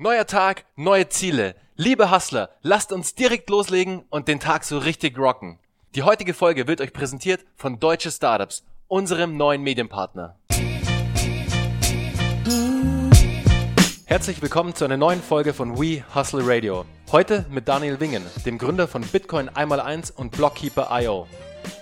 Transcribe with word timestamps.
Neuer 0.00 0.28
Tag, 0.28 0.64
neue 0.76 1.08
Ziele. 1.08 1.56
Liebe 1.74 2.12
Hustler, 2.12 2.50
lasst 2.62 2.92
uns 2.92 3.16
direkt 3.16 3.50
loslegen 3.50 4.04
und 4.10 4.28
den 4.28 4.38
Tag 4.38 4.62
so 4.62 4.78
richtig 4.78 5.18
rocken. 5.18 5.58
Die 5.96 6.04
heutige 6.04 6.34
Folge 6.34 6.68
wird 6.68 6.80
euch 6.80 6.92
präsentiert 6.92 7.44
von 7.56 7.80
Deutsche 7.80 8.12
Startups, 8.12 8.62
unserem 8.86 9.36
neuen 9.36 9.60
Medienpartner. 9.60 10.36
Herzlich 14.04 14.40
willkommen 14.40 14.76
zu 14.76 14.84
einer 14.84 14.96
neuen 14.96 15.20
Folge 15.20 15.52
von 15.52 15.76
We 15.80 16.04
Hustle 16.14 16.42
Radio. 16.44 16.84
Heute 17.10 17.44
mit 17.50 17.66
Daniel 17.66 17.98
Wingen, 17.98 18.24
dem 18.46 18.56
Gründer 18.56 18.86
von 18.86 19.02
Bitcoin 19.02 19.50
1x1 19.50 20.12
und 20.14 20.30
Blockkeeper.io. 20.30 21.26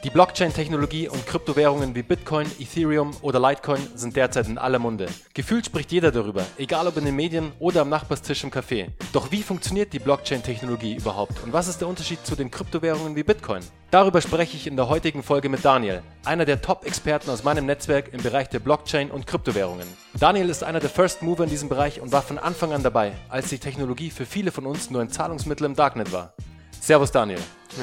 Die 0.05 0.11
Blockchain-Technologie 0.11 1.09
und 1.09 1.27
Kryptowährungen 1.27 1.95
wie 1.95 2.03
Bitcoin, 2.03 2.47
Ethereum 2.59 3.11
oder 3.23 3.41
Litecoin 3.41 3.81
sind 3.95 4.17
derzeit 4.17 4.47
in 4.49 4.59
aller 4.59 4.79
Munde. 4.79 5.07
Gefühlt 5.35 5.67
spricht 5.67 5.93
jeder 5.93 6.11
darüber, 6.11 6.45
egal 6.59 6.87
ob 6.87 6.97
in 6.97 7.05
den 7.05 7.17
Medien 7.17 7.53
oder 7.59 7.83
am 7.83 7.89
Nachbarstisch 7.89 8.45
im 8.45 8.51
Café. 8.51 8.89
Doch 9.13 9.31
wie 9.31 9.43
funktioniert 9.43 9.93
die 9.93 9.99
Blockchain-Technologie 9.99 10.97
überhaupt 10.97 11.43
und 11.43 11.53
was 11.53 11.69
ist 11.69 11.81
der 11.81 11.89
Unterschied 11.89 12.25
zu 12.25 12.37
den 12.37 12.51
Kryptowährungen 12.51 13.17
wie 13.17 13.23
Bitcoin? 13.23 13.63
Darüber 13.91 14.21
spreche 14.21 14.57
ich 14.57 14.67
in 14.67 14.77
der 14.77 14.89
heutigen 14.89 15.23
Folge 15.23 15.49
mit 15.49 15.65
Daniel, 15.65 16.03
einer 16.25 16.45
der 16.45 16.61
Top-Experten 16.61 17.31
aus 17.31 17.45
meinem 17.45 17.67
Netzwerk 17.67 18.13
im 18.13 18.23
Bereich 18.23 18.49
der 18.49 18.59
Blockchain 18.59 19.11
und 19.11 19.27
Kryptowährungen. 19.27 19.87
Daniel 20.19 20.51
ist 20.51 20.65
einer 20.65 20.81
der 20.81 20.91
First 20.91 21.23
Mover 21.23 21.45
in 21.45 21.51
diesem 21.51 21.69
Bereich 21.69 22.01
und 22.01 22.13
war 22.13 22.23
von 22.23 22.39
Anfang 22.39 22.73
an 22.73 22.83
dabei, 22.83 23.13
als 23.29 23.49
die 23.49 23.59
Technologie 23.59 24.11
für 24.11 24.27
viele 24.27 24.51
von 24.51 24.67
uns 24.67 24.91
nur 24.91 25.01
ein 25.01 25.11
Zahlungsmittel 25.11 25.67
im 25.67 25.75
Darknet 25.75 26.13
war. 26.13 26.35
Servus 26.81 27.11
Daniel. 27.11 27.41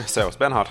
Servus 0.08 0.38
Bernhard. 0.38 0.70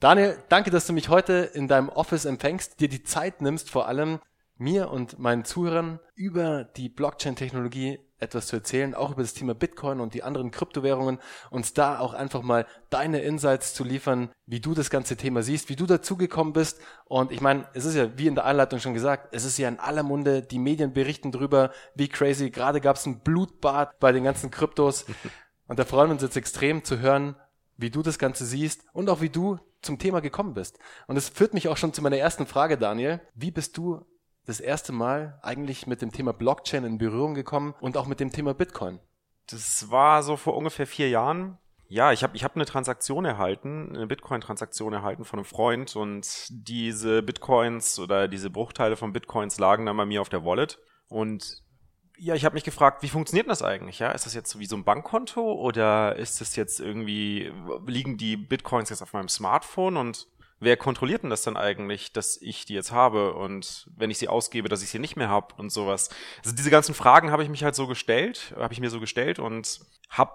Daniel, 0.00 0.38
danke, 0.48 0.70
dass 0.70 0.86
du 0.86 0.92
mich 0.92 1.08
heute 1.08 1.50
in 1.54 1.66
deinem 1.66 1.88
Office 1.88 2.24
empfängst, 2.24 2.78
dir 2.78 2.88
die 2.88 3.02
Zeit 3.02 3.42
nimmst, 3.42 3.68
vor 3.68 3.88
allem 3.88 4.20
mir 4.56 4.90
und 4.90 5.18
meinen 5.18 5.44
Zuhörern 5.44 5.98
über 6.14 6.64
die 6.64 6.88
Blockchain-Technologie 6.88 7.98
etwas 8.20 8.46
zu 8.48 8.56
erzählen, 8.56 8.94
auch 8.94 9.12
über 9.12 9.22
das 9.22 9.34
Thema 9.34 9.54
Bitcoin 9.54 10.00
und 10.00 10.14
die 10.14 10.22
anderen 10.22 10.50
Kryptowährungen, 10.50 11.18
uns 11.50 11.72
da 11.72 11.98
auch 11.98 12.14
einfach 12.14 12.42
mal 12.42 12.66
deine 12.90 13.20
Insights 13.20 13.74
zu 13.74 13.84
liefern, 13.84 14.30
wie 14.46 14.60
du 14.60 14.74
das 14.74 14.90
ganze 14.90 15.16
Thema 15.16 15.42
siehst, 15.42 15.68
wie 15.68 15.76
du 15.76 15.86
dazugekommen 15.86 16.52
bist. 16.52 16.80
Und 17.04 17.32
ich 17.32 17.40
meine, 17.40 17.68
es 17.74 17.84
ist 17.84 17.94
ja, 17.94 18.16
wie 18.18 18.26
in 18.26 18.34
der 18.34 18.44
Einleitung 18.44 18.80
schon 18.80 18.94
gesagt, 18.94 19.28
es 19.32 19.44
ist 19.44 19.58
ja 19.58 19.68
in 19.68 19.78
aller 19.78 20.02
Munde, 20.02 20.42
die 20.42 20.58
Medien 20.58 20.92
berichten 20.92 21.32
drüber, 21.32 21.72
wie 21.94 22.08
crazy. 22.08 22.50
Gerade 22.50 22.80
gab 22.80 22.96
es 22.96 23.06
ein 23.06 23.20
Blutbad 23.20 23.98
bei 24.00 24.12
den 24.12 24.24
ganzen 24.24 24.50
Kryptos. 24.50 25.06
Und 25.68 25.78
da 25.78 25.84
freuen 25.84 26.08
wir 26.08 26.14
uns 26.14 26.22
jetzt 26.22 26.36
extrem 26.36 26.82
zu 26.82 26.98
hören, 26.98 27.36
wie 27.76 27.90
du 27.90 28.02
das 28.02 28.18
Ganze 28.18 28.44
siehst 28.44 28.84
und 28.92 29.08
auch 29.08 29.20
wie 29.20 29.28
du 29.28 29.58
zum 29.82 29.98
Thema 29.98 30.20
gekommen 30.20 30.54
bist. 30.54 30.78
Und 31.06 31.16
es 31.16 31.28
führt 31.28 31.54
mich 31.54 31.68
auch 31.68 31.76
schon 31.76 31.92
zu 31.92 32.02
meiner 32.02 32.16
ersten 32.16 32.46
Frage, 32.46 32.78
Daniel. 32.78 33.20
Wie 33.34 33.50
bist 33.50 33.76
du 33.76 34.04
das 34.46 34.60
erste 34.60 34.92
Mal 34.92 35.38
eigentlich 35.42 35.86
mit 35.86 36.02
dem 36.02 36.12
Thema 36.12 36.32
Blockchain 36.32 36.84
in 36.84 36.98
Berührung 36.98 37.34
gekommen 37.34 37.74
und 37.80 37.96
auch 37.96 38.06
mit 38.06 38.20
dem 38.20 38.32
Thema 38.32 38.54
Bitcoin? 38.54 38.98
Das 39.50 39.90
war 39.90 40.22
so 40.22 40.36
vor 40.36 40.56
ungefähr 40.56 40.86
vier 40.86 41.08
Jahren. 41.08 41.58
Ja, 41.90 42.12
ich 42.12 42.22
habe 42.22 42.36
ich 42.36 42.44
hab 42.44 42.54
eine 42.54 42.66
Transaktion 42.66 43.24
erhalten, 43.24 43.96
eine 43.96 44.06
Bitcoin-Transaktion 44.06 44.92
erhalten 44.92 45.24
von 45.24 45.38
einem 45.38 45.46
Freund 45.46 45.96
und 45.96 46.46
diese 46.50 47.22
Bitcoins 47.22 47.98
oder 47.98 48.28
diese 48.28 48.50
Bruchteile 48.50 48.96
von 48.96 49.14
Bitcoins 49.14 49.58
lagen 49.58 49.86
dann 49.86 49.96
bei 49.96 50.04
mir 50.04 50.20
auf 50.20 50.28
der 50.28 50.44
Wallet 50.44 50.78
und 51.08 51.62
ja, 52.18 52.34
ich 52.34 52.44
habe 52.44 52.54
mich 52.54 52.64
gefragt, 52.64 53.02
wie 53.02 53.08
funktioniert 53.08 53.48
das 53.48 53.62
eigentlich? 53.62 54.00
Ja, 54.00 54.10
ist 54.10 54.26
das 54.26 54.34
jetzt 54.34 54.58
wie 54.58 54.66
so 54.66 54.76
ein 54.76 54.84
Bankkonto 54.84 55.40
oder 55.40 56.16
ist 56.16 56.40
das 56.40 56.56
jetzt 56.56 56.80
irgendwie 56.80 57.52
liegen 57.86 58.18
die 58.18 58.36
Bitcoins 58.36 58.90
jetzt 58.90 59.02
auf 59.02 59.12
meinem 59.12 59.28
Smartphone 59.28 59.96
und 59.96 60.26
wer 60.60 60.76
kontrolliert 60.76 61.22
denn 61.22 61.30
das 61.30 61.42
dann 61.42 61.56
eigentlich, 61.56 62.12
dass 62.12 62.36
ich 62.36 62.64
die 62.64 62.74
jetzt 62.74 62.90
habe 62.90 63.34
und 63.34 63.88
wenn 63.96 64.10
ich 64.10 64.18
sie 64.18 64.28
ausgebe, 64.28 64.68
dass 64.68 64.82
ich 64.82 64.90
sie 64.90 64.98
nicht 64.98 65.16
mehr 65.16 65.28
habe 65.28 65.54
und 65.56 65.70
sowas? 65.70 66.10
Also 66.44 66.54
diese 66.54 66.70
ganzen 66.70 66.94
Fragen 66.94 67.30
habe 67.30 67.44
ich 67.44 67.48
mich 67.48 67.62
halt 67.62 67.76
so 67.76 67.86
gestellt, 67.86 68.54
habe 68.56 68.74
ich 68.74 68.80
mir 68.80 68.90
so 68.90 69.00
gestellt 69.00 69.38
und 69.38 69.80
habe 70.10 70.32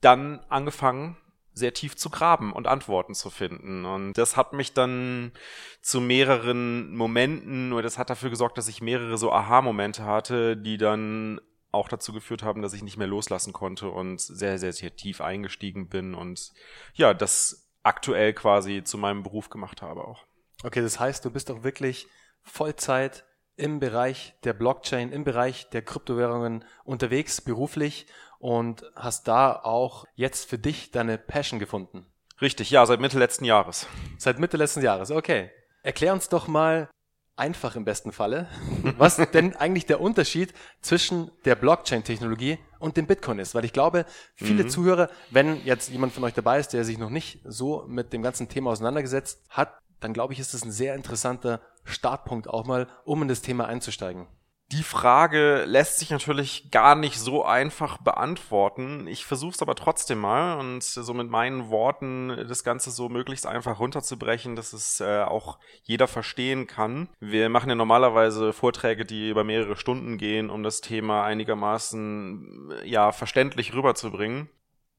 dann 0.00 0.40
angefangen 0.48 1.16
sehr 1.56 1.72
tief 1.72 1.96
zu 1.96 2.10
graben 2.10 2.52
und 2.52 2.66
Antworten 2.66 3.14
zu 3.14 3.30
finden. 3.30 3.86
Und 3.86 4.12
das 4.12 4.36
hat 4.36 4.52
mich 4.52 4.74
dann 4.74 5.32
zu 5.80 6.02
mehreren 6.02 6.94
Momenten, 6.94 7.72
oder 7.72 7.82
das 7.82 7.96
hat 7.96 8.10
dafür 8.10 8.28
gesorgt, 8.28 8.58
dass 8.58 8.68
ich 8.68 8.82
mehrere 8.82 9.16
so 9.16 9.32
Aha-Momente 9.32 10.04
hatte, 10.04 10.54
die 10.54 10.76
dann 10.76 11.40
auch 11.72 11.88
dazu 11.88 12.12
geführt 12.12 12.42
haben, 12.42 12.60
dass 12.60 12.74
ich 12.74 12.82
nicht 12.82 12.98
mehr 12.98 13.06
loslassen 13.06 13.54
konnte 13.54 13.88
und 13.88 14.20
sehr, 14.20 14.58
sehr, 14.58 14.74
sehr 14.74 14.94
tief 14.96 15.22
eingestiegen 15.22 15.88
bin 15.88 16.14
und 16.14 16.52
ja, 16.94 17.14
das 17.14 17.70
aktuell 17.82 18.34
quasi 18.34 18.84
zu 18.84 18.98
meinem 18.98 19.22
Beruf 19.22 19.48
gemacht 19.48 19.80
habe 19.80 20.04
auch. 20.04 20.26
Okay, 20.62 20.82
das 20.82 21.00
heißt, 21.00 21.24
du 21.24 21.30
bist 21.30 21.50
auch 21.50 21.62
wirklich 21.62 22.06
Vollzeit 22.42 23.24
im 23.56 23.80
Bereich 23.80 24.34
der 24.44 24.52
Blockchain, 24.52 25.10
im 25.10 25.24
Bereich 25.24 25.70
der 25.70 25.82
Kryptowährungen 25.82 26.64
unterwegs, 26.84 27.40
beruflich 27.40 28.06
und 28.38 28.84
hast 28.94 29.28
da 29.28 29.52
auch 29.52 30.04
jetzt 30.14 30.48
für 30.48 30.58
dich 30.58 30.90
deine 30.90 31.18
Passion 31.18 31.58
gefunden. 31.58 32.06
Richtig, 32.40 32.70
ja, 32.70 32.84
seit 32.84 33.00
Mitte 33.00 33.18
letzten 33.18 33.44
Jahres. 33.44 33.86
Seit 34.18 34.38
Mitte 34.38 34.56
letzten 34.56 34.82
Jahres, 34.82 35.10
okay. 35.10 35.50
Erklär 35.82 36.12
uns 36.12 36.28
doch 36.28 36.48
mal 36.48 36.90
einfach 37.36 37.76
im 37.76 37.84
besten 37.84 38.12
Falle, 38.12 38.48
was 38.98 39.16
denn 39.16 39.54
eigentlich 39.56 39.86
der 39.86 40.00
Unterschied 40.00 40.52
zwischen 40.80 41.30
der 41.44 41.54
Blockchain-Technologie 41.54 42.58
und 42.78 42.96
dem 42.96 43.06
Bitcoin 43.06 43.38
ist. 43.38 43.54
Weil 43.54 43.64
ich 43.64 43.72
glaube, 43.72 44.04
viele 44.34 44.64
mhm. 44.64 44.68
Zuhörer, 44.68 45.10
wenn 45.30 45.64
jetzt 45.64 45.90
jemand 45.90 46.12
von 46.12 46.24
euch 46.24 46.34
dabei 46.34 46.58
ist, 46.58 46.72
der 46.72 46.84
sich 46.84 46.98
noch 46.98 47.10
nicht 47.10 47.40
so 47.44 47.84
mit 47.86 48.12
dem 48.12 48.22
ganzen 48.22 48.48
Thema 48.48 48.70
auseinandergesetzt 48.70 49.42
hat, 49.48 49.78
dann 50.00 50.12
glaube 50.12 50.32
ich, 50.32 50.40
ist 50.40 50.54
es 50.54 50.64
ein 50.64 50.72
sehr 50.72 50.94
interessanter 50.94 51.60
Startpunkt 51.84 52.48
auch 52.48 52.66
mal, 52.66 52.88
um 53.04 53.22
in 53.22 53.28
das 53.28 53.42
Thema 53.42 53.66
einzusteigen. 53.66 54.26
Die 54.72 54.82
Frage 54.82 55.64
lässt 55.64 56.00
sich 56.00 56.10
natürlich 56.10 56.72
gar 56.72 56.96
nicht 56.96 57.20
so 57.20 57.44
einfach 57.44 57.98
beantworten. 57.98 59.06
Ich 59.06 59.24
versuche 59.24 59.54
es 59.54 59.62
aber 59.62 59.76
trotzdem 59.76 60.18
mal 60.18 60.58
und 60.58 60.82
so 60.82 61.14
mit 61.14 61.30
meinen 61.30 61.70
Worten 61.70 62.46
das 62.48 62.64
Ganze 62.64 62.90
so 62.90 63.08
möglichst 63.08 63.46
einfach 63.46 63.78
runterzubrechen, 63.78 64.56
dass 64.56 64.72
es 64.72 65.00
äh, 65.00 65.22
auch 65.22 65.60
jeder 65.84 66.08
verstehen 66.08 66.66
kann. 66.66 67.08
Wir 67.20 67.48
machen 67.48 67.68
ja 67.68 67.76
normalerweise 67.76 68.52
Vorträge, 68.52 69.04
die 69.04 69.30
über 69.30 69.44
mehrere 69.44 69.76
Stunden 69.76 70.18
gehen, 70.18 70.50
um 70.50 70.64
das 70.64 70.80
Thema 70.80 71.22
einigermaßen 71.22 72.72
ja 72.84 73.12
verständlich 73.12 73.72
rüberzubringen 73.72 74.50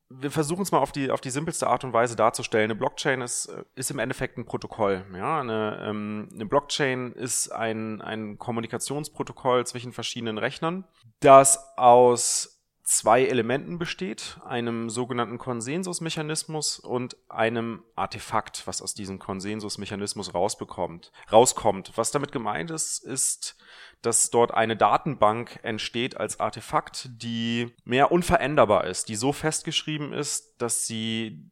wir 0.09 0.31
versuchen 0.31 0.61
es 0.61 0.71
mal 0.71 0.79
auf 0.79 0.91
die, 0.91 1.11
auf 1.11 1.21
die 1.21 1.29
simpelste 1.29 1.67
Art 1.67 1.83
und 1.83 1.93
Weise 1.93 2.15
darzustellen. 2.15 2.71
Eine 2.71 2.75
Blockchain 2.75 3.21
ist, 3.21 3.47
äh, 3.47 3.63
ist 3.75 3.91
im 3.91 3.99
Endeffekt 3.99 4.37
ein 4.37 4.45
Protokoll. 4.45 5.05
Ja? 5.13 5.41
Eine, 5.41 5.83
ähm, 5.83 6.29
eine 6.33 6.45
Blockchain 6.45 7.11
ist 7.11 7.49
ein, 7.49 8.01
ein 8.01 8.37
Kommunikationsprotokoll 8.37 9.65
zwischen 9.65 9.91
verschiedenen 9.91 10.37
Rechnern, 10.37 10.85
das 11.19 11.77
aus 11.77 12.56
zwei 12.87 13.25
Elementen 13.25 13.77
besteht, 13.77 14.39
einem 14.45 14.89
sogenannten 14.89 15.37
Konsensusmechanismus 15.37 16.79
und 16.79 17.17
einem 17.27 17.83
Artefakt, 17.97 18.65
was 18.65 18.81
aus 18.81 18.93
diesem 18.93 19.19
Konsensusmechanismus 19.19 20.33
rausbekommt, 20.33 21.11
rauskommt. 21.31 21.91
Was 21.95 22.11
damit 22.11 22.31
gemeint 22.31 22.71
ist, 22.71 23.03
ist 23.03 23.57
dass 24.01 24.29
dort 24.29 24.53
eine 24.53 24.77
Datenbank 24.77 25.59
entsteht 25.63 26.17
als 26.17 26.39
Artefakt, 26.39 27.09
die 27.11 27.73
mehr 27.83 28.11
unveränderbar 28.11 28.85
ist, 28.85 29.09
die 29.09 29.15
so 29.15 29.33
festgeschrieben 29.33 30.13
ist, 30.13 30.61
dass 30.61 30.85
sie 30.85 31.49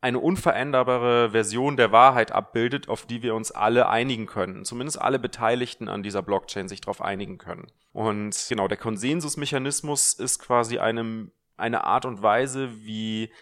eine 0.00 0.20
unveränderbare 0.20 1.30
Version 1.30 1.76
der 1.76 1.90
Wahrheit 1.90 2.30
abbildet, 2.30 2.88
auf 2.88 3.06
die 3.06 3.22
wir 3.22 3.34
uns 3.34 3.50
alle 3.50 3.88
einigen 3.88 4.26
können. 4.26 4.64
Zumindest 4.64 5.00
alle 5.00 5.18
Beteiligten 5.18 5.88
an 5.88 6.02
dieser 6.02 6.22
Blockchain 6.22 6.68
sich 6.68 6.80
darauf 6.80 7.02
einigen 7.02 7.38
können. 7.38 7.66
Und 7.92 8.46
genau, 8.48 8.68
der 8.68 8.76
Konsensusmechanismus 8.76 10.12
ist 10.12 10.38
quasi 10.38 10.78
eine, 10.78 11.30
eine 11.56 11.84
Art 11.84 12.04
und 12.04 12.22
Weise, 12.22 12.70
wie 12.84 13.32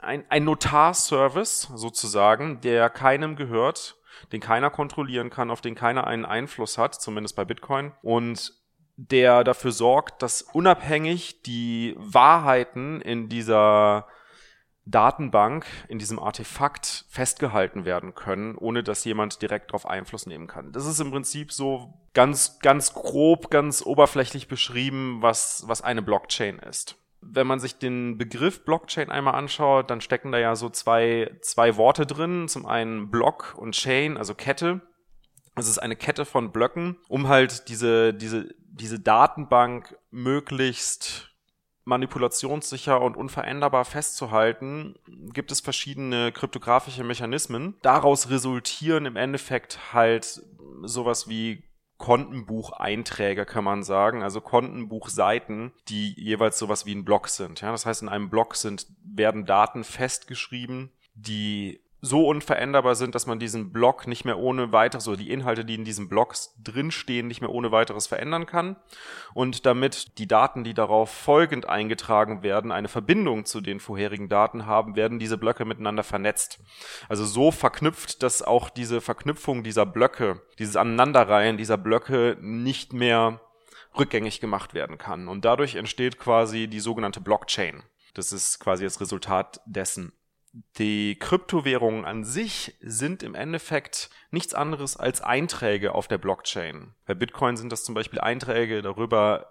ein, 0.00 0.24
ein 0.28 0.44
Notarservice 0.44 1.72
sozusagen, 1.74 2.60
der 2.60 2.88
keinem 2.88 3.34
gehört, 3.34 3.96
den 4.30 4.40
keiner 4.40 4.70
kontrollieren 4.70 5.30
kann, 5.30 5.50
auf 5.50 5.62
den 5.62 5.74
keiner 5.74 6.06
einen 6.06 6.24
Einfluss 6.24 6.78
hat, 6.78 6.94
zumindest 6.94 7.34
bei 7.34 7.44
Bitcoin. 7.44 7.92
Und 8.02 8.52
der 8.96 9.42
dafür 9.42 9.72
sorgt, 9.72 10.22
dass 10.22 10.42
unabhängig 10.42 11.42
die 11.42 11.96
Wahrheiten 11.98 13.00
in 13.00 13.28
dieser 13.28 14.06
Datenbank, 14.84 15.66
in 15.88 15.98
diesem 15.98 16.18
Artefakt 16.18 17.04
festgehalten 17.08 17.84
werden 17.84 18.14
können, 18.14 18.56
ohne 18.56 18.82
dass 18.82 19.04
jemand 19.04 19.40
direkt 19.40 19.70
darauf 19.70 19.86
Einfluss 19.86 20.26
nehmen 20.26 20.48
kann. 20.48 20.72
Das 20.72 20.86
ist 20.86 21.00
im 21.00 21.10
Prinzip 21.10 21.52
so 21.52 21.94
ganz, 22.14 22.58
ganz 22.58 22.92
grob, 22.92 23.50
ganz 23.50 23.82
oberflächlich 23.84 24.48
beschrieben, 24.48 25.18
was, 25.20 25.64
was 25.66 25.82
eine 25.82 26.02
Blockchain 26.02 26.58
ist 26.58 26.98
wenn 27.22 27.46
man 27.46 27.60
sich 27.60 27.78
den 27.78 28.18
Begriff 28.18 28.64
Blockchain 28.64 29.10
einmal 29.10 29.36
anschaut, 29.36 29.90
dann 29.90 30.00
stecken 30.00 30.32
da 30.32 30.38
ja 30.38 30.56
so 30.56 30.68
zwei, 30.68 31.30
zwei 31.40 31.76
Worte 31.76 32.04
drin. 32.04 32.48
Zum 32.48 32.66
einen 32.66 33.10
Block 33.10 33.54
und 33.56 33.74
Chain, 33.76 34.16
also 34.16 34.34
Kette. 34.34 34.80
Es 35.54 35.68
ist 35.68 35.78
eine 35.78 35.96
Kette 35.96 36.24
von 36.24 36.50
Blöcken, 36.50 36.96
um 37.08 37.28
halt 37.28 37.68
diese, 37.68 38.12
diese, 38.12 38.48
diese 38.66 38.98
Datenbank 38.98 39.96
möglichst 40.10 41.31
manipulationssicher 41.84 43.00
und 43.00 43.16
unveränderbar 43.16 43.84
festzuhalten, 43.84 44.94
gibt 45.32 45.50
es 45.52 45.60
verschiedene 45.60 46.32
kryptografische 46.32 47.04
Mechanismen. 47.04 47.74
Daraus 47.82 48.30
resultieren 48.30 49.06
im 49.06 49.16
Endeffekt 49.16 49.92
halt 49.92 50.42
sowas 50.82 51.28
wie 51.28 51.64
Kontenbucheinträge, 51.98 53.46
kann 53.46 53.62
man 53.62 53.84
sagen, 53.84 54.24
also 54.24 54.40
Kontenbuchseiten, 54.40 55.72
die 55.88 56.12
jeweils 56.20 56.58
sowas 56.58 56.84
wie 56.84 56.94
ein 56.94 57.04
Block 57.04 57.28
sind. 57.28 57.60
Ja, 57.60 57.70
das 57.70 57.86
heißt, 57.86 58.02
in 58.02 58.08
einem 58.08 58.28
Block 58.28 58.56
sind, 58.56 58.88
werden 59.04 59.46
Daten 59.46 59.84
festgeschrieben, 59.84 60.90
die 61.14 61.80
so 62.04 62.26
unveränderbar 62.26 62.96
sind, 62.96 63.14
dass 63.14 63.26
man 63.26 63.38
diesen 63.38 63.72
Block 63.72 64.08
nicht 64.08 64.24
mehr 64.24 64.36
ohne 64.36 64.72
weiteres, 64.72 65.04
so 65.04 65.14
die 65.14 65.30
Inhalte, 65.30 65.64
die 65.64 65.76
in 65.76 65.84
diesen 65.84 66.08
Blocks 66.08 66.52
drinstehen, 66.60 67.28
nicht 67.28 67.40
mehr 67.40 67.50
ohne 67.50 67.70
weiteres 67.70 68.08
verändern 68.08 68.44
kann. 68.44 68.74
Und 69.34 69.66
damit 69.66 70.18
die 70.18 70.26
Daten, 70.26 70.64
die 70.64 70.74
darauf 70.74 71.10
folgend 71.10 71.68
eingetragen 71.68 72.42
werden, 72.42 72.72
eine 72.72 72.88
Verbindung 72.88 73.44
zu 73.44 73.60
den 73.60 73.78
vorherigen 73.78 74.28
Daten 74.28 74.66
haben, 74.66 74.96
werden 74.96 75.20
diese 75.20 75.38
Blöcke 75.38 75.64
miteinander 75.64 76.02
vernetzt. 76.02 76.58
Also 77.08 77.24
so 77.24 77.52
verknüpft, 77.52 78.24
dass 78.24 78.42
auch 78.42 78.68
diese 78.68 79.00
Verknüpfung 79.00 79.62
dieser 79.62 79.86
Blöcke, 79.86 80.42
dieses 80.58 80.74
Aneinanderreihen 80.74 81.56
dieser 81.56 81.78
Blöcke 81.78 82.36
nicht 82.40 82.92
mehr 82.92 83.40
rückgängig 83.96 84.40
gemacht 84.40 84.74
werden 84.74 84.98
kann. 84.98 85.28
Und 85.28 85.44
dadurch 85.44 85.76
entsteht 85.76 86.18
quasi 86.18 86.66
die 86.66 86.80
sogenannte 86.80 87.20
Blockchain. 87.20 87.84
Das 88.14 88.32
ist 88.32 88.58
quasi 88.58 88.82
das 88.82 89.00
Resultat 89.00 89.60
dessen 89.66 90.12
die 90.78 91.18
Kryptowährungen 91.18 92.04
an 92.04 92.24
sich 92.24 92.76
sind 92.80 93.22
im 93.22 93.34
Endeffekt 93.34 94.10
nichts 94.30 94.52
anderes 94.52 94.96
als 94.96 95.22
Einträge 95.22 95.94
auf 95.94 96.08
der 96.08 96.18
Blockchain. 96.18 96.94
Bei 97.06 97.14
Bitcoin 97.14 97.56
sind 97.56 97.72
das 97.72 97.84
zum 97.84 97.94
Beispiel 97.94 98.20
Einträge 98.20 98.82
darüber, 98.82 99.46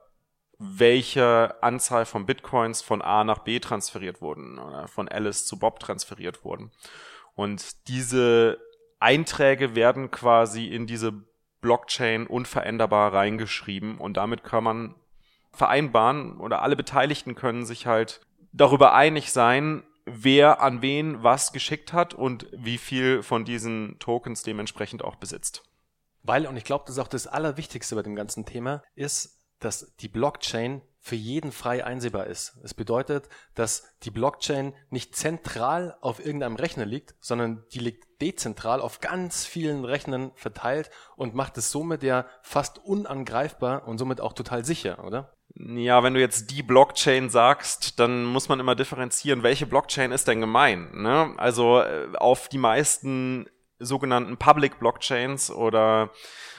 welche 0.59 1.55
Anzahl 1.63 2.05
von 2.05 2.27
Bitcoins 2.27 2.83
von 2.83 3.01
A 3.01 3.23
nach 3.23 3.39
B 3.39 3.59
transferiert 3.59 4.21
wurden 4.21 4.59
oder 4.59 4.87
von 4.87 5.07
Alice 5.07 5.47
zu 5.47 5.57
Bob 5.57 5.79
transferiert 5.79 6.45
wurden. 6.45 6.71
Und 7.33 7.87
diese 7.87 8.59
Einträge 8.99 9.73
werden 9.73 10.11
quasi 10.11 10.67
in 10.67 10.85
diese 10.85 11.13
Blockchain 11.61 12.27
unveränderbar 12.27 13.11
reingeschrieben 13.11 13.97
und 13.97 14.17
damit 14.17 14.43
kann 14.43 14.63
man 14.63 14.95
vereinbaren 15.51 16.37
oder 16.37 16.61
alle 16.61 16.75
Beteiligten 16.75 17.33
können 17.33 17.65
sich 17.65 17.87
halt 17.87 18.21
darüber 18.51 18.93
einig 18.93 19.31
sein, 19.31 19.83
wer 20.05 20.61
an 20.61 20.81
wen 20.81 21.23
was 21.23 21.53
geschickt 21.53 21.93
hat 21.93 22.13
und 22.13 22.47
wie 22.51 22.77
viel 22.77 23.23
von 23.23 23.45
diesen 23.45 23.97
Tokens 23.99 24.43
dementsprechend 24.43 25.03
auch 25.03 25.15
besitzt. 25.15 25.63
Weil, 26.23 26.45
und 26.45 26.57
ich 26.57 26.63
glaube, 26.63 26.83
das 26.85 26.95
ist 26.97 26.99
auch 26.99 27.07
das 27.07 27.27
Allerwichtigste 27.27 27.95
bei 27.95 28.03
dem 28.03 28.15
ganzen 28.15 28.45
Thema, 28.45 28.83
ist, 28.95 29.39
dass 29.59 29.95
die 29.97 30.07
Blockchain 30.07 30.81
für 30.99 31.15
jeden 31.15 31.51
frei 31.51 31.83
einsehbar 31.83 32.27
ist. 32.27 32.59
Es 32.63 32.75
bedeutet, 32.75 33.27
dass 33.55 33.83
die 34.03 34.11
Blockchain 34.11 34.73
nicht 34.91 35.15
zentral 35.15 35.97
auf 36.01 36.23
irgendeinem 36.23 36.55
Rechner 36.55 36.85
liegt, 36.85 37.15
sondern 37.19 37.65
die 37.73 37.79
liegt 37.79 38.21
dezentral 38.21 38.79
auf 38.81 38.99
ganz 38.99 39.45
vielen 39.45 39.83
Rechnern 39.83 40.31
verteilt 40.35 40.91
und 41.15 41.33
macht 41.33 41.57
es 41.57 41.71
somit 41.71 42.03
ja 42.03 42.27
fast 42.43 42.77
unangreifbar 42.77 43.87
und 43.87 43.97
somit 43.97 44.21
auch 44.21 44.33
total 44.33 44.63
sicher, 44.63 45.03
oder? 45.03 45.33
Ja, 45.55 46.03
wenn 46.03 46.13
du 46.13 46.19
jetzt 46.19 46.51
die 46.51 46.63
Blockchain 46.63 47.29
sagst, 47.29 47.99
dann 47.99 48.25
muss 48.25 48.47
man 48.47 48.59
immer 48.59 48.75
differenzieren, 48.75 49.43
welche 49.43 49.65
Blockchain 49.65 50.11
ist 50.11 50.27
denn 50.27 50.39
gemein. 50.39 50.89
Ne? 50.93 51.33
Also 51.37 51.81
äh, 51.81 52.07
auf 52.17 52.47
die 52.47 52.57
meisten 52.57 53.47
sogenannten 53.79 54.37
Public 54.37 54.79
Blockchains 54.79 55.51
oder 55.51 56.11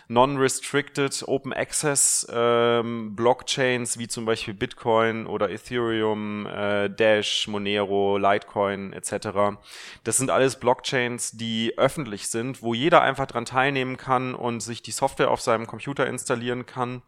Non-Restricted 0.08 1.24
Open 1.26 1.52
Access 1.54 2.26
ähm, 2.30 3.14
Blockchains 3.16 3.98
wie 3.98 4.08
zum 4.08 4.26
Beispiel 4.26 4.52
Bitcoin 4.52 5.26
oder 5.26 5.48
Ethereum, 5.48 6.46
äh, 6.46 6.90
Dash, 6.90 7.48
Monero, 7.48 8.18
Litecoin 8.18 8.92
etc. 8.92 9.56
Das 10.04 10.18
sind 10.18 10.30
alles 10.30 10.56
Blockchains, 10.60 11.32
die 11.32 11.74
öffentlich 11.78 12.28
sind, 12.28 12.62
wo 12.62 12.74
jeder 12.74 13.00
einfach 13.00 13.26
dran 13.26 13.46
teilnehmen 13.46 13.96
kann 13.96 14.34
und 14.34 14.60
sich 14.60 14.82
die 14.82 14.90
Software 14.90 15.30
auf 15.30 15.40
seinem 15.40 15.66
Computer 15.66 16.06
installieren 16.06 16.66
kann 16.66 17.02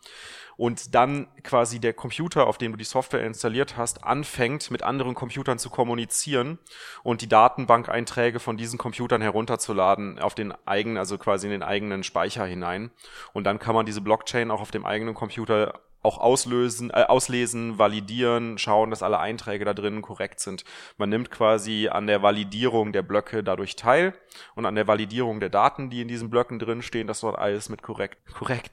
und 0.56 0.94
dann 0.94 1.26
quasi 1.42 1.80
der 1.80 1.92
Computer, 1.92 2.46
auf 2.46 2.58
dem 2.58 2.72
du 2.72 2.78
die 2.78 2.84
Software 2.84 3.24
installiert 3.24 3.76
hast, 3.76 4.04
anfängt 4.04 4.70
mit 4.70 4.82
anderen 4.82 5.14
Computern 5.14 5.58
zu 5.58 5.70
kommunizieren 5.70 6.58
und 7.02 7.20
die 7.20 7.28
Datenbankeinträge 7.28 8.40
von 8.40 8.56
diesen 8.56 8.78
Computern 8.78 9.22
herunterzuladen 9.22 10.18
auf 10.18 10.34
den 10.34 10.54
eigenen, 10.66 10.98
also 10.98 11.18
quasi 11.18 11.46
in 11.46 11.52
den 11.52 11.62
eigenen 11.62 12.02
Speicher 12.02 12.44
hinein. 12.44 12.90
Und 13.32 13.44
dann 13.44 13.58
kann 13.58 13.74
man 13.74 13.86
diese 13.86 14.00
Blockchain 14.00 14.50
auch 14.50 14.60
auf 14.60 14.70
dem 14.70 14.86
eigenen 14.86 15.14
Computer 15.14 15.80
auch 16.04 16.18
auslösen, 16.18 16.90
äh, 16.90 17.04
auslesen, 17.04 17.78
validieren, 17.78 18.58
schauen, 18.58 18.90
dass 18.90 19.02
alle 19.02 19.18
Einträge 19.18 19.64
da 19.64 19.74
drinnen 19.74 20.02
korrekt 20.02 20.40
sind. 20.40 20.64
Man 20.98 21.08
nimmt 21.08 21.30
quasi 21.30 21.88
an 21.88 22.06
der 22.06 22.22
Validierung 22.22 22.92
der 22.92 23.02
Blöcke 23.02 23.42
dadurch 23.42 23.76
teil 23.76 24.14
und 24.54 24.66
an 24.66 24.74
der 24.74 24.86
Validierung 24.86 25.40
der 25.40 25.50
Daten, 25.50 25.90
die 25.90 26.02
in 26.02 26.08
diesen 26.08 26.30
Blöcken 26.30 26.58
drin 26.58 26.82
stehen, 26.82 27.06
dass 27.06 27.20
dort 27.20 27.38
alles 27.38 27.68
mit 27.68 27.82
korrekt, 27.82 28.18
korrekt, 28.34 28.72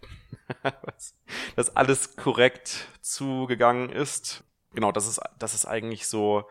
dass 1.56 1.76
alles 1.76 2.16
korrekt 2.16 2.88
zugegangen 3.02 3.90
ist. 3.90 4.44
Genau, 4.74 4.92
das 4.92 5.08
ist, 5.08 5.22
das 5.40 5.54
ist 5.54 5.66
eigentlich 5.66 6.08
so 6.08 6.46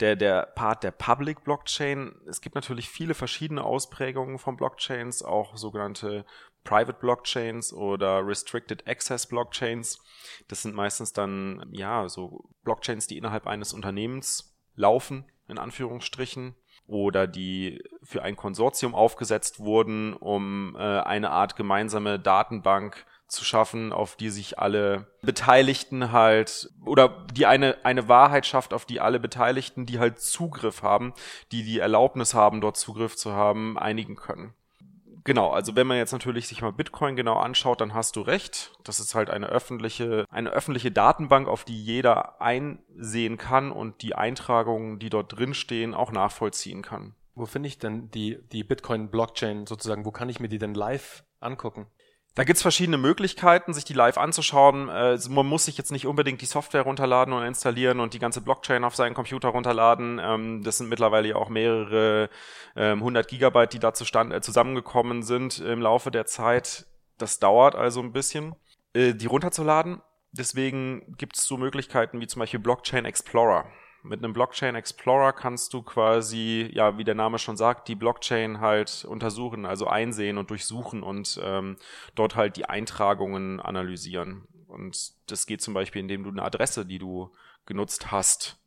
der, 0.00 0.16
der 0.16 0.46
Part 0.46 0.84
der 0.84 0.90
Public 0.90 1.44
Blockchain. 1.44 2.14
Es 2.28 2.40
gibt 2.40 2.54
natürlich 2.54 2.88
viele 2.88 3.14
verschiedene 3.14 3.64
Ausprägungen 3.64 4.38
von 4.38 4.56
Blockchains, 4.56 5.22
auch 5.22 5.56
sogenannte 5.56 6.24
Private 6.64 6.98
Blockchains 6.98 7.72
oder 7.72 8.26
Restricted 8.26 8.86
Access 8.86 9.26
Blockchains. 9.26 10.02
Das 10.48 10.62
sind 10.62 10.74
meistens 10.74 11.12
dann, 11.12 11.68
ja, 11.72 12.08
so 12.08 12.50
Blockchains, 12.62 13.06
die 13.06 13.16
innerhalb 13.16 13.46
eines 13.46 13.72
Unternehmens 13.72 14.56
laufen, 14.74 15.24
in 15.48 15.58
Anführungsstrichen, 15.58 16.54
oder 16.86 17.26
die 17.26 17.82
für 18.02 18.22
ein 18.22 18.36
Konsortium 18.36 18.94
aufgesetzt 18.94 19.60
wurden, 19.60 20.14
um 20.14 20.74
äh, 20.76 20.78
eine 20.78 21.30
Art 21.30 21.56
gemeinsame 21.56 22.18
Datenbank 22.18 23.04
zu 23.28 23.44
schaffen, 23.44 23.92
auf 23.92 24.16
die 24.16 24.30
sich 24.30 24.58
alle 24.58 25.06
Beteiligten 25.22 26.12
halt 26.12 26.70
oder 26.84 27.26
die 27.32 27.46
eine 27.46 27.76
eine 27.84 28.08
Wahrheit 28.08 28.46
schafft, 28.46 28.72
auf 28.72 28.84
die 28.84 29.00
alle 29.00 29.20
Beteiligten, 29.20 29.86
die 29.86 29.98
halt 29.98 30.20
Zugriff 30.20 30.82
haben, 30.82 31.12
die 31.52 31.62
die 31.62 31.78
Erlaubnis 31.78 32.34
haben, 32.34 32.60
dort 32.60 32.76
Zugriff 32.76 33.16
zu 33.16 33.32
haben, 33.32 33.78
einigen 33.78 34.16
können. 34.16 34.54
Genau, 35.28 35.50
also 35.50 35.76
wenn 35.76 35.86
man 35.86 35.98
jetzt 35.98 36.12
natürlich 36.12 36.48
sich 36.48 36.62
mal 36.62 36.72
Bitcoin 36.72 37.14
genau 37.14 37.34
anschaut, 37.34 37.82
dann 37.82 37.92
hast 37.92 38.16
du 38.16 38.22
recht. 38.22 38.72
Das 38.82 38.98
ist 38.98 39.14
halt 39.14 39.28
eine 39.28 39.46
öffentliche, 39.46 40.24
eine 40.30 40.48
öffentliche 40.48 40.90
Datenbank, 40.90 41.48
auf 41.48 41.64
die 41.64 41.78
jeder 41.78 42.40
einsehen 42.40 43.36
kann 43.36 43.70
und 43.70 44.00
die 44.00 44.14
Eintragungen, 44.14 44.98
die 44.98 45.10
dort 45.10 45.36
drin 45.36 45.52
stehen, 45.52 45.92
auch 45.92 46.12
nachvollziehen 46.12 46.80
kann. 46.80 47.14
Wo 47.34 47.44
finde 47.44 47.66
ich 47.66 47.78
denn 47.78 48.10
die, 48.10 48.38
die 48.52 48.64
Bitcoin-Blockchain 48.64 49.66
sozusagen? 49.66 50.06
Wo 50.06 50.12
kann 50.12 50.30
ich 50.30 50.40
mir 50.40 50.48
die 50.48 50.58
denn 50.58 50.72
live 50.72 51.24
angucken? 51.40 51.88
Da 52.38 52.44
gibt's 52.44 52.62
verschiedene 52.62 52.98
Möglichkeiten, 52.98 53.74
sich 53.74 53.84
die 53.84 53.94
live 53.94 54.16
anzuschauen. 54.16 54.88
Äh, 54.88 55.18
man 55.28 55.44
muss 55.44 55.64
sich 55.64 55.76
jetzt 55.76 55.90
nicht 55.90 56.06
unbedingt 56.06 56.40
die 56.40 56.46
Software 56.46 56.82
runterladen 56.82 57.34
und 57.34 57.42
installieren 57.42 57.98
und 57.98 58.14
die 58.14 58.20
ganze 58.20 58.40
Blockchain 58.40 58.84
auf 58.84 58.94
seinen 58.94 59.14
Computer 59.14 59.48
runterladen. 59.48 60.20
Ähm, 60.22 60.62
das 60.62 60.78
sind 60.78 60.88
mittlerweile 60.88 61.34
auch 61.34 61.48
mehrere 61.48 62.30
ähm, 62.76 62.98
100 62.98 63.26
Gigabyte, 63.26 63.72
die 63.72 63.80
da 63.80 63.88
äh, 63.88 64.40
zusammengekommen 64.40 65.24
sind 65.24 65.58
im 65.58 65.80
Laufe 65.80 66.12
der 66.12 66.26
Zeit. 66.26 66.86
Das 67.18 67.40
dauert 67.40 67.74
also 67.74 68.00
ein 68.00 68.12
bisschen, 68.12 68.54
äh, 68.92 69.14
die 69.14 69.26
runterzuladen. 69.26 70.00
Deswegen 70.30 71.16
gibt's 71.18 71.44
so 71.44 71.56
Möglichkeiten 71.56 72.20
wie 72.20 72.28
zum 72.28 72.38
Beispiel 72.38 72.60
Blockchain 72.60 73.04
Explorer. 73.04 73.66
Mit 74.02 74.22
einem 74.22 74.32
Blockchain 74.32 74.74
Explorer 74.74 75.32
kannst 75.32 75.74
du 75.74 75.82
quasi, 75.82 76.70
ja, 76.72 76.98
wie 76.98 77.04
der 77.04 77.14
Name 77.14 77.38
schon 77.38 77.56
sagt, 77.56 77.88
die 77.88 77.96
Blockchain 77.96 78.60
halt 78.60 79.04
untersuchen, 79.04 79.66
also 79.66 79.86
einsehen 79.86 80.38
und 80.38 80.50
durchsuchen 80.50 81.02
und 81.02 81.40
ähm, 81.42 81.76
dort 82.14 82.36
halt 82.36 82.56
die 82.56 82.66
Eintragungen 82.66 83.60
analysieren. 83.60 84.46
Und 84.68 85.12
das 85.30 85.46
geht 85.46 85.62
zum 85.62 85.74
Beispiel, 85.74 86.00
indem 86.00 86.24
du 86.24 86.30
eine 86.30 86.42
Adresse, 86.42 86.86
die 86.86 86.98
du 86.98 87.32
genutzt 87.66 88.12
hast, 88.12 88.58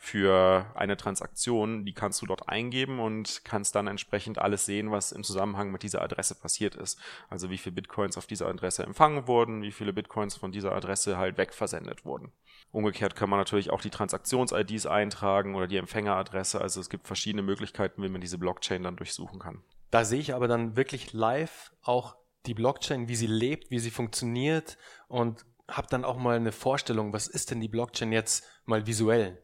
für 0.00 0.64
eine 0.76 0.96
Transaktion, 0.96 1.84
die 1.84 1.92
kannst 1.92 2.22
du 2.22 2.26
dort 2.26 2.48
eingeben 2.48 3.00
und 3.00 3.44
kannst 3.44 3.74
dann 3.74 3.88
entsprechend 3.88 4.38
alles 4.38 4.64
sehen, 4.64 4.92
was 4.92 5.10
im 5.10 5.24
Zusammenhang 5.24 5.72
mit 5.72 5.82
dieser 5.82 6.02
Adresse 6.02 6.36
passiert 6.36 6.76
ist. 6.76 7.00
Also 7.28 7.50
wie 7.50 7.58
viele 7.58 7.74
Bitcoins 7.74 8.16
auf 8.16 8.26
dieser 8.26 8.46
Adresse 8.46 8.84
empfangen 8.84 9.26
wurden, 9.26 9.60
wie 9.62 9.72
viele 9.72 9.92
Bitcoins 9.92 10.36
von 10.36 10.52
dieser 10.52 10.72
Adresse 10.72 11.18
halt 11.18 11.36
wegversendet 11.36 12.04
wurden. 12.04 12.30
Umgekehrt 12.70 13.16
kann 13.16 13.28
man 13.28 13.40
natürlich 13.40 13.70
auch 13.70 13.80
die 13.80 13.90
Transaktions-IDs 13.90 14.86
eintragen 14.86 15.56
oder 15.56 15.66
die 15.66 15.78
Empfängeradresse. 15.78 16.60
Also 16.60 16.80
es 16.80 16.90
gibt 16.90 17.08
verschiedene 17.08 17.42
Möglichkeiten, 17.42 18.02
wie 18.02 18.08
man 18.08 18.20
diese 18.20 18.38
Blockchain 18.38 18.84
dann 18.84 18.96
durchsuchen 18.96 19.40
kann. 19.40 19.62
Da 19.90 20.04
sehe 20.04 20.20
ich 20.20 20.32
aber 20.32 20.46
dann 20.46 20.76
wirklich 20.76 21.12
live 21.12 21.72
auch 21.82 22.16
die 22.46 22.54
Blockchain, 22.54 23.08
wie 23.08 23.16
sie 23.16 23.26
lebt, 23.26 23.72
wie 23.72 23.80
sie 23.80 23.90
funktioniert 23.90 24.78
und 25.08 25.44
habe 25.66 25.88
dann 25.90 26.04
auch 26.04 26.16
mal 26.16 26.36
eine 26.36 26.52
Vorstellung, 26.52 27.12
was 27.12 27.26
ist 27.26 27.50
denn 27.50 27.60
die 27.60 27.68
Blockchain 27.68 28.12
jetzt 28.12 28.44
mal 28.64 28.86
visuell? 28.86 29.42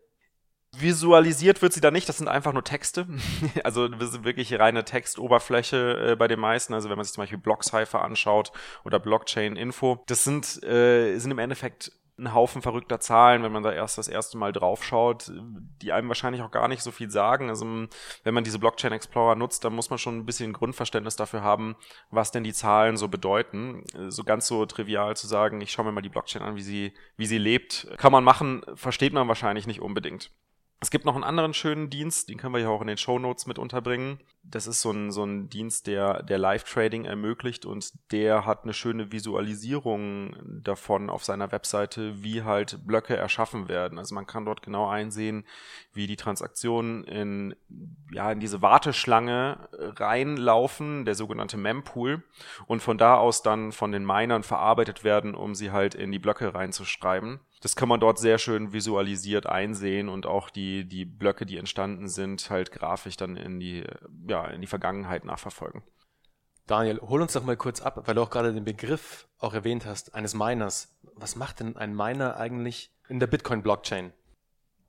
Visualisiert 0.81 1.63
wird 1.63 1.73
sie 1.73 1.81
da 1.81 1.91
nicht, 1.91 2.09
das 2.09 2.19
sind 2.19 2.29
einfach 2.29 2.53
nur 2.53 2.65
Texte. 2.65 3.07
also 3.65 3.89
das 3.89 4.11
ist 4.11 4.25
wirklich 4.25 4.59
reine 4.59 4.85
Textoberfläche 4.85 6.13
äh, 6.13 6.17
bei 6.17 6.29
den 6.29 6.41
meisten. 6.41 6.75
Also 6.75 6.91
wenn 6.91 6.97
man 6.97 7.05
sich 7.05 7.15
zum 7.15 7.23
Beispiel 7.23 7.39
Blockcipher 7.39 8.03
anschaut 8.03 8.53
oder 8.85 8.99
Blockchain-Info, 8.99 10.03
das 10.07 10.25
sind, 10.25 10.63
äh, 10.63 11.19
sind 11.19 11.31
im 11.31 11.39
Endeffekt 11.39 11.93
ein 12.17 12.33
Haufen 12.33 12.63
verrückter 12.63 13.01
Zahlen, 13.01 13.43
wenn 13.43 13.51
man 13.51 13.65
da 13.65 13.73
erst 13.73 13.99
das 13.99 14.07
erste 14.07 14.39
Mal 14.39 14.53
draufschaut, 14.53 15.33
die 15.83 15.93
einem 15.93 16.09
wahrscheinlich 16.09 16.43
auch 16.43 16.51
gar 16.51 16.69
nicht 16.69 16.83
so 16.83 16.93
viel 16.93 17.11
sagen. 17.11 17.49
Also 17.49 17.89
wenn 18.23 18.35
man 18.35 18.45
diese 18.45 18.61
Blockchain 18.61 18.93
Explorer 18.93 19.35
nutzt, 19.35 19.65
dann 19.65 19.75
muss 19.75 19.91
man 19.91 19.99
schon 19.99 20.19
ein 20.19 20.27
bisschen 20.27 20.53
Grundverständnis 20.53 21.17
dafür 21.17 21.43
haben, 21.43 21.75
was 22.11 22.31
denn 22.31 22.45
die 22.45 22.53
Zahlen 22.53 22.97
so 22.97 23.09
bedeuten. 23.09 23.83
So 24.09 24.23
ganz 24.23 24.47
so 24.47 24.65
trivial 24.67 25.17
zu 25.17 25.27
sagen, 25.27 25.61
ich 25.61 25.73
schaue 25.73 25.87
mir 25.87 25.93
mal 25.93 26.03
die 26.03 26.09
Blockchain 26.09 26.43
an, 26.43 26.55
wie 26.55 26.63
sie, 26.63 26.93
wie 27.17 27.27
sie 27.27 27.39
lebt, 27.39 27.89
kann 27.97 28.13
man 28.13 28.23
machen, 28.23 28.63
versteht 28.75 29.13
man 29.13 29.27
wahrscheinlich 29.27 29.67
nicht 29.67 29.81
unbedingt. 29.81 30.31
Es 30.81 30.91
gibt 30.91 31.05
noch 31.05 31.15
einen 31.15 31.25
anderen 31.25 31.55
schönen 31.55 31.91
Dienst, 31.91 32.29
den 32.29 32.39
können 32.39 32.55
wir 32.55 32.61
ja 32.61 32.69
auch 32.69 32.81
in 32.81 32.87
den 32.87 32.99
Show 32.99 33.19
Notes 33.19 33.47
mit 33.47 33.59
unterbringen. 33.59 34.21
Das 34.47 34.67
ist 34.67 34.83
so 34.83 34.91
ein, 34.91 35.11
so 35.11 35.25
ein 35.25 35.49
Dienst, 35.49 35.87
der, 35.87 36.23
der 36.23 36.39
Live-Trading 36.39 37.05
ermöglicht 37.05 37.65
und 37.67 37.93
der 38.13 38.47
hat 38.47 38.65
eine 38.65 38.75
schöne 38.75 39.11
Visualisierung 39.11 40.37
davon 40.63 41.11
auf 41.11 41.25
seiner 41.25 41.51
Webseite, 41.51 42.23
wie 42.23 42.43
halt 42.43 42.87
Blöcke 42.87 43.17
erschaffen 43.17 43.69
werden. 43.69 43.99
Also 43.99 44.15
man 44.15 44.27
kann 44.27 44.45
dort 44.45 44.63
genau 44.63 44.89
einsehen, 44.89 45.45
wie 45.93 46.07
die 46.07 46.17
Transaktionen 46.17 47.05
in, 47.05 47.57
ja, 48.13 48.31
in 48.33 48.41
diese 48.41 48.63
Warteschlange 48.63 49.69
reinlaufen, 49.73 51.05
der 51.05 51.15
sogenannte 51.15 51.57
Mempool, 51.57 52.23
und 52.67 52.81
von 52.81 52.99
da 52.99 53.17
aus 53.17 53.43
dann 53.43 53.73
von 53.73 53.93
den 53.93 54.05
Minern 54.05 54.43
verarbeitet 54.43 55.05
werden, 55.05 55.35
um 55.35 55.55
sie 55.55 55.71
halt 55.71 55.95
in 55.95 56.13
die 56.13 56.19
Blöcke 56.19 56.55
reinzuschreiben 56.55 57.41
das 57.65 57.77
kann 57.77 57.89
man 57.89 57.99
dort 57.99 58.19
sehr 58.19 58.37
schön 58.37 58.75
visualisiert 58.75 59.47
einsehen 59.47 60.11
und 60.11 60.27
auch 60.27 60.51
die, 60.51 60.85
die 60.85 61.07
Blöcke, 61.07 61.47
die 61.47 61.57
entstanden 61.57 62.09
sind, 62.09 62.51
halt 62.51 62.71
grafisch 62.71 63.17
dann 63.17 63.39
in 63.39 63.59
die, 63.59 63.85
ja, 64.29 64.34
in 64.43 64.61
die 64.61 64.67
Vergangenheit 64.67 65.25
nachverfolgen. 65.25 65.83
Daniel, 66.67 67.01
hol 67.03 67.21
uns 67.21 67.35
doch 67.35 67.45
mal 67.45 67.57
kurz 67.57 67.83
ab, 67.83 68.03
weil 68.07 68.15
du 68.15 68.23
auch 68.23 68.31
gerade 68.31 68.53
den 68.53 68.65
Begriff 68.65 69.29
auch 69.39 69.53
erwähnt 69.53 69.85
hast, 69.85 70.15
eines 70.15 70.35
Miners. 70.35 70.97
Was 71.15 71.37
macht 71.37 71.61
denn 71.61 71.77
ein 71.77 71.95
Miner 71.95 72.37
eigentlich 72.37 72.91
in 73.09 73.21
der 73.21 73.27
Bitcoin-Blockchain? 73.27 74.13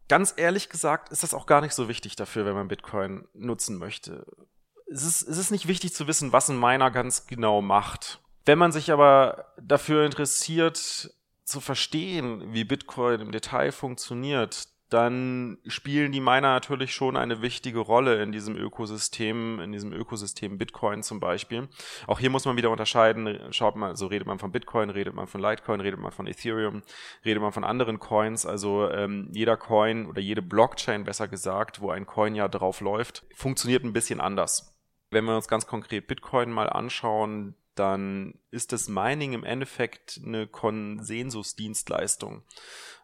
Ganz 0.07 0.33
ehrlich 0.37 0.69
gesagt 0.69 1.09
ist 1.09 1.23
das 1.23 1.33
auch 1.33 1.47
gar 1.47 1.61
nicht 1.61 1.73
so 1.73 1.89
wichtig 1.89 2.15
dafür, 2.15 2.45
wenn 2.45 2.53
man 2.53 2.67
Bitcoin 2.67 3.27
nutzen 3.33 3.77
möchte. 3.77 4.25
Es 4.89 5.03
ist, 5.03 5.23
es 5.23 5.37
ist 5.37 5.51
nicht 5.51 5.67
wichtig 5.67 5.93
zu 5.93 6.07
wissen, 6.07 6.31
was 6.31 6.49
ein 6.49 6.59
Miner 6.59 6.91
ganz 6.91 7.27
genau 7.27 7.61
macht. 7.61 8.21
Wenn 8.45 8.59
man 8.59 8.71
sich 8.71 8.91
aber 8.91 9.53
dafür 9.59 10.05
interessiert, 10.05 11.11
zu 11.43 11.59
verstehen, 11.59 12.53
wie 12.53 12.63
Bitcoin 12.63 13.19
im 13.19 13.31
Detail 13.31 13.71
funktioniert, 13.71 14.67
dann 14.95 15.57
spielen 15.67 16.13
die 16.13 16.21
Miner 16.21 16.53
natürlich 16.53 16.95
schon 16.95 17.17
eine 17.17 17.41
wichtige 17.41 17.79
Rolle 17.79 18.23
in 18.23 18.31
diesem 18.31 18.55
Ökosystem, 18.55 19.59
in 19.59 19.73
diesem 19.73 19.91
Ökosystem 19.91 20.57
Bitcoin 20.57 21.03
zum 21.03 21.19
Beispiel. 21.19 21.67
Auch 22.07 22.17
hier 22.17 22.29
muss 22.29 22.45
man 22.45 22.55
wieder 22.55 22.69
unterscheiden, 22.69 23.37
schaut 23.51 23.75
mal, 23.75 23.97
so 23.97 24.07
redet 24.07 24.25
man 24.25 24.39
von 24.39 24.53
Bitcoin, 24.53 24.89
redet 24.89 25.13
man 25.13 25.27
von 25.27 25.41
Litecoin, 25.41 25.81
redet 25.81 25.99
man 25.99 26.13
von 26.13 26.27
Ethereum, 26.27 26.81
redet 27.25 27.43
man 27.43 27.51
von 27.51 27.65
anderen 27.65 27.99
Coins. 27.99 28.45
Also 28.45 28.89
ähm, 28.89 29.27
jeder 29.33 29.57
Coin 29.57 30.05
oder 30.05 30.21
jede 30.21 30.41
Blockchain 30.41 31.03
besser 31.03 31.27
gesagt, 31.27 31.81
wo 31.81 31.89
ein 31.89 32.05
Coin 32.05 32.33
ja 32.33 32.47
drauf 32.47 32.79
läuft, 32.79 33.25
funktioniert 33.35 33.83
ein 33.83 33.91
bisschen 33.91 34.21
anders. 34.21 34.73
Wenn 35.11 35.25
wir 35.25 35.35
uns 35.35 35.49
ganz 35.49 35.67
konkret 35.67 36.07
Bitcoin 36.07 36.51
mal 36.51 36.69
anschauen, 36.69 37.55
dann 37.75 38.39
ist 38.51 38.72
das 38.72 38.88
Mining 38.88 39.34
im 39.34 39.44
Endeffekt 39.44 40.20
eine 40.24 40.48
Konsensusdienstleistung. 40.48 42.44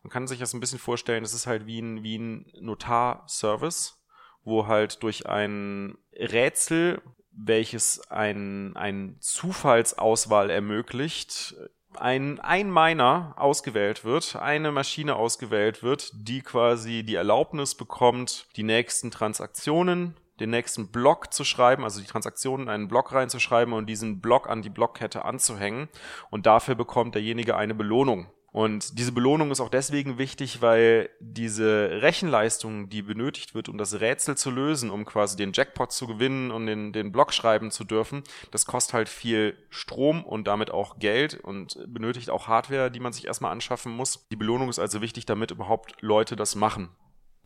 Man 0.04 0.12
kann 0.12 0.28
sich 0.28 0.40
das 0.40 0.54
ein 0.54 0.60
bisschen 0.60 0.80
vorstellen, 0.80 1.24
es 1.24 1.34
ist 1.34 1.48
halt 1.48 1.66
wie 1.66 1.80
ein, 1.80 2.04
wie 2.04 2.18
ein 2.18 2.51
Notar-Service, 2.60 4.01
wo 4.44 4.68
halt 4.68 5.04
durch 5.04 5.28
ein 5.28 5.98
Rätsel, 6.13 7.01
welches 7.32 8.01
ein, 8.10 8.75
ein 8.75 9.18
Zufallsauswahl 9.20 10.50
ermöglicht, 10.50 11.56
ein, 11.96 12.40
ein 12.40 12.72
Miner 12.72 13.36
ausgewählt 13.38 14.04
wird, 14.06 14.36
eine 14.36 14.72
Maschine 14.72 15.16
ausgewählt 15.16 15.84
wird, 15.84 16.12
die 16.13 16.42
quasi 16.42 17.04
die 17.04 17.16
Erlaubnis 17.16 17.75
bekommt, 17.75 18.48
die 18.56 18.63
nächsten 18.63 19.12
Transaktionen 19.12 20.16
den 20.41 20.50
nächsten 20.50 20.88
Block 20.88 21.33
zu 21.33 21.43
schreiben, 21.43 21.83
also 21.83 22.01
die 22.01 22.07
Transaktionen 22.07 22.67
in 22.67 22.74
einen 22.74 22.88
Block 22.88 23.13
reinzuschreiben 23.13 23.74
und 23.74 23.86
diesen 23.86 24.19
Block 24.19 24.50
an 24.50 24.62
die 24.62 24.69
Blockkette 24.69 25.24
anzuhängen. 25.24 25.88
Und 26.29 26.45
dafür 26.45 26.75
bekommt 26.75 27.15
derjenige 27.15 27.55
eine 27.55 27.75
Belohnung. 27.75 28.27
Und 28.51 29.00
diese 29.00 29.13
Belohnung 29.13 29.50
ist 29.51 29.62
auch 29.62 29.69
deswegen 29.69 30.17
wichtig, 30.17 30.62
weil 30.62 31.10
diese 31.21 32.01
Rechenleistung, 32.01 32.89
die 32.89 33.01
benötigt 33.01 33.55
wird, 33.55 33.69
um 33.69 33.77
das 33.77 34.01
Rätsel 34.01 34.36
zu 34.36 34.51
lösen, 34.51 34.89
um 34.89 35.05
quasi 35.05 35.38
den 35.38 35.53
Jackpot 35.53 35.93
zu 35.93 36.05
gewinnen 36.05 36.51
und 36.51 36.65
den, 36.65 36.91
den 36.91 37.13
Block 37.13 37.31
schreiben 37.31 37.71
zu 37.71 37.86
dürfen, 37.86 38.24
das 38.51 38.65
kostet 38.65 38.93
halt 38.93 39.10
viel 39.10 39.57
Strom 39.69 40.25
und 40.25 40.48
damit 40.48 40.69
auch 40.69 41.00
Geld 41.00 41.36
und 41.36 41.77
benötigt 41.88 42.29
auch 42.29 42.50
Hardware, 42.50 42.91
die 42.91 43.00
man 43.00 43.13
sich 43.13 43.25
erstmal 43.25 43.53
anschaffen 43.53 43.93
muss. 43.93 44.27
Die 44.29 44.36
Belohnung 44.36 44.67
ist 44.67 44.79
also 44.79 45.01
wichtig, 45.01 45.25
damit 45.25 45.51
überhaupt 45.51 45.95
Leute 46.01 46.36
das 46.36 46.55
machen. 46.55 46.89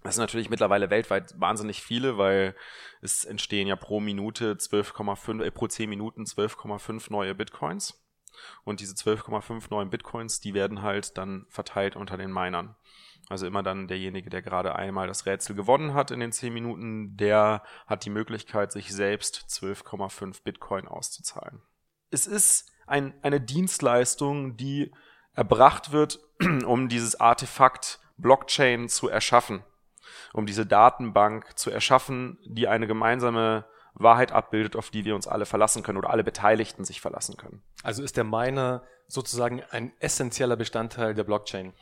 Das 0.05 0.15
sind 0.15 0.21
natürlich 0.21 0.51
mittlerweile 0.51 0.91
weltweit 0.91 1.33
wahnsinnig 1.39 1.81
viele, 1.81 2.19
weil 2.19 2.55
es 3.01 3.25
entstehen 3.25 3.67
ja 3.67 3.75
pro 3.75 3.99
Minute 3.99 4.53
12,5, 4.53 5.43
äh, 5.43 5.49
pro 5.49 5.65
10 5.67 5.89
Minuten 5.89 6.25
12,5 6.25 7.11
neue 7.11 7.33
Bitcoins. 7.33 8.05
Und 8.63 8.81
diese 8.81 8.93
12,5 8.93 9.71
neuen 9.71 9.89
Bitcoins, 9.89 10.39
die 10.39 10.53
werden 10.53 10.83
halt 10.83 11.17
dann 11.17 11.47
verteilt 11.49 11.95
unter 11.95 12.17
den 12.17 12.31
Minern. 12.31 12.75
Also 13.29 13.47
immer 13.47 13.63
dann 13.63 13.87
derjenige, 13.87 14.29
der 14.29 14.43
gerade 14.43 14.75
einmal 14.75 15.07
das 15.07 15.25
Rätsel 15.25 15.55
gewonnen 15.55 15.95
hat 15.95 16.11
in 16.11 16.19
den 16.19 16.31
10 16.31 16.53
Minuten, 16.53 17.17
der 17.17 17.63
hat 17.87 18.05
die 18.05 18.11
Möglichkeit, 18.11 18.71
sich 18.71 18.93
selbst 18.93 19.47
12,5 19.49 20.43
Bitcoin 20.43 20.87
auszuzahlen. 20.87 21.63
Es 22.11 22.27
ist 22.27 22.71
ein, 22.85 23.15
eine 23.23 23.41
Dienstleistung, 23.41 24.55
die 24.55 24.93
erbracht 25.33 25.91
wird, 25.91 26.19
um 26.67 26.89
dieses 26.89 27.19
Artefakt 27.19 27.99
Blockchain 28.17 28.87
zu 28.87 29.09
erschaffen 29.09 29.63
um 30.33 30.45
diese 30.45 30.65
Datenbank 30.65 31.57
zu 31.57 31.71
erschaffen, 31.71 32.37
die 32.45 32.67
eine 32.67 32.87
gemeinsame 32.87 33.65
Wahrheit 33.93 34.31
abbildet, 34.31 34.75
auf 34.75 34.89
die 34.89 35.05
wir 35.05 35.15
uns 35.15 35.27
alle 35.27 35.45
verlassen 35.45 35.83
können 35.83 35.97
oder 35.97 36.09
alle 36.09 36.23
Beteiligten 36.23 36.83
sich 36.83 37.01
verlassen 37.01 37.37
können. 37.37 37.61
Also 37.83 38.03
ist 38.03 38.17
der 38.17 38.23
Miner 38.25 38.83
sozusagen 39.07 39.63
ein 39.71 39.93
essentieller 39.99 40.57
Bestandteil 40.57 41.13
der 41.13 41.23
Blockchain? 41.23 41.73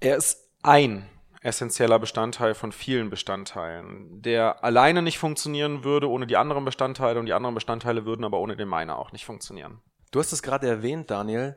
Er 0.00 0.16
ist 0.16 0.50
ein 0.62 1.08
essentieller 1.40 1.98
Bestandteil 1.98 2.54
von 2.54 2.72
vielen 2.72 3.08
Bestandteilen, 3.08 4.20
der 4.20 4.64
alleine 4.64 5.00
nicht 5.00 5.18
funktionieren 5.18 5.84
würde 5.84 6.10
ohne 6.10 6.26
die 6.26 6.36
anderen 6.36 6.64
Bestandteile 6.64 7.20
und 7.20 7.26
die 7.26 7.32
anderen 7.32 7.54
Bestandteile 7.54 8.04
würden 8.04 8.24
aber 8.24 8.40
ohne 8.40 8.56
den 8.56 8.68
Miner 8.68 8.98
auch 8.98 9.12
nicht 9.12 9.24
funktionieren. 9.24 9.80
Du 10.10 10.18
hast 10.18 10.32
es 10.32 10.42
gerade 10.42 10.66
erwähnt, 10.66 11.10
Daniel 11.10 11.56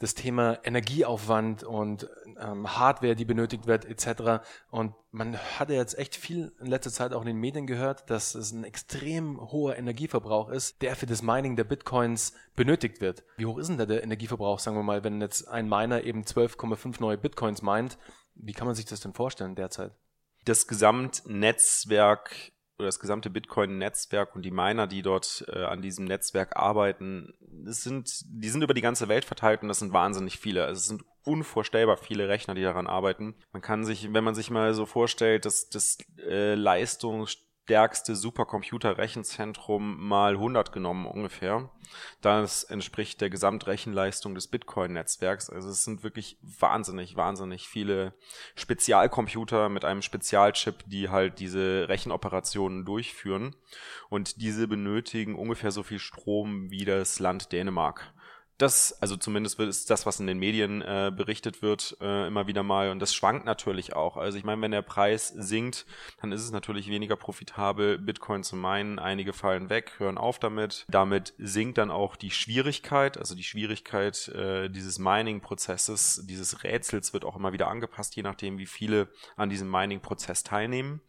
das 0.00 0.14
Thema 0.14 0.58
Energieaufwand 0.64 1.62
und 1.62 2.08
ähm, 2.38 2.76
Hardware, 2.76 3.14
die 3.14 3.24
benötigt 3.24 3.66
wird, 3.66 3.84
etc. 3.84 4.44
Und 4.70 4.94
man 5.12 5.36
hat 5.36 5.70
ja 5.70 5.76
jetzt 5.76 5.96
echt 5.96 6.16
viel 6.16 6.52
in 6.60 6.66
letzter 6.66 6.90
Zeit 6.90 7.12
auch 7.12 7.20
in 7.20 7.28
den 7.28 7.36
Medien 7.36 7.66
gehört, 7.66 8.10
dass 8.10 8.34
es 8.34 8.52
ein 8.52 8.64
extrem 8.64 9.40
hoher 9.40 9.76
Energieverbrauch 9.76 10.48
ist, 10.48 10.82
der 10.82 10.96
für 10.96 11.06
das 11.06 11.22
Mining 11.22 11.54
der 11.54 11.64
Bitcoins 11.64 12.34
benötigt 12.56 13.00
wird. 13.00 13.22
Wie 13.36 13.46
hoch 13.46 13.58
ist 13.58 13.68
denn 13.68 13.78
da 13.78 13.86
der 13.86 14.02
Energieverbrauch, 14.02 14.58
sagen 14.58 14.76
wir 14.76 14.82
mal, 14.82 15.04
wenn 15.04 15.20
jetzt 15.20 15.46
ein 15.46 15.68
Miner 15.68 16.02
eben 16.02 16.22
12,5 16.22 17.00
neue 17.00 17.18
Bitcoins 17.18 17.62
meint? 17.62 17.96
Wie 18.34 18.52
kann 18.52 18.66
man 18.66 18.74
sich 18.74 18.86
das 18.86 19.00
denn 19.00 19.14
vorstellen 19.14 19.54
derzeit? 19.54 19.92
Das 20.44 20.66
Gesamtnetzwerk 20.66 22.52
das 22.78 22.98
gesamte 22.98 23.30
Bitcoin-Netzwerk 23.30 24.34
und 24.34 24.42
die 24.42 24.50
Miner, 24.50 24.86
die 24.86 25.02
dort 25.02 25.44
äh, 25.48 25.64
an 25.64 25.80
diesem 25.80 26.06
Netzwerk 26.06 26.56
arbeiten, 26.56 27.34
das 27.40 27.82
sind, 27.82 28.10
die 28.26 28.48
sind 28.48 28.62
über 28.62 28.74
die 28.74 28.80
ganze 28.80 29.08
Welt 29.08 29.24
verteilt 29.24 29.62
und 29.62 29.68
das 29.68 29.78
sind 29.78 29.92
wahnsinnig 29.92 30.38
viele. 30.38 30.64
Also 30.64 30.78
es 30.78 30.86
sind 30.86 31.04
unvorstellbar 31.24 31.96
viele 31.96 32.28
Rechner, 32.28 32.54
die 32.54 32.62
daran 32.62 32.86
arbeiten. 32.86 33.34
Man 33.52 33.62
kann 33.62 33.84
sich, 33.84 34.12
wenn 34.12 34.24
man 34.24 34.34
sich 34.34 34.50
mal 34.50 34.74
so 34.74 34.86
vorstellt, 34.86 35.44
dass 35.44 35.68
das 35.68 35.98
äh, 36.18 36.54
Leistungs 36.54 37.38
stärkste 37.64 38.14
Supercomputer-Rechenzentrum 38.14 39.96
mal 39.96 40.34
100 40.34 40.70
genommen 40.70 41.06
ungefähr. 41.06 41.70
Das 42.20 42.62
entspricht 42.64 43.22
der 43.22 43.30
Gesamtrechenleistung 43.30 44.34
des 44.34 44.48
Bitcoin-Netzwerks. 44.48 45.48
Also 45.48 45.70
es 45.70 45.82
sind 45.82 46.02
wirklich 46.02 46.36
wahnsinnig, 46.42 47.16
wahnsinnig 47.16 47.66
viele 47.66 48.12
Spezialcomputer 48.54 49.70
mit 49.70 49.86
einem 49.86 50.02
Spezialchip, 50.02 50.84
die 50.86 51.08
halt 51.08 51.38
diese 51.38 51.88
Rechenoperationen 51.88 52.84
durchführen. 52.84 53.56
Und 54.10 54.42
diese 54.42 54.68
benötigen 54.68 55.34
ungefähr 55.34 55.70
so 55.70 55.82
viel 55.82 55.98
Strom 55.98 56.70
wie 56.70 56.84
das 56.84 57.18
Land 57.18 57.50
Dänemark 57.52 58.12
das, 58.58 58.92
also 59.02 59.16
zumindest 59.16 59.58
ist 59.58 59.90
das, 59.90 60.06
was 60.06 60.20
in 60.20 60.26
den 60.26 60.38
Medien 60.38 60.80
äh, 60.80 61.10
berichtet 61.14 61.60
wird, 61.60 61.96
äh, 62.00 62.28
immer 62.28 62.46
wieder 62.46 62.62
mal. 62.62 62.90
Und 62.90 63.00
das 63.00 63.14
schwankt 63.14 63.44
natürlich 63.44 63.96
auch. 63.96 64.16
Also 64.16 64.38
ich 64.38 64.44
meine, 64.44 64.62
wenn 64.62 64.70
der 64.70 64.82
Preis 64.82 65.28
sinkt, 65.28 65.86
dann 66.20 66.30
ist 66.30 66.42
es 66.42 66.52
natürlich 66.52 66.88
weniger 66.88 67.16
profitabel, 67.16 67.98
Bitcoin 67.98 68.44
zu 68.44 68.54
meinen. 68.54 68.98
Einige 68.98 69.32
fallen 69.32 69.70
weg, 69.70 69.94
hören 69.98 70.18
auf 70.18 70.38
damit. 70.38 70.86
Damit 70.88 71.34
sinkt 71.38 71.78
dann 71.78 71.90
auch 71.90 72.14
die 72.14 72.30
Schwierigkeit, 72.30 73.18
also 73.18 73.34
die 73.34 73.42
Schwierigkeit 73.42 74.28
äh, 74.28 74.68
dieses 74.68 74.98
Mining-Prozesses, 74.98 76.24
dieses 76.28 76.62
Rätsels 76.62 77.12
wird 77.12 77.24
auch 77.24 77.36
immer 77.36 77.52
wieder 77.52 77.68
angepasst, 77.68 78.14
je 78.14 78.22
nachdem, 78.22 78.58
wie 78.58 78.66
viele 78.66 79.08
an 79.36 79.50
diesem 79.50 79.70
Mining-Prozess 79.70 80.44
teilnehmen. 80.44 81.00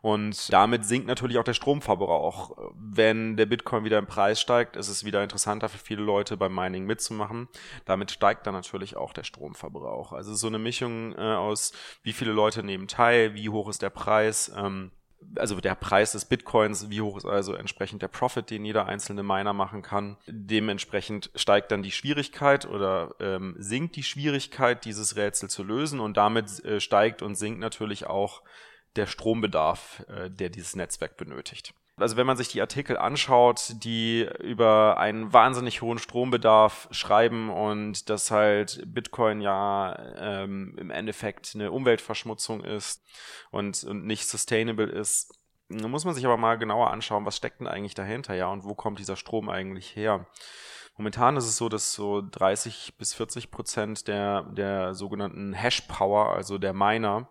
Und 0.00 0.52
damit 0.52 0.84
sinkt 0.84 1.06
natürlich 1.06 1.38
auch 1.38 1.44
der 1.44 1.54
Stromverbrauch. 1.54 2.72
Wenn 2.74 3.36
der 3.36 3.46
Bitcoin 3.46 3.84
wieder 3.84 3.98
im 3.98 4.06
Preis 4.06 4.40
steigt, 4.40 4.76
ist 4.76 4.88
es 4.88 5.04
wieder 5.04 5.22
interessanter 5.22 5.68
für 5.68 5.78
viele 5.78 6.02
Leute 6.02 6.36
beim 6.36 6.54
Mining 6.54 6.84
mitzumachen. 6.84 7.48
Damit 7.84 8.10
steigt 8.10 8.46
dann 8.46 8.54
natürlich 8.54 8.96
auch 8.96 9.12
der 9.12 9.24
Stromverbrauch. 9.24 10.12
Also 10.12 10.34
so 10.34 10.46
eine 10.46 10.58
Mischung 10.58 11.14
äh, 11.14 11.20
aus, 11.20 11.72
wie 12.02 12.12
viele 12.12 12.32
Leute 12.32 12.62
nehmen 12.62 12.88
teil, 12.88 13.34
wie 13.34 13.48
hoch 13.48 13.68
ist 13.68 13.82
der 13.82 13.90
Preis, 13.90 14.52
ähm, 14.56 14.90
also 15.36 15.60
der 15.60 15.74
Preis 15.74 16.12
des 16.12 16.24
Bitcoins, 16.24 16.90
wie 16.90 17.00
hoch 17.00 17.16
ist 17.16 17.24
also 17.24 17.54
entsprechend 17.54 18.02
der 18.02 18.08
Profit, 18.08 18.50
den 18.50 18.64
jeder 18.64 18.86
einzelne 18.86 19.22
Miner 19.22 19.52
machen 19.52 19.82
kann. 19.82 20.16
Dementsprechend 20.26 21.30
steigt 21.34 21.70
dann 21.70 21.82
die 21.82 21.92
Schwierigkeit 21.92 22.66
oder 22.66 23.14
ähm, 23.20 23.54
sinkt 23.58 23.96
die 23.96 24.02
Schwierigkeit, 24.02 24.84
dieses 24.84 25.16
Rätsel 25.16 25.48
zu 25.48 25.62
lösen 25.62 26.00
und 26.00 26.16
damit 26.16 26.64
äh, 26.64 26.80
steigt 26.80 27.22
und 27.22 27.34
sinkt 27.34 27.60
natürlich 27.60 28.06
auch 28.06 28.42
der 28.96 29.06
Strombedarf, 29.06 30.04
äh, 30.08 30.30
der 30.30 30.48
dieses 30.50 30.76
Netzwerk 30.76 31.16
benötigt. 31.16 31.74
Also 31.96 32.16
wenn 32.16 32.26
man 32.26 32.36
sich 32.36 32.48
die 32.48 32.60
Artikel 32.60 32.96
anschaut, 32.96 33.76
die 33.84 34.28
über 34.40 34.98
einen 34.98 35.32
wahnsinnig 35.32 35.80
hohen 35.80 35.98
Strombedarf 35.98 36.88
schreiben 36.90 37.50
und 37.50 38.10
dass 38.10 38.32
halt 38.32 38.82
Bitcoin 38.86 39.40
ja 39.40 39.96
ähm, 40.16 40.74
im 40.76 40.90
Endeffekt 40.90 41.52
eine 41.54 41.70
Umweltverschmutzung 41.70 42.64
ist 42.64 43.04
und, 43.52 43.84
und 43.84 44.06
nicht 44.06 44.26
sustainable 44.26 44.86
ist, 44.86 45.38
dann 45.68 45.90
muss 45.90 46.04
man 46.04 46.14
sich 46.14 46.24
aber 46.24 46.36
mal 46.36 46.58
genauer 46.58 46.90
anschauen, 46.90 47.26
was 47.26 47.36
steckt 47.36 47.60
denn 47.60 47.68
eigentlich 47.68 47.94
dahinter, 47.94 48.34
ja, 48.34 48.48
und 48.48 48.64
wo 48.64 48.74
kommt 48.74 48.98
dieser 48.98 49.16
Strom 49.16 49.48
eigentlich 49.48 49.94
her? 49.94 50.26
Momentan 50.96 51.36
ist 51.36 51.46
es 51.46 51.56
so, 51.56 51.68
dass 51.68 51.92
so 51.92 52.22
30 52.22 52.94
bis 52.98 53.14
40 53.14 53.50
Prozent 53.50 54.06
der, 54.06 54.42
der 54.42 54.94
sogenannten 54.94 55.52
Hash 55.52 55.82
Power, 55.82 56.32
also 56.34 56.56
der 56.56 56.72
Miner, 56.72 57.28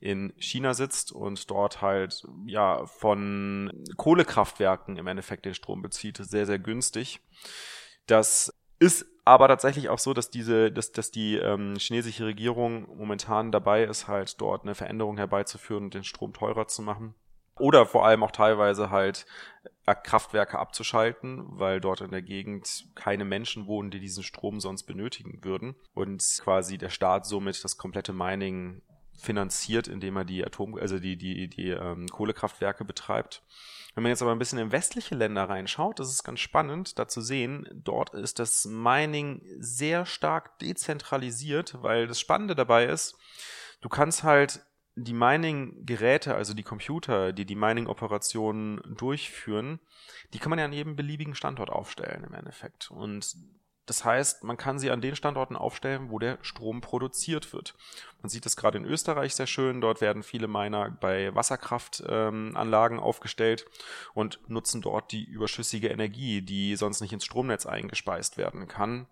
in 0.00 0.32
China 0.38 0.74
sitzt 0.74 1.12
und 1.12 1.48
dort 1.48 1.80
halt 1.80 2.26
ja 2.46 2.86
von 2.86 3.84
Kohlekraftwerken 3.96 4.96
im 4.96 5.06
Endeffekt 5.06 5.44
den 5.44 5.54
Strom 5.54 5.80
bezieht. 5.80 6.16
Sehr, 6.16 6.46
sehr 6.46 6.58
günstig. 6.58 7.20
Das 8.06 8.52
ist 8.80 9.06
aber 9.24 9.48
tatsächlich 9.48 9.88
auch 9.88 9.98
so, 10.00 10.12
dass 10.12 10.30
diese, 10.30 10.72
dass, 10.72 10.90
dass 10.90 11.10
die 11.10 11.36
ähm, 11.36 11.76
chinesische 11.78 12.26
Regierung 12.26 12.96
momentan 12.96 13.52
dabei 13.52 13.84
ist, 13.84 14.08
halt 14.08 14.40
dort 14.40 14.64
eine 14.64 14.74
Veränderung 14.74 15.16
herbeizuführen 15.16 15.84
und 15.84 15.94
den 15.94 16.04
Strom 16.04 16.32
teurer 16.32 16.66
zu 16.66 16.82
machen. 16.82 17.14
Oder 17.58 17.86
vor 17.86 18.04
allem 18.04 18.22
auch 18.24 18.32
teilweise 18.32 18.90
halt 18.90 19.26
äh, 19.86 19.94
Kraftwerke 19.94 20.58
abzuschalten, 20.58 21.44
weil 21.46 21.80
dort 21.80 22.00
in 22.00 22.10
der 22.10 22.22
Gegend 22.22 22.86
keine 22.94 23.24
Menschen 23.24 23.66
wohnen, 23.66 23.90
die 23.90 24.00
diesen 24.00 24.24
Strom 24.24 24.60
sonst 24.60 24.84
benötigen 24.84 25.44
würden. 25.44 25.76
Und 25.94 26.22
quasi 26.42 26.78
der 26.78 26.90
Staat 26.90 27.26
somit 27.26 27.62
das 27.62 27.76
komplette 27.76 28.12
Mining 28.12 28.82
finanziert, 29.16 29.88
indem 29.88 30.16
er 30.16 30.24
die 30.24 30.44
Atom, 30.44 30.74
also 30.74 30.98
die, 30.98 31.16
die, 31.16 31.48
die 31.48 31.70
ähm, 31.70 32.08
Kohlekraftwerke 32.08 32.84
betreibt. 32.84 33.42
Wenn 33.94 34.02
man 34.02 34.10
jetzt 34.10 34.22
aber 34.22 34.32
ein 34.32 34.38
bisschen 34.40 34.58
in 34.58 34.72
westliche 34.72 35.14
Länder 35.14 35.48
reinschaut, 35.48 36.00
das 36.00 36.10
ist 36.10 36.24
ganz 36.24 36.40
spannend, 36.40 36.98
da 36.98 37.06
zu 37.06 37.20
sehen, 37.20 37.68
dort 37.72 38.12
ist 38.12 38.40
das 38.40 38.64
Mining 38.64 39.42
sehr 39.58 40.04
stark 40.04 40.58
dezentralisiert, 40.58 41.80
weil 41.82 42.08
das 42.08 42.18
Spannende 42.18 42.56
dabei 42.56 42.86
ist, 42.86 43.16
du 43.80 43.88
kannst 43.88 44.24
halt 44.24 44.66
die 44.96 45.12
Mining-Geräte, 45.12 46.34
also 46.34 46.54
die 46.54 46.62
Computer, 46.62 47.32
die 47.32 47.44
die 47.44 47.56
Mining-Operationen 47.56 48.80
durchführen, 48.96 49.80
die 50.32 50.38
kann 50.38 50.50
man 50.50 50.58
ja 50.58 50.64
an 50.64 50.72
jedem 50.72 50.96
beliebigen 50.96 51.34
Standort 51.34 51.70
aufstellen 51.70 52.24
im 52.24 52.34
Endeffekt. 52.34 52.90
Und 52.90 53.36
das 53.86 54.04
heißt, 54.04 54.44
man 54.44 54.56
kann 54.56 54.78
sie 54.78 54.90
an 54.90 55.00
den 55.00 55.16
Standorten 55.16 55.56
aufstellen, 55.56 56.10
wo 56.10 56.18
der 56.18 56.38
Strom 56.42 56.80
produziert 56.80 57.52
wird. 57.52 57.74
Man 58.24 58.30
sieht 58.30 58.46
das 58.46 58.56
gerade 58.56 58.78
in 58.78 58.86
Österreich 58.86 59.34
sehr 59.34 59.46
schön. 59.46 59.82
Dort 59.82 60.00
werden 60.00 60.22
viele 60.22 60.48
Miner 60.48 60.96
bei 60.98 61.34
Wasserkraftanlagen 61.34 62.96
ähm, 62.96 63.04
aufgestellt 63.04 63.66
und 64.14 64.40
nutzen 64.48 64.80
dort 64.80 65.12
die 65.12 65.24
überschüssige 65.24 65.88
Energie, 65.88 66.40
die 66.40 66.74
sonst 66.76 67.02
nicht 67.02 67.12
ins 67.12 67.26
Stromnetz 67.26 67.66
eingespeist 67.66 68.38
werden 68.38 68.66
kann. 68.66 69.08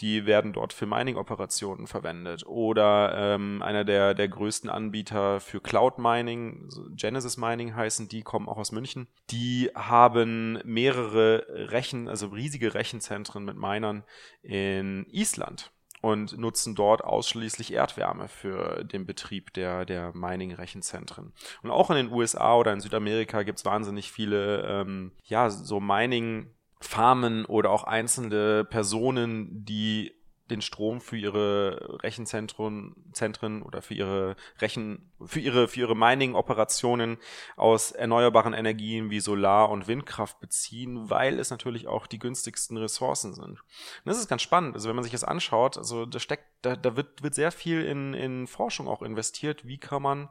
Die 0.00 0.24
werden 0.24 0.54
dort 0.54 0.72
für 0.72 0.86
Mining-Operationen 0.86 1.86
verwendet. 1.86 2.46
Oder 2.46 3.34
ähm, 3.34 3.60
einer 3.60 3.84
der, 3.84 4.14
der 4.14 4.28
größten 4.28 4.70
Anbieter 4.70 5.40
für 5.40 5.60
Cloud 5.60 5.98
Mining, 5.98 6.70
Genesis 6.96 7.36
Mining 7.36 7.76
heißen, 7.76 8.08
die 8.08 8.22
kommen 8.22 8.48
auch 8.48 8.56
aus 8.56 8.72
München. 8.72 9.08
Die 9.28 9.70
haben 9.74 10.58
mehrere 10.64 11.44
Rechen, 11.70 12.08
also 12.08 12.28
riesige 12.28 12.72
Rechenzentren 12.72 13.44
mit 13.44 13.58
Minern 13.58 14.04
in 14.42 15.04
Island 15.10 15.73
und 16.04 16.36
nutzen 16.36 16.74
dort 16.74 17.02
ausschließlich 17.02 17.72
Erdwärme 17.72 18.28
für 18.28 18.84
den 18.84 19.06
Betrieb 19.06 19.54
der, 19.54 19.86
der 19.86 20.14
Mining-Rechenzentren. 20.14 21.32
Und 21.62 21.70
auch 21.70 21.88
in 21.88 21.96
den 21.96 22.12
USA 22.12 22.56
oder 22.56 22.74
in 22.74 22.80
Südamerika 22.80 23.42
gibt 23.42 23.58
es 23.58 23.64
wahnsinnig 23.64 24.12
viele, 24.12 24.66
ähm, 24.68 25.12
ja, 25.24 25.48
so 25.48 25.80
Mining-Farmen 25.80 27.46
oder 27.46 27.70
auch 27.70 27.84
einzelne 27.84 28.66
Personen, 28.66 29.64
die 29.64 30.12
den 30.50 30.60
Strom 30.60 31.00
für 31.00 31.16
ihre 31.16 32.02
Rechenzentren 32.02 32.94
Zentren 33.12 33.62
oder 33.62 33.80
für 33.80 33.94
ihre 33.94 34.36
Rechen 34.60 35.10
für 35.24 35.40
ihre 35.40 35.68
für 35.68 35.80
ihre 35.80 35.96
Mining 35.96 36.34
Operationen 36.34 37.16
aus 37.56 37.92
erneuerbaren 37.92 38.52
Energien 38.52 39.10
wie 39.10 39.20
Solar 39.20 39.70
und 39.70 39.88
Windkraft 39.88 40.40
beziehen, 40.40 41.08
weil 41.08 41.38
es 41.38 41.50
natürlich 41.50 41.86
auch 41.86 42.06
die 42.06 42.18
günstigsten 42.18 42.76
Ressourcen 42.76 43.34
sind. 43.34 43.44
Und 43.44 43.62
das 44.04 44.18
ist 44.18 44.28
ganz 44.28 44.42
spannend, 44.42 44.74
also 44.74 44.88
wenn 44.88 44.96
man 44.96 45.04
sich 45.04 45.12
das 45.12 45.24
anschaut, 45.24 45.78
also 45.78 46.04
da 46.04 46.18
steckt 46.18 46.46
da, 46.62 46.76
da 46.76 46.96
wird 46.96 47.22
wird 47.22 47.34
sehr 47.34 47.50
viel 47.50 47.82
in 47.82 48.12
in 48.12 48.46
Forschung 48.46 48.86
auch 48.86 49.02
investiert, 49.02 49.66
wie 49.66 49.78
kann 49.78 50.02
man 50.02 50.28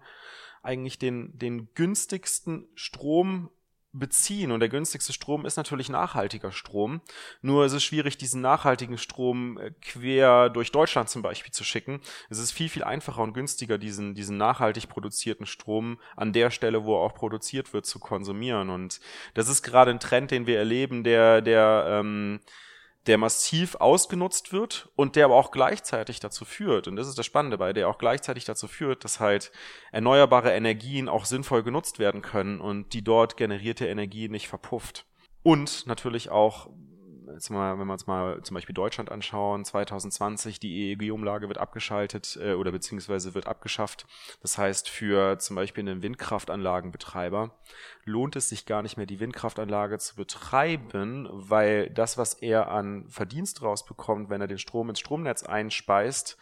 eigentlich 0.61 0.99
den 0.99 1.37
den 1.37 1.73
günstigsten 1.73 2.67
Strom 2.75 3.49
beziehen. 3.93 4.51
Und 4.51 4.59
der 4.59 4.69
günstigste 4.69 5.13
Strom 5.13 5.45
ist 5.45 5.55
natürlich 5.55 5.87
nachhaltiger 5.87 6.51
Strom. 6.51 7.01
Nur 7.41 7.65
ist 7.65 7.83
schwierig, 7.83 8.17
diesen 8.17 8.41
nachhaltigen 8.41 8.97
Strom 8.97 9.57
äh, 9.57 9.71
quer 9.81 10.49
durch 10.49 10.71
Deutschland 10.71 11.09
zum 11.09 11.21
Beispiel 11.21 11.51
zu 11.51 11.63
schicken. 11.63 12.01
Es 12.29 12.39
ist 12.39 12.51
viel, 12.51 12.69
viel 12.69 12.83
einfacher 12.83 13.21
und 13.21 13.33
günstiger, 13.33 13.77
diesen, 13.77 14.15
diesen 14.15 14.37
nachhaltig 14.37 14.89
produzierten 14.89 15.45
Strom 15.45 15.99
an 16.15 16.33
der 16.33 16.49
Stelle, 16.49 16.83
wo 16.83 16.95
er 16.95 17.01
auch 17.01 17.13
produziert 17.13 17.73
wird, 17.73 17.85
zu 17.85 17.99
konsumieren. 17.99 18.69
Und 18.69 18.99
das 19.35 19.47
ist 19.47 19.61
gerade 19.61 19.91
ein 19.91 19.99
Trend, 19.99 20.31
den 20.31 20.47
wir 20.47 20.57
erleben, 20.57 21.03
der, 21.03 21.41
der, 21.41 21.85
ähm, 21.87 22.39
der 23.07 23.17
massiv 23.17 23.75
ausgenutzt 23.75 24.53
wird 24.53 24.89
und 24.95 25.15
der 25.15 25.25
aber 25.25 25.35
auch 25.35 25.51
gleichzeitig 25.51 26.19
dazu 26.19 26.45
führt, 26.45 26.87
und 26.87 26.95
das 26.95 27.07
ist 27.07 27.17
das 27.17 27.25
Spannende 27.25 27.57
bei, 27.57 27.73
der 27.73 27.89
auch 27.89 27.97
gleichzeitig 27.97 28.45
dazu 28.45 28.67
führt, 28.67 29.03
dass 29.03 29.19
halt 29.19 29.51
erneuerbare 29.91 30.53
Energien 30.53 31.09
auch 31.09 31.25
sinnvoll 31.25 31.63
genutzt 31.63 31.99
werden 31.99 32.21
können 32.21 32.61
und 32.61 32.93
die 32.93 33.03
dort 33.03 33.35
generierte 33.35 33.87
Energie 33.87 34.29
nicht 34.29 34.47
verpufft. 34.47 35.05
Und 35.43 35.85
natürlich 35.87 36.29
auch 36.29 36.69
jetzt 37.33 37.49
mal, 37.49 37.79
wenn 37.79 37.87
wir 37.87 37.93
uns 37.93 38.07
mal 38.07 38.41
zum 38.43 38.55
Beispiel 38.55 38.73
Deutschland 38.73 39.11
anschauen, 39.11 39.65
2020 39.65 40.59
die 40.59 40.91
EEG-Umlage 40.91 41.47
wird 41.47 41.57
abgeschaltet 41.57 42.37
äh, 42.41 42.53
oder 42.53 42.71
beziehungsweise 42.71 43.33
wird 43.33 43.47
abgeschafft. 43.47 44.05
Das 44.41 44.57
heißt, 44.57 44.89
für 44.89 45.39
zum 45.39 45.55
Beispiel 45.55 45.87
einen 45.87 46.01
Windkraftanlagenbetreiber 46.01 47.51
lohnt 48.05 48.35
es 48.35 48.49
sich 48.49 48.65
gar 48.65 48.81
nicht 48.81 48.97
mehr, 48.97 49.05
die 49.05 49.19
Windkraftanlage 49.19 49.97
zu 49.99 50.15
betreiben, 50.15 51.27
weil 51.31 51.89
das, 51.89 52.17
was 52.17 52.33
er 52.33 52.69
an 52.71 53.07
Verdienst 53.09 53.61
rausbekommt, 53.61 54.29
wenn 54.29 54.41
er 54.41 54.47
den 54.47 54.59
Strom 54.59 54.89
ins 54.89 54.99
Stromnetz 54.99 55.43
einspeist, 55.43 56.37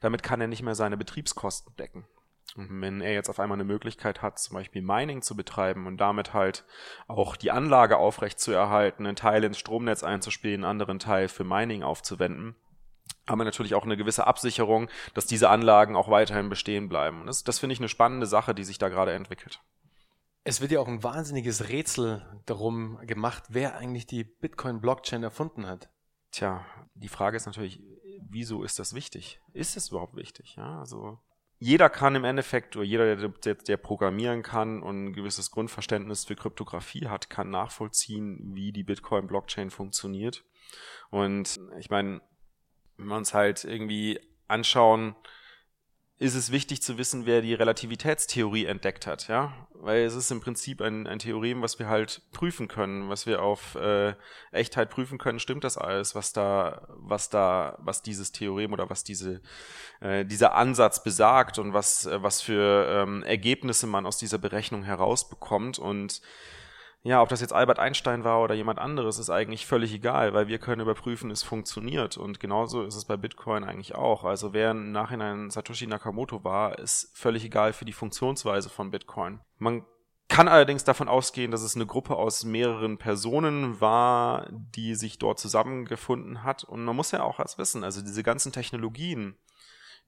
damit 0.00 0.22
kann 0.22 0.40
er 0.40 0.48
nicht 0.48 0.62
mehr 0.62 0.74
seine 0.74 0.96
Betriebskosten 0.96 1.74
decken. 1.76 2.04
Und 2.56 2.80
wenn 2.80 3.00
er 3.00 3.12
jetzt 3.12 3.28
auf 3.28 3.38
einmal 3.38 3.56
eine 3.56 3.64
Möglichkeit 3.64 4.22
hat, 4.22 4.38
zum 4.38 4.54
Beispiel 4.54 4.82
Mining 4.82 5.22
zu 5.22 5.36
betreiben 5.36 5.86
und 5.86 5.98
damit 5.98 6.32
halt 6.32 6.64
auch 7.06 7.36
die 7.36 7.50
Anlage 7.50 7.98
aufrecht 7.98 8.40
zu 8.40 8.52
erhalten, 8.52 9.06
einen 9.06 9.16
Teil 9.16 9.44
ins 9.44 9.58
Stromnetz 9.58 10.02
einzuspielen, 10.02 10.64
einen 10.64 10.70
anderen 10.70 10.98
Teil 10.98 11.28
für 11.28 11.44
Mining 11.44 11.82
aufzuwenden, 11.82 12.56
haben 13.28 13.38
wir 13.38 13.44
natürlich 13.44 13.74
auch 13.74 13.84
eine 13.84 13.96
gewisse 13.96 14.26
Absicherung, 14.26 14.88
dass 15.14 15.26
diese 15.26 15.50
Anlagen 15.50 15.96
auch 15.96 16.08
weiterhin 16.08 16.48
bestehen 16.48 16.88
bleiben. 16.88 17.20
Und 17.20 17.26
das, 17.26 17.44
das 17.44 17.58
finde 17.58 17.74
ich 17.74 17.80
eine 17.80 17.88
spannende 17.88 18.26
Sache, 18.26 18.54
die 18.54 18.64
sich 18.64 18.78
da 18.78 18.88
gerade 18.88 19.12
entwickelt. 19.12 19.60
Es 20.44 20.60
wird 20.60 20.70
ja 20.70 20.80
auch 20.80 20.88
ein 20.88 21.02
wahnsinniges 21.02 21.68
Rätsel 21.68 22.24
darum 22.46 22.98
gemacht, 23.04 23.44
wer 23.48 23.76
eigentlich 23.76 24.06
die 24.06 24.22
Bitcoin-Blockchain 24.22 25.24
erfunden 25.24 25.66
hat. 25.66 25.90
Tja, 26.30 26.64
die 26.94 27.08
Frage 27.08 27.36
ist 27.36 27.46
natürlich, 27.46 27.82
wieso 28.28 28.62
ist 28.62 28.78
das 28.78 28.94
wichtig? 28.94 29.40
Ist 29.52 29.76
es 29.76 29.88
überhaupt 29.88 30.14
wichtig? 30.14 30.54
Ja, 30.56 30.78
also 30.78 31.18
jeder 31.58 31.88
kann 31.88 32.14
im 32.14 32.24
Endeffekt, 32.24 32.76
oder 32.76 32.84
jeder, 32.84 33.16
der, 33.16 33.54
der, 33.54 33.76
programmieren 33.76 34.42
kann 34.42 34.82
und 34.82 35.06
ein 35.06 35.12
gewisses 35.12 35.50
Grundverständnis 35.50 36.24
für 36.24 36.36
Kryptographie 36.36 37.08
hat, 37.08 37.30
kann 37.30 37.50
nachvollziehen, 37.50 38.54
wie 38.54 38.72
die 38.72 38.84
Bitcoin-Blockchain 38.84 39.70
funktioniert. 39.70 40.44
Und 41.10 41.58
ich 41.78 41.88
meine, 41.88 42.20
wenn 42.98 43.06
wir 43.08 43.16
uns 43.16 43.32
halt 43.32 43.64
irgendwie 43.64 44.20
anschauen, 44.48 45.16
ist 46.18 46.34
es 46.34 46.50
wichtig 46.50 46.82
zu 46.82 46.96
wissen, 46.96 47.26
wer 47.26 47.42
die 47.42 47.52
Relativitätstheorie 47.52 48.64
entdeckt 48.64 49.06
hat, 49.06 49.28
ja, 49.28 49.52
weil 49.74 50.02
es 50.02 50.14
ist 50.14 50.30
im 50.30 50.40
Prinzip 50.40 50.80
ein, 50.80 51.06
ein 51.06 51.18
Theorem, 51.18 51.60
was 51.60 51.78
wir 51.78 51.88
halt 51.88 52.22
prüfen 52.32 52.68
können, 52.68 53.10
was 53.10 53.26
wir 53.26 53.42
auf 53.42 53.74
äh, 53.74 54.14
Echtheit 54.50 54.88
prüfen 54.88 55.18
können. 55.18 55.38
Stimmt 55.38 55.62
das 55.62 55.76
alles, 55.76 56.14
was 56.14 56.32
da, 56.32 56.88
was 56.96 57.28
da, 57.28 57.76
was 57.80 58.02
dieses 58.02 58.32
Theorem 58.32 58.72
oder 58.72 58.88
was 58.88 59.04
diese 59.04 59.42
äh, 60.00 60.24
dieser 60.24 60.54
Ansatz 60.54 61.02
besagt 61.02 61.58
und 61.58 61.74
was 61.74 62.06
äh, 62.06 62.22
was 62.22 62.40
für 62.40 62.86
ähm, 62.88 63.22
Ergebnisse 63.22 63.86
man 63.86 64.06
aus 64.06 64.16
dieser 64.16 64.38
Berechnung 64.38 64.84
herausbekommt 64.84 65.78
und 65.78 66.22
ja, 67.06 67.22
ob 67.22 67.28
das 67.28 67.40
jetzt 67.40 67.52
Albert 67.52 67.78
Einstein 67.78 68.24
war 68.24 68.42
oder 68.42 68.56
jemand 68.56 68.80
anderes, 68.80 69.20
ist 69.20 69.30
eigentlich 69.30 69.64
völlig 69.64 69.94
egal, 69.94 70.34
weil 70.34 70.48
wir 70.48 70.58
können 70.58 70.80
überprüfen, 70.80 71.30
es 71.30 71.44
funktioniert. 71.44 72.16
Und 72.16 72.40
genauso 72.40 72.82
ist 72.82 72.96
es 72.96 73.04
bei 73.04 73.16
Bitcoin 73.16 73.62
eigentlich 73.62 73.94
auch. 73.94 74.24
Also 74.24 74.52
wer 74.52 74.72
im 74.72 74.90
Nachhinein 74.90 75.48
Satoshi 75.50 75.86
Nakamoto 75.86 76.42
war, 76.42 76.80
ist 76.80 77.16
völlig 77.16 77.44
egal 77.44 77.72
für 77.72 77.84
die 77.84 77.92
Funktionsweise 77.92 78.70
von 78.70 78.90
Bitcoin. 78.90 79.38
Man 79.58 79.84
kann 80.26 80.48
allerdings 80.48 80.82
davon 80.82 81.06
ausgehen, 81.06 81.52
dass 81.52 81.62
es 81.62 81.76
eine 81.76 81.86
Gruppe 81.86 82.16
aus 82.16 82.44
mehreren 82.44 82.98
Personen 82.98 83.80
war, 83.80 84.48
die 84.50 84.96
sich 84.96 85.20
dort 85.20 85.38
zusammengefunden 85.38 86.42
hat. 86.42 86.64
Und 86.64 86.84
man 86.84 86.96
muss 86.96 87.12
ja 87.12 87.22
auch 87.22 87.38
was 87.38 87.56
wissen, 87.56 87.84
also 87.84 88.00
diese 88.00 88.24
ganzen 88.24 88.50
Technologien, 88.50 89.36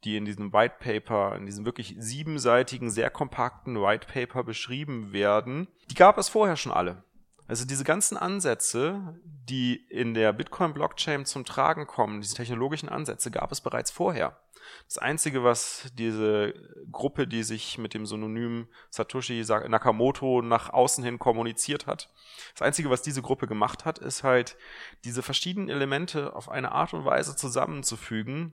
die 0.04 0.16
in 0.16 0.24
diesem 0.24 0.52
White 0.52 0.76
Paper, 0.78 1.36
in 1.36 1.46
diesem 1.46 1.64
wirklich 1.64 1.96
siebenseitigen, 1.98 2.90
sehr 2.90 3.10
kompakten 3.10 3.80
White 3.80 4.06
Paper 4.12 4.44
beschrieben 4.44 5.12
werden, 5.12 5.68
die 5.90 5.94
gab 5.94 6.18
es 6.18 6.28
vorher 6.28 6.56
schon 6.56 6.72
alle. 6.72 7.04
Also 7.48 7.64
diese 7.64 7.84
ganzen 7.84 8.18
Ansätze, 8.18 9.18
die 9.24 9.74
in 9.74 10.12
der 10.12 10.34
Bitcoin-Blockchain 10.34 11.24
zum 11.24 11.46
Tragen 11.46 11.86
kommen, 11.86 12.20
diese 12.20 12.34
technologischen 12.34 12.90
Ansätze, 12.90 13.30
gab 13.30 13.50
es 13.50 13.62
bereits 13.62 13.90
vorher. 13.90 14.38
Das 14.86 14.98
Einzige, 14.98 15.44
was 15.44 15.90
diese 15.94 16.52
Gruppe, 16.92 17.26
die 17.26 17.42
sich 17.42 17.78
mit 17.78 17.94
dem 17.94 18.04
Synonym 18.04 18.68
Satoshi 18.90 19.42
Nakamoto 19.66 20.42
nach 20.42 20.68
außen 20.70 21.02
hin 21.02 21.18
kommuniziert 21.18 21.86
hat, 21.86 22.12
das 22.52 22.60
Einzige, 22.60 22.90
was 22.90 23.00
diese 23.00 23.22
Gruppe 23.22 23.46
gemacht 23.46 23.86
hat, 23.86 23.98
ist 23.98 24.24
halt, 24.24 24.58
diese 25.04 25.22
verschiedenen 25.22 25.70
Elemente 25.70 26.36
auf 26.36 26.50
eine 26.50 26.72
Art 26.72 26.92
und 26.92 27.06
Weise 27.06 27.34
zusammenzufügen, 27.34 28.52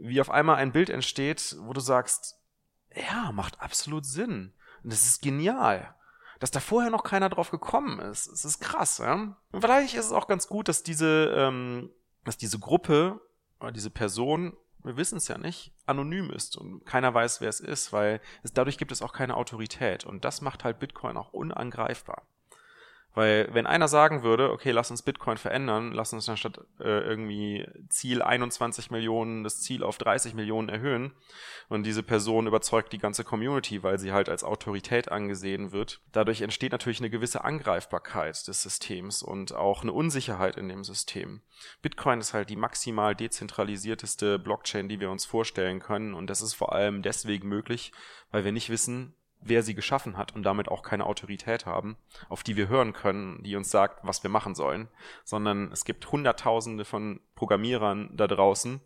wie 0.00 0.20
auf 0.20 0.30
einmal 0.30 0.56
ein 0.56 0.72
Bild 0.72 0.90
entsteht, 0.90 1.56
wo 1.60 1.72
du 1.72 1.80
sagst, 1.80 2.38
ja, 2.94 3.30
macht 3.32 3.60
absolut 3.60 4.06
Sinn. 4.06 4.52
Und 4.82 4.92
das 4.92 5.04
ist 5.04 5.22
genial. 5.22 5.94
Dass 6.38 6.50
da 6.50 6.60
vorher 6.60 6.90
noch 6.90 7.04
keiner 7.04 7.28
drauf 7.28 7.50
gekommen 7.50 8.00
ist. 8.00 8.26
Es 8.26 8.44
ist 8.44 8.60
krass, 8.60 8.98
ja. 8.98 9.36
Und 9.52 9.60
vielleicht 9.60 9.94
ist 9.94 10.06
es 10.06 10.12
auch 10.12 10.26
ganz 10.26 10.48
gut, 10.48 10.68
dass 10.68 10.82
diese, 10.82 11.34
ähm, 11.36 11.90
dass 12.24 12.38
diese 12.38 12.58
Gruppe 12.58 13.20
oder 13.60 13.72
diese 13.72 13.90
Person, 13.90 14.56
wir 14.82 14.96
wissen 14.96 15.18
es 15.18 15.28
ja 15.28 15.36
nicht, 15.36 15.74
anonym 15.84 16.30
ist 16.30 16.56
und 16.56 16.86
keiner 16.86 17.12
weiß, 17.12 17.42
wer 17.42 17.50
es 17.50 17.60
ist, 17.60 17.92
weil 17.92 18.22
es, 18.42 18.54
dadurch 18.54 18.78
gibt 18.78 18.90
es 18.90 19.02
auch 19.02 19.12
keine 19.12 19.36
Autorität. 19.36 20.06
Und 20.06 20.24
das 20.24 20.40
macht 20.40 20.64
halt 20.64 20.78
Bitcoin 20.78 21.18
auch 21.18 21.34
unangreifbar. 21.34 22.22
Weil 23.14 23.48
wenn 23.52 23.66
einer 23.66 23.88
sagen 23.88 24.22
würde, 24.22 24.52
okay, 24.52 24.70
lass 24.70 24.90
uns 24.90 25.02
Bitcoin 25.02 25.36
verändern, 25.36 25.92
lass 25.92 26.12
uns 26.12 26.28
anstatt 26.28 26.58
äh, 26.78 27.00
irgendwie 27.00 27.66
Ziel 27.88 28.22
21 28.22 28.90
Millionen 28.92 29.42
das 29.42 29.60
Ziel 29.60 29.82
auf 29.82 29.98
30 29.98 30.34
Millionen 30.34 30.68
erhöhen 30.68 31.12
und 31.68 31.84
diese 31.84 32.04
Person 32.04 32.46
überzeugt 32.46 32.92
die 32.92 32.98
ganze 32.98 33.24
Community, 33.24 33.82
weil 33.82 33.98
sie 33.98 34.12
halt 34.12 34.28
als 34.28 34.44
Autorität 34.44 35.10
angesehen 35.10 35.72
wird, 35.72 36.00
dadurch 36.12 36.40
entsteht 36.42 36.70
natürlich 36.70 37.00
eine 37.00 37.10
gewisse 37.10 37.42
Angreifbarkeit 37.42 38.46
des 38.46 38.62
Systems 38.62 39.22
und 39.22 39.54
auch 39.54 39.82
eine 39.82 39.92
Unsicherheit 39.92 40.56
in 40.56 40.68
dem 40.68 40.84
System. 40.84 41.42
Bitcoin 41.82 42.20
ist 42.20 42.32
halt 42.32 42.48
die 42.48 42.56
maximal 42.56 43.16
dezentralisierteste 43.16 44.38
Blockchain, 44.38 44.88
die 44.88 45.00
wir 45.00 45.10
uns 45.10 45.24
vorstellen 45.24 45.80
können 45.80 46.14
und 46.14 46.28
das 46.28 46.42
ist 46.42 46.54
vor 46.54 46.72
allem 46.72 47.02
deswegen 47.02 47.48
möglich, 47.48 47.90
weil 48.30 48.44
wir 48.44 48.52
nicht 48.52 48.70
wissen, 48.70 49.14
wer 49.42 49.62
sie 49.62 49.74
geschaffen 49.74 50.16
hat 50.16 50.34
und 50.34 50.42
damit 50.42 50.68
auch 50.68 50.82
keine 50.82 51.06
Autorität 51.06 51.66
haben, 51.66 51.96
auf 52.28 52.42
die 52.42 52.56
wir 52.56 52.68
hören 52.68 52.92
können, 52.92 53.42
die 53.42 53.56
uns 53.56 53.70
sagt, 53.70 54.06
was 54.06 54.22
wir 54.22 54.30
machen 54.30 54.54
sollen, 54.54 54.88
sondern 55.24 55.72
es 55.72 55.84
gibt 55.84 56.10
Hunderttausende 56.12 56.84
von 56.84 57.20
Programmierern 57.34 58.10
da 58.12 58.26
draußen, 58.26 58.80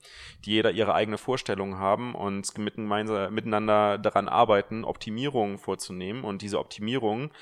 die 0.44 0.52
jeder 0.52 0.70
ihre 0.70 0.94
eigene 0.94 1.18
Vorstellung 1.18 1.78
haben 1.78 2.14
und 2.14 2.56
miteinander 2.56 3.98
daran 3.98 4.28
arbeiten, 4.28 4.84
Optimierungen 4.84 5.58
vorzunehmen. 5.58 6.22
Und 6.22 6.40
diese 6.40 6.60
Optimierungen, 6.60 7.32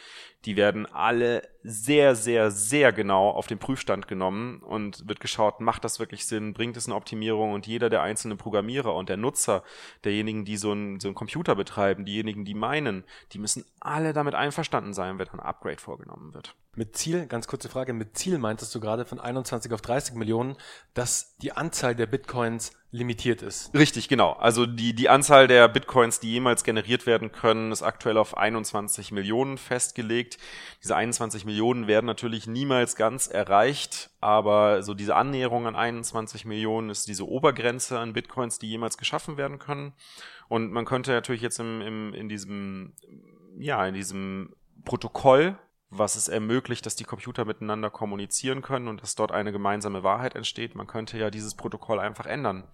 die 0.44 0.56
werden 0.56 0.86
alle 0.86 1.48
sehr, 1.62 2.16
sehr, 2.16 2.50
sehr 2.50 2.92
genau 2.92 3.30
auf 3.30 3.46
den 3.46 3.58
Prüfstand 3.58 4.08
genommen 4.08 4.60
und 4.60 5.06
wird 5.06 5.20
geschaut, 5.20 5.60
macht 5.60 5.84
das 5.84 6.00
wirklich 6.00 6.26
Sinn, 6.26 6.52
bringt 6.52 6.76
es 6.76 6.86
eine 6.86 6.96
Optimierung 6.96 7.52
und 7.52 7.66
jeder 7.66 7.88
der 7.88 8.02
einzelnen 8.02 8.38
Programmierer 8.38 8.94
und 8.94 9.08
der 9.08 9.16
Nutzer, 9.16 9.62
derjenigen, 10.04 10.44
die 10.44 10.56
so 10.56 10.72
einen, 10.72 10.98
so 10.98 11.08
einen 11.08 11.14
Computer 11.14 11.54
betreiben, 11.54 12.04
diejenigen, 12.04 12.44
die 12.44 12.54
meinen, 12.54 13.04
die 13.32 13.38
müssen 13.38 13.64
alle 13.80 14.12
damit 14.12 14.34
einverstanden 14.34 14.92
sein, 14.92 15.18
wenn 15.18 15.28
ein 15.28 15.40
Upgrade 15.40 15.80
vorgenommen 15.80 16.34
wird. 16.34 16.56
Mit 16.74 16.96
Ziel, 16.96 17.26
ganz 17.26 17.46
kurze 17.46 17.68
Frage, 17.68 17.92
mit 17.92 18.16
Ziel 18.16 18.38
meintest 18.38 18.74
du 18.74 18.80
gerade 18.80 19.04
von 19.04 19.20
21 19.20 19.72
auf 19.72 19.82
30 19.82 20.14
Millionen, 20.14 20.56
dass 20.94 21.36
die 21.36 21.52
Anzahl 21.52 21.94
der 21.94 22.06
Bitcoins 22.06 22.72
limitiert 22.92 23.40
ist. 23.40 23.74
Richtig, 23.74 24.08
genau. 24.08 24.32
Also 24.32 24.66
die, 24.66 24.94
die 24.94 25.08
Anzahl 25.08 25.48
der 25.48 25.66
Bitcoins, 25.66 26.20
die 26.20 26.30
jemals 26.30 26.62
generiert 26.62 27.06
werden 27.06 27.32
können, 27.32 27.72
ist 27.72 27.82
aktuell 27.82 28.18
auf 28.18 28.36
21 28.36 29.12
Millionen 29.12 29.56
festgelegt. 29.56 30.36
Diese 30.82 30.94
21 30.94 31.46
Millionen 31.46 31.86
werden 31.86 32.04
natürlich 32.04 32.46
niemals 32.46 32.94
ganz 32.94 33.28
erreicht, 33.28 34.10
aber 34.20 34.82
so 34.82 34.92
diese 34.92 35.16
Annäherung 35.16 35.66
an 35.66 35.74
21 35.74 36.44
Millionen 36.44 36.90
ist 36.90 37.08
diese 37.08 37.26
Obergrenze 37.26 37.98
an 37.98 38.12
Bitcoins, 38.12 38.58
die 38.58 38.68
jemals 38.68 38.98
geschaffen 38.98 39.38
werden 39.38 39.58
können. 39.58 39.94
Und 40.48 40.70
man 40.70 40.84
könnte 40.84 41.12
natürlich 41.12 41.40
jetzt 41.40 41.60
im, 41.60 41.80
im, 41.80 42.12
in 42.12 42.28
diesem, 42.28 42.92
ja, 43.56 43.86
in 43.86 43.94
diesem 43.94 44.54
Protokoll 44.84 45.56
was 45.94 46.16
es 46.16 46.28
ermöglicht, 46.28 46.86
dass 46.86 46.96
die 46.96 47.04
Computer 47.04 47.44
miteinander 47.44 47.90
kommunizieren 47.90 48.62
können 48.62 48.88
und 48.88 49.02
dass 49.02 49.14
dort 49.14 49.30
eine 49.30 49.52
gemeinsame 49.52 50.02
Wahrheit 50.02 50.34
entsteht. 50.34 50.74
Man 50.74 50.86
könnte 50.86 51.18
ja 51.18 51.30
dieses 51.30 51.54
Protokoll 51.54 52.00
einfach 52.00 52.24
ändern 52.24 52.66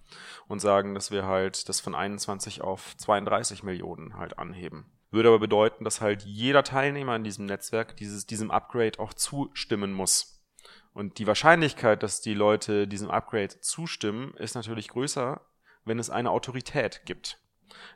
und 0.47 0.59
sagen, 0.59 0.95
dass 0.95 1.11
wir 1.11 1.25
halt 1.25 1.67
das 1.67 1.81
von 1.81 1.95
21 1.95 2.61
auf 2.61 2.95
32 2.95 3.63
Millionen 3.63 4.17
halt 4.17 4.39
anheben. 4.39 4.85
Würde 5.11 5.29
aber 5.29 5.39
bedeuten, 5.39 5.83
dass 5.83 5.99
halt 5.99 6.23
jeder 6.23 6.63
Teilnehmer 6.63 7.17
in 7.17 7.25
diesem 7.25 7.45
Netzwerk 7.45 7.97
dieses, 7.97 8.25
diesem 8.25 8.51
Upgrade 8.51 8.99
auch 8.99 9.13
zustimmen 9.13 9.91
muss. 9.91 10.41
Und 10.93 11.19
die 11.19 11.27
Wahrscheinlichkeit, 11.27 12.03
dass 12.03 12.21
die 12.21 12.33
Leute 12.33 12.87
diesem 12.87 13.11
Upgrade 13.11 13.59
zustimmen, 13.59 14.33
ist 14.35 14.55
natürlich 14.55 14.87
größer, 14.87 15.41
wenn 15.83 15.99
es 15.99 16.09
eine 16.09 16.31
Autorität 16.31 17.01
gibt. 17.05 17.37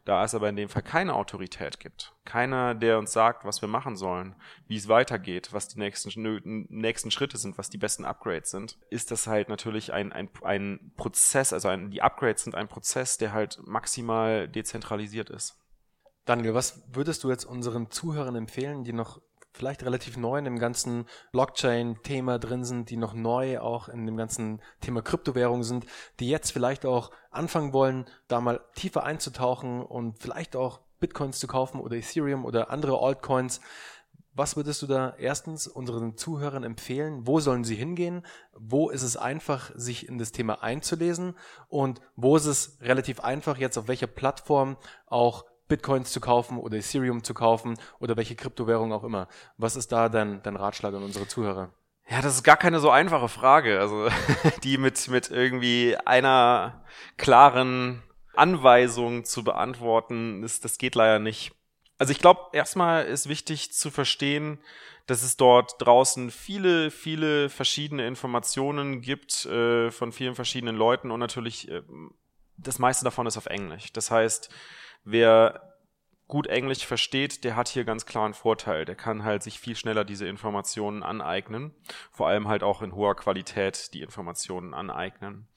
Da 0.06 0.24
es 0.24 0.36
aber 0.36 0.50
in 0.50 0.56
dem 0.56 0.70
Fall 0.70 0.82
keine 0.82 1.14
Autorität 1.16 1.80
gibt, 1.80 2.14
keiner, 2.26 2.76
der 2.76 3.00
uns 3.00 3.14
sagt, 3.14 3.46
was 3.46 3.62
wir 3.62 3.70
machen 3.70 3.96
sollen, 3.96 4.36
wie 4.68 4.78
es 4.78 4.88
weitergeht, 4.88 5.50
was 5.52 5.68
die 5.68 5.80
nächsten, 5.80 6.68
nächsten 6.70 7.12
Schritte 7.12 7.38
sind, 7.38 7.58
was 7.58 7.70
die 7.70 7.78
besten 7.78 8.06
Upgrades 8.06 8.52
sind, 8.52 8.78
ist 8.90 9.12
das 9.12 9.28
halt 9.28 9.50
natürlich 9.50 9.94
ein, 9.94 10.12
ein, 10.12 10.30
ein 10.44 10.92
Prozess, 10.96 11.54
also 11.54 11.68
ein, 11.68 11.92
die 11.92 12.02
Upgrades 12.02 12.44
sind 12.44 12.56
ein 12.56 12.68
Prozess, 12.68 13.18
der 13.18 13.34
halt 13.34 13.60
maximal 13.66 14.48
dezentralisiert 14.48 15.30
ist. 15.30 15.60
Daniel, 16.26 16.54
was 16.54 16.84
würdest 16.94 17.24
du 17.24 17.30
jetzt 17.30 17.44
unseren 17.44 17.92
Zuhörern 17.92 18.36
empfehlen, 18.36 18.86
die 18.86 18.94
noch 18.94 19.22
vielleicht 19.54 19.84
relativ 19.84 20.18
neu 20.18 20.38
in 20.38 20.46
dem 20.46 20.60
ganzen 20.60 21.06
Blockchain-Thema 21.32 22.40
drin 22.40 22.66
sind, 22.66 22.90
die 22.90 22.98
noch 22.98 23.14
neu 23.14 23.60
auch 23.60 23.88
in 23.88 24.06
dem 24.06 24.18
ganzen 24.18 24.62
Thema 24.82 25.02
Kryptowährung 25.02 25.64
sind, 25.64 25.86
die 26.20 26.28
jetzt 26.28 26.52
vielleicht 26.52 26.86
auch 26.86 27.12
anfangen 27.32 27.72
wollen, 27.72 28.06
da 28.28 28.42
mal 28.42 28.62
tiefer 28.76 29.04
einzutauchen 29.04 29.82
und 29.82 30.20
vielleicht 30.20 30.56
auch 30.56 30.80
Bitcoins 31.00 31.40
zu 31.40 31.48
kaufen 31.48 31.80
oder 31.80 31.96
Ethereum 31.96 32.46
oder 32.46 32.72
andere 32.72 33.00
Altcoins. 33.00 33.62
Was 34.36 34.56
würdest 34.56 34.82
du 34.82 34.88
da 34.88 35.14
erstens 35.20 35.68
unseren 35.68 36.18
Zuhörern 36.18 36.64
empfehlen? 36.64 37.28
Wo 37.28 37.40
sollen 37.40 37.64
sie 37.64 37.76
hingehen? 37.76 38.26
Wo 38.58 38.90
ist 38.90 39.04
es 39.04 39.16
einfach, 39.16 39.72
sich 39.76 40.08
in 40.08 40.18
das 40.18 40.32
Thema 40.32 40.64
einzulesen? 40.64 41.36
Und 41.68 42.02
wo 42.16 42.36
ist 42.36 42.46
es 42.46 42.78
relativ 42.82 43.20
einfach, 43.20 43.58
jetzt 43.58 43.78
auf 43.78 43.88
welcher 43.88 44.08
Plattform 44.08 44.78
auch 45.06 45.46
Bitcoins 45.68 46.12
zu 46.12 46.20
kaufen 46.20 46.58
oder 46.58 46.78
Ethereum 46.78 47.24
zu 47.24 47.34
kaufen 47.34 47.78
oder 48.00 48.18
welche 48.18 48.36
Kryptowährung 48.36 48.92
auch 48.94 49.04
immer. 49.04 49.28
Was 49.58 49.76
ist 49.76 49.92
da 49.92 50.10
dein, 50.10 50.42
dein 50.44 50.56
Ratschlag 50.56 50.94
an 50.94 51.04
unsere 51.04 51.28
Zuhörer? 51.28 51.72
Ja, 52.10 52.22
das 52.22 52.36
ist 52.36 52.44
gar 52.44 52.58
keine 52.58 52.80
so 52.80 52.90
einfache 52.90 53.30
Frage, 53.30 53.80
also 53.80 54.10
die 54.64 54.78
mit, 54.78 55.08
mit 55.08 55.32
irgendwie 55.32 55.96
einer 56.06 56.84
klaren 57.18 58.04
Anweisung 58.36 59.26
zu 59.26 59.44
beantworten, 59.44 60.44
ist, 60.44 60.66
das 60.66 60.78
geht 60.78 60.96
leider 60.96 61.20
nicht. 61.20 61.54
Also 61.98 62.12
ich 62.12 62.20
glaube, 62.20 62.42
erstmal 62.52 63.06
ist 63.06 63.30
wichtig 63.30 63.72
zu 63.74 63.90
verstehen, 63.90 64.60
dass 65.06 65.24
es 65.24 65.38
dort 65.38 65.76
draußen 65.80 66.32
viele, 66.32 66.92
viele 66.92 67.50
verschiedene 67.50 68.08
Informationen 68.08 69.02
gibt 69.02 69.46
äh, 69.46 69.92
von 69.92 70.12
vielen 70.12 70.36
verschiedenen 70.36 70.76
Leuten 70.76 71.12
und 71.12 71.20
natürlich 71.20 71.70
äh, 71.70 71.82
das 72.58 72.80
meiste 72.80 73.06
davon 73.06 73.28
ist 73.28 73.38
auf 73.38 73.46
Englisch. 73.48 73.92
Das 73.94 74.12
heißt, 74.12 74.50
wer 75.04 75.74
gut 76.28 76.48
Englisch 76.48 76.86
versteht, 76.86 77.44
der 77.44 77.56
hat 77.56 77.68
hier 77.68 77.84
ganz 77.84 78.06
klar 78.06 78.26
einen 78.26 78.34
Vorteil. 78.34 78.86
Der 78.86 78.96
kann 78.96 79.24
halt 79.24 79.44
sich 79.44 79.60
viel 79.60 79.76
schneller 79.76 80.04
diese 80.04 80.28
Informationen 80.28 81.04
aneignen. 81.04 81.76
Vor 82.12 82.28
allem 82.28 82.48
halt 82.48 82.64
auch 82.64 82.82
in 82.82 82.96
hoher 82.96 83.16
Qualität 83.16 83.94
die 83.94 84.02
Informationen 84.02 84.74
aneignen. 84.74 85.48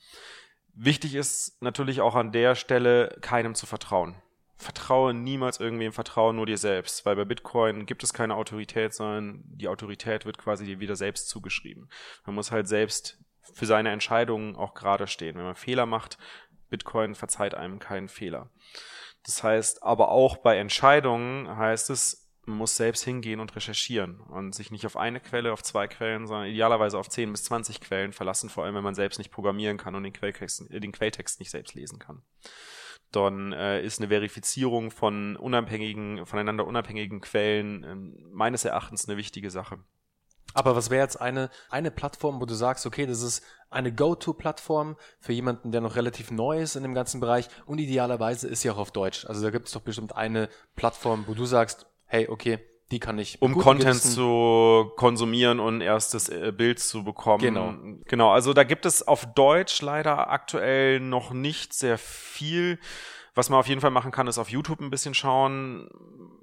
Wichtig 0.74 1.14
ist 1.14 1.62
natürlich 1.62 2.02
auch 2.02 2.14
an 2.14 2.32
der 2.32 2.54
Stelle, 2.54 3.16
keinem 3.22 3.54
zu 3.54 3.64
vertrauen. 3.64 4.16
Vertraue 4.59 5.14
niemals 5.14 5.61
irgendwem, 5.61 5.92
vertraue 5.92 6.35
nur 6.35 6.46
dir 6.46 6.59
selbst, 6.59 7.06
weil 7.06 7.16
bei 7.16 7.24
Bitcoin 7.24 7.87
gibt 7.87 8.02
es 8.02 8.12
keine 8.12 8.35
Autorität, 8.35 8.92
sondern 8.94 9.42
die 9.46 9.68
Autorität 9.68 10.26
wird 10.26 10.38
quasi 10.38 10.64
dir 10.64 10.80
wieder 10.80 10.96
selbst 10.96 11.28
zugeschrieben. 11.28 11.88
Man 12.24 12.35
muss 12.35 12.52
halt 12.52 12.68
selbst 12.68 13.18
für 13.54 13.66
seine 13.66 13.90
Entscheidungen 13.90 14.56
auch 14.56 14.74
gerade 14.74 15.06
stehen. 15.06 15.37
Wenn 15.37 15.44
man 15.44 15.54
Fehler 15.54 15.87
macht, 15.87 16.18
Bitcoin 16.68 17.14
verzeiht 17.14 17.54
einem 17.54 17.78
keinen 17.78 18.09
Fehler. 18.09 18.50
Das 19.27 19.43
heißt, 19.43 19.83
aber 19.83 20.11
auch 20.11 20.37
bei 20.37 20.57
Entscheidungen 20.57 21.57
heißt 21.57 21.91
es, 21.91 22.31
man 22.47 22.59
muss 22.59 22.77
selbst 22.77 23.03
hingehen 23.03 23.41
und 23.41 23.57
recherchieren 23.57 24.21
und 24.21 24.55
sich 24.55 24.71
nicht 24.71 24.87
auf 24.87 24.97
eine 24.97 25.19
Quelle, 25.19 25.53
auf 25.53 25.65
zwei 25.65 25.89
Quellen, 25.89 26.29
sondern 26.29 26.47
idealerweise 26.47 26.97
auf 26.97 27.09
10 27.09 27.33
bis 27.33 27.43
20 27.45 27.81
Quellen 27.81 28.12
verlassen, 28.12 28.49
vor 28.49 28.65
allem 28.65 28.77
wenn 28.77 28.85
man 28.85 28.95
selbst 28.95 29.19
nicht 29.19 29.33
programmieren 29.33 29.79
kann 29.79 29.97
und 29.97 30.05
den 30.05 30.12
Quelltext, 30.12 30.65
den 30.71 30.93
Quelltext 30.93 31.41
nicht 31.41 31.51
selbst 31.51 31.75
lesen 31.75 31.99
kann. 31.99 32.23
Dann 33.11 33.53
äh, 33.53 33.83
ist 33.83 33.99
eine 33.99 34.09
Verifizierung 34.09 34.93
von 34.93 35.35
unabhängigen, 35.35 36.25
voneinander 36.25 36.67
unabhängigen 36.67 37.21
Quellen 37.21 37.83
äh, 37.83 37.95
meines 38.33 38.65
Erachtens 38.65 39.09
eine 39.09 39.17
wichtige 39.17 39.51
Sache. 39.51 39.81
Aber 40.54 40.74
was 40.74 40.90
wäre 40.90 41.02
jetzt 41.02 41.20
eine, 41.20 41.50
eine 41.70 41.90
Plattform, 41.90 42.40
wo 42.40 42.46
du 42.46 42.54
sagst, 42.54 42.87
okay, 42.87 43.06
das 43.06 43.22
ist 43.22 43.42
eine 43.68 43.92
Go-To-Plattform 43.92 44.96
für 45.20 45.32
jemanden, 45.32 45.72
der 45.72 45.80
noch 45.80 45.96
relativ 45.96 46.30
neu 46.30 46.61
ist 46.61 46.76
in 46.76 46.82
dem 46.82 46.94
ganzen 46.94 47.20
Bereich 47.20 47.48
und 47.66 47.78
idealerweise 47.78 48.48
ist 48.48 48.62
sie 48.62 48.70
auch 48.70 48.78
auf 48.78 48.90
Deutsch. 48.90 49.26
Also 49.26 49.42
da 49.42 49.50
gibt 49.50 49.66
es 49.66 49.72
doch 49.72 49.82
bestimmt 49.82 50.16
eine 50.16 50.48
Plattform, 50.76 51.24
wo 51.26 51.35
du 51.35 51.44
sagst, 51.44 51.87
hey, 52.06 52.28
okay, 52.28 52.61
die 52.90 53.00
kann 53.00 53.18
ich. 53.18 53.42
Um 53.42 53.54
Content 53.54 53.90
Gewissen 53.90 54.12
zu 54.12 54.92
konsumieren 54.96 55.59
und 55.59 55.80
erstes 55.80 56.28
äh, 56.28 56.52
Bild 56.56 56.78
zu 56.78 57.02
bekommen. 57.02 57.42
Genau. 57.42 57.74
Genau. 58.04 58.30
Also 58.30 58.52
da 58.52 58.62
gibt 58.62 58.87
es 58.87 59.06
auf 59.06 59.26
Deutsch 59.35 59.82
leider 59.82 60.30
aktuell 60.30 61.00
noch 61.00 61.32
nicht 61.32 61.74
sehr 61.74 61.98
viel. 61.98 62.78
Was 63.35 63.50
man 63.50 63.59
auf 63.59 63.68
jeden 63.68 63.80
Fall 63.80 63.90
machen 63.90 64.12
kann, 64.12 64.28
ist 64.28 64.38
auf 64.38 64.48
YouTube 64.48 64.80
ein 64.80 64.90
bisschen 64.90 65.14
schauen. 65.14 65.90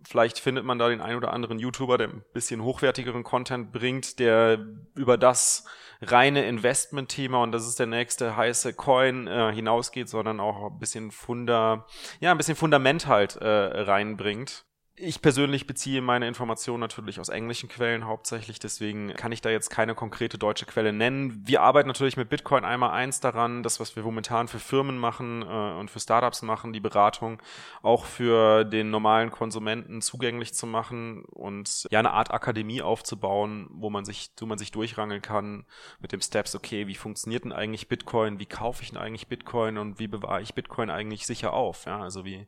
Vielleicht 0.05 0.39
findet 0.39 0.65
man 0.65 0.79
da 0.79 0.89
den 0.89 1.01
ein 1.01 1.15
oder 1.15 1.31
anderen 1.33 1.59
YouTuber, 1.59 1.97
der 1.97 2.09
ein 2.09 2.23
bisschen 2.33 2.63
hochwertigeren 2.63 3.23
Content 3.23 3.71
bringt, 3.71 4.19
der 4.19 4.65
über 4.95 5.17
das 5.17 5.65
reine 6.01 6.45
Investment-Thema 6.45 7.41
und 7.41 7.51
das 7.51 7.67
ist 7.67 7.79
der 7.79 7.87
nächste 7.87 8.35
heiße 8.35 8.73
Coin 8.73 9.27
äh, 9.27 9.53
hinausgeht, 9.53 10.09
sondern 10.09 10.39
auch 10.39 10.71
ein 10.71 10.79
bisschen 10.79 11.11
Funda, 11.11 11.85
ja, 12.19 12.31
ein 12.31 12.37
bisschen 12.37 12.55
Fundament 12.55 13.07
halt 13.07 13.37
äh, 13.37 13.47
reinbringt. 13.47 14.65
Ich 14.95 15.23
persönlich 15.23 15.65
beziehe 15.65 16.03
meine 16.03 16.27
Informationen 16.27 16.79
natürlich 16.79 17.19
aus 17.19 17.29
englischen 17.29 17.67
Quellen 17.67 18.05
hauptsächlich, 18.05 18.59
deswegen 18.59 19.11
kann 19.15 19.31
ich 19.31 19.41
da 19.41 19.49
jetzt 19.49 19.71
keine 19.71 19.95
konkrete 19.95 20.37
deutsche 20.37 20.67
Quelle 20.67 20.93
nennen. 20.93 21.41
Wir 21.47 21.61
arbeiten 21.61 21.87
natürlich 21.87 22.15
mit 22.15 22.29
Bitcoin 22.29 22.63
einmal 22.63 22.91
eins 22.91 23.19
daran, 23.19 23.63
das, 23.63 23.79
was 23.79 23.95
wir 23.95 24.03
momentan 24.03 24.47
für 24.47 24.59
Firmen 24.59 24.99
machen 24.99 25.41
äh, 25.41 25.79
und 25.79 25.89
für 25.89 25.99
Startups 25.99 26.43
machen, 26.43 26.73
die 26.73 26.79
Beratung 26.79 27.41
auch 27.81 28.05
für 28.05 28.65
den 28.65 28.91
normalen 28.91 29.31
Konsumenten 29.31 30.03
zugänglich 30.03 30.53
zu 30.53 30.67
machen 30.67 31.25
und 31.25 31.87
ja 31.89 31.97
eine 31.97 32.11
Art 32.11 32.29
Akademie 32.29 32.83
aufzubauen, 32.83 33.69
wo 33.71 33.89
man 33.89 34.05
sich, 34.05 34.29
wo 34.39 34.45
man 34.45 34.59
sich 34.59 34.71
durchrangeln 34.71 35.23
kann 35.23 35.65
mit 36.01 36.11
dem 36.11 36.21
Steps, 36.21 36.53
okay, 36.53 36.85
wie 36.85 36.93
funktioniert 36.93 37.45
denn 37.45 37.51
eigentlich 37.51 37.87
Bitcoin, 37.87 38.37
wie 38.37 38.45
kaufe 38.45 38.83
ich 38.83 38.89
denn 38.91 38.99
eigentlich 38.99 39.27
Bitcoin 39.27 39.79
und 39.79 39.97
wie 39.97 40.07
bewahre 40.07 40.43
ich 40.43 40.53
Bitcoin 40.53 40.91
eigentlich 40.91 41.25
sicher 41.25 41.51
auf? 41.53 41.85
Ja, 41.85 41.99
also 41.99 42.25
wie, 42.25 42.45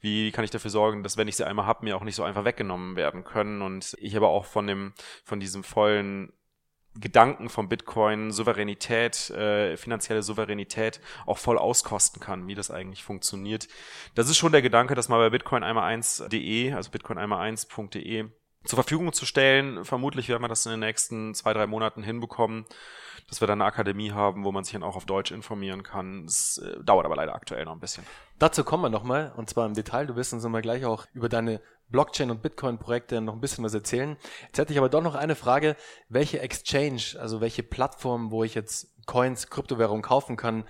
wie 0.00 0.30
kann 0.30 0.44
ich 0.44 0.52
dafür 0.52 0.70
sorgen, 0.70 1.02
dass 1.02 1.16
wenn 1.16 1.26
ich 1.26 1.34
sie 1.34 1.44
einmal 1.44 1.66
habe, 1.66 1.87
mir 1.88 1.96
auch 1.96 2.04
nicht 2.04 2.14
so 2.14 2.22
einfach 2.22 2.44
weggenommen 2.44 2.96
werden 2.96 3.24
können. 3.24 3.62
Und 3.62 3.96
ich 3.98 4.16
aber 4.16 4.28
auch 4.28 4.44
von 4.44 4.66
dem, 4.66 4.92
von 5.24 5.40
diesem 5.40 5.64
vollen 5.64 6.32
Gedanken 7.00 7.48
von 7.48 7.68
Bitcoin, 7.68 8.32
Souveränität, 8.32 9.30
äh, 9.30 9.76
finanzielle 9.76 10.22
Souveränität 10.22 11.00
auch 11.26 11.38
voll 11.38 11.58
auskosten 11.58 12.20
kann, 12.20 12.48
wie 12.48 12.54
das 12.54 12.70
eigentlich 12.70 13.04
funktioniert. 13.04 13.68
Das 14.14 14.28
ist 14.28 14.36
schon 14.36 14.52
der 14.52 14.62
Gedanke, 14.62 14.94
das 14.94 15.08
mal 15.08 15.18
bei 15.18 15.30
bitcoin 15.30 15.62
einmal 15.62 15.94
1.de, 15.94 16.72
also 16.72 16.90
bitcoin 16.90 17.18
einmal 17.18 17.48
1.de 17.48 18.24
zur 18.64 18.76
Verfügung 18.76 19.12
zu 19.12 19.26
stellen. 19.26 19.84
Vermutlich 19.84 20.28
werden 20.28 20.42
wir 20.42 20.48
das 20.48 20.66
in 20.66 20.70
den 20.70 20.80
nächsten 20.80 21.34
zwei, 21.34 21.52
drei 21.52 21.66
Monaten 21.66 22.02
hinbekommen, 22.02 22.66
dass 23.28 23.40
wir 23.40 23.46
dann 23.46 23.60
eine 23.60 23.68
Akademie 23.68 24.12
haben, 24.12 24.44
wo 24.44 24.52
man 24.52 24.64
sich 24.64 24.72
dann 24.72 24.82
auch 24.82 24.96
auf 24.96 25.04
Deutsch 25.04 25.30
informieren 25.30 25.82
kann. 25.82 26.24
Es 26.24 26.58
äh, 26.58 26.82
dauert 26.82 27.04
aber 27.04 27.16
leider 27.16 27.34
aktuell 27.34 27.64
noch 27.64 27.72
ein 27.72 27.80
bisschen. 27.80 28.04
Dazu 28.38 28.64
kommen 28.64 28.84
wir 28.84 28.88
nochmal, 28.88 29.32
und 29.36 29.50
zwar 29.50 29.66
im 29.66 29.74
Detail. 29.74 30.06
Du 30.06 30.16
wirst 30.16 30.32
uns 30.32 30.44
immer 30.44 30.62
gleich 30.62 30.84
auch 30.86 31.06
über 31.12 31.28
deine 31.28 31.60
Blockchain- 31.90 32.30
und 32.30 32.42
Bitcoin-Projekte 32.42 33.20
noch 33.20 33.34
ein 33.34 33.40
bisschen 33.40 33.64
was 33.64 33.74
erzählen. 33.74 34.16
Jetzt 34.46 34.58
hätte 34.58 34.72
ich 34.72 34.78
aber 34.78 34.88
doch 34.88 35.02
noch 35.02 35.14
eine 35.14 35.34
Frage. 35.34 35.76
Welche 36.08 36.40
Exchange, 36.40 37.16
also 37.18 37.40
welche 37.40 37.62
Plattform, 37.62 38.30
wo 38.30 38.44
ich 38.44 38.54
jetzt 38.54 38.94
Coins, 39.06 39.48
Kryptowährungen 39.48 40.02
kaufen 40.02 40.36
kann, 40.36 40.64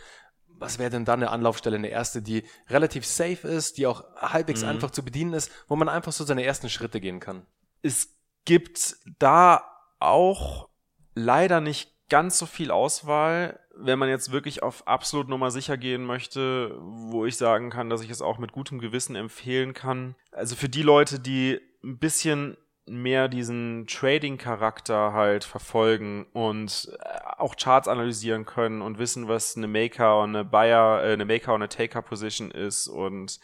was 0.46 0.78
wäre 0.78 0.90
denn 0.90 1.04
dann 1.04 1.22
eine 1.22 1.30
Anlaufstelle, 1.30 1.76
eine 1.76 1.88
erste, 1.88 2.22
die 2.22 2.44
relativ 2.68 3.06
safe 3.06 3.46
ist, 3.46 3.78
die 3.78 3.86
auch 3.86 4.04
halbwegs 4.16 4.62
mhm. 4.62 4.70
einfach 4.70 4.90
zu 4.90 5.04
bedienen 5.04 5.32
ist, 5.32 5.50
wo 5.68 5.76
man 5.76 5.88
einfach 5.88 6.12
so 6.12 6.24
seine 6.24 6.44
ersten 6.44 6.68
Schritte 6.68 7.00
gehen 7.00 7.20
kann? 7.20 7.46
Es 7.82 8.16
gibt 8.44 8.96
da 9.18 9.62
auch 10.00 10.68
leider 11.14 11.60
nicht 11.60 11.97
ganz 12.08 12.38
so 12.38 12.46
viel 12.46 12.70
Auswahl 12.70 13.58
wenn 13.80 13.98
man 13.98 14.08
jetzt 14.08 14.32
wirklich 14.32 14.62
auf 14.62 14.86
absolut 14.86 15.28
Nummer 15.28 15.50
sicher 15.50 15.76
gehen 15.76 16.04
möchte, 16.04 16.76
wo 16.80 17.24
ich 17.26 17.36
sagen 17.36 17.70
kann, 17.70 17.90
dass 17.90 18.02
ich 18.02 18.10
es 18.10 18.22
auch 18.22 18.38
mit 18.38 18.52
gutem 18.52 18.80
Gewissen 18.80 19.14
empfehlen 19.14 19.72
kann. 19.72 20.16
Also 20.32 20.56
für 20.56 20.68
die 20.68 20.82
Leute, 20.82 21.20
die 21.20 21.60
ein 21.84 21.98
bisschen 21.98 22.56
mehr 22.88 23.28
diesen 23.28 23.86
Trading-Charakter 23.86 25.12
halt 25.12 25.44
verfolgen 25.44 26.26
und 26.32 26.90
äh, 27.00 27.18
auch 27.38 27.56
Charts 27.56 27.88
analysieren 27.88 28.44
können 28.44 28.82
und 28.82 28.98
wissen, 28.98 29.28
was 29.28 29.56
eine 29.56 29.68
Maker 29.68 30.20
und 30.20 30.36
eine 30.36 30.44
Buyer, 30.44 31.02
äh, 31.02 31.12
eine 31.12 31.24
Maker 31.24 31.54
und 31.54 31.62
eine 31.62 31.68
Taker-Position 31.68 32.50
ist 32.50 32.88
und 32.88 33.40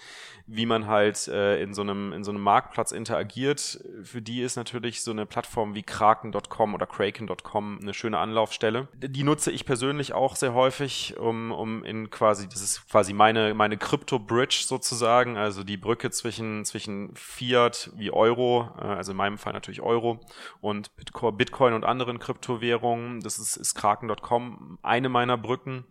wie 0.46 0.66
man 0.66 0.86
halt 0.86 1.26
äh, 1.28 1.62
in 1.62 1.72
so 1.72 1.82
einem 1.82 2.12
in 2.12 2.22
so 2.22 2.30
einem 2.30 2.42
Marktplatz 2.42 2.92
interagiert. 2.92 3.80
Für 4.02 4.20
die 4.20 4.42
ist 4.42 4.56
natürlich 4.56 5.02
so 5.02 5.10
eine 5.10 5.24
Plattform 5.24 5.74
wie 5.74 5.82
Kraken.com 5.82 6.74
oder 6.74 6.86
Kraken.com 6.86 7.78
eine 7.80 7.94
schöne 7.94 8.18
Anlaufstelle. 8.18 8.88
Die 8.94 9.22
nutze 9.22 9.50
ich 9.50 9.64
persönlich 9.64 10.12
auch 10.12 10.36
sehr 10.36 10.52
häufig, 10.52 11.16
um 11.18 11.50
um 11.50 11.82
in 11.84 12.10
quasi 12.10 12.46
das 12.48 12.62
ist 12.62 12.88
quasi 12.90 13.14
meine 13.14 13.54
meine 13.54 13.78
Crypto 13.78 14.18
Bridge 14.18 14.64
sozusagen, 14.66 15.38
also 15.38 15.64
die 15.64 15.78
Brücke 15.78 16.10
zwischen 16.10 16.64
zwischen 16.66 17.14
Fiat 17.14 17.90
wie 17.96 18.10
Euro, 18.10 18.68
also 18.76 19.12
in 19.12 19.16
meinem 19.16 19.33
Fall 19.38 19.52
natürlich 19.52 19.80
Euro 19.80 20.20
und 20.60 20.90
Bitcoin 20.96 21.74
und 21.74 21.84
anderen 21.84 22.18
Kryptowährungen. 22.18 23.20
Das 23.20 23.38
ist, 23.38 23.56
ist 23.56 23.74
Kraken.com 23.74 24.78
eine 24.82 25.08
meiner 25.08 25.36
Brücken. 25.36 25.84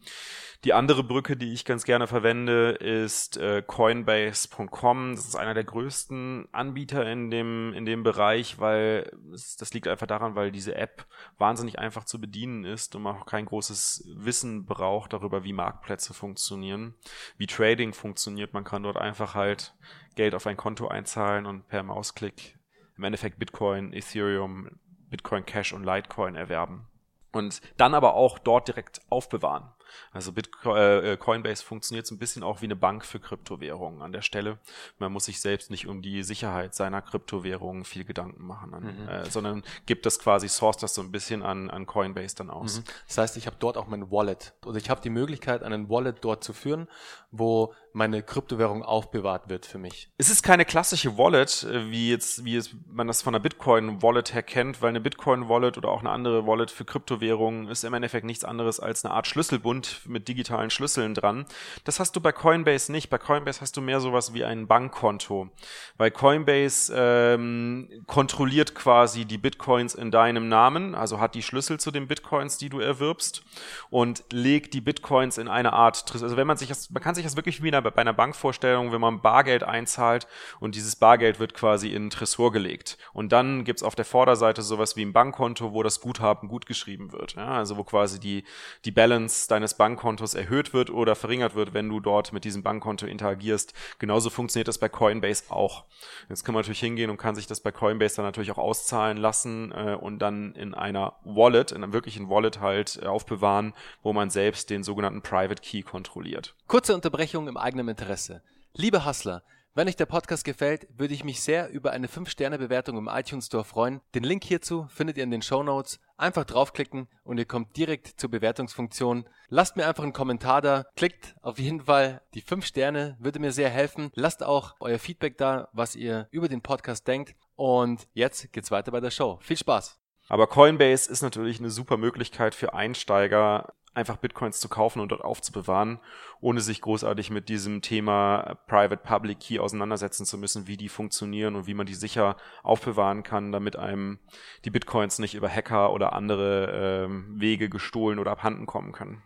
Die 0.64 0.74
andere 0.74 1.04
Brücke, 1.04 1.36
die 1.36 1.52
ich 1.52 1.66
ganz 1.66 1.84
gerne 1.84 2.08
verwende, 2.08 2.70
ist 2.72 3.36
äh, 3.36 3.62
Coinbase.com. 3.62 5.14
Das 5.14 5.28
ist 5.28 5.36
einer 5.36 5.54
der 5.54 5.66
größten 5.66 6.48
Anbieter 6.54 7.06
in 7.06 7.30
dem, 7.30 7.74
in 7.74 7.86
dem 7.86 8.04
Bereich, 8.04 8.60
weil 8.60 9.12
es, 9.34 9.58
das 9.58 9.74
liegt 9.74 9.90
einfach 9.90 10.08
daran, 10.08 10.36
weil 10.36 10.54
diese 10.54 10.76
App 10.76 11.06
wahnsinnig 11.38 11.80
einfach 11.80 12.06
zu 12.06 12.22
bedienen 12.22 12.64
ist 12.64 12.96
und 12.96 13.04
man 13.04 13.18
auch 13.18 13.26
kein 13.26 13.46
großes 13.46 14.10
Wissen 14.16 14.66
braucht 14.66 15.12
darüber, 15.12 15.44
wie 15.44 15.52
Marktplätze 15.52 16.14
funktionieren, 16.14 16.96
wie 17.38 17.48
Trading 17.48 17.92
funktioniert. 17.92 18.54
Man 18.54 18.64
kann 18.64 18.84
dort 18.84 18.96
einfach 18.96 19.36
halt 19.36 19.76
Geld 20.16 20.34
auf 20.34 20.48
ein 20.48 20.56
Konto 20.56 20.88
einzahlen 20.88 21.46
und 21.46 21.68
per 21.68 21.84
Mausklick 21.84 22.58
im 22.98 23.04
Endeffekt 23.04 23.40
Bitcoin, 23.40 23.94
Ethereum, 23.94 24.80
Bitcoin 25.10 25.46
Cash 25.46 25.74
und 25.74 25.84
Litecoin 25.84 26.36
erwerben. 26.36 26.88
Und 27.32 27.62
dann 27.78 27.94
aber 27.94 28.14
auch 28.14 28.38
dort 28.38 28.68
direkt 28.68 29.02
aufbewahren. 29.10 29.72
Also 30.12 30.32
Bitcoin, 30.32 30.78
äh, 30.78 31.18
Coinbase 31.18 31.64
funktioniert 31.64 32.06
so 32.06 32.16
ein 32.16 32.20
bisschen 32.20 32.44
auch 32.44 32.62
wie 32.62 32.66
eine 32.66 32.76
Bank 32.76 33.06
für 33.06 33.20
Kryptowährungen 33.20 34.02
an 34.02 34.12
der 34.12 34.22
Stelle. 34.22 34.60
Man 35.00 35.12
muss 35.12 35.26
sich 35.26 35.42
selbst 35.42 35.72
nicht 35.72 35.88
um 35.88 36.02
die 36.02 36.24
Sicherheit 36.24 36.76
seiner 36.76 37.02
Kryptowährungen 37.02 37.86
viel 37.86 38.06
Gedanken 38.06 38.46
machen, 38.46 38.74
an, 38.74 38.84
mhm. 38.84 39.08
äh, 39.08 39.26
sondern 39.30 39.64
gibt 39.86 40.06
das 40.06 40.20
quasi, 40.20 40.50
source 40.50 40.78
das 40.78 40.94
so 40.94 41.02
ein 41.02 41.12
bisschen 41.12 41.44
an, 41.44 41.70
an 41.70 41.86
Coinbase 41.86 42.36
dann 42.36 42.50
aus. 42.50 42.80
Mhm. 42.80 42.84
Das 43.08 43.18
heißt, 43.18 43.38
ich 43.38 43.48
habe 43.48 43.58
dort 43.60 43.78
auch 43.78 43.88
mein 43.88 44.12
Wallet. 44.12 44.54
oder 44.66 44.78
ich 44.78 44.90
habe 44.90 45.02
die 45.02 45.10
Möglichkeit, 45.10 45.64
einen 45.64 45.90
Wallet 45.90 46.18
dort 46.22 46.44
zu 46.44 46.54
führen, 46.54 46.88
wo 47.32 47.74
meine 47.94 48.24
Kryptowährung 48.24 48.84
aufbewahrt 48.84 49.50
wird 49.50 49.66
für 49.66 49.78
mich. 49.78 50.10
Es 50.18 50.30
ist 50.30 50.44
keine 50.44 50.66
klassische 50.66 51.18
Wallet, 51.18 51.64
äh, 51.64 51.90
wie 51.90 52.10
jetzt, 52.10 52.44
wie 52.44 52.56
es, 52.56 52.76
man 52.88 53.08
das 53.08 53.22
von 53.22 53.34
einer 53.34 53.42
Bitcoin-Wallet 53.42 54.34
her 54.34 54.44
kennt, 54.44 54.82
weil 54.82 54.90
eine 54.90 55.02
Bitcoin-Wallet 55.02 55.78
oder 55.78 55.90
auch 55.90 56.00
eine 56.00 56.10
andere 56.10 56.48
Wallet 56.48 56.72
für 56.72 56.86
Kryptowährungen 56.86 57.68
ist 57.68 57.84
im 57.84 57.94
Endeffekt 57.94 58.26
nichts 58.26 58.44
anderes 58.44 58.80
als 58.80 59.06
eine 59.06 59.14
Art 59.14 59.28
Schlüsselbund 59.28 59.83
mit 60.06 60.28
digitalen 60.28 60.70
Schlüsseln 60.70 61.14
dran. 61.14 61.46
Das 61.84 62.00
hast 62.00 62.16
du 62.16 62.22
bei 62.22 62.32
Coinbase 62.32 62.92
nicht. 62.92 63.10
Bei 63.10 63.18
Coinbase 63.18 63.62
hast 63.62 63.76
du 63.78 63.82
mehr 63.82 64.00
sowas 64.00 64.34
wie 64.34 64.44
ein 64.46 64.68
Bankkonto. 64.68 65.50
Weil 65.98 66.12
Coinbase 66.12 66.94
ähm, 66.96 67.90
kontrolliert 68.08 68.76
quasi 68.76 69.26
die 69.26 69.38
Bitcoins 69.38 69.96
in 69.96 70.12
deinem 70.12 70.48
Namen, 70.48 70.96
also 70.96 71.20
hat 71.20 71.36
die 71.36 71.44
Schlüssel 71.44 71.80
zu 71.80 71.92
den 71.92 72.08
Bitcoins, 72.08 72.58
die 72.58 72.70
du 72.70 72.80
erwirbst 72.80 73.44
und 73.90 74.24
legt 74.32 74.74
die 74.74 74.82
Bitcoins 74.82 75.38
in 75.38 75.48
eine 75.48 75.74
Art, 75.74 76.04
also 76.14 76.38
wenn 76.38 76.48
man 76.48 76.58
sich 76.58 76.70
das, 76.70 76.90
man 76.90 77.02
kann 77.02 77.16
sich 77.16 77.24
das 77.24 77.36
wirklich 77.36 77.62
wie 77.62 77.72
bei 77.72 77.96
einer 77.96 78.14
Bankvorstellung, 78.14 78.92
wenn 78.92 79.02
man 79.02 79.22
Bargeld 79.22 79.64
einzahlt 79.64 80.28
und 80.60 80.76
dieses 80.76 80.96
Bargeld 80.96 81.40
wird 81.40 81.54
quasi 81.54 81.90
in 81.90 82.04
einen 82.04 82.10
Tresor 82.10 82.52
gelegt. 82.52 82.98
Und 83.14 83.32
dann 83.32 83.64
gibt's 83.64 83.84
auf 83.84 83.96
der 83.96 84.06
Vorderseite 84.06 84.62
sowas 84.62 84.96
wie 84.96 85.04
ein 85.04 85.14
Bankkonto, 85.14 85.74
wo 85.74 85.84
das 85.84 86.02
Guthaben 86.02 86.48
gut 86.48 86.66
geschrieben 86.66 87.12
wird. 87.12 87.34
Ja, 87.34 87.48
also 87.48 87.78
wo 87.78 87.84
quasi 87.84 88.20
die, 88.20 88.44
die 88.86 88.92
Balance 88.92 89.48
deines 89.48 89.73
Bankkontos 89.78 90.34
erhöht 90.34 90.74
wird 90.74 90.90
oder 90.90 91.16
verringert 91.16 91.56
wird, 91.56 91.74
wenn 91.74 91.90
du 91.90 92.00
dort 92.00 92.34
mit 92.34 92.44
diesem 92.44 92.64
Bankkonto 92.64 93.06
interagierst. 93.06 93.74
Genauso 94.00 94.30
funktioniert 94.30 94.68
das 94.68 94.78
bei 94.78 94.90
Coinbase 94.90 95.46
auch. 95.50 95.86
Jetzt 96.30 96.44
kann 96.44 96.54
man 96.54 96.62
natürlich 96.62 96.80
hingehen 96.80 97.10
und 97.10 97.18
kann 97.18 97.36
sich 97.36 97.48
das 97.48 97.60
bei 97.60 97.72
Coinbase 97.72 98.18
dann 98.18 98.26
natürlich 98.26 98.52
auch 98.52 98.58
auszahlen 98.58 99.18
lassen 99.18 99.72
äh, 99.72 99.96
und 100.00 100.20
dann 100.20 100.54
in 100.56 100.74
einer 100.74 101.14
Wallet, 101.24 101.72
in 101.72 101.84
einem 101.84 101.94
wirklichen 101.94 102.30
Wallet 102.30 102.60
halt 102.60 103.00
äh, 103.02 103.06
aufbewahren, 103.06 103.74
wo 104.02 104.14
man 104.14 104.30
selbst 104.30 104.70
den 104.70 104.84
sogenannten 104.84 105.22
Private 105.22 105.62
Key 105.62 105.82
kontrolliert. 105.82 106.56
Kurze 106.68 106.94
Unterbrechung 106.94 107.48
im 107.48 107.58
eigenen 107.58 107.90
Interesse. 107.90 108.42
Liebe 108.76 109.06
Hustler, 109.06 109.44
Wenn 109.76 109.88
euch 109.88 109.96
der 109.96 110.06
Podcast 110.06 110.46
gefällt, 110.46 110.88
würde 111.00 111.16
ich 111.16 111.24
mich 111.24 111.42
sehr 111.42 111.72
über 111.72 111.90
eine 111.90 112.06
5-Sterne-Bewertung 112.06 112.96
im 112.96 113.10
iTunes 113.12 113.48
Store 113.48 113.64
freuen. 113.64 114.02
Den 114.14 114.24
Link 114.24 114.44
hierzu 114.44 114.86
findet 114.94 115.18
ihr 115.18 115.24
in 115.24 115.32
den 115.32 115.42
Show 115.42 115.64
Notes. 115.64 116.00
Einfach 116.16 116.44
draufklicken 116.44 117.08
und 117.24 117.40
ihr 117.40 117.46
kommt 117.46 117.76
direkt 117.76 118.20
zur 118.20 118.30
Bewertungsfunktion. 118.30 119.28
Lasst 119.48 119.76
mir 119.76 119.88
einfach 119.88 120.04
einen 120.04 120.14
Kommentar 120.14 120.62
da. 120.62 120.86
Klickt 120.96 121.36
auf 121.42 121.58
jeden 121.58 121.86
Fall 121.86 122.22
die 122.36 122.42
5 122.42 122.64
Sterne, 122.64 123.18
würde 123.20 123.40
mir 123.40 123.52
sehr 123.52 123.72
helfen. 123.72 124.12
Lasst 124.14 124.44
auch 124.44 124.76
euer 124.80 125.00
Feedback 125.00 125.40
da, 125.40 125.70
was 125.74 125.96
ihr 125.96 126.28
über 126.30 126.50
den 126.50 126.62
Podcast 126.62 127.08
denkt. 127.08 127.34
Und 127.56 128.08
jetzt 128.14 128.54
geht's 128.54 128.70
weiter 128.70 128.92
bei 128.92 129.00
der 129.00 129.10
Show. 129.10 129.40
Viel 129.42 129.58
Spaß! 129.58 130.00
Aber 130.30 130.46
Coinbase 130.46 131.12
ist 131.12 131.24
natürlich 131.24 131.58
eine 131.58 131.72
super 131.72 131.98
Möglichkeit 131.98 132.54
für 132.54 132.76
Einsteiger, 132.76 133.74
einfach 133.94 134.18
Bitcoins 134.18 134.60
zu 134.60 134.70
kaufen 134.70 135.00
und 135.00 135.12
dort 135.12 135.24
aufzubewahren, 135.24 136.00
ohne 136.42 136.62
sich 136.62 136.82
großartig 136.82 137.30
mit 137.30 137.50
diesem 137.50 137.82
Thema 137.82 138.58
Private 138.68 139.02
Public 139.04 139.40
Key 139.40 139.60
auseinandersetzen 139.60 140.26
zu 140.26 140.38
müssen, 140.38 140.68
wie 140.68 140.78
die 140.78 140.90
funktionieren 140.90 141.56
und 141.56 141.68
wie 141.68 141.74
man 141.74 141.86
die 141.86 141.94
sicher 141.94 142.38
aufbewahren 142.64 143.24
kann, 143.24 143.52
damit 143.52 143.76
einem 143.76 144.20
die 144.66 144.72
Bitcoins 144.72 145.20
nicht 145.20 145.36
über 145.36 145.50
Hacker 145.50 145.94
oder 145.94 146.14
andere 146.14 147.06
ähm, 147.06 147.40
Wege 147.40 147.70
gestohlen 147.70 148.20
oder 148.20 148.32
abhanden 148.32 148.66
kommen 148.66 148.92
können. 148.92 149.24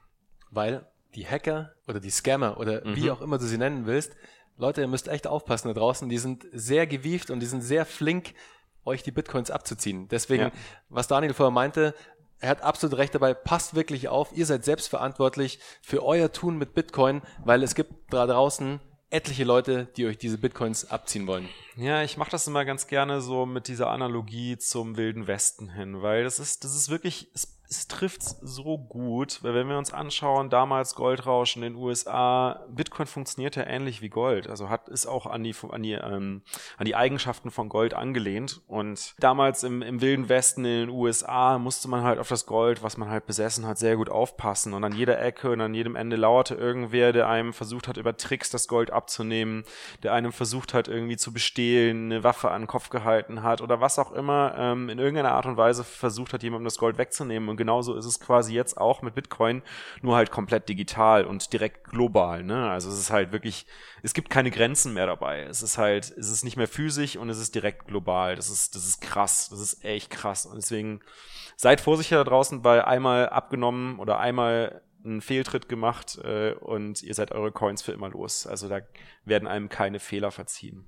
Weil 0.52 0.86
die 1.16 1.26
Hacker 1.26 1.74
oder 1.88 2.00
die 2.00 2.10
Scammer 2.10 2.58
oder 2.60 2.86
mhm. 2.86 2.96
wie 2.96 3.12
auch 3.12 3.22
immer 3.22 3.38
du 3.38 3.46
sie 3.46 3.58
nennen 3.58 3.86
willst, 3.86 4.16
Leute, 4.58 4.82
ihr 4.82 4.88
müsst 4.88 5.08
echt 5.08 5.28
aufpassen 5.28 5.68
da 5.68 5.74
draußen, 5.76 6.10
die 6.10 6.18
sind 6.18 6.48
sehr 6.52 6.88
gewieft 6.88 7.30
und 7.30 7.40
die 7.40 7.46
sind 7.46 7.62
sehr 7.62 7.86
flink, 7.86 8.34
euch 8.86 9.04
die 9.04 9.12
Bitcoins 9.12 9.52
abzuziehen. 9.52 10.08
Deswegen, 10.08 10.44
ja. 10.44 10.52
was 10.90 11.08
Daniel 11.08 11.34
vorher 11.34 11.52
meinte, 11.52 11.94
er 12.40 12.50
hat 12.50 12.62
absolut 12.62 12.98
recht 12.98 13.16
dabei, 13.16 13.34
passt 13.34 13.76
wirklich 13.76 14.08
auf, 14.08 14.32
ihr 14.36 14.46
seid 14.46 14.64
selbstverantwortlich 14.64 15.60
für 15.82 16.04
euer 16.04 16.32
Tun 16.32 16.58
mit 16.58 16.74
Bitcoin, 16.74 17.22
weil 17.44 17.64
es 17.64 17.76
gibt 17.76 18.14
da 18.14 18.28
draußen 18.28 18.80
etliche 19.10 19.44
Leute, 19.44 19.88
die 19.98 20.06
euch 20.06 20.18
diese 20.18 20.38
Bitcoins 20.38 20.90
abziehen 20.90 21.28
wollen. 21.28 21.50
Ja, 21.78 22.02
ich 22.02 22.18
mache 22.18 22.32
das 22.32 22.48
immer 22.48 22.66
ganz 22.66 22.88
gerne 22.88 23.22
so 23.22 23.46
mit 23.46 23.68
dieser 23.68 23.92
Analogie 23.92 24.58
zum 24.58 24.98
Wilden 24.98 25.28
Westen 25.28 25.70
hin, 25.70 26.02
weil 26.02 26.24
das 26.24 26.40
ist, 26.40 26.64
das 26.64 26.76
ist 26.76 26.90
wirklich, 26.90 27.30
es 27.36 27.58
es 27.70 27.88
trifft 27.88 28.22
so 28.22 28.78
gut, 28.78 29.44
weil 29.44 29.54
wenn 29.54 29.68
wir 29.68 29.78
uns 29.78 29.92
anschauen, 29.92 30.50
damals 30.50 30.96
Goldrausch 30.96 31.56
in 31.56 31.64
den 31.64 31.76
USA, 31.76 32.66
Bitcoin 32.70 33.08
funktioniert 33.08 33.56
ja 33.56 33.64
ähnlich 33.66 34.02
wie 34.02 34.10
Gold, 34.10 34.50
also 34.50 34.70
hat 34.70 34.88
ist 34.88 35.06
auch 35.06 35.26
an 35.26 35.44
die 35.44 35.54
an 35.70 35.84
die 35.84 35.94
ähm, 35.94 36.44
an 36.78 36.86
die 36.86 36.96
Eigenschaften 36.96 37.52
von 37.52 37.68
Gold 37.68 37.94
angelehnt. 37.94 38.62
Und 38.68 39.16
damals 39.20 39.64
im, 39.64 39.82
im 39.82 40.02
wilden 40.02 40.30
Westen 40.30 40.64
in 40.64 40.88
den 40.88 40.90
USA 40.90 41.60
musste 41.60 41.90
man 41.90 42.04
halt 42.04 42.20
auf 42.20 42.30
das 42.30 42.46
Gold, 42.46 42.84
was 42.84 42.98
man 42.98 43.10
halt 43.10 43.26
besessen 43.26 43.66
hat, 43.66 43.78
sehr 43.78 43.98
gut 43.98 44.10
aufpassen. 44.10 44.74
Und 44.74 44.84
an 44.84 44.94
jeder 44.94 45.20
Ecke 45.22 45.52
und 45.52 45.62
an 45.62 45.74
jedem 45.74 45.96
Ende 45.96 46.16
lauerte 46.16 46.56
irgendwer, 46.56 47.12
der 47.12 47.28
einem 47.28 47.54
versucht 47.54 47.88
hat 47.88 47.98
über 47.98 48.16
Tricks 48.16 48.50
das 48.50 48.68
Gold 48.68 48.92
abzunehmen, 48.92 49.66
der 50.04 50.14
einem 50.14 50.32
versucht 50.32 50.74
hat 50.74 50.88
irgendwie 50.88 51.18
zu 51.18 51.34
bestehlen, 51.68 52.12
eine 52.12 52.24
Waffe 52.24 52.52
an 52.52 52.64
den 52.64 52.68
Kopf 52.68 52.90
gehalten 52.90 53.44
hat 53.44 53.62
oder 53.62 53.82
was 53.82 54.00
auch 54.00 54.12
immer 54.12 54.56
ähm, 54.58 54.90
in 54.90 55.00
irgendeiner 55.00 55.34
Art 55.34 55.46
und 55.46 55.58
Weise 55.58 55.84
versucht 55.84 56.34
hat, 56.34 56.44
jemandem 56.44 56.66
das 56.66 56.78
Gold 56.78 56.98
wegzunehmen 56.98 57.50
und 57.50 57.58
genauso 57.58 57.96
ist 57.96 58.06
es 58.06 58.20
quasi 58.20 58.54
jetzt 58.54 58.78
auch 58.78 59.02
mit 59.02 59.16
Bitcoin, 59.16 59.62
nur 60.02 60.16
halt 60.16 60.32
komplett 60.32 60.70
digital 60.70 61.26
und 61.26 61.52
direkt 61.54 61.86
global. 61.90 62.44
Ne? 62.44 62.70
Also 62.70 62.90
es 62.90 63.00
ist 63.00 63.12
halt 63.12 63.32
wirklich, 63.32 63.66
es 64.02 64.14
gibt 64.14 64.30
keine 64.30 64.52
Grenzen 64.52 64.94
mehr 64.94 65.08
dabei. 65.08 65.44
Es 65.44 65.62
ist 65.62 65.78
halt, 65.78 66.06
es 66.18 66.30
ist 66.30 66.44
nicht 66.44 66.58
mehr 66.58 66.68
physisch 66.68 67.18
und 67.18 67.30
es 67.30 67.40
ist 67.40 67.56
direkt 67.56 67.88
global. 67.88 68.36
Das 68.36 68.50
ist, 68.50 68.76
das 68.76 68.86
ist 68.86 69.02
krass. 69.02 69.50
Das 69.50 69.60
ist 69.60 69.84
echt 69.84 70.10
krass. 70.10 70.46
Und 70.46 70.56
deswegen 70.56 71.02
seid 71.56 71.82
vorsichtig 71.82 72.18
da 72.18 72.24
draußen, 72.24 72.64
weil 72.64 72.82
einmal 72.82 73.30
abgenommen 73.30 74.00
oder 74.00 74.20
einmal 74.20 74.82
einen 75.04 75.22
Fehltritt 75.22 75.70
gemacht 75.70 76.20
äh, 76.24 76.54
und 76.54 77.02
ihr 77.04 77.14
seid 77.14 77.32
eure 77.32 77.52
Coins 77.52 77.82
für 77.82 77.92
immer 77.92 78.10
los. 78.10 78.48
Also 78.48 78.68
da 78.68 78.82
werden 79.26 79.48
einem 79.48 79.70
keine 79.70 80.00
Fehler 80.00 80.32
verziehen. 80.32 80.86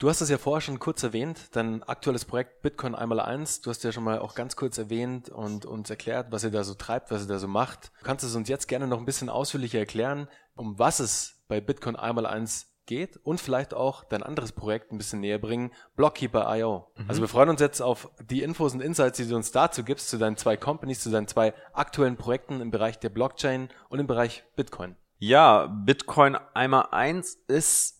Du 0.00 0.08
hast 0.08 0.22
es 0.22 0.30
ja 0.30 0.38
vorher 0.38 0.62
schon 0.62 0.78
kurz 0.78 1.02
erwähnt, 1.02 1.48
dein 1.52 1.82
aktuelles 1.82 2.24
Projekt 2.24 2.62
Bitcoin 2.62 2.94
einmal 2.94 3.20
eins. 3.20 3.60
Du 3.60 3.68
hast 3.68 3.84
ja 3.84 3.92
schon 3.92 4.02
mal 4.02 4.18
auch 4.18 4.34
ganz 4.34 4.56
kurz 4.56 4.78
erwähnt 4.78 5.28
und 5.28 5.66
uns 5.66 5.90
erklärt, 5.90 6.28
was 6.32 6.42
ihr 6.42 6.50
da 6.50 6.64
so 6.64 6.72
treibt, 6.72 7.10
was 7.10 7.20
ihr 7.20 7.28
da 7.28 7.38
so 7.38 7.46
macht. 7.46 7.92
Du 7.98 8.06
kannst 8.06 8.24
es 8.24 8.34
uns 8.34 8.48
jetzt 8.48 8.66
gerne 8.66 8.86
noch 8.86 8.96
ein 8.96 9.04
bisschen 9.04 9.28
ausführlicher 9.28 9.78
erklären, 9.78 10.26
um 10.54 10.78
was 10.78 11.00
es 11.00 11.44
bei 11.48 11.60
Bitcoin 11.60 11.96
einmal 11.96 12.24
eins 12.24 12.72
geht 12.86 13.18
und 13.18 13.42
vielleicht 13.42 13.74
auch 13.74 14.02
dein 14.04 14.22
anderes 14.22 14.52
Projekt 14.52 14.90
ein 14.90 14.96
bisschen 14.96 15.20
näher 15.20 15.38
bringen, 15.38 15.70
Blockkeeper.io. 15.96 16.90
Mhm. 16.96 17.04
Also 17.06 17.20
wir 17.20 17.28
freuen 17.28 17.50
uns 17.50 17.60
jetzt 17.60 17.82
auf 17.82 18.08
die 18.22 18.42
Infos 18.42 18.72
und 18.72 18.80
Insights, 18.80 19.18
die 19.18 19.28
du 19.28 19.36
uns 19.36 19.52
dazu 19.52 19.84
gibst, 19.84 20.08
zu 20.08 20.16
deinen 20.16 20.38
zwei 20.38 20.56
Companies, 20.56 21.02
zu 21.02 21.10
deinen 21.10 21.28
zwei 21.28 21.52
aktuellen 21.74 22.16
Projekten 22.16 22.62
im 22.62 22.70
Bereich 22.70 22.98
der 22.98 23.10
Blockchain 23.10 23.68
und 23.90 23.98
im 23.98 24.06
Bereich 24.06 24.44
Bitcoin. 24.56 24.96
Ja, 25.18 25.66
Bitcoin 25.66 26.36
einmal 26.54 26.88
eins 26.90 27.34
ist 27.48 27.99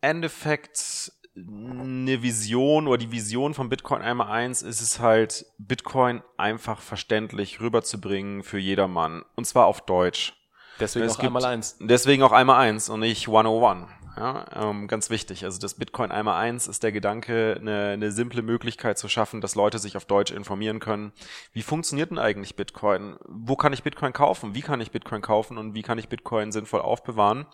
Endeffekt 0.00 1.12
eine 1.36 2.22
Vision 2.22 2.88
oder 2.88 2.98
die 2.98 3.12
Vision 3.12 3.54
von 3.54 3.68
Bitcoin 3.68 4.02
einmal 4.02 4.30
eins 4.30 4.62
ist 4.62 4.80
es 4.80 5.00
halt, 5.00 5.46
Bitcoin 5.58 6.22
einfach 6.36 6.80
verständlich 6.80 7.60
rüberzubringen 7.60 8.42
für 8.42 8.58
jedermann. 8.58 9.24
Und 9.36 9.46
zwar 9.46 9.66
auf 9.66 9.80
Deutsch. 9.82 10.34
Deswegen 10.80 11.06
es 11.06 11.18
auch 11.18 11.22
einmal 11.22 11.44
eins. 11.44 11.76
Deswegen 11.80 12.22
auch 12.22 12.32
einmal 12.32 12.60
eins 12.60 12.88
und 12.88 13.00
nicht 13.00 13.28
101. 13.28 13.86
Ja, 14.16 14.44
ähm, 14.54 14.88
ganz 14.88 15.08
wichtig. 15.08 15.44
Also 15.44 15.60
das 15.60 15.74
Bitcoin 15.74 16.10
einmal 16.10 16.40
eins 16.40 16.66
ist 16.66 16.82
der 16.82 16.92
Gedanke, 16.92 17.56
eine, 17.60 17.90
eine 17.90 18.10
simple 18.12 18.42
Möglichkeit 18.42 18.98
zu 18.98 19.08
schaffen, 19.08 19.40
dass 19.40 19.54
Leute 19.54 19.78
sich 19.78 19.96
auf 19.96 20.04
Deutsch 20.04 20.32
informieren 20.32 20.80
können. 20.80 21.12
Wie 21.52 21.62
funktioniert 21.62 22.10
denn 22.10 22.18
eigentlich 22.18 22.56
Bitcoin? 22.56 23.16
Wo 23.26 23.56
kann 23.56 23.72
ich 23.72 23.82
Bitcoin 23.82 24.12
kaufen? 24.12 24.54
Wie 24.54 24.62
kann 24.62 24.80
ich 24.80 24.90
Bitcoin 24.90 25.22
kaufen 25.22 25.58
und 25.58 25.74
wie 25.74 25.82
kann 25.82 25.98
ich 25.98 26.08
Bitcoin 26.08 26.50
sinnvoll 26.50 26.80
aufbewahren? 26.80 27.46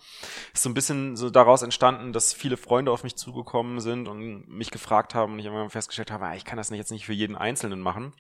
Ist 0.55 0.63
so 0.63 0.71
ein 0.71 0.75
bisschen 0.75 1.17
so 1.17 1.31
daraus 1.31 1.63
entstanden, 1.63 2.13
dass 2.13 2.33
viele 2.33 2.57
Freunde 2.57 2.91
auf 2.91 3.05
mich 3.05 3.17
zugekommen 3.17 3.81
sind 3.81 4.09
und 4.09 4.49
mich 4.49 4.71
gefragt 4.71 5.15
haben 5.15 5.35
und 5.35 5.39
ich 5.39 5.45
irgendwann 5.45 5.71
festgestellt 5.71 6.11
habe, 6.11 6.27
ah, 6.27 6.35
ich 6.35 6.45
kann 6.45 6.57
das 6.57 6.71
jetzt 6.71 6.91
nicht 6.91 7.07
für 7.07 7.13
jeden 7.13 7.37
Einzelnen 7.37 7.81
machen. 7.81 8.13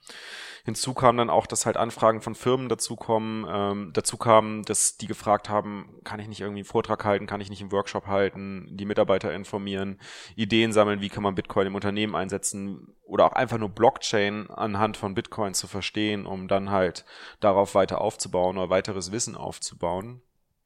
Hinzu 0.66 0.94
kam 0.94 1.16
dann 1.16 1.31
auch, 1.31 1.46
dass 1.46 1.64
halt 1.64 1.77
Anfragen 1.77 2.20
von 2.20 2.35
Firmen 2.35 2.68
dazu 2.68 2.96
kommen, 2.96 3.46
ähm, 3.49 3.90
dazu 3.92 4.16
kamen, 4.16 4.64
dass 4.64 4.96
die 4.96 5.07
gefragt 5.07 5.49
haben, 5.49 6.01
kann 6.03 6.18
ich 6.18 6.27
nicht 6.27 6.40
irgendwie 6.40 6.59
einen 6.59 6.64
Vortrag 6.64 7.05
halten, 7.05 7.29
kann 7.29 7.40
ich 7.40 7.51
nicht 7.51 7.61
einen 7.61 7.70
Workshop 7.70 8.09
halten, 8.09 8.26
die 8.35 8.85
Mitarbeiter 8.85 9.33
informieren, 9.33 10.01
Ideen 10.35 10.73
sammeln, 10.73 11.01
wie 11.01 11.09
kann 11.09 11.23
man 11.23 11.35
Bitcoin 11.35 11.69
im 11.69 11.75
Unternehmen 11.75 12.15
einsetzen 12.15 12.95
oder 13.05 13.27
auch 13.27 13.33
einfach 13.33 13.59
nur 13.59 13.69
Blockchain 13.69 14.51
anhand 14.51 14.97
von 14.97 15.15
Bitcoin 15.15 15.55
zu 15.55 15.67
verstehen, 15.67 16.27
um 16.27 16.49
dann 16.49 16.71
halt 16.71 17.05
darauf 17.41 17.75
weiter 17.75 18.01
aufzubauen 18.01 18.59
oder 18.59 18.71
weiteres 18.71 19.12
Wissen 19.12 19.37
aufzubauen. 19.37 20.23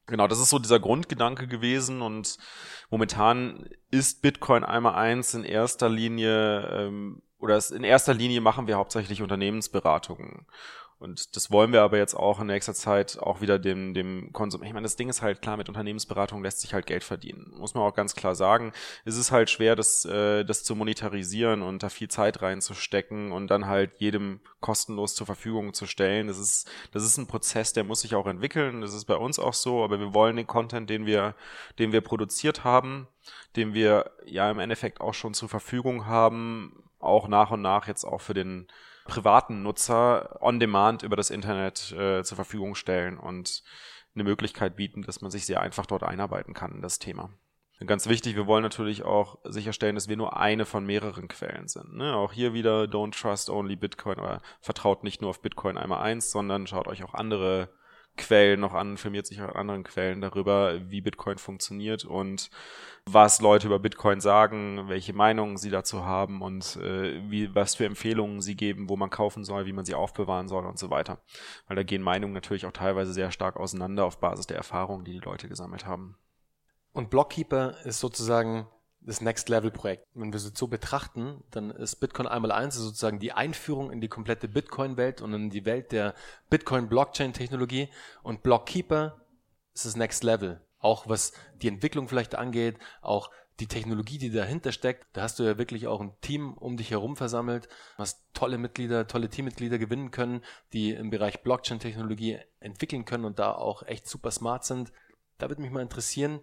Genau, 0.07 0.27
das 0.27 0.41
ist 0.41 0.51
so 0.51 0.59
dieser 0.59 0.81
Grundgedanke 0.81 1.47
gewesen 1.47 2.03
und 2.03 2.37
momentan 2.91 3.69
ist 3.91 4.23
Bitcoin 4.23 4.65
einmal 4.65 4.95
eins 4.97 5.35
in 5.35 5.45
erster 5.45 5.89
Linie 5.89 6.67
ähm, 6.69 7.23
oder 7.39 7.63
in 7.73 7.85
erster 7.85 8.13
Linie 8.13 8.41
machen 8.41 8.67
wir 8.67 8.77
hauptsächlich 8.77 9.23
Unternehmensberatungen. 9.23 10.47
Und 11.01 11.35
das 11.35 11.51
wollen 11.51 11.73
wir 11.73 11.81
aber 11.81 11.97
jetzt 11.97 12.13
auch 12.13 12.41
in 12.41 12.49
nächster 12.49 12.75
Zeit 12.75 13.19
auch 13.19 13.41
wieder 13.41 13.59
dem, 13.59 13.95
dem 13.95 14.35
Konsum. 14.35 14.63
Ich 14.63 14.75
meine, 14.75 14.85
das 14.85 14.97
Ding 14.97 15.09
ist 15.09 15.23
halt 15.23 15.41
klar, 15.41 15.57
mit 15.57 15.71
Unternehmensberatung 15.71 16.43
lässt 16.43 16.61
sich 16.61 16.75
halt 16.75 16.85
Geld 16.85 17.05
verdienen. 17.05 17.55
Muss 17.57 17.73
man 17.73 17.85
auch 17.85 17.95
ganz 17.95 18.15
klar 18.15 18.35
sagen. 18.35 18.73
Es 19.07 19.17
ist 19.17 19.33
halt 19.33 19.49
schwer, 19.49 19.77
das, 19.77 20.05
äh, 20.05 20.45
das 20.45 20.63
zu 20.63 20.77
monetarisieren 20.77 21.63
und 21.63 21.83
da 21.83 21.89
viel 21.89 22.09
Zeit 22.09 22.43
reinzustecken 22.43 23.33
und 23.33 23.47
dann 23.47 23.67
halt 23.67 23.93
jedem 23.97 24.41
kostenlos 24.61 25.15
zur 25.15 25.27
Verfügung 25.27 25.73
zu 25.73 25.87
stellen. 25.87 26.27
Das 26.27 26.39
ist, 26.39 26.71
das 26.93 27.03
ist 27.03 27.17
ein 27.17 27.27
Prozess, 27.27 27.73
der 27.73 27.85
muss 27.85 28.03
sich 28.03 28.15
auch 28.15 28.27
entwickeln. 28.27 28.83
Das 28.83 28.93
ist 28.93 29.07
bei 29.07 29.17
uns 29.17 29.39
auch 29.39 29.55
so, 29.55 29.83
aber 29.83 29.99
wir 30.01 30.13
wollen 30.13 30.37
den 30.37 30.47
Content, 30.47 30.91
den 30.91 31.07
wir, 31.07 31.35
den 31.79 31.93
wir 31.93 32.03
produziert 32.03 32.63
haben, 32.63 33.09
den 33.57 33.73
wir 33.73 34.11
ja 34.27 34.51
im 34.51 34.59
Endeffekt 34.59 35.01
auch 35.01 35.15
schon 35.15 35.33
zur 35.33 35.49
Verfügung 35.49 36.05
haben, 36.05 36.85
auch 36.99 37.27
nach 37.27 37.53
und 37.53 37.63
nach 37.63 37.89
jetzt 37.89 38.05
auch 38.05 38.21
für 38.21 38.35
den 38.35 38.69
privaten 39.11 39.63
Nutzer 39.63 40.41
on 40.41 40.61
demand 40.61 41.03
über 41.03 41.17
das 41.17 41.31
Internet 41.31 41.93
äh, 41.93 42.23
zur 42.23 42.37
Verfügung 42.37 42.75
stellen 42.75 43.19
und 43.19 43.63
eine 44.15 44.25
Möglichkeit 44.25 44.77
bieten, 44.77 45.03
dass 45.03 45.21
man 45.21 45.31
sich 45.31 45.47
sehr 45.47 45.61
einfach 45.61 45.87
dort 45.87 46.03
einarbeiten 46.05 46.55
kann 46.55 46.73
in 46.73 46.83
das 46.83 46.99
Thema. 46.99 47.31
Ganz 47.87 48.09
wichtig, 48.09 48.37
wir 48.37 48.47
wollen 48.47 48.63
natürlich 48.63 49.05
auch 49.05 49.39
sicherstellen, 49.45 49.95
dass 49.95 50.09
wir 50.09 50.17
nur 50.17 50.37
eine 50.37 50.67
von 50.67 50.85
mehreren 50.85 51.29
Quellen 51.29 51.67
sind. 51.67 51.95
Ne? 51.95 52.15
Auch 52.15 52.33
hier 52.33 52.53
wieder 52.53 52.83
don't 52.85 53.19
trust 53.19 53.49
only 53.49 53.75
Bitcoin 53.75 54.19
oder 54.19 54.43
vertraut 54.61 55.03
nicht 55.03 55.23
nur 55.23 55.31
auf 55.31 55.41
Bitcoin 55.41 55.79
einmal 55.79 56.03
eins, 56.03 56.31
sondern 56.31 56.67
schaut 56.67 56.89
euch 56.89 57.03
auch 57.03 57.15
andere 57.15 57.71
Quellen 58.17 58.61
noch 58.61 58.75
an, 58.75 58.93
informiert 58.93 59.27
sich 59.27 59.41
auch 59.41 59.55
anderen 59.55 59.83
Quellen 59.83 60.21
darüber, 60.21 60.79
wie 60.91 61.01
Bitcoin 61.01 61.39
funktioniert 61.39 62.05
und 62.05 62.51
was 63.07 63.41
Leute 63.41 63.67
über 63.67 63.79
Bitcoin 63.79 64.21
sagen, 64.21 64.89
welche 64.89 65.13
Meinungen 65.13 65.57
sie 65.57 65.71
dazu 65.71 66.05
haben 66.05 66.43
und 66.43 66.77
äh, 66.77 67.21
wie, 67.31 67.55
was 67.55 67.75
für 67.75 67.87
Empfehlungen 67.87 68.41
sie 68.41 68.57
geben, 68.57 68.89
wo 68.89 68.97
man 68.97 69.11
kaufen 69.11 69.45
soll, 69.45 69.67
wie 69.67 69.73
man 69.73 69.85
sie 69.85 69.95
aufbewahren 69.95 70.49
soll 70.49 70.67
und 70.67 70.79
so 70.79 70.91
weiter. 70.91 71.23
Weil 71.67 71.77
da 71.77 71.83
gehen 71.83 72.03
Meinungen 72.03 72.35
natürlich 72.35 72.67
auch 72.67 72.73
teilweise 72.73 73.13
sehr 73.13 73.31
stark 73.31 73.57
auseinander 73.57 74.05
auf 74.05 74.19
Basis 74.19 74.47
der 74.47 74.59
Erfahrungen, 74.59 75.05
die 75.05 75.13
die 75.13 75.25
Leute 75.25 75.49
gesammelt 75.49 75.87
haben. 75.87 76.17
Und 76.93 77.11
Blockkeeper 77.11 77.77
ist 77.85 78.01
sozusagen 78.01 78.67
das 79.03 79.21
Next-Level-Projekt. 79.21 80.07
Wenn 80.15 80.33
wir 80.33 80.37
es 80.37 80.53
so 80.55 80.69
betrachten, 80.69 81.43
dann 81.51 81.71
ist 81.71 81.97
Bitcoin 81.97 82.27
einmal 82.27 82.53
eins 82.53 82.75
sozusagen 82.75 83.19
die 83.19 83.33
Einführung 83.33 83.91
in 83.91 84.01
die 84.01 84.09
komplette 84.09 84.47
Bitcoin-Welt 84.47 85.23
und 85.23 85.33
in 85.33 85.51
die 85.51 85.65
Welt 85.65 85.93
der 85.93 86.15
Bitcoin-Blockchain-Technologie 86.51 87.89
und 88.23 88.43
Blockkeeper 88.43 89.21
ist 89.73 89.87
das 89.87 89.97
Next 89.97 90.23
Level. 90.23 90.61
auch 90.81 91.09
was 91.09 91.33
die 91.63 91.69
Entwicklung 91.69 92.09
vielleicht 92.09 92.35
angeht, 92.35 92.79
auch 93.03 93.31
die 93.61 93.67
Technologie, 93.67 94.17
die 94.17 94.31
dahinter 94.31 94.73
steckt. 94.73 95.07
Da 95.13 95.23
hast 95.23 95.39
du 95.39 95.43
ja 95.43 95.59
wirklich 95.59 95.87
auch 95.87 96.01
ein 96.01 96.15
Team 96.23 96.55
um 96.55 96.79
dich 96.79 96.91
herum 96.91 97.17
versammelt, 97.17 97.69
hast 97.97 98.25
tolle 98.33 98.57
Mitglieder, 98.57 99.07
tolle 99.07 99.29
Teammitglieder 99.29 99.79
gewinnen 99.79 100.11
können, 100.11 100.43
die 100.73 100.93
im 100.93 101.11
Bereich 101.11 101.43
Blockchain-Technologie 101.43 102.39
entwickeln 102.59 103.05
können 103.05 103.27
und 103.27 103.39
da 103.39 103.53
auch 103.53 103.83
echt 103.83 104.09
super 104.09 104.31
smart 104.31 104.65
sind. 104.65 104.93
Da 105.37 105.49
würde 105.51 105.61
mich 105.61 105.71
mal 105.71 105.83
interessieren, 105.83 106.41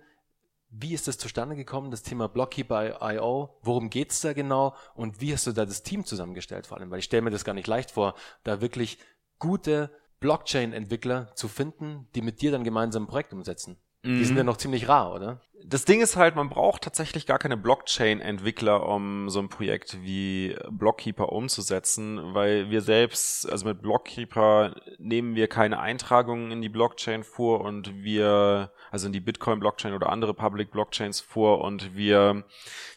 wie 0.70 0.94
ist 0.94 1.08
das 1.08 1.18
zustande 1.18 1.56
gekommen, 1.56 1.92
das 1.92 2.04
Thema 2.04 2.28
Blockkeeper.io? 2.28 3.58
Worum 3.62 3.90
geht's 3.90 4.22
da 4.22 4.34
genau? 4.34 4.76
Und 4.96 5.22
wie 5.22 5.34
hast 5.34 5.48
du 5.48 5.52
da 5.52 5.66
das 5.66 5.84
Team 5.84 6.06
zusammengestellt 6.06 6.68
vor 6.68 6.78
allem? 6.78 6.92
Weil 6.92 7.00
ich 7.00 7.06
stelle 7.06 7.22
mir 7.22 7.32
das 7.32 7.46
gar 7.46 7.54
nicht 7.54 7.68
leicht 7.68 7.92
vor, 7.92 8.16
da 8.44 8.62
wirklich 8.62 8.98
gute 9.40 9.92
Blockchain-Entwickler 10.20 11.34
zu 11.36 11.48
finden, 11.48 12.08
die 12.16 12.22
mit 12.22 12.42
dir 12.42 12.52
dann 12.52 12.64
gemeinsam 12.64 13.04
ein 13.04 13.08
Projekt 13.08 13.34
umsetzen. 13.34 13.78
Die 14.08 14.24
sind 14.24 14.38
ja 14.38 14.44
mhm. 14.44 14.48
noch 14.48 14.58
ziemlich 14.58 14.88
rar, 14.88 15.14
oder? 15.14 15.42
Das 15.66 15.84
Ding 15.84 16.02
ist 16.02 16.16
halt, 16.16 16.36
man 16.36 16.50
braucht 16.50 16.84
tatsächlich 16.84 17.26
gar 17.26 17.40
keine 17.40 17.58
Blockchain-Entwickler, 17.58 18.88
um 18.88 19.30
so 19.30 19.40
ein 19.40 19.50
Projekt 19.50 20.02
wie 20.02 20.56
Blockkeeper 20.70 21.32
umzusetzen, 21.34 22.34
weil 22.34 22.70
wir 22.70 22.82
selbst, 22.82 23.50
also 23.50 23.66
mit 23.66 23.82
Blockkeeper 23.82 24.76
nehmen 24.98 25.36
wir 25.36 25.48
keine 25.48 25.80
Eintragungen 25.80 26.52
in 26.52 26.62
die 26.62 26.70
Blockchain 26.70 27.24
vor 27.24 27.62
und 27.62 27.96
wir, 27.96 28.72
also 28.92 29.08
in 29.08 29.14
die 29.14 29.20
Bitcoin-Blockchain 29.20 29.94
oder 29.94 30.10
andere 30.10 30.34
Public 30.34 30.72
Blockchains 30.72 31.20
vor 31.20 31.62
und 31.62 31.96
wir, 31.96 32.46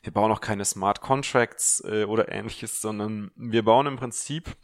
wir 0.03 0.13
bauen 0.13 0.33
auch 0.33 0.41
keine 0.41 0.65
Smart 0.65 1.01
Contracts 1.01 1.83
äh, 1.85 2.05
oder 2.05 2.31
ähnliches, 2.31 2.81
sondern 2.81 3.31
wir 3.37 3.65
bauen 3.65 3.87
im 3.87 3.97
Prinzip, 3.97 4.57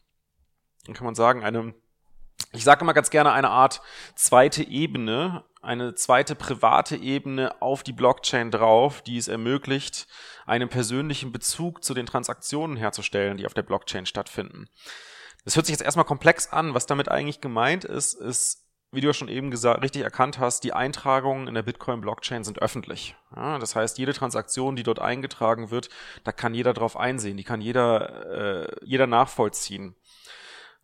kann 0.93 1.05
man 1.05 1.15
sagen, 1.15 1.45
eine 1.45 1.75
ich 2.53 2.65
sage 2.65 2.83
immer 2.83 2.95
ganz 2.95 3.11
gerne 3.11 3.33
eine 3.33 3.51
Art 3.51 3.81
zweite 4.15 4.63
Ebene, 4.63 5.45
eine 5.63 5.95
zweite 5.95 6.35
private 6.35 6.97
Ebene 6.97 7.61
auf 7.61 7.83
die 7.83 7.93
Blockchain 7.93 8.51
drauf, 8.51 9.03
die 9.03 9.19
es 9.19 9.29
ermöglicht, 9.29 10.07
einen 10.47 10.69
persönlichen 10.69 11.33
Bezug 11.33 11.83
zu 11.83 11.93
den 11.93 12.07
Transaktionen 12.07 12.77
herzustellen, 12.77 13.37
die 13.37 13.47
auf 13.47 13.55
der 13.55 13.63
Blockchain 13.63 14.07
stattfinden. 14.07 14.69
Das 15.45 15.57
hört 15.57 15.67
sich 15.67 15.75
jetzt 15.75 15.85
erstmal 15.85 16.05
komplex 16.05 16.49
an. 16.53 16.75
Was 16.75 16.87
damit 16.87 17.09
eigentlich 17.09 17.41
gemeint 17.41 17.85
ist, 17.85 18.15
ist, 18.15 18.66
wie 18.93 19.01
du 19.01 19.09
ja 19.09 19.15
schon 19.15 19.29
eben 19.29 19.51
gesagt, 19.51 19.83
richtig 19.83 20.03
erkannt 20.03 20.39
hast, 20.39 20.65
die 20.65 20.73
Eintragungen 20.73 21.49
in 21.49 21.55
der 21.55 21.63
Bitcoin-Blockchain 21.63 22.45
sind 22.45 22.61
öffentlich. 22.61 23.17
Ja, 23.35 23.59
das 23.59 23.77
heißt, 23.77 23.99
jede 23.99 24.13
Transaktion, 24.13 24.77
die 24.77 24.85
dort 24.85 25.01
eingetragen 25.01 25.71
wird, 25.71 25.89
da 26.25 26.33
kann 26.33 26.55
jeder 26.55 26.73
drauf 26.73 26.97
einsehen, 26.97 27.37
die 27.37 27.45
kann 27.45 27.61
jeder, 27.61 28.65
äh, 28.65 28.77
jeder 28.85 29.07
nachvollziehen. 29.07 29.97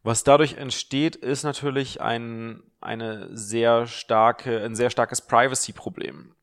Was 0.02 0.24
dadurch 0.24 0.54
entsteht, 0.54 1.14
ist 1.14 1.44
natürlich 1.44 2.00
ein, 2.00 2.62
eine 2.80 3.28
sehr 3.36 3.86
starke, 3.86 4.62
ein 4.62 4.74
sehr 4.74 4.90
starkes 4.90 5.20
Privacy-Problem. 5.22 6.34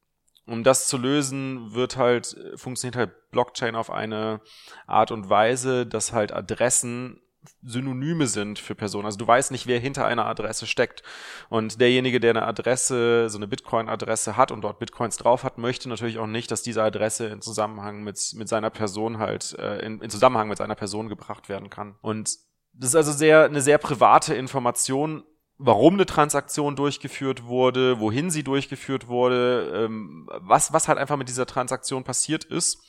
Um 0.46 0.64
das 0.64 0.88
zu 0.88 0.98
lösen, 0.98 1.76
wird 1.76 1.98
halt, 1.98 2.36
funktioniert 2.56 2.96
halt 2.96 3.32
Blockchain 3.32 3.76
auf 3.76 3.92
eine 3.92 4.42
Art 4.88 5.12
und 5.12 5.30
Weise, 5.30 5.86
dass 5.86 6.14
halt 6.14 6.32
Adressen 6.32 7.22
Synonyme 7.64 8.28
sind 8.28 8.60
für 8.60 8.76
Personen. 8.76 9.06
Also 9.06 9.18
du 9.18 9.28
weißt 9.28 9.52
nicht, 9.52 9.68
wer 9.68 9.80
hinter 9.80 10.06
einer 10.06 10.26
Adresse 10.26 10.68
steckt. 10.68 11.04
Und 11.50 11.80
derjenige, 11.80 12.20
der 12.20 12.32
eine 12.32 12.46
Adresse, 12.46 13.30
so 13.30 13.38
eine 13.38 13.48
Bitcoin-Adresse 13.48 14.36
hat 14.36 14.52
und 14.52 14.62
dort 14.62 14.80
Bitcoins 14.80 15.18
drauf 15.18 15.44
hat, 15.44 15.58
möchte 15.58 15.88
natürlich 15.90 16.20
auch 16.20 16.28
nicht, 16.28 16.52
dass 16.52 16.62
diese 16.62 16.84
Adresse 16.84 17.28
in 17.28 17.42
Zusammenhang 17.42 18.04
mit, 18.04 18.20
mit 18.36 18.50
seiner 18.50 18.70
Person 18.70 19.20
halt, 19.20 19.58
äh, 19.58 19.80
in, 19.86 20.02
in 20.02 20.10
Zusammenhang 20.10 20.50
mit 20.50 20.58
seiner 20.58 20.76
Person 20.76 21.08
gebracht 21.08 21.50
werden 21.50 21.70
kann. 21.70 21.96
Und 22.02 22.30
das 22.74 22.90
ist 22.90 22.96
also 22.96 23.12
sehr, 23.12 23.46
eine 23.46 23.62
sehr 23.62 23.78
private 23.78 24.36
Information, 24.36 25.24
warum 25.58 25.96
eine 25.96 26.06
Transaktion 26.06 26.76
durchgeführt 26.76 27.44
wurde, 27.46 28.00
wohin 28.00 28.32
sie 28.32 28.44
durchgeführt 28.44 29.08
wurde, 29.08 29.86
ähm, 29.86 30.30
was, 30.42 30.72
was 30.74 30.88
halt 30.88 30.98
einfach 30.98 31.18
mit 31.18 31.30
dieser 31.30 31.46
Transaktion 31.46 32.04
passiert 32.04 32.46
ist. 32.46 32.82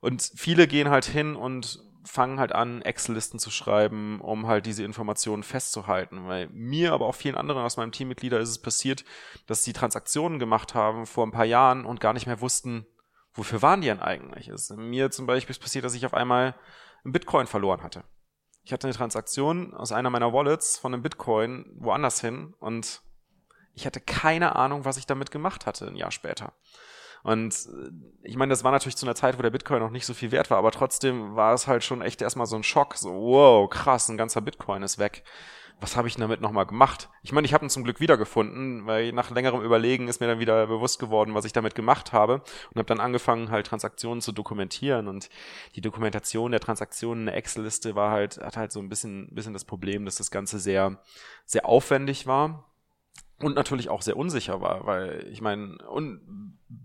Und 0.00 0.30
viele 0.36 0.68
gehen 0.68 0.90
halt 0.90 1.04
hin 1.04 1.34
und 1.34 1.80
fangen 2.06 2.40
halt 2.40 2.52
an, 2.52 2.82
Excel-Listen 2.82 3.38
zu 3.38 3.50
schreiben, 3.50 4.20
um 4.20 4.46
halt 4.46 4.66
diese 4.66 4.84
Informationen 4.84 5.42
festzuhalten. 5.42 6.26
Weil 6.26 6.48
mir, 6.48 6.92
aber 6.92 7.06
auch 7.06 7.14
vielen 7.14 7.34
anderen 7.34 7.62
aus 7.62 7.76
meinem 7.76 7.92
Teammitglieder 7.92 8.40
ist 8.40 8.48
es 8.50 8.62
passiert, 8.62 9.04
dass 9.46 9.64
sie 9.64 9.72
Transaktionen 9.72 10.38
gemacht 10.38 10.74
haben 10.74 11.06
vor 11.06 11.26
ein 11.26 11.32
paar 11.32 11.44
Jahren 11.44 11.84
und 11.84 12.00
gar 12.00 12.12
nicht 12.12 12.26
mehr 12.26 12.40
wussten, 12.40 12.86
wofür 13.34 13.60
waren 13.60 13.80
die 13.80 13.88
denn 13.88 14.00
eigentlich? 14.00 14.48
Ist 14.48 14.74
mir 14.76 15.10
zum 15.10 15.26
Beispiel 15.26 15.52
ist 15.52 15.62
passiert, 15.62 15.84
dass 15.84 15.94
ich 15.94 16.06
auf 16.06 16.14
einmal 16.14 16.54
einen 17.04 17.12
Bitcoin 17.12 17.46
verloren 17.46 17.82
hatte 17.82 18.04
ich 18.66 18.72
hatte 18.72 18.88
eine 18.88 18.96
Transaktion 18.96 19.74
aus 19.74 19.92
einer 19.92 20.10
meiner 20.10 20.32
Wallets 20.32 20.76
von 20.76 20.92
einem 20.92 21.02
Bitcoin 21.04 21.72
woanders 21.78 22.20
hin 22.20 22.52
und 22.58 23.00
ich 23.74 23.86
hatte 23.86 24.00
keine 24.00 24.56
Ahnung, 24.56 24.84
was 24.84 24.96
ich 24.96 25.06
damit 25.06 25.30
gemacht 25.30 25.66
hatte 25.66 25.86
ein 25.86 25.94
Jahr 25.94 26.10
später. 26.10 26.52
Und 27.22 27.54
äh, 27.54 27.90
ich 28.22 28.36
meine, 28.36 28.50
das 28.50 28.64
war 28.64 28.72
natürlich 28.72 28.96
zu 28.96 29.06
einer 29.06 29.14
Zeit, 29.14 29.38
wo 29.38 29.42
der 29.42 29.50
Bitcoin 29.50 29.80
noch 29.80 29.90
nicht 29.90 30.06
so 30.06 30.14
viel 30.14 30.32
wert 30.32 30.50
war, 30.50 30.58
aber 30.58 30.70
trotzdem 30.70 31.36
war 31.36 31.54
es 31.54 31.66
halt 31.66 31.84
schon 31.84 32.02
echt 32.02 32.22
erstmal 32.22 32.46
so 32.46 32.56
ein 32.56 32.62
Schock, 32.62 32.94
so 32.96 33.12
wow, 33.12 33.68
krass, 33.68 34.08
ein 34.08 34.16
ganzer 34.16 34.40
Bitcoin 34.40 34.82
ist 34.82 34.98
weg. 34.98 35.24
Was 35.78 35.94
habe 35.94 36.08
ich 36.08 36.16
damit 36.16 36.40
nochmal 36.40 36.64
gemacht? 36.64 37.10
Ich 37.22 37.32
meine, 37.32 37.46
ich 37.46 37.52
habe 37.52 37.66
ihn 37.66 37.68
zum 37.68 37.84
Glück 37.84 38.00
wiedergefunden, 38.00 38.86
weil 38.86 39.12
nach 39.12 39.30
längerem 39.30 39.60
Überlegen 39.60 40.08
ist 40.08 40.20
mir 40.20 40.26
dann 40.26 40.38
wieder 40.38 40.66
bewusst 40.68 40.98
geworden, 40.98 41.34
was 41.34 41.44
ich 41.44 41.52
damit 41.52 41.74
gemacht 41.74 42.14
habe 42.14 42.36
und 42.70 42.78
habe 42.78 42.86
dann 42.86 42.98
angefangen, 42.98 43.50
halt 43.50 43.66
Transaktionen 43.66 44.22
zu 44.22 44.32
dokumentieren. 44.32 45.06
Und 45.06 45.28
die 45.74 45.82
Dokumentation 45.82 46.50
der 46.50 46.60
Transaktionen 46.60 47.22
in 47.22 47.26
der 47.26 47.36
Excel-Liste 47.36 47.94
war 47.94 48.10
halt, 48.10 48.38
hat 48.38 48.56
halt 48.56 48.72
so 48.72 48.80
ein 48.80 48.88
bisschen, 48.88 49.28
bisschen 49.34 49.52
das 49.52 49.66
Problem, 49.66 50.06
dass 50.06 50.16
das 50.16 50.30
Ganze 50.30 50.58
sehr, 50.60 50.98
sehr 51.44 51.66
aufwendig 51.66 52.26
war 52.26 52.64
und 53.38 53.54
natürlich 53.54 53.88
auch 53.88 54.02
sehr 54.02 54.16
unsicher 54.16 54.60
war, 54.60 54.86
weil 54.86 55.26
ich 55.30 55.40
meine, 55.40 55.76
und 55.88 56.20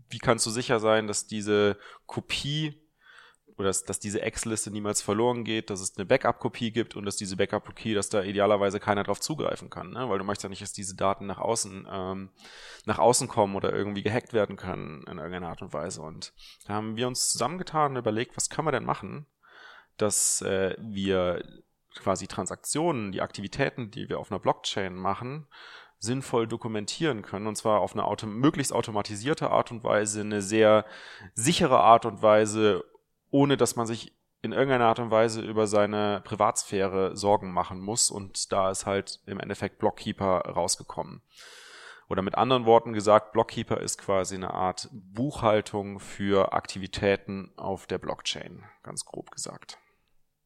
wie 0.09 0.19
kannst 0.19 0.45
du 0.45 0.49
sicher 0.49 0.79
sein, 0.79 1.07
dass 1.07 1.27
diese 1.27 1.77
Kopie 2.05 2.81
oder 3.57 3.69
dass, 3.69 3.83
dass 3.83 3.99
diese 3.99 4.21
Excel-Liste 4.21 4.71
niemals 4.71 5.01
verloren 5.01 5.43
geht, 5.43 5.69
dass 5.69 5.81
es 5.81 5.95
eine 5.97 6.05
Backup-Kopie 6.05 6.71
gibt 6.71 6.95
und 6.95 7.05
dass 7.05 7.15
diese 7.15 7.37
Backup-Kopie, 7.37 7.93
dass 7.93 8.09
da 8.09 8.23
idealerweise 8.23 8.79
keiner 8.79 9.03
drauf 9.03 9.19
zugreifen 9.19 9.69
kann, 9.69 9.91
ne? 9.91 10.09
weil 10.09 10.17
du 10.17 10.23
möchtest 10.25 10.43
ja 10.43 10.49
nicht, 10.49 10.61
dass 10.61 10.73
diese 10.73 10.95
Daten 10.95 11.25
nach 11.25 11.37
außen 11.37 11.87
ähm, 11.89 12.29
nach 12.85 12.99
außen 12.99 13.27
kommen 13.27 13.55
oder 13.55 13.71
irgendwie 13.71 14.03
gehackt 14.03 14.33
werden 14.33 14.57
können 14.57 15.03
in 15.07 15.17
irgendeiner 15.17 15.49
Art 15.49 15.61
und 15.61 15.73
Weise. 15.73 16.01
Und 16.01 16.33
da 16.65 16.73
haben 16.73 16.97
wir 16.97 17.07
uns 17.07 17.31
zusammengetan 17.31 17.91
und 17.91 17.97
überlegt, 17.97 18.35
was 18.35 18.49
können 18.49 18.67
wir 18.67 18.71
denn 18.71 18.85
machen, 18.85 19.25
dass 19.97 20.41
äh, 20.41 20.75
wir 20.79 21.43
quasi 21.95 22.27
Transaktionen, 22.27 23.11
die 23.11 23.21
Aktivitäten, 23.21 23.91
die 23.91 24.09
wir 24.09 24.19
auf 24.19 24.31
einer 24.31 24.39
Blockchain 24.39 24.95
machen, 24.95 25.47
sinnvoll 26.01 26.47
dokumentieren 26.47 27.21
können 27.21 27.47
und 27.47 27.55
zwar 27.55 27.79
auf 27.79 27.93
eine 27.93 28.05
auto 28.05 28.25
möglichst 28.25 28.73
automatisierte 28.73 29.51
Art 29.51 29.71
und 29.71 29.83
Weise, 29.83 30.21
eine 30.21 30.41
sehr 30.41 30.83
sichere 31.35 31.79
Art 31.79 32.05
und 32.05 32.21
Weise, 32.23 32.83
ohne 33.29 33.55
dass 33.55 33.75
man 33.75 33.85
sich 33.85 34.13
in 34.41 34.51
irgendeiner 34.51 34.87
Art 34.87 34.99
und 34.99 35.11
Weise 35.11 35.41
über 35.41 35.67
seine 35.67 36.21
Privatsphäre 36.23 37.15
Sorgen 37.15 37.51
machen 37.51 37.79
muss 37.79 38.09
und 38.09 38.51
da 38.51 38.71
ist 38.71 38.87
halt 38.87 39.19
im 39.27 39.39
Endeffekt 39.39 39.77
Blockkeeper 39.77 40.39
rausgekommen. 40.39 41.21
Oder 42.09 42.23
mit 42.23 42.35
anderen 42.35 42.65
Worten 42.65 42.91
gesagt, 42.91 43.31
Blockkeeper 43.31 43.79
ist 43.79 43.99
quasi 43.99 44.35
eine 44.35 44.53
Art 44.53 44.89
Buchhaltung 44.91 45.99
für 45.99 46.51
Aktivitäten 46.51 47.53
auf 47.55 47.85
der 47.85 47.99
Blockchain, 47.99 48.65
ganz 48.81 49.05
grob 49.05 49.31
gesagt. 49.31 49.77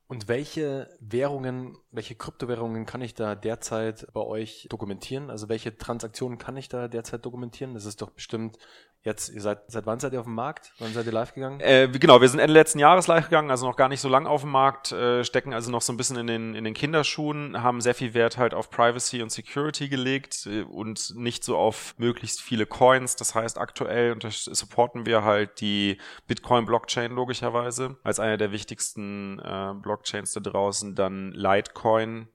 Und 0.07 0.27
welche 0.27 0.95
Währungen, 0.99 1.77
welche 1.91 2.13
Kryptowährungen 2.13 2.85
kann 2.85 3.01
ich 3.01 3.15
da 3.15 3.33
derzeit 3.33 4.07
bei 4.13 4.21
euch 4.21 4.67
dokumentieren? 4.69 5.31
Also 5.31 5.49
welche 5.49 5.75
Transaktionen 5.77 6.37
kann 6.37 6.57
ich 6.57 6.69
da 6.69 6.87
derzeit 6.87 7.25
dokumentieren? 7.25 7.73
Das 7.73 7.85
ist 7.85 8.01
doch 8.01 8.11
bestimmt 8.11 8.59
Jetzt, 9.05 9.29
ihr 9.29 9.41
seid, 9.41 9.59
seit 9.67 9.85
wann 9.85 9.99
seid 9.99 10.13
ihr 10.13 10.19
auf 10.19 10.25
dem 10.25 10.33
Markt? 10.33 10.73
Wann 10.79 10.91
seid 10.91 11.05
ihr 11.05 11.11
live 11.11 11.35
gegangen? 11.35 11.59
Äh, 11.59 11.87
genau, 11.89 12.21
wir 12.21 12.27
sind 12.27 12.39
Ende 12.39 12.53
letzten 12.53 12.79
Jahres 12.79 13.05
live 13.05 13.25
gegangen, 13.25 13.51
also 13.51 13.67
noch 13.67 13.75
gar 13.75 13.87
nicht 13.87 14.01
so 14.01 14.09
lang 14.09 14.25
auf 14.25 14.41
dem 14.41 14.49
Markt, 14.49 14.91
äh, 14.93 15.23
stecken 15.23 15.53
also 15.53 15.69
noch 15.69 15.83
so 15.83 15.93
ein 15.93 15.97
bisschen 15.97 16.17
in 16.17 16.25
den, 16.25 16.55
in 16.55 16.63
den 16.63 16.73
Kinderschuhen, 16.73 17.61
haben 17.61 17.81
sehr 17.81 17.93
viel 17.93 18.15
Wert 18.15 18.39
halt 18.39 18.55
auf 18.55 18.71
Privacy 18.71 19.21
und 19.21 19.31
Security 19.31 19.89
gelegt 19.89 20.47
äh, 20.47 20.63
und 20.63 21.13
nicht 21.15 21.43
so 21.43 21.55
auf 21.55 21.93
möglichst 21.99 22.41
viele 22.41 22.65
Coins. 22.65 23.15
Das 23.15 23.35
heißt, 23.35 23.59
aktuell 23.59 24.17
supporten 24.27 25.05
wir 25.05 25.23
halt 25.23 25.61
die 25.61 25.99
Bitcoin-Blockchain 26.25 27.11
logischerweise 27.11 27.97
als 28.03 28.19
eine 28.19 28.39
der 28.39 28.51
wichtigsten 28.51 29.37
äh, 29.37 29.75
Blockchains 29.83 30.33
da 30.33 30.39
draußen, 30.39 30.95
dann 30.95 31.31
Litecoin, 31.31 32.27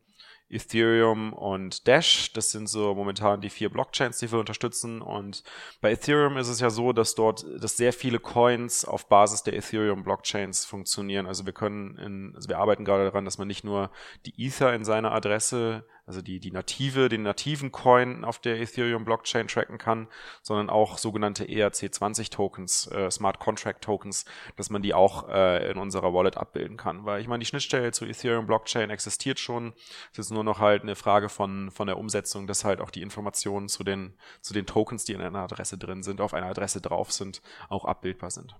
Ethereum 0.50 1.32
und 1.32 1.86
Dash. 1.86 2.32
Das 2.32 2.50
sind 2.50 2.68
so 2.68 2.94
momentan 2.94 3.40
die 3.40 3.50
vier 3.50 3.70
Blockchains, 3.70 4.18
die 4.18 4.30
wir 4.30 4.38
unterstützen. 4.38 5.00
Und 5.00 5.42
bei 5.80 5.92
Ethereum 5.92 6.36
ist 6.36 6.48
es 6.48 6.60
ja 6.60 6.70
so, 6.70 6.92
dass 6.92 7.14
dort, 7.14 7.44
dass 7.58 7.76
sehr 7.76 7.92
viele 7.92 8.18
Coins 8.18 8.84
auf 8.84 9.08
Basis 9.08 9.42
der 9.42 9.54
Ethereum 9.54 10.02
Blockchains 10.02 10.64
funktionieren. 10.64 11.26
Also 11.26 11.46
wir 11.46 11.52
können 11.52 11.96
in, 11.98 12.32
also 12.34 12.48
wir 12.48 12.58
arbeiten 12.58 12.84
gerade 12.84 13.04
daran, 13.04 13.24
dass 13.24 13.38
man 13.38 13.48
nicht 13.48 13.64
nur 13.64 13.90
die 14.26 14.34
Ether 14.36 14.74
in 14.74 14.84
seiner 14.84 15.12
Adresse 15.12 15.84
also 16.10 16.22
die, 16.22 16.40
die 16.40 16.50
native, 16.50 17.08
den 17.08 17.22
nativen 17.22 17.70
Coin 17.70 18.24
auf 18.24 18.40
der 18.40 18.60
Ethereum 18.60 19.04
Blockchain 19.04 19.46
tracken 19.46 19.78
kann, 19.78 20.08
sondern 20.42 20.68
auch 20.68 20.98
sogenannte 20.98 21.44
ERC20 21.44 22.32
Tokens, 22.32 22.88
äh, 22.88 23.08
Smart 23.12 23.38
Contract 23.38 23.84
Tokens, 23.84 24.24
dass 24.56 24.70
man 24.70 24.82
die 24.82 24.92
auch 24.92 25.28
äh, 25.28 25.70
in 25.70 25.78
unserer 25.78 26.12
Wallet 26.12 26.36
abbilden 26.36 26.76
kann. 26.76 27.04
Weil 27.04 27.20
ich 27.20 27.28
meine, 27.28 27.38
die 27.38 27.46
Schnittstelle 27.46 27.92
zu 27.92 28.06
Ethereum 28.06 28.48
Blockchain 28.48 28.90
existiert 28.90 29.38
schon. 29.38 29.72
Es 30.10 30.18
ist 30.18 30.32
nur 30.32 30.42
noch 30.42 30.58
halt 30.58 30.82
eine 30.82 30.96
Frage 30.96 31.28
von, 31.28 31.70
von 31.70 31.86
der 31.86 31.96
Umsetzung, 31.96 32.48
dass 32.48 32.64
halt 32.64 32.80
auch 32.80 32.90
die 32.90 33.02
Informationen 33.02 33.68
zu 33.68 33.84
den, 33.84 34.18
zu 34.40 34.52
den 34.52 34.66
Tokens, 34.66 35.04
die 35.04 35.12
in 35.12 35.20
einer 35.20 35.38
Adresse 35.38 35.78
drin 35.78 36.02
sind, 36.02 36.20
auf 36.20 36.34
einer 36.34 36.48
Adresse 36.48 36.80
drauf 36.80 37.12
sind, 37.12 37.40
auch 37.68 37.84
abbildbar 37.84 38.32
sind. 38.32 38.56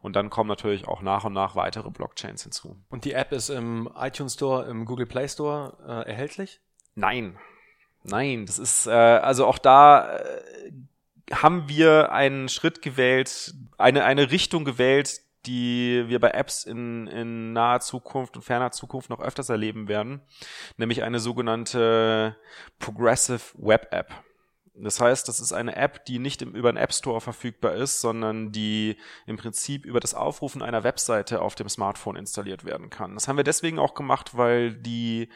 Und 0.00 0.14
dann 0.14 0.30
kommen 0.30 0.48
natürlich 0.48 0.86
auch 0.86 1.02
nach 1.02 1.24
und 1.24 1.32
nach 1.32 1.56
weitere 1.56 1.90
Blockchains 1.90 2.44
hinzu. 2.44 2.76
Und 2.88 3.04
die 3.04 3.12
App 3.12 3.32
ist 3.32 3.48
im 3.48 3.90
iTunes 3.96 4.34
Store, 4.34 4.66
im 4.66 4.84
Google 4.84 5.06
Play 5.06 5.28
Store 5.28 5.76
äh, 5.84 6.08
erhältlich? 6.08 6.60
Nein. 6.96 7.38
Nein, 8.02 8.46
das 8.46 8.58
ist, 8.58 8.86
äh, 8.86 8.90
also 8.90 9.46
auch 9.46 9.58
da 9.58 10.16
äh, 10.16 10.72
haben 11.32 11.68
wir 11.68 12.12
einen 12.12 12.48
Schritt 12.48 12.82
gewählt, 12.82 13.54
eine, 13.78 14.04
eine 14.04 14.30
Richtung 14.30 14.64
gewählt, 14.64 15.20
die 15.46 16.04
wir 16.08 16.20
bei 16.20 16.30
Apps 16.30 16.64
in, 16.64 17.06
in 17.06 17.52
naher 17.52 17.80
Zukunft 17.80 18.36
und 18.36 18.42
ferner 18.42 18.72
Zukunft 18.72 19.10
noch 19.10 19.20
öfters 19.20 19.48
erleben 19.48 19.88
werden, 19.88 20.20
nämlich 20.76 21.02
eine 21.02 21.20
sogenannte 21.20 22.36
Progressive 22.78 23.42
Web 23.54 23.88
App. 23.92 24.12
Das 24.78 25.00
heißt, 25.00 25.26
das 25.26 25.40
ist 25.40 25.52
eine 25.52 25.74
App, 25.76 26.04
die 26.04 26.18
nicht 26.18 26.42
im, 26.42 26.54
über 26.54 26.70
den 26.70 26.76
App 26.76 26.92
Store 26.92 27.20
verfügbar 27.20 27.74
ist, 27.74 28.00
sondern 28.00 28.52
die 28.52 28.96
im 29.26 29.36
Prinzip 29.36 29.86
über 29.86 30.00
das 30.00 30.14
Aufrufen 30.14 30.62
einer 30.62 30.84
Webseite 30.84 31.40
auf 31.40 31.54
dem 31.54 31.68
Smartphone 31.68 32.16
installiert 32.16 32.64
werden 32.64 32.90
kann. 32.90 33.14
Das 33.14 33.26
haben 33.26 33.36
wir 33.36 33.44
deswegen 33.44 33.78
auch 33.78 33.94
gemacht, 33.94 34.36
weil 34.36 34.74
die, 34.74 35.30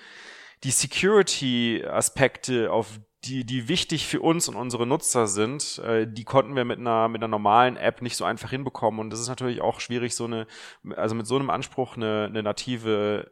die 0.65 0.71
Security-Aspekte, 0.71 2.71
auf 2.71 3.01
die, 3.25 3.45
die 3.45 3.69
wichtig 3.69 4.07
für 4.07 4.21
uns 4.21 4.49
und 4.49 4.57
unsere 4.57 4.87
Nutzer 4.87 5.27
sind, 5.27 5.79
äh, 5.79 6.07
die 6.07 6.25
konnten 6.25 6.57
wir 6.57 6.65
mit 6.65 6.79
einer, 6.79 7.09
mit 7.09 7.23
einer 7.23 7.29
normalen 7.29 7.77
App 7.77 8.01
nicht 8.01 8.17
so 8.17 8.25
einfach 8.25 8.51
hinbekommen. 8.51 9.01
Und 9.01 9.11
das 9.11 9.21
ist 9.21 9.29
natürlich 9.29 9.61
auch 9.61 9.81
schwierig, 9.81 10.15
so 10.15 10.25
eine, 10.25 10.47
also 10.97 11.15
mit 11.15 11.27
so 11.27 11.37
einem 11.37 11.51
Anspruch 11.51 11.97
eine, 11.97 12.27
eine 12.31 12.43
native 12.43 13.31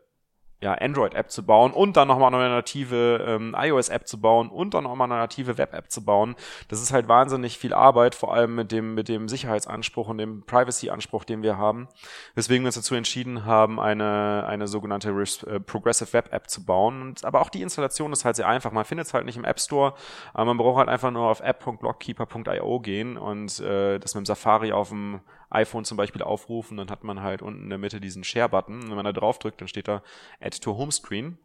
ja, 0.61 0.75
Android-App 0.75 1.31
zu 1.31 1.45
bauen 1.45 1.73
und 1.73 1.97
dann 1.97 2.09
nochmal 2.09 2.35
eine 2.35 2.49
native 2.49 3.25
ähm, 3.27 3.55
iOS-App 3.57 4.09
zu 4.09 4.21
bauen 4.21 4.49
und 4.49 4.75
dann 4.75 4.85
nochmal 4.85 5.11
eine 5.11 5.21
native 5.21 5.57
Web-App 5.57 5.91
zu 5.91 6.05
bauen. 6.05 6.35
Das 6.69 6.83
ist 6.83 6.93
halt 6.93 7.07
wahnsinnig 7.07 7.59
viel 7.59 7.73
Arbeit, 7.73 8.17
vor 8.17 8.35
allem 8.35 8.57
mit 8.57 8.73
dem, 8.73 8.95
mit 8.95 9.09
dem 9.09 9.29
Sicherheitsanspruch 9.29 10.09
und 10.09 10.19
dem 10.19 10.43
Privacy-Anspruch, 10.45 11.25
den 11.25 11.43
wir 11.43 11.59
haben. 11.59 11.89
Weswegen 12.35 12.65
wir 12.65 12.69
uns 12.69 12.75
dazu 12.75 12.97
entschieden 12.97 13.45
haben, 13.45 13.79
eine, 13.79 14.45
eine 14.49 14.67
sogenannte 14.67 15.11
äh, 15.11 15.61
Progressive 15.61 16.13
Web-App 16.13 16.51
zu 16.51 16.65
bauen. 16.65 17.03
Und, 17.03 17.25
aber 17.25 17.41
auch 17.41 17.51
die 17.51 17.63
Installation 17.63 18.13
ist 18.13 18.25
halt 18.25 18.35
sehr 18.35 18.49
einfach. 18.49 18.73
Man 18.73 18.85
findet 18.85 19.07
es 19.07 19.15
halt 19.15 19.27
nicht 19.27 19.37
im 19.37 19.45
App 19.45 19.61
Store, 19.61 19.95
aber 20.35 20.47
man 20.47 20.57
braucht 20.57 20.79
halt 20.79 20.89
einfach 20.89 21.13
nur 21.13 21.29
auf 21.29 21.41
app.blockkeeper.io 21.41 22.81
gehen 22.81 23.17
und 23.17 23.61
äh, 23.61 24.01
das 24.01 24.15
mit 24.15 24.23
dem 24.23 24.27
Safari 24.27 24.73
auf 24.73 24.89
dem 24.89 25.21
iPhone 25.51 25.85
zum 25.85 25.97
Beispiel 25.97 26.23
aufrufen, 26.23 26.77
dann 26.77 26.91
hat 26.91 27.05
man 27.05 27.23
halt 27.23 27.43
unten 27.43 27.65
in 27.65 27.71
der 27.71 27.79
Mitte 27.79 28.01
diesen 28.01 28.25
Share-Button. 28.25 28.89
Wenn 28.89 28.97
man 28.97 29.05
da 29.05 29.13
drauf 29.13 29.39
drückt, 29.39 29.61
dann 29.61 29.69
steht 29.69 29.89
da 29.89 30.03
Add 30.41 30.59
to 30.59 30.77
Homescreen. 30.77 31.39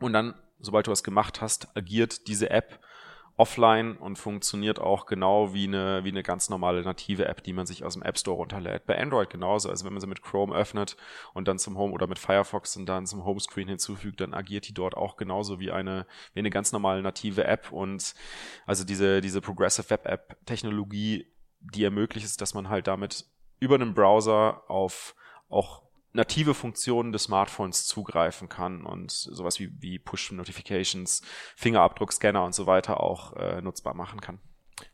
Und 0.00 0.12
dann, 0.12 0.34
sobald 0.58 0.86
du 0.86 0.90
was 0.90 1.04
gemacht 1.04 1.40
hast, 1.40 1.76
agiert 1.76 2.26
diese 2.28 2.50
App 2.50 2.80
offline 3.36 3.96
und 3.96 4.16
funktioniert 4.16 4.78
auch 4.78 5.06
genau 5.06 5.54
wie 5.54 5.66
eine, 5.66 6.04
wie 6.04 6.10
eine 6.10 6.22
ganz 6.22 6.50
normale 6.50 6.82
native 6.82 7.26
App, 7.26 7.42
die 7.42 7.52
man 7.52 7.66
sich 7.66 7.82
aus 7.82 7.94
dem 7.94 8.02
App 8.02 8.18
Store 8.18 8.36
runterlädt. 8.36 8.84
Bei 8.86 8.98
Android 8.98 9.30
genauso. 9.30 9.70
Also 9.70 9.84
wenn 9.86 9.92
man 9.92 10.00
sie 10.00 10.06
mit 10.06 10.22
Chrome 10.22 10.54
öffnet 10.54 10.96
und 11.32 11.48
dann 11.48 11.58
zum 11.58 11.78
Home 11.78 11.92
oder 11.92 12.06
mit 12.06 12.18
Firefox 12.18 12.76
und 12.76 12.86
dann 12.86 13.06
zum 13.06 13.24
Homescreen 13.24 13.68
hinzufügt, 13.68 14.20
dann 14.20 14.34
agiert 14.34 14.68
die 14.68 14.74
dort 14.74 14.96
auch 14.96 15.16
genauso 15.16 15.58
wie 15.60 15.70
eine, 15.70 16.06
wie 16.34 16.40
eine 16.40 16.50
ganz 16.50 16.72
normale 16.72 17.02
native 17.02 17.44
App. 17.44 17.72
Und 17.72 18.14
also 18.66 18.84
diese, 18.84 19.22
diese 19.22 19.40
Progressive 19.40 19.88
Web 19.88 20.06
App 20.06 20.36
Technologie 20.44 21.31
die 21.62 21.84
ermöglicht 21.84 22.26
es, 22.26 22.36
dass 22.36 22.54
man 22.54 22.68
halt 22.68 22.86
damit 22.86 23.26
über 23.60 23.76
einen 23.76 23.94
Browser 23.94 24.62
auf 24.68 25.14
auch 25.48 25.82
native 26.12 26.54
Funktionen 26.54 27.12
des 27.12 27.24
Smartphones 27.24 27.86
zugreifen 27.86 28.48
kann 28.48 28.84
und 28.84 29.10
sowas 29.10 29.58
wie, 29.60 29.70
wie 29.80 29.98
Push-Notifications, 29.98 31.22
Fingerabdruckscanner 31.56 32.44
und 32.44 32.54
so 32.54 32.66
weiter 32.66 33.00
auch 33.00 33.34
äh, 33.36 33.62
nutzbar 33.62 33.94
machen 33.94 34.20
kann. 34.20 34.38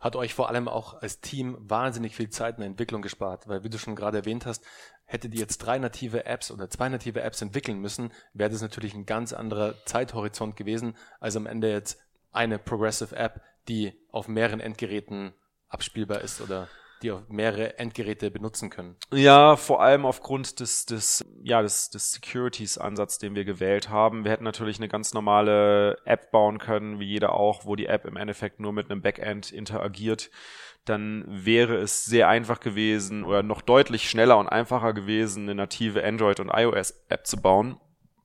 Hat 0.00 0.16
euch 0.16 0.34
vor 0.34 0.48
allem 0.48 0.68
auch 0.68 0.94
als 0.94 1.20
Team 1.20 1.56
wahnsinnig 1.60 2.14
viel 2.14 2.28
Zeit 2.28 2.56
in 2.56 2.60
der 2.60 2.70
Entwicklung 2.70 3.02
gespart, 3.02 3.48
weil 3.48 3.64
wie 3.64 3.70
du 3.70 3.78
schon 3.78 3.96
gerade 3.96 4.18
erwähnt 4.18 4.44
hast, 4.44 4.64
hättet 5.04 5.34
ihr 5.34 5.40
jetzt 5.40 5.58
drei 5.58 5.78
native 5.78 6.26
Apps 6.26 6.50
oder 6.50 6.68
zwei 6.68 6.88
native 6.88 7.22
Apps 7.22 7.40
entwickeln 7.40 7.80
müssen, 7.80 8.12
wäre 8.34 8.50
das 8.50 8.60
natürlich 8.60 8.94
ein 8.94 9.06
ganz 9.06 9.32
anderer 9.32 9.74
Zeithorizont 9.86 10.56
gewesen, 10.56 10.96
als 11.20 11.36
am 11.36 11.46
Ende 11.46 11.70
jetzt 11.70 11.98
eine 12.32 12.58
Progressive 12.58 13.16
App, 13.16 13.40
die 13.68 13.94
auf 14.10 14.28
mehreren 14.28 14.60
Endgeräten 14.60 15.32
abspielbar 15.68 16.20
ist 16.20 16.40
oder 16.40 16.68
die 17.02 17.12
auch 17.12 17.22
mehrere 17.28 17.78
Endgeräte 17.78 18.30
benutzen 18.30 18.70
können. 18.70 18.96
Ja, 19.12 19.56
vor 19.56 19.82
allem 19.82 20.04
aufgrund 20.04 20.60
des, 20.60 20.86
des, 20.86 21.24
ja, 21.42 21.62
des, 21.62 21.90
des 21.90 22.12
Securities-Ansatz, 22.12 23.18
den 23.18 23.34
wir 23.34 23.44
gewählt 23.44 23.88
haben. 23.88 24.24
Wir 24.24 24.32
hätten 24.32 24.44
natürlich 24.44 24.78
eine 24.78 24.88
ganz 24.88 25.14
normale 25.14 25.96
App 26.04 26.30
bauen 26.30 26.58
können, 26.58 26.98
wie 26.98 27.06
jeder 27.06 27.34
auch, 27.34 27.64
wo 27.64 27.76
die 27.76 27.86
App 27.86 28.04
im 28.04 28.16
Endeffekt 28.16 28.60
nur 28.60 28.72
mit 28.72 28.90
einem 28.90 29.02
Backend 29.02 29.52
interagiert. 29.52 30.30
Dann 30.84 31.24
wäre 31.28 31.76
es 31.76 32.04
sehr 32.04 32.28
einfach 32.28 32.60
gewesen 32.60 33.24
oder 33.24 33.42
noch 33.42 33.62
deutlich 33.62 34.08
schneller 34.08 34.38
und 34.38 34.48
einfacher 34.48 34.92
gewesen, 34.92 35.44
eine 35.44 35.54
native 35.54 36.02
Android- 36.02 36.40
und 36.40 36.50
iOS-App 36.52 37.26
zu 37.26 37.36
bauen 37.36 37.78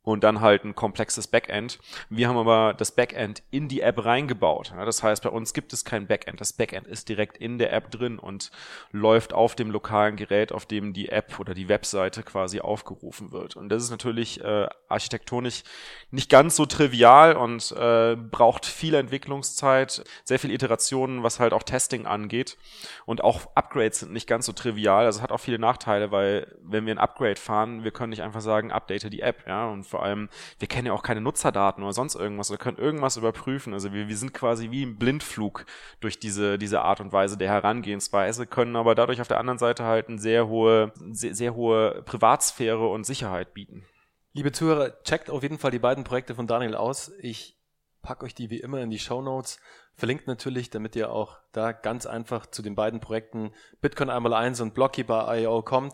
und 0.04 0.24
dann 0.24 0.42
halt 0.42 0.66
ein 0.66 0.76
komplexes 0.76 1.28
Backend. 1.28 1.80
Wir 2.10 2.28
haben 2.28 2.38
aber 2.38 2.74
das 2.74 2.92
Backend 2.92 3.42
in 3.52 3.70
die 3.70 3.82
App 3.82 4.04
reingebaut. 4.04 4.74
Das 4.76 5.02
heißt, 5.02 5.24
bei 5.24 5.30
uns 5.30 5.54
gibt 5.54 5.72
es 5.72 5.86
kein 5.86 6.08
Backend. 6.08 6.42
Das 6.42 6.54
Backend 6.54 6.88
ist 6.88 7.08
direkt 7.10 7.38
in 7.38 7.58
der 7.58 7.72
App 7.72 7.90
drin 7.90 8.20
und 8.20 8.52
läuft 8.92 9.34
auf 9.34 9.56
dem 9.56 9.72
lokalen 9.72 10.18
Gerät, 10.18 10.52
auf 10.52 10.66
dem 10.66 10.94
die 10.94 11.10
App 11.10 11.40
oder 11.40 11.54
die 11.54 11.70
Webseite 11.70 12.24
quasi 12.24 12.60
aufgerufen 12.60 13.32
wird. 13.32 13.56
Und 13.56 13.70
das 13.70 13.82
ist 13.82 13.92
natürlich 13.92 14.42
äh, 14.44 14.68
architektonisch 14.90 15.64
nicht 16.12 16.30
ganz 16.30 16.58
so 16.58 16.66
trivial 16.66 17.38
und 17.38 17.72
äh, 17.72 18.16
braucht 18.16 18.66
viel 18.66 18.96
Entwicklungszeit, 18.96 20.04
sehr 20.26 20.40
viel 20.40 20.52
Iterationen, 20.52 21.24
was 21.24 21.40
halt 21.40 21.54
auch 21.54 21.64
Testing 21.64 22.06
angeht. 22.06 22.58
Und 23.06 23.24
auch 23.24 23.56
Upgrades 23.56 24.02
sind 24.02 24.12
nicht 24.12 24.28
ganz 24.28 24.46
so 24.46 24.52
trivial. 24.52 25.06
Also 25.06 25.22
hat 25.22 25.32
auch 25.32 25.40
viele 25.40 25.60
Nachteile, 25.60 26.12
weil 26.12 26.58
wenn 26.62 26.86
wir 26.86 26.94
ein 26.94 27.00
Upgrade 27.00 27.40
fahren, 27.40 27.86
wir 27.86 27.92
können 27.92 28.10
nicht 28.10 28.22
einfach 28.22 28.42
sagen, 28.42 28.72
update 28.72 29.04
die 29.12 29.22
App, 29.22 29.46
ja, 29.48 29.68
und 29.68 29.93
vor 29.94 30.02
allem, 30.02 30.28
wir 30.58 30.68
kennen 30.68 30.88
ja 30.88 30.94
auch 30.94 31.04
keine 31.04 31.22
Nutzerdaten 31.22 31.84
oder 31.84 31.94
sonst 31.94 32.16
irgendwas 32.16 32.50
oder 32.50 32.58
können 32.58 32.80
irgendwas 32.80 33.16
überprüfen. 33.16 33.74
Also 33.74 33.94
wir, 33.94 34.08
wir 34.08 34.18
sind 34.18 34.34
quasi 34.34 34.72
wie 34.72 34.82
im 34.82 34.98
Blindflug 34.98 35.68
durch 36.00 36.18
diese, 36.18 36.58
diese 36.58 36.82
Art 36.82 37.00
und 37.00 37.14
Weise 37.14 37.38
der 37.38 37.50
Herangehensweise, 37.50 38.48
können 38.48 38.76
aber 38.76 38.96
dadurch 38.96 39.22
auf 39.22 39.28
der 39.28 39.40
anderen 39.40 39.60
Seite 39.60 39.84
halt 39.84 40.10
eine 40.10 40.18
sehr 40.18 40.48
hohe, 40.48 40.94
sehr, 41.12 41.36
sehr 41.36 41.54
hohe 41.54 42.02
Privatsphäre 42.08 42.88
und 42.88 43.06
Sicherheit 43.06 43.54
bieten. 43.54 43.86
Liebe 44.32 44.52
Zuhörer, 44.52 45.04
checkt 45.04 45.30
auf 45.30 45.44
jeden 45.44 45.60
Fall 45.60 45.70
die 45.70 45.78
beiden 45.78 46.04
Projekte 46.04 46.34
von 46.34 46.48
Daniel 46.48 46.74
aus. 46.74 47.12
Ich 47.20 47.56
packe 48.02 48.26
euch 48.26 48.34
die 48.34 48.50
wie 48.50 48.62
immer 48.62 48.82
in 48.82 48.90
die 48.90 48.98
Show 48.98 49.22
Notes. 49.22 49.60
Verlinkt 49.94 50.26
natürlich, 50.26 50.72
damit 50.72 50.96
ihr 50.96 51.12
auch 51.12 51.38
da 51.52 51.72
ganz 51.72 52.08
einfach 52.08 52.48
zu 52.48 52.64
den 52.64 52.74
beiden 52.74 53.00
Projekten 53.00 53.52
Bitcoin 53.80 54.10
einmal 54.10 54.34
eins 54.34 54.60
und 54.60 54.74
Blockkeeper.io 54.74 55.62
kommt. 55.62 55.94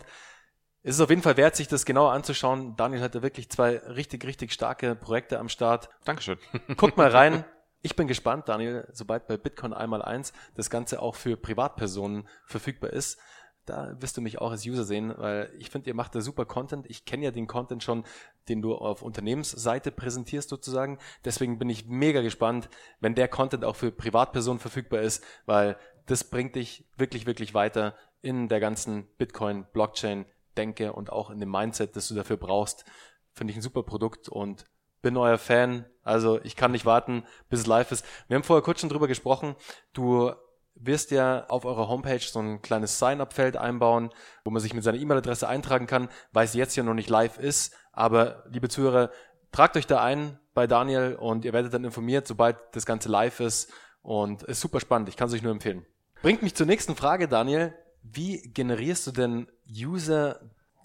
Es 0.81 0.95
ist 0.95 1.01
auf 1.01 1.09
jeden 1.09 1.21
Fall 1.21 1.35
wert, 1.35 1.57
sich 1.57 1.67
das 1.67 1.85
genauer 1.85 2.13
anzuschauen. 2.13 2.75
Daniel 2.77 3.01
hatte 3.01 3.21
wirklich 3.21 3.49
zwei 3.49 3.77
richtig, 3.77 4.23
richtig 4.25 4.53
starke 4.53 4.95
Projekte 4.95 5.37
am 5.37 5.49
Start. 5.49 5.89
Dankeschön. 6.05 6.37
Guckt 6.77 6.97
mal 6.97 7.09
rein. 7.09 7.45
Ich 7.81 7.95
bin 7.95 8.09
gespannt, 8.09 8.49
Daniel, 8.49 8.85
sobald 8.91 9.25
bei 9.27 9.37
Bitcoin 9.37 9.71
einmal 9.71 10.01
eins 10.01 10.33
das 10.53 10.69
Ganze 10.69 11.01
auch 11.01 11.15
für 11.15 11.37
Privatpersonen 11.37 12.27
verfügbar 12.45 12.89
ist. 12.89 13.17
Da 13.65 13.95
wirst 14.01 14.17
du 14.17 14.21
mich 14.21 14.41
auch 14.41 14.51
als 14.51 14.65
User 14.65 14.83
sehen, 14.83 15.13
weil 15.15 15.49
ich 15.57 15.69
finde, 15.69 15.89
ihr 15.89 15.93
macht 15.93 16.13
da 16.13 16.19
super 16.19 16.43
Content. 16.43 16.85
Ich 16.89 17.05
kenne 17.05 17.23
ja 17.23 17.31
den 17.31 17.47
Content 17.47 17.81
schon, 17.81 18.03
den 18.49 18.61
du 18.61 18.75
auf 18.75 19.01
Unternehmensseite 19.01 19.91
präsentierst 19.91 20.49
sozusagen. 20.49 20.97
Deswegen 21.23 21.57
bin 21.57 21.69
ich 21.69 21.85
mega 21.85 22.21
gespannt, 22.21 22.67
wenn 22.99 23.15
der 23.15 23.29
Content 23.29 23.63
auch 23.63 23.77
für 23.77 23.93
Privatpersonen 23.93 24.59
verfügbar 24.59 24.99
ist, 24.99 25.23
weil 25.45 25.77
das 26.05 26.25
bringt 26.25 26.57
dich 26.57 26.85
wirklich, 26.97 27.27
wirklich 27.27 27.53
weiter 27.53 27.95
in 28.21 28.49
der 28.49 28.59
ganzen 28.59 29.07
Bitcoin, 29.17 29.65
Blockchain, 29.71 30.25
denke 30.57 30.93
und 30.93 31.11
auch 31.11 31.29
in 31.29 31.39
dem 31.39 31.51
Mindset, 31.51 31.95
das 31.95 32.07
du 32.07 32.15
dafür 32.15 32.37
brauchst, 32.37 32.85
finde 33.33 33.51
ich 33.51 33.57
ein 33.57 33.63
super 33.63 33.83
Produkt 33.83 34.29
und 34.29 34.65
bin 35.01 35.17
euer 35.17 35.37
Fan. 35.37 35.85
Also 36.03 36.39
ich 36.43 36.55
kann 36.55 36.71
nicht 36.71 36.85
warten, 36.85 37.23
bis 37.49 37.61
es 37.61 37.67
live 37.67 37.91
ist. 37.91 38.05
Wir 38.27 38.35
haben 38.35 38.43
vorher 38.43 38.63
kurz 38.63 38.81
schon 38.81 38.89
drüber 38.89 39.07
gesprochen. 39.07 39.55
Du 39.93 40.33
wirst 40.75 41.11
ja 41.11 41.45
auf 41.47 41.65
eurer 41.65 41.87
Homepage 41.87 42.19
so 42.19 42.39
ein 42.39 42.61
kleines 42.61 42.99
Sign-up-Feld 42.99 43.57
einbauen, 43.57 44.11
wo 44.43 44.51
man 44.51 44.61
sich 44.61 44.73
mit 44.73 44.83
seiner 44.83 44.97
E-Mail-Adresse 44.97 45.47
eintragen 45.47 45.87
kann, 45.87 46.09
weil 46.31 46.45
es 46.45 46.53
jetzt 46.53 46.75
ja 46.75 46.83
noch 46.83 46.93
nicht 46.93 47.09
live 47.09 47.37
ist. 47.37 47.73
Aber 47.91 48.43
liebe 48.49 48.69
Zuhörer, 48.69 49.11
tragt 49.51 49.75
euch 49.77 49.87
da 49.87 50.01
ein 50.01 50.39
bei 50.53 50.67
Daniel 50.67 51.15
und 51.15 51.45
ihr 51.45 51.53
werdet 51.53 51.73
dann 51.73 51.83
informiert, 51.83 52.27
sobald 52.27 52.57
das 52.73 52.85
Ganze 52.85 53.09
live 53.09 53.39
ist. 53.39 53.71
Und 54.01 54.43
ist 54.43 54.61
super 54.61 54.79
spannend. 54.79 55.09
Ich 55.09 55.17
kann 55.17 55.27
es 55.27 55.33
euch 55.33 55.41
nur 55.41 55.51
empfehlen. 55.51 55.85
Bringt 56.21 56.41
mich 56.41 56.55
zur 56.55 56.65
nächsten 56.65 56.95
Frage, 56.95 57.27
Daniel. 57.27 57.73
Wie 58.01 58.41
generierst 58.53 59.07
du 59.07 59.11
denn 59.11 59.47
User 59.69 60.39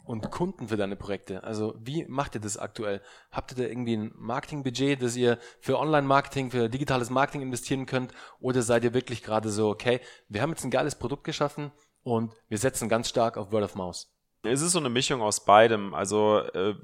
und 0.04 0.30
Kunden 0.30 0.68
für 0.68 0.76
deine 0.76 0.96
Projekte? 0.96 1.42
Also 1.44 1.74
wie 1.78 2.04
macht 2.06 2.34
ihr 2.34 2.40
das 2.40 2.58
aktuell? 2.58 3.00
Habt 3.30 3.52
ihr 3.52 3.56
da 3.56 3.62
irgendwie 3.64 3.96
ein 3.96 4.12
Marketingbudget, 4.16 5.02
das 5.02 5.16
ihr 5.16 5.38
für 5.60 5.78
Online-Marketing, 5.78 6.50
für 6.50 6.68
digitales 6.68 7.10
Marketing 7.10 7.42
investieren 7.42 7.86
könnt? 7.86 8.12
Oder 8.40 8.62
seid 8.62 8.84
ihr 8.84 8.94
wirklich 8.94 9.22
gerade 9.22 9.48
so, 9.48 9.70
okay, 9.70 10.00
wir 10.28 10.42
haben 10.42 10.50
jetzt 10.50 10.64
ein 10.64 10.70
geiles 10.70 10.94
Produkt 10.94 11.24
geschaffen 11.24 11.72
und 12.02 12.32
wir 12.48 12.58
setzen 12.58 12.88
ganz 12.88 13.08
stark 13.08 13.36
auf 13.36 13.50
Word 13.50 13.64
of 13.64 13.74
Mouse? 13.74 14.10
Es 14.42 14.60
ist 14.60 14.72
so 14.72 14.78
eine 14.78 14.90
Mischung 14.90 15.22
aus 15.22 15.44
beidem. 15.44 15.94
Also 15.94 16.40
äh, 16.52 16.74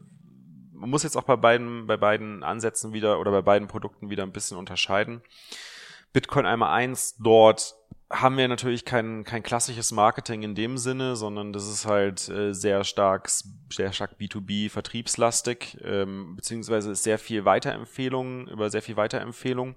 man 0.72 0.88
muss 0.88 1.02
jetzt 1.02 1.16
auch 1.16 1.24
bei 1.24 1.36
beiden, 1.36 1.86
bei 1.86 1.98
beiden 1.98 2.42
Ansätzen 2.42 2.94
wieder 2.94 3.20
oder 3.20 3.30
bei 3.30 3.42
beiden 3.42 3.68
Produkten 3.68 4.08
wieder 4.08 4.22
ein 4.22 4.32
bisschen 4.32 4.56
unterscheiden. 4.56 5.22
Bitcoin 6.12 6.46
einmal 6.46 6.72
eins, 6.72 7.16
dort 7.18 7.76
haben 8.10 8.36
wir 8.36 8.48
natürlich 8.48 8.84
kein, 8.84 9.22
kein 9.22 9.42
klassisches 9.42 9.92
Marketing 9.92 10.42
in 10.42 10.56
dem 10.56 10.78
Sinne, 10.78 11.14
sondern 11.14 11.52
das 11.52 11.68
ist 11.68 11.86
halt 11.86 12.28
äh, 12.28 12.52
sehr 12.52 12.82
stark, 12.82 13.30
sehr 13.70 13.92
stark 13.92 14.16
B2B 14.18 14.68
vertriebslastig, 14.68 15.78
ähm, 15.84 16.34
beziehungsweise 16.34 16.90
ist 16.90 17.04
sehr 17.04 17.18
viel 17.18 17.44
Weiterempfehlung, 17.44 18.48
über 18.48 18.68
sehr 18.68 18.82
viel 18.82 18.96
Weiterempfehlung 18.96 19.76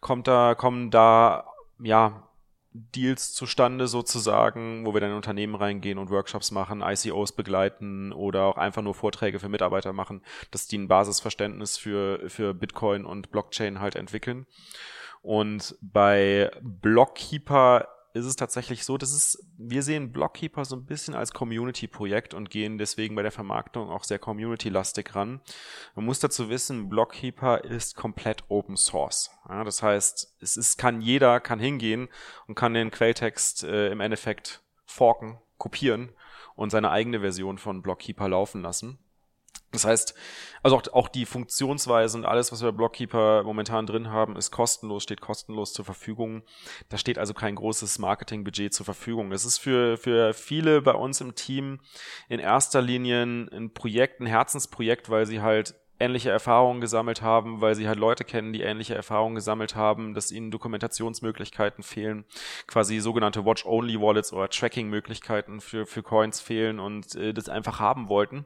kommt 0.00 0.28
da, 0.28 0.54
kommen 0.54 0.90
da, 0.90 1.46
ja, 1.80 2.28
Deals 2.74 3.34
zustande 3.34 3.86
sozusagen, 3.86 4.86
wo 4.86 4.94
wir 4.94 5.00
dann 5.02 5.10
in 5.10 5.16
Unternehmen 5.16 5.54
reingehen 5.54 5.98
und 5.98 6.08
Workshops 6.08 6.50
machen, 6.50 6.82
ICOs 6.82 7.32
begleiten 7.32 8.12
oder 8.12 8.44
auch 8.44 8.56
einfach 8.56 8.80
nur 8.80 8.94
Vorträge 8.94 9.38
für 9.38 9.50
Mitarbeiter 9.50 9.92
machen, 9.92 10.22
dass 10.50 10.68
die 10.68 10.78
ein 10.78 10.88
Basisverständnis 10.88 11.76
für, 11.76 12.30
für 12.30 12.54
Bitcoin 12.54 13.04
und 13.04 13.30
Blockchain 13.30 13.80
halt 13.80 13.94
entwickeln. 13.94 14.46
Und 15.22 15.76
bei 15.80 16.50
Blockkeeper 16.60 17.88
ist 18.14 18.26
es 18.26 18.36
tatsächlich 18.36 18.84
so, 18.84 18.98
dass 18.98 19.12
es, 19.12 19.42
wir 19.56 19.82
sehen 19.82 20.12
Blockkeeper 20.12 20.64
so 20.64 20.76
ein 20.76 20.84
bisschen 20.84 21.14
als 21.14 21.32
Community-Projekt 21.32 22.34
und 22.34 22.50
gehen 22.50 22.76
deswegen 22.76 23.14
bei 23.14 23.22
der 23.22 23.32
Vermarktung 23.32 23.88
auch 23.88 24.04
sehr 24.04 24.18
community-lastig 24.18 25.14
ran. 25.14 25.40
Man 25.94 26.04
muss 26.04 26.20
dazu 26.20 26.50
wissen, 26.50 26.88
Blockkeeper 26.88 27.64
ist 27.64 27.96
komplett 27.96 28.44
Open 28.48 28.76
Source. 28.76 29.30
Ja, 29.48 29.64
das 29.64 29.82
heißt, 29.82 30.36
es 30.40 30.56
ist, 30.56 30.76
kann 30.76 31.00
jeder, 31.00 31.40
kann 31.40 31.58
hingehen 31.58 32.08
und 32.46 32.54
kann 32.54 32.74
den 32.74 32.90
Quelltext 32.90 33.64
äh, 33.64 33.90
im 33.90 34.00
Endeffekt 34.00 34.62
forken, 34.84 35.40
kopieren 35.56 36.12
und 36.54 36.70
seine 36.70 36.90
eigene 36.90 37.20
Version 37.20 37.56
von 37.56 37.80
Blockkeeper 37.80 38.28
laufen 38.28 38.60
lassen. 38.60 38.98
Das 39.72 39.86
heißt, 39.86 40.14
also 40.62 40.76
auch, 40.76 40.82
auch 40.92 41.08
die 41.08 41.24
Funktionsweise 41.24 42.18
und 42.18 42.26
alles, 42.26 42.52
was 42.52 42.62
wir 42.62 42.70
bei 42.70 42.76
Blockkeeper 42.76 43.42
momentan 43.42 43.86
drin 43.86 44.10
haben, 44.10 44.36
ist 44.36 44.50
kostenlos, 44.50 45.02
steht 45.02 45.22
kostenlos 45.22 45.72
zur 45.72 45.86
Verfügung. 45.86 46.42
Da 46.90 46.98
steht 46.98 47.18
also 47.18 47.32
kein 47.32 47.54
großes 47.54 47.98
Marketingbudget 47.98 48.74
zur 48.74 48.84
Verfügung. 48.84 49.32
Es 49.32 49.46
ist 49.46 49.58
für, 49.58 49.96
für 49.96 50.34
viele 50.34 50.82
bei 50.82 50.92
uns 50.92 51.22
im 51.22 51.34
Team 51.34 51.80
in 52.28 52.38
erster 52.38 52.82
Linie 52.82 53.22
ein 53.22 53.72
Projekt, 53.72 54.20
ein 54.20 54.26
Herzensprojekt, 54.26 55.08
weil 55.08 55.26
sie 55.26 55.40
halt 55.40 55.74
ähnliche 56.02 56.30
Erfahrungen 56.30 56.80
gesammelt 56.80 57.22
haben, 57.22 57.60
weil 57.60 57.74
sie 57.74 57.88
halt 57.88 57.98
Leute 57.98 58.24
kennen, 58.24 58.52
die 58.52 58.62
ähnliche 58.62 58.94
Erfahrungen 58.94 59.34
gesammelt 59.34 59.76
haben, 59.76 60.14
dass 60.14 60.32
ihnen 60.32 60.50
Dokumentationsmöglichkeiten 60.50 61.82
fehlen, 61.82 62.24
quasi 62.66 62.98
sogenannte 62.98 63.44
Watch-Only-Wallets 63.44 64.32
oder 64.32 64.48
Tracking-Möglichkeiten 64.48 65.60
für, 65.60 65.86
für 65.86 66.02
Coins 66.02 66.40
fehlen 66.40 66.80
und 66.80 67.14
äh, 67.14 67.32
das 67.32 67.48
einfach 67.48 67.80
haben 67.80 68.08
wollten. 68.08 68.44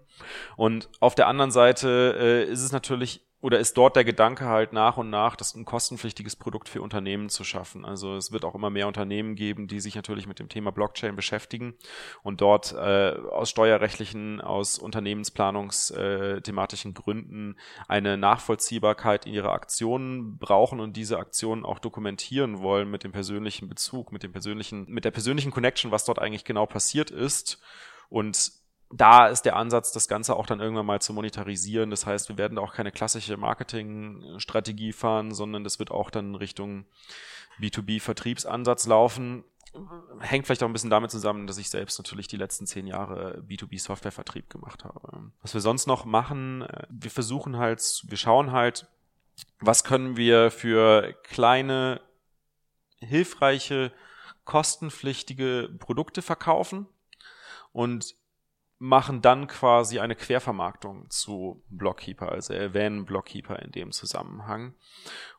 Und 0.57 0.89
auf 1.01 1.15
der 1.15 1.27
anderen 1.27 1.51
Seite 1.51 2.17
äh, 2.19 2.51
ist 2.51 2.63
es 2.63 2.73
natürlich 2.73 3.26
oder 3.47 3.61
ist 3.61 3.77
dort 3.77 3.95
der 3.95 4.03
Gedanke 4.03 4.47
halt 4.47 4.73
nach 4.73 4.97
und 4.97 5.09
nach, 5.09 5.37
das 5.37 5.55
ein 5.55 5.65
kostenpflichtiges 5.65 6.35
Produkt 6.35 6.69
für 6.69 6.83
Unternehmen 6.83 7.29
zu 7.29 7.45
schaffen. 7.45 7.85
Also 7.85 8.17
es 8.17 8.33
wird 8.33 8.45
auch 8.45 8.57
immer 8.57 8.71
mehr 8.71 8.89
Unternehmen 8.89 9.37
geben, 9.37 9.69
die 9.69 9.79
sich 9.79 9.95
natürlich 9.95 10.27
mit 10.27 10.41
dem 10.41 10.49
Thema 10.49 10.73
Blockchain 10.73 11.15
beschäftigen 11.15 11.77
und 12.25 12.41
dort 12.41 12.73
äh, 12.73 13.15
aus 13.31 13.51
steuerrechtlichen, 13.51 14.41
aus 14.41 14.81
unternehmensplanungsthematischen 14.81 16.93
Gründen 16.93 17.55
eine 17.87 18.17
Nachvollziehbarkeit 18.17 19.27
in 19.27 19.35
ihrer 19.35 19.53
Aktionen 19.53 20.39
brauchen 20.39 20.81
und 20.81 20.97
diese 20.97 21.21
Aktionen 21.21 21.65
auch 21.65 21.79
dokumentieren 21.79 22.63
wollen 22.63 22.91
mit 22.91 23.05
dem 23.05 23.13
persönlichen 23.13 23.69
Bezug, 23.69 24.11
mit 24.11 24.25
dem 24.25 24.33
persönlichen, 24.33 24.87
mit 24.89 25.05
der 25.05 25.13
persönlichen 25.13 25.53
Connection, 25.53 25.93
was 25.93 26.05
dort 26.05 26.19
eigentlich 26.19 26.45
genau 26.45 26.67
passiert 26.67 27.13
ist. 27.13 27.61
Und 28.09 28.53
da 28.91 29.27
ist 29.27 29.43
der 29.43 29.57
Ansatz, 29.57 29.93
das 29.93 30.09
Ganze 30.09 30.37
auch 30.37 30.47
dann 30.47 30.61
irgendwann 30.61 30.87
mal 30.87 31.01
zu 31.01 31.13
monetarisieren. 31.13 31.91
Das 31.91 32.07
heißt, 32.07 32.29
wir 32.29 32.39
werden 32.39 32.57
da 32.57 32.63
auch 32.63 32.73
keine 32.73 32.93
klassische 32.93 33.37
Marketingstrategie 33.37 34.93
fahren, 34.93 35.35
sondern 35.35 35.65
das 35.65 35.79
wird 35.79 35.91
auch 35.91 36.11
dann 36.11 36.35
Richtung 36.37 36.87
B2B-Vertriebsansatz 37.61 38.87
laufen. 38.87 39.45
Hängt 40.21 40.47
vielleicht 40.47 40.63
auch 40.63 40.69
ein 40.69 40.73
bisschen 40.73 40.91
damit 40.91 41.11
zusammen, 41.11 41.47
dass 41.47 41.59
ich 41.59 41.69
selbst 41.69 41.99
natürlich 41.99 42.29
die 42.29 42.37
letzten 42.37 42.67
zehn 42.67 42.87
Jahre 42.87 43.43
B2B-Softwarevertrieb 43.47 44.49
gemacht 44.49 44.85
habe. 44.85 45.33
Was 45.43 45.53
wir 45.53 45.61
sonst 45.61 45.87
noch 45.87 46.05
machen, 46.05 46.63
äh, 46.63 46.87
wir 46.89 47.11
versuchen 47.11 47.57
halt, 47.59 48.03
wir 48.07 48.17
schauen 48.17 48.53
halt, 48.53 48.87
was 49.61 49.85
können 49.85 50.17
wir 50.17 50.51
für 50.51 51.13
kleine, 51.25 52.01
hilfreiche, 53.01 53.93
kostenpflichtige 54.45 55.69
Produkte 55.79 56.23
verkaufen 56.23 56.87
und 57.73 58.15
machen 58.79 59.23
dann 59.23 59.47
quasi 59.47 60.01
eine 60.01 60.15
Quervermarktung 60.15 61.09
zu 61.09 61.63
Blockkeeper, 61.71 62.31
also 62.31 62.53
erwähnen 62.53 63.07
Blockkeeper 63.07 63.59
in 63.61 63.73
dem 63.73 63.91
Zusammenhang. 63.91 64.75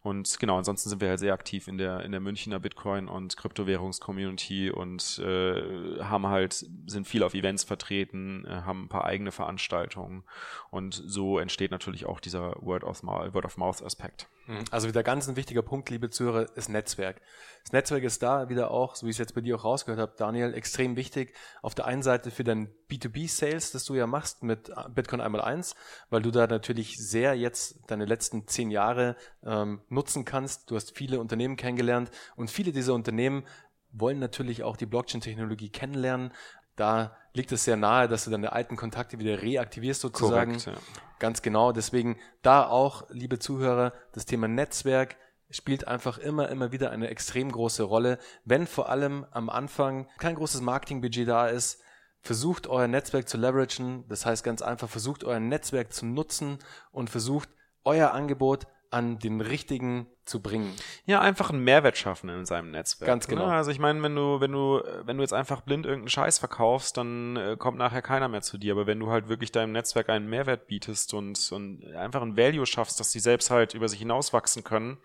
Und 0.01 0.39
genau, 0.39 0.57
ansonsten 0.57 0.89
sind 0.89 1.01
wir 1.01 1.09
halt 1.09 1.19
sehr 1.19 1.33
aktiv 1.33 1.67
in 1.67 1.77
der 1.77 2.01
in 2.01 2.11
der 2.11 2.21
Münchner 2.21 2.59
Bitcoin 2.59 3.07
und 3.07 3.37
Kryptowährungscommunity 3.37 4.71
und 4.71 5.19
äh, 5.19 6.01
haben 6.03 6.27
halt 6.27 6.65
sind 6.87 7.07
viel 7.07 7.21
auf 7.21 7.35
Events 7.35 7.63
vertreten, 7.63 8.45
äh, 8.45 8.61
haben 8.61 8.85
ein 8.85 8.89
paar 8.89 9.05
eigene 9.05 9.31
Veranstaltungen 9.31 10.23
und 10.71 10.93
so 10.93 11.37
entsteht 11.37 11.69
natürlich 11.71 12.05
auch 12.07 12.19
dieser 12.19 12.55
Word 12.61 12.83
of 12.83 13.03
Mouth, 13.03 13.35
Word 13.35 13.45
of 13.45 13.57
Mouth 13.57 13.83
Aspekt. 13.83 14.27
Mhm. 14.47 14.63
Also 14.71 14.87
wieder 14.87 15.03
ganz 15.03 15.27
ein 15.27 15.35
wichtiger 15.35 15.61
Punkt, 15.61 15.89
liebe 15.89 16.09
Zuhörer, 16.09 16.47
ist 16.55 16.69
Netzwerk. 16.69 17.21
Das 17.63 17.73
Netzwerk 17.73 18.03
ist 18.03 18.23
da 18.23 18.47
wieder 18.47 18.71
auch, 18.71 18.95
so 18.95 19.05
wie 19.05 19.09
ich 19.09 19.15
es 19.15 19.19
jetzt 19.19 19.35
bei 19.35 19.41
dir 19.41 19.57
auch 19.57 19.65
rausgehört 19.65 19.99
habe, 19.99 20.13
Daniel, 20.17 20.53
extrem 20.53 20.95
wichtig. 20.95 21.33
Auf 21.61 21.75
der 21.75 21.85
einen 21.85 22.01
Seite 22.01 22.31
für 22.31 22.45
dein 22.45 22.69
B2B-Sales, 22.89 23.71
das 23.71 23.83
du 23.83 23.95
ja 23.95 24.07
machst 24.07 24.43
mit 24.43 24.71
Bitcoin 24.95 25.19
einmal 25.19 25.41
eins, 25.41 25.75
weil 26.09 26.21
du 26.21 26.31
da 26.31 26.47
natürlich 26.47 26.95
sehr 26.97 27.35
jetzt 27.35 27.79
deine 27.87 28.05
letzten 28.05 28.47
zehn 28.47 28.71
Jahre 28.71 29.17
ähm, 29.43 29.81
nutzen 29.89 30.23
kannst. 30.23 30.71
Du 30.71 30.75
hast 30.75 30.95
viele 30.95 31.19
Unternehmen 31.19 31.57
kennengelernt 31.57 32.09
und 32.37 32.49
viele 32.49 32.71
dieser 32.71 32.93
Unternehmen 32.93 33.45
wollen 33.91 34.19
natürlich 34.19 34.63
auch 34.63 34.77
die 34.77 34.85
Blockchain-Technologie 34.85 35.69
kennenlernen. 35.69 36.31
Da 36.77 37.17
liegt 37.37 37.51
es 37.53 37.63
sehr 37.63 37.77
nahe, 37.77 38.07
dass 38.09 38.25
du 38.25 38.31
deine 38.31 38.51
alten 38.51 38.75
Kontakte 38.75 39.19
wieder 39.19 39.41
reaktivierst 39.41 40.01
sozusagen. 40.01 40.57
Korrekt, 40.57 40.65
ja. 40.67 40.73
Ganz 41.19 41.41
genau. 41.41 41.71
Deswegen 41.71 42.17
da 42.41 42.67
auch, 42.67 43.05
liebe 43.09 43.39
Zuhörer, 43.39 43.93
das 44.11 44.25
Thema 44.25 44.47
Netzwerk 44.47 45.15
spielt 45.49 45.87
einfach 45.87 46.17
immer, 46.17 46.49
immer 46.49 46.71
wieder 46.73 46.91
eine 46.91 47.07
extrem 47.07 47.51
große 47.51 47.83
Rolle. 47.83 48.19
Wenn 48.43 48.67
vor 48.67 48.89
allem 48.89 49.25
am 49.31 49.49
Anfang 49.49 50.07
kein 50.17 50.35
großes 50.35 50.61
Marketingbudget 50.61 51.27
da 51.27 51.47
ist, 51.47 51.79
versucht 52.21 52.67
euer 52.67 52.87
Netzwerk 52.87 53.29
zu 53.29 53.37
leveragen. 53.37 54.05
Das 54.09 54.25
heißt 54.25 54.43
ganz 54.43 54.61
einfach, 54.61 54.89
versucht 54.89 55.23
euer 55.23 55.39
Netzwerk 55.39 55.93
zu 55.93 56.05
nutzen 56.05 56.59
und 56.91 57.09
versucht 57.09 57.49
euer 57.85 58.11
Angebot 58.11 58.67
an 58.91 59.19
den 59.19 59.39
richtigen 59.41 60.07
zu 60.27 60.41
bringen. 60.41 60.73
Ja, 61.05 61.21
einfach 61.21 61.49
einen 61.49 61.63
Mehrwert 61.63 61.97
schaffen 61.97 62.29
in 62.29 62.45
seinem 62.45 62.71
Netzwerk. 62.71 63.07
Ganz 63.07 63.27
genau. 63.27 63.47
Ne? 63.47 63.53
Also 63.53 63.71
ich 63.71 63.79
meine, 63.79 64.01
wenn 64.03 64.15
du, 64.15 64.39
wenn 64.39 64.51
du, 64.51 64.81
wenn 65.03 65.17
du 65.17 65.23
jetzt 65.23 65.33
einfach 65.33 65.61
blind 65.61 65.85
irgendeinen 65.85 66.09
Scheiß 66.09 66.39
verkaufst, 66.39 66.97
dann 66.97 67.35
äh, 67.37 67.55
kommt 67.57 67.77
nachher 67.77 68.01
keiner 68.01 68.27
mehr 68.27 68.41
zu 68.41 68.57
dir. 68.57 68.73
Aber 68.73 68.87
wenn 68.87 68.99
du 68.99 69.09
halt 69.09 69.29
wirklich 69.29 69.51
deinem 69.51 69.71
Netzwerk 69.71 70.09
einen 70.09 70.29
Mehrwert 70.29 70.67
bietest 70.67 71.13
und, 71.13 71.51
und 71.51 71.95
einfach 71.95 72.21
ein 72.21 72.37
Value 72.37 72.65
schaffst, 72.65 72.99
dass 72.99 73.11
die 73.11 73.19
selbst 73.19 73.49
halt 73.49 73.73
über 73.73 73.87
sich 73.87 73.99
hinauswachsen 73.99 74.63
können, 74.63 74.97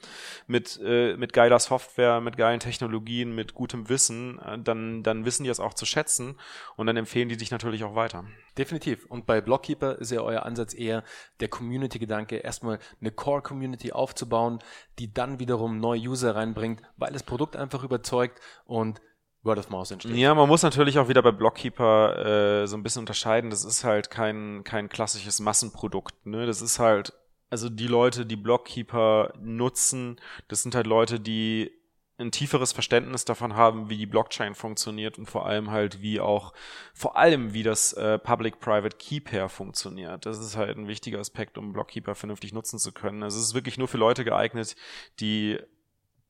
mit, 0.46 0.80
äh, 0.84 1.16
mit 1.16 1.32
geiler 1.32 1.58
Software, 1.58 2.20
mit 2.20 2.36
geilen 2.36 2.60
Technologien, 2.60 3.34
mit 3.34 3.54
gutem 3.54 3.88
Wissen, 3.88 4.38
äh, 4.40 4.58
dann, 4.58 5.02
dann 5.02 5.24
wissen 5.24 5.44
die 5.44 5.48
das 5.48 5.60
auch 5.60 5.74
zu 5.74 5.86
schätzen 5.86 6.38
und 6.76 6.86
dann 6.86 6.96
empfehlen 6.96 7.28
die 7.28 7.36
dich 7.36 7.50
natürlich 7.50 7.84
auch 7.84 7.94
weiter. 7.94 8.24
Definitiv. 8.58 9.06
Und 9.06 9.26
bei 9.26 9.40
Blockkeeper 9.40 9.98
ist 9.98 10.10
ja 10.10 10.20
euer 10.20 10.44
Ansatz 10.44 10.74
eher 10.74 11.04
der 11.40 11.48
Community-Gedanke, 11.48 12.36
erstmal 12.36 12.78
eine 13.00 13.10
Core-Community 13.10 13.92
aufzubauen, 13.92 14.58
die 14.98 15.11
dann 15.14 15.38
wiederum 15.38 15.78
neue 15.78 16.00
User 16.00 16.34
reinbringt, 16.34 16.82
weil 16.96 17.12
das 17.12 17.22
Produkt 17.22 17.56
einfach 17.56 17.84
überzeugt 17.84 18.40
und 18.64 19.00
Word 19.42 19.58
of 19.58 19.70
Mouse 19.70 19.90
entsteht. 19.90 20.14
Ja, 20.14 20.34
man 20.34 20.48
muss 20.48 20.62
natürlich 20.62 20.98
auch 20.98 21.08
wieder 21.08 21.22
bei 21.22 21.32
Blockkeeper 21.32 22.62
äh, 22.62 22.66
so 22.66 22.76
ein 22.76 22.82
bisschen 22.82 23.00
unterscheiden. 23.00 23.50
Das 23.50 23.64
ist 23.64 23.84
halt 23.84 24.10
kein, 24.10 24.62
kein 24.64 24.88
klassisches 24.88 25.40
Massenprodukt. 25.40 26.26
Ne? 26.26 26.46
Das 26.46 26.62
ist 26.62 26.78
halt, 26.78 27.12
also 27.50 27.68
die 27.68 27.88
Leute, 27.88 28.24
die 28.24 28.36
Blockkeeper 28.36 29.32
nutzen, 29.40 30.20
das 30.48 30.62
sind 30.62 30.74
halt 30.74 30.86
Leute, 30.86 31.18
die 31.18 31.72
ein 32.18 32.30
tieferes 32.30 32.72
Verständnis 32.72 33.24
davon 33.24 33.56
haben, 33.56 33.88
wie 33.88 33.96
die 33.96 34.06
Blockchain 34.06 34.54
funktioniert 34.54 35.18
und 35.18 35.26
vor 35.26 35.46
allem 35.46 35.70
halt, 35.70 36.02
wie 36.02 36.20
auch, 36.20 36.52
vor 36.94 37.16
allem, 37.16 37.52
wie 37.54 37.62
das 37.62 37.92
äh, 37.94 38.18
Public-Private 38.18 38.96
Key 38.96 39.20
Pair 39.20 39.48
funktioniert. 39.48 40.26
Das 40.26 40.38
ist 40.38 40.56
halt 40.56 40.76
ein 40.76 40.88
wichtiger 40.88 41.18
Aspekt, 41.18 41.58
um 41.58 41.72
Blockkeeper 41.72 42.14
vernünftig 42.14 42.52
nutzen 42.52 42.78
zu 42.78 42.92
können. 42.92 43.22
Also 43.22 43.38
es 43.38 43.46
ist 43.46 43.54
wirklich 43.54 43.78
nur 43.78 43.88
für 43.88 43.98
Leute 43.98 44.24
geeignet, 44.24 44.76
die 45.20 45.58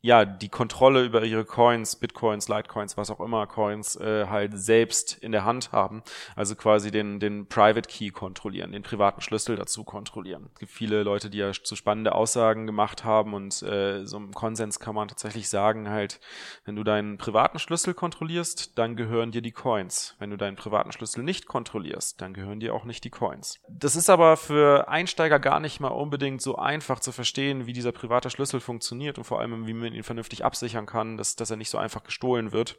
ja, 0.05 0.25
die 0.25 0.49
Kontrolle 0.49 1.05
über 1.05 1.23
ihre 1.23 1.45
Coins, 1.45 1.95
Bitcoins, 1.95 2.49
Litecoins, 2.49 2.97
was 2.97 3.09
auch 3.09 3.21
immer, 3.21 3.47
Coins, 3.47 3.95
äh, 3.95 4.27
halt 4.27 4.59
selbst 4.59 5.17
in 5.19 5.31
der 5.31 5.45
Hand 5.45 5.71
haben. 5.71 6.03
Also 6.35 6.57
quasi 6.57 6.91
den, 6.91 7.21
den 7.21 7.47
Private 7.47 7.89
Key 7.89 8.11
kontrollieren, 8.11 8.73
den 8.73 8.83
privaten 8.83 9.21
Schlüssel 9.21 9.55
dazu 9.55 9.85
kontrollieren. 9.85 10.51
Es 10.55 10.59
gibt 10.59 10.73
viele 10.73 11.05
Leute, 11.05 11.31
die 11.31 11.39
ja 11.39 11.53
zu 11.53 11.77
spannende 11.77 12.17
Aussagen 12.17 12.67
gemacht 12.67 13.05
haben 13.05 13.33
und 13.33 13.63
äh, 13.63 14.05
so 14.05 14.17
im 14.17 14.33
Konsens 14.33 14.81
kann 14.81 14.97
man 14.97 15.07
tatsächlich 15.07 15.49
sagen, 15.49 15.89
halt, 15.89 16.19
wenn 16.65 16.75
du 16.75 16.83
deinen 16.83 17.17
privaten 17.17 17.61
Schlüssel 17.61 17.95
kontrollierst, 17.95 18.77
dann 18.77 18.97
gehören 18.97 19.31
dir 19.31 19.41
die 19.41 19.53
Coins. 19.53 20.17
Wenn 20.19 20.31
du 20.31 20.37
deinen 20.37 20.57
privaten 20.57 20.91
Schlüssel 20.91 21.23
nicht 21.23 21.47
kontrollierst, 21.47 22.21
dann 22.21 22.35
gehören 22.35 22.59
dir 22.59 22.75
auch 22.75 22.85
nicht 22.85 23.05
die 23.05 23.11
Coins. 23.11 23.61
Das 23.69 23.95
ist 23.95 24.11
aber 24.11 24.37
für 24.37 24.89
Einsteiger 24.89 25.39
gar 25.39 25.61
nicht 25.61 25.79
mal 25.79 25.89
unbedingt 25.89 26.43
so 26.43 26.57
einfach 26.57 26.99
zu 26.99 27.13
verstehen, 27.13 27.67
wie 27.67 27.73
dieser 27.73 27.93
private 27.93 28.31
Schlüssel 28.31 28.59
funktioniert 28.59 29.17
und 29.17 29.25
vor 29.25 29.39
allem, 29.39 29.69
wie 29.69 29.73
man 29.73 29.92
man 29.93 29.99
ihn 29.99 30.05
vernünftig 30.05 30.45
absichern 30.45 30.87
kann, 30.87 31.17
dass, 31.17 31.37
dass 31.37 31.51
er 31.51 31.57
nicht 31.57 31.71
so 31.71 31.79
einfach 31.79 32.03
gestohlen 32.03 32.53
wird 32.53 32.79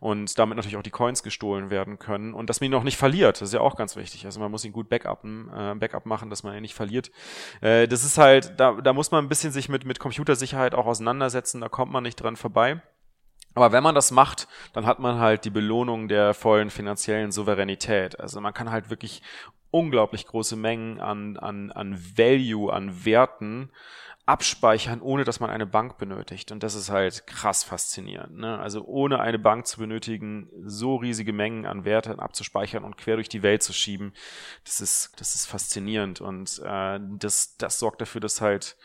und 0.00 0.38
damit 0.38 0.56
natürlich 0.56 0.76
auch 0.76 0.82
die 0.82 0.90
Coins 0.90 1.22
gestohlen 1.22 1.70
werden 1.70 1.98
können 1.98 2.34
und 2.34 2.48
dass 2.48 2.60
man 2.60 2.70
ihn 2.70 2.74
auch 2.74 2.82
nicht 2.82 2.96
verliert. 2.96 3.40
Das 3.40 3.48
ist 3.48 3.54
ja 3.54 3.60
auch 3.60 3.76
ganz 3.76 3.96
wichtig. 3.96 4.24
Also 4.24 4.40
man 4.40 4.50
muss 4.50 4.64
ihn 4.64 4.72
gut 4.72 4.88
backuppen, 4.88 5.50
äh, 5.54 5.74
Backup 5.74 6.06
machen, 6.06 6.30
dass 6.30 6.42
man 6.42 6.54
ihn 6.54 6.62
nicht 6.62 6.74
verliert. 6.74 7.10
Äh, 7.60 7.88
das 7.88 8.04
ist 8.04 8.18
halt, 8.18 8.58
da, 8.58 8.72
da 8.72 8.92
muss 8.92 9.10
man 9.10 9.24
ein 9.24 9.28
bisschen 9.28 9.52
sich 9.52 9.68
mit, 9.68 9.84
mit 9.84 9.98
Computersicherheit 9.98 10.74
auch 10.74 10.86
auseinandersetzen, 10.86 11.60
da 11.60 11.68
kommt 11.68 11.92
man 11.92 12.02
nicht 12.02 12.16
dran 12.16 12.36
vorbei. 12.36 12.80
Aber 13.54 13.72
wenn 13.72 13.82
man 13.82 13.94
das 13.94 14.10
macht, 14.10 14.48
dann 14.72 14.86
hat 14.86 14.98
man 14.98 15.18
halt 15.18 15.44
die 15.44 15.50
Belohnung 15.50 16.08
der 16.08 16.32
vollen 16.32 16.70
finanziellen 16.70 17.32
Souveränität. 17.32 18.18
Also 18.18 18.40
man 18.40 18.54
kann 18.54 18.70
halt 18.70 18.88
wirklich 18.88 19.22
unglaublich 19.70 20.26
große 20.26 20.56
Mengen 20.56 21.00
an, 21.00 21.36
an, 21.36 21.70
an 21.72 21.98
Value, 22.16 22.72
an 22.72 23.04
Werten 23.04 23.70
abspeichern, 24.24 25.00
ohne 25.00 25.24
dass 25.24 25.40
man 25.40 25.50
eine 25.50 25.66
Bank 25.66 25.98
benötigt. 25.98 26.52
Und 26.52 26.62
das 26.62 26.74
ist 26.74 26.90
halt 26.90 27.26
krass 27.26 27.64
faszinierend. 27.64 28.36
Ne? 28.36 28.58
Also 28.58 28.84
ohne 28.84 29.20
eine 29.20 29.38
Bank 29.38 29.66
zu 29.66 29.78
benötigen, 29.78 30.48
so 30.64 30.96
riesige 30.96 31.32
Mengen 31.32 31.66
an 31.66 31.84
Werten 31.84 32.20
abzuspeichern 32.20 32.84
und 32.84 32.96
quer 32.96 33.16
durch 33.16 33.28
die 33.28 33.42
Welt 33.42 33.62
zu 33.62 33.72
schieben, 33.72 34.12
das 34.64 34.80
ist, 34.80 35.20
das 35.20 35.34
ist 35.34 35.46
faszinierend. 35.46 36.20
Und 36.20 36.60
äh, 36.64 37.00
das, 37.18 37.56
das 37.56 37.78
sorgt 37.78 38.00
dafür, 38.00 38.20
dass 38.20 38.40
halt 38.40 38.76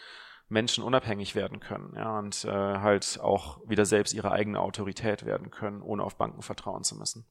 Menschen 0.50 0.84
unabhängig 0.84 1.36
werden 1.36 1.60
können, 1.60 1.94
ja, 1.96 2.18
und 2.18 2.46
äh, 2.46 2.50
halt 2.50 3.20
auch 3.22 3.60
wieder 3.68 3.86
selbst 3.86 4.14
ihre 4.14 4.32
eigene 4.32 4.62
Autorität 4.62 5.26
werden 5.26 5.52
können, 5.52 5.82
ohne 5.82 6.04
auf 6.04 6.18
Banken 6.18 6.42
vertrauen 6.42 6.84
zu 6.84 6.96
müssen. 6.96 7.26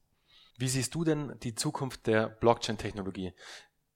Wie 0.57 0.67
siehst 0.67 0.93
du 0.95 1.03
denn 1.03 1.35
die 1.41 1.55
Zukunft 1.55 2.05
der 2.07 2.27
Blockchain-Technologie? 2.27 3.33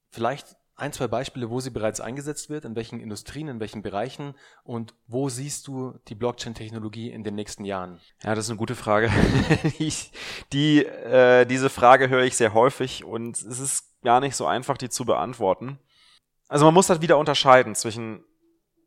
Vielleicht 0.10 0.56
ein, 0.82 0.94
zwei 0.94 1.08
Beispiele, 1.08 1.50
wo 1.50 1.60
sie 1.60 1.70
bereits 1.70 2.02
eingesetzt 2.02 2.50
wird, 2.50 2.66
in 2.66 2.76
welchen 2.76 3.00
Industrien, 3.00 3.48
in 3.48 3.60
welchen 3.60 3.82
Bereichen 3.82 4.34
und 4.64 4.94
wo 5.08 5.30
siehst 5.30 5.68
du 5.68 6.00
die 6.08 6.16
Blockchain-Technologie 6.16 7.12
in 7.12 7.24
den 7.24 7.36
nächsten 7.36 7.66
Jahren? 7.66 8.00
Ja, 8.24 8.36
das 8.36 8.46
ist 8.46 8.50
eine 8.50 8.58
gute 8.58 8.76
Frage. 8.76 9.12
ich, 9.80 10.12
die, 10.52 10.84
äh, 10.84 11.46
diese 11.46 11.70
Frage 11.70 12.10
höre 12.10 12.24
ich 12.24 12.36
sehr 12.36 12.54
häufig 12.54 13.04
und 13.06 13.38
es 13.38 13.60
ist 13.60 14.02
gar 14.04 14.20
nicht 14.20 14.36
so 14.36 14.48
einfach, 14.48 14.78
die 14.78 14.90
zu 14.90 15.06
beantworten. 15.06 15.80
Also 16.50 16.66
man 16.66 16.74
muss 16.74 16.90
halt 16.90 17.02
wieder 17.02 17.18
unterscheiden 17.18 17.76
zwischen 17.76 18.24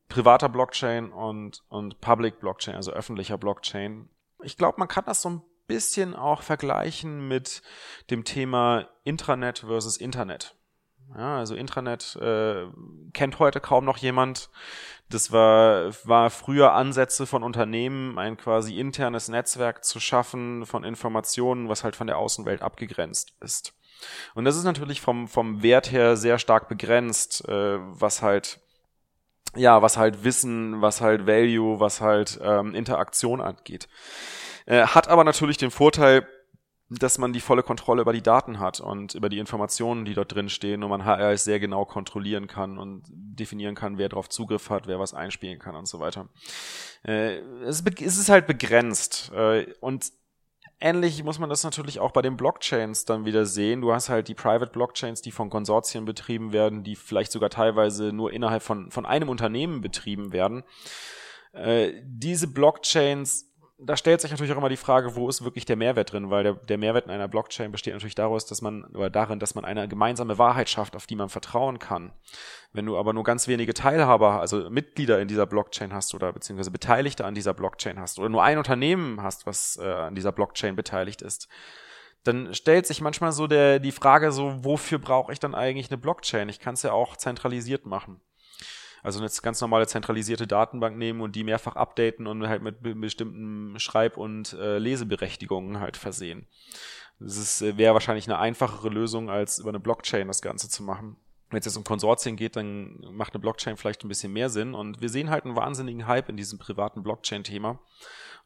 privater 0.08 0.48
Blockchain 0.48 1.12
und, 1.12 1.62
und 1.68 2.00
Public 2.00 2.40
Blockchain, 2.40 2.74
also 2.74 2.92
öffentlicher 2.92 3.38
Blockchain. 3.38 4.10
Ich 4.42 4.56
glaube, 4.56 4.78
man 4.78 4.88
kann 4.88 5.04
das 5.06 5.22
so 5.22 5.30
ein 5.30 5.42
bisschen 5.66 6.14
auch 6.14 6.42
vergleichen 6.42 7.26
mit 7.28 7.62
dem 8.10 8.24
Thema 8.24 8.88
Intranet 9.04 9.60
versus 9.60 9.96
Internet. 9.96 10.56
Ja, 11.16 11.38
also 11.38 11.54
Intranet 11.54 12.16
äh, 12.16 12.66
kennt 13.12 13.38
heute 13.38 13.60
kaum 13.60 13.84
noch 13.84 13.98
jemand. 13.98 14.50
Das 15.10 15.30
war, 15.30 15.92
war 16.04 16.30
früher 16.30 16.72
Ansätze 16.72 17.26
von 17.26 17.42
Unternehmen, 17.42 18.18
ein 18.18 18.36
quasi 18.36 18.78
internes 18.78 19.28
Netzwerk 19.28 19.84
zu 19.84 20.00
schaffen 20.00 20.66
von 20.66 20.82
Informationen, 20.82 21.68
was 21.68 21.84
halt 21.84 21.94
von 21.94 22.06
der 22.06 22.18
Außenwelt 22.18 22.62
abgegrenzt 22.62 23.34
ist. 23.40 23.74
Und 24.34 24.44
das 24.44 24.56
ist 24.56 24.64
natürlich 24.64 25.00
vom, 25.00 25.28
vom 25.28 25.62
Wert 25.62 25.92
her 25.92 26.16
sehr 26.16 26.38
stark 26.38 26.68
begrenzt, 26.68 27.46
äh, 27.48 27.78
was 27.78 28.22
halt 28.22 28.60
ja, 29.56 29.82
was 29.82 29.96
halt 29.96 30.24
Wissen, 30.24 30.82
was 30.82 31.00
halt 31.00 31.26
Value, 31.26 31.78
was 31.80 32.00
halt 32.00 32.40
ähm, 32.42 32.74
Interaktion 32.74 33.40
angeht. 33.40 33.88
Äh, 34.66 34.86
hat 34.86 35.08
aber 35.08 35.24
natürlich 35.24 35.58
den 35.58 35.70
Vorteil, 35.70 36.26
dass 36.98 37.18
man 37.18 37.32
die 37.32 37.40
volle 37.40 37.62
Kontrolle 37.62 38.02
über 38.02 38.12
die 38.12 38.22
Daten 38.22 38.58
hat 38.58 38.80
und 38.80 39.14
über 39.14 39.28
die 39.28 39.38
Informationen, 39.38 40.04
die 40.04 40.14
dort 40.14 40.34
drin 40.34 40.48
stehen 40.48 40.82
und 40.82 40.90
man 40.90 41.04
HRS 41.04 41.44
sehr 41.44 41.60
genau 41.60 41.84
kontrollieren 41.84 42.46
kann 42.46 42.78
und 42.78 43.04
definieren 43.08 43.74
kann, 43.74 43.98
wer 43.98 44.08
darauf 44.08 44.28
Zugriff 44.28 44.70
hat, 44.70 44.86
wer 44.86 44.98
was 44.98 45.14
einspielen 45.14 45.58
kann 45.58 45.76
und 45.76 45.86
so 45.86 46.00
weiter. 46.00 46.28
Äh, 47.04 47.38
es, 47.66 47.80
ist 47.80 48.28
halt 48.28 48.46
begrenzt 48.46 49.32
äh, 49.34 49.66
und 49.80 50.12
ähnlich 50.80 51.22
muss 51.24 51.38
man 51.38 51.50
das 51.50 51.64
natürlich 51.64 52.00
auch 52.00 52.12
bei 52.12 52.22
den 52.22 52.36
Blockchains 52.36 53.04
dann 53.04 53.24
wieder 53.24 53.46
sehen. 53.46 53.80
Du 53.80 53.92
hast 53.92 54.08
halt 54.08 54.28
die 54.28 54.34
Private 54.34 54.70
Blockchains, 54.70 55.22
die 55.22 55.32
von 55.32 55.50
Konsortien 55.50 56.04
betrieben 56.04 56.52
werden, 56.52 56.84
die 56.84 56.96
vielleicht 56.96 57.32
sogar 57.32 57.50
teilweise 57.50 58.12
nur 58.12 58.32
innerhalb 58.32 58.62
von, 58.62 58.90
von 58.90 59.06
einem 59.06 59.28
Unternehmen 59.28 59.80
betrieben 59.80 60.32
werden. 60.32 60.64
Äh, 61.52 61.92
diese 62.04 62.48
Blockchains 62.48 63.53
da 63.78 63.96
stellt 63.96 64.20
sich 64.20 64.30
natürlich 64.30 64.52
auch 64.52 64.58
immer 64.58 64.68
die 64.68 64.76
Frage, 64.76 65.16
wo 65.16 65.28
ist 65.28 65.42
wirklich 65.42 65.64
der 65.64 65.76
Mehrwert 65.76 66.12
drin, 66.12 66.30
weil 66.30 66.44
der, 66.44 66.54
der 66.54 66.78
Mehrwert 66.78 67.06
in 67.06 67.10
einer 67.10 67.26
Blockchain 67.26 67.72
besteht 67.72 67.92
natürlich 67.94 68.14
daraus, 68.14 68.46
dass 68.46 68.62
man, 68.62 68.84
oder 68.84 69.10
darin, 69.10 69.40
dass 69.40 69.56
man 69.56 69.64
eine 69.64 69.88
gemeinsame 69.88 70.38
Wahrheit 70.38 70.68
schafft, 70.68 70.94
auf 70.94 71.06
die 71.06 71.16
man 71.16 71.28
vertrauen 71.28 71.80
kann. 71.80 72.12
Wenn 72.72 72.86
du 72.86 72.96
aber 72.96 73.12
nur 73.12 73.24
ganz 73.24 73.48
wenige 73.48 73.74
Teilhaber, 73.74 74.40
also 74.40 74.70
Mitglieder 74.70 75.20
in 75.20 75.26
dieser 75.26 75.46
Blockchain 75.46 75.92
hast 75.92 76.14
oder 76.14 76.32
beziehungsweise 76.32 76.70
Beteiligte 76.70 77.24
an 77.24 77.34
dieser 77.34 77.52
Blockchain 77.52 77.98
hast 77.98 78.18
oder 78.20 78.28
nur 78.28 78.44
ein 78.44 78.58
Unternehmen 78.58 79.22
hast, 79.22 79.44
was 79.44 79.76
äh, 79.76 79.84
an 79.84 80.14
dieser 80.14 80.32
Blockchain 80.32 80.76
beteiligt 80.76 81.20
ist, 81.20 81.48
dann 82.22 82.54
stellt 82.54 82.86
sich 82.86 83.00
manchmal 83.00 83.32
so 83.32 83.46
der, 83.48 83.80
die 83.80 83.92
Frage 83.92 84.32
so, 84.32 84.64
wofür 84.64 84.98
brauche 84.98 85.32
ich 85.32 85.40
dann 85.40 85.54
eigentlich 85.54 85.90
eine 85.90 85.98
Blockchain? 85.98 86.48
Ich 86.48 86.60
kann 86.60 86.74
es 86.74 86.82
ja 86.82 86.92
auch 86.92 87.16
zentralisiert 87.16 87.86
machen. 87.86 88.20
Also 89.04 89.20
eine 89.20 89.28
ganz 89.42 89.60
normale 89.60 89.86
zentralisierte 89.86 90.46
Datenbank 90.46 90.96
nehmen 90.96 91.20
und 91.20 91.36
die 91.36 91.44
mehrfach 91.44 91.76
updaten 91.76 92.26
und 92.26 92.48
halt 92.48 92.62
mit 92.62 92.78
bestimmten 93.00 93.78
Schreib- 93.78 94.16
und 94.16 94.54
äh, 94.54 94.78
Leseberechtigungen 94.78 95.78
halt 95.78 95.98
versehen. 95.98 96.46
Das 97.20 97.60
äh, 97.60 97.76
wäre 97.76 97.92
wahrscheinlich 97.92 98.26
eine 98.26 98.38
einfachere 98.38 98.88
Lösung, 98.88 99.28
als 99.28 99.58
über 99.58 99.68
eine 99.68 99.78
Blockchain 99.78 100.26
das 100.26 100.40
Ganze 100.40 100.70
zu 100.70 100.82
machen. 100.82 101.16
Wenn 101.50 101.58
es 101.58 101.66
jetzt 101.66 101.76
um 101.76 101.84
Konsortien 101.84 102.36
geht, 102.36 102.56
dann 102.56 102.98
macht 103.12 103.34
eine 103.34 103.42
Blockchain 103.42 103.76
vielleicht 103.76 104.02
ein 104.04 104.08
bisschen 104.08 104.32
mehr 104.32 104.48
Sinn. 104.48 104.74
Und 104.74 105.02
wir 105.02 105.10
sehen 105.10 105.28
halt 105.28 105.44
einen 105.44 105.54
wahnsinnigen 105.54 106.06
Hype 106.06 106.30
in 106.30 106.38
diesem 106.38 106.58
privaten 106.58 107.02
Blockchain-Thema. 107.02 107.78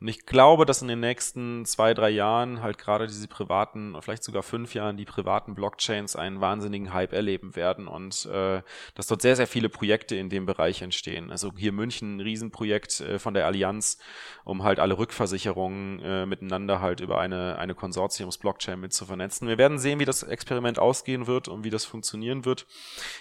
Und 0.01 0.07
ich 0.07 0.27
glaube, 0.27 0.65
dass 0.65 0.81
in 0.81 0.87
den 0.87 1.01
nächsten 1.01 1.65
zwei, 1.65 1.93
drei 1.93 2.11
Jahren 2.11 2.63
halt 2.63 2.79
gerade 2.79 3.09
diese 3.09 3.27
privaten, 3.27 3.97
vielleicht 4.01 4.23
sogar 4.23 4.45
fünf 4.45 4.73
Jahren, 4.75 4.97
die 4.97 5.05
privaten 5.05 5.57
Blockchains 5.57 6.15
einen 6.15 6.41
wahnsinnigen 6.41 6.93
Hype 6.93 7.13
erleben 7.13 7.57
werden 7.57 7.89
und 7.89 8.27
äh, 8.27 8.63
dass 8.95 9.09
dort 9.09 9.23
sehr, 9.23 9.35
sehr 9.35 9.49
viele 9.49 9.69
Projekte 9.69 10.15
in 10.15 10.31
dem 10.31 10.47
Bereich 10.47 10.83
entstehen. 10.83 11.33
Also 11.33 11.51
hier 11.57 11.73
München 11.73 12.17
ein 12.17 12.21
Riesenprojekt 12.21 13.01
äh, 13.01 13.19
von 13.19 13.35
der 13.35 13.47
Allianz, 13.47 13.99
um 14.45 14.63
halt 14.63 14.79
alle 14.79 14.97
Rückversicherungen 14.97 16.01
äh, 16.01 16.27
miteinander 16.27 16.81
halt 16.81 17.01
über 17.01 17.19
eine, 17.19 17.59
eine 17.59 17.75
Konsortiums-Blockchain 17.75 18.79
mit 18.79 18.93
zu 18.93 19.05
vernetzen. 19.05 19.49
Wir 19.49 19.59
werden 19.59 19.81
sehen, 19.81 19.99
wie 19.99 20.05
das 20.05 20.23
Experiment 20.23 20.79
ausgehen 20.79 21.27
wird 21.27 21.49
und 21.49 21.65
wie 21.65 21.71
das 21.71 21.85
funktionieren 21.85 22.45
wird. 22.45 22.67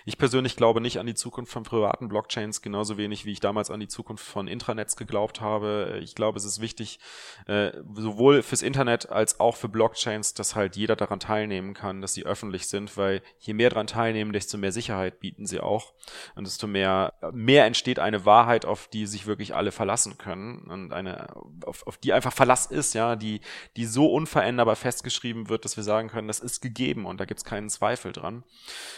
Ich 0.05 0.19
persönlich 0.19 0.55
glaube 0.55 0.79
nicht 0.79 0.99
an 0.99 1.07
die 1.07 1.15
Zukunft 1.15 1.51
von 1.51 1.63
privaten 1.63 2.07
Blockchains, 2.07 2.61
genauso 2.61 2.99
wenig 2.99 3.25
wie 3.25 3.31
ich 3.31 3.39
damals 3.39 3.71
an 3.71 3.79
die 3.79 3.87
Zukunft 3.87 4.23
von 4.23 4.47
Intranets 4.47 4.95
geglaubt 4.95 5.41
habe. 5.41 5.99
Ich 6.03 6.13
glaube, 6.13 6.37
es 6.37 6.45
ist 6.45 6.61
wichtig, 6.61 6.66
wichtig, 6.67 6.99
äh, 7.47 7.71
sowohl 7.95 8.43
fürs 8.43 8.61
Internet 8.61 9.09
als 9.09 9.39
auch 9.39 9.55
für 9.55 9.69
Blockchains, 9.69 10.33
dass 10.33 10.53
halt 10.53 10.75
jeder 10.75 10.97
daran 10.97 11.21
teilnehmen 11.21 11.73
kann, 11.73 12.01
dass 12.01 12.13
sie 12.13 12.25
öffentlich 12.25 12.67
sind, 12.67 12.97
weil 12.97 13.21
je 13.39 13.53
mehr 13.53 13.69
daran 13.69 13.87
teilnehmen, 13.87 14.33
desto 14.33 14.57
mehr 14.57 14.73
Sicherheit 14.73 15.21
bieten 15.21 15.45
sie 15.45 15.61
auch 15.61 15.93
und 16.35 16.45
desto 16.45 16.67
mehr, 16.67 17.13
mehr 17.31 17.65
entsteht 17.65 17.99
eine 17.99 18.25
Wahrheit, 18.25 18.65
auf 18.65 18.89
die 18.89 19.05
sich 19.05 19.27
wirklich 19.27 19.55
alle 19.55 19.71
verlassen 19.71 20.17
können 20.17 20.67
und 20.69 20.91
eine, 20.91 21.33
auf, 21.65 21.87
auf 21.87 21.97
die 21.97 22.11
einfach 22.11 22.33
Verlass 22.33 22.65
ist, 22.65 22.93
ja, 22.93 23.15
die, 23.15 23.39
die 23.77 23.85
so 23.85 24.07
unveränderbar 24.07 24.75
festgeschrieben 24.75 25.47
wird, 25.47 25.63
dass 25.63 25.77
wir 25.77 25.83
sagen 25.85 26.09
können, 26.09 26.27
das 26.27 26.41
ist 26.41 26.61
gegeben 26.61 27.05
und 27.05 27.21
da 27.21 27.25
gibt's 27.25 27.45
keinen 27.45 27.69
Zweifel 27.69 28.11
dran. 28.11 28.43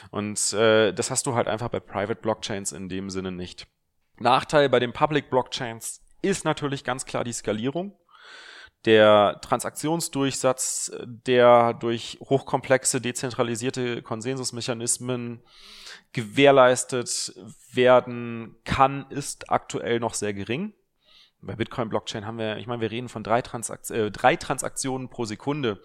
Und 0.09 0.53
äh, 0.53 0.91
das 0.91 1.11
hast 1.11 1.27
du 1.27 1.35
halt 1.35 1.47
einfach 1.47 1.69
bei 1.69 1.79
Private 1.79 2.19
Blockchains 2.19 2.71
in 2.71 2.89
dem 2.89 3.11
Sinne 3.11 3.31
nicht. 3.31 3.67
Nachteil 4.19 4.69
bei 4.69 4.79
den 4.79 4.93
Public 4.93 5.29
Blockchains 5.29 6.01
ist 6.21 6.45
natürlich 6.45 6.83
ganz 6.83 7.05
klar 7.05 7.23
die 7.23 7.33
Skalierung. 7.33 7.97
Der 8.85 9.39
Transaktionsdurchsatz, 9.41 10.91
der 11.05 11.73
durch 11.73 12.17
hochkomplexe, 12.21 13.01
dezentralisierte 13.01 14.01
Konsensusmechanismen 14.01 15.41
gewährleistet 16.13 17.33
werden 17.73 18.55
kann, 18.63 19.05
ist 19.09 19.49
aktuell 19.49 19.99
noch 19.99 20.13
sehr 20.13 20.33
gering. 20.33 20.73
Bei 21.41 21.55
Bitcoin-Blockchain 21.55 22.25
haben 22.25 22.37
wir, 22.37 22.57
ich 22.57 22.67
meine, 22.67 22.81
wir 22.81 22.91
reden 22.91 23.09
von 23.09 23.23
drei, 23.23 23.41
Transakt 23.41 23.89
äh, 23.91 24.11
drei 24.11 24.35
Transaktionen 24.35 25.09
pro 25.09 25.25
Sekunde. 25.25 25.81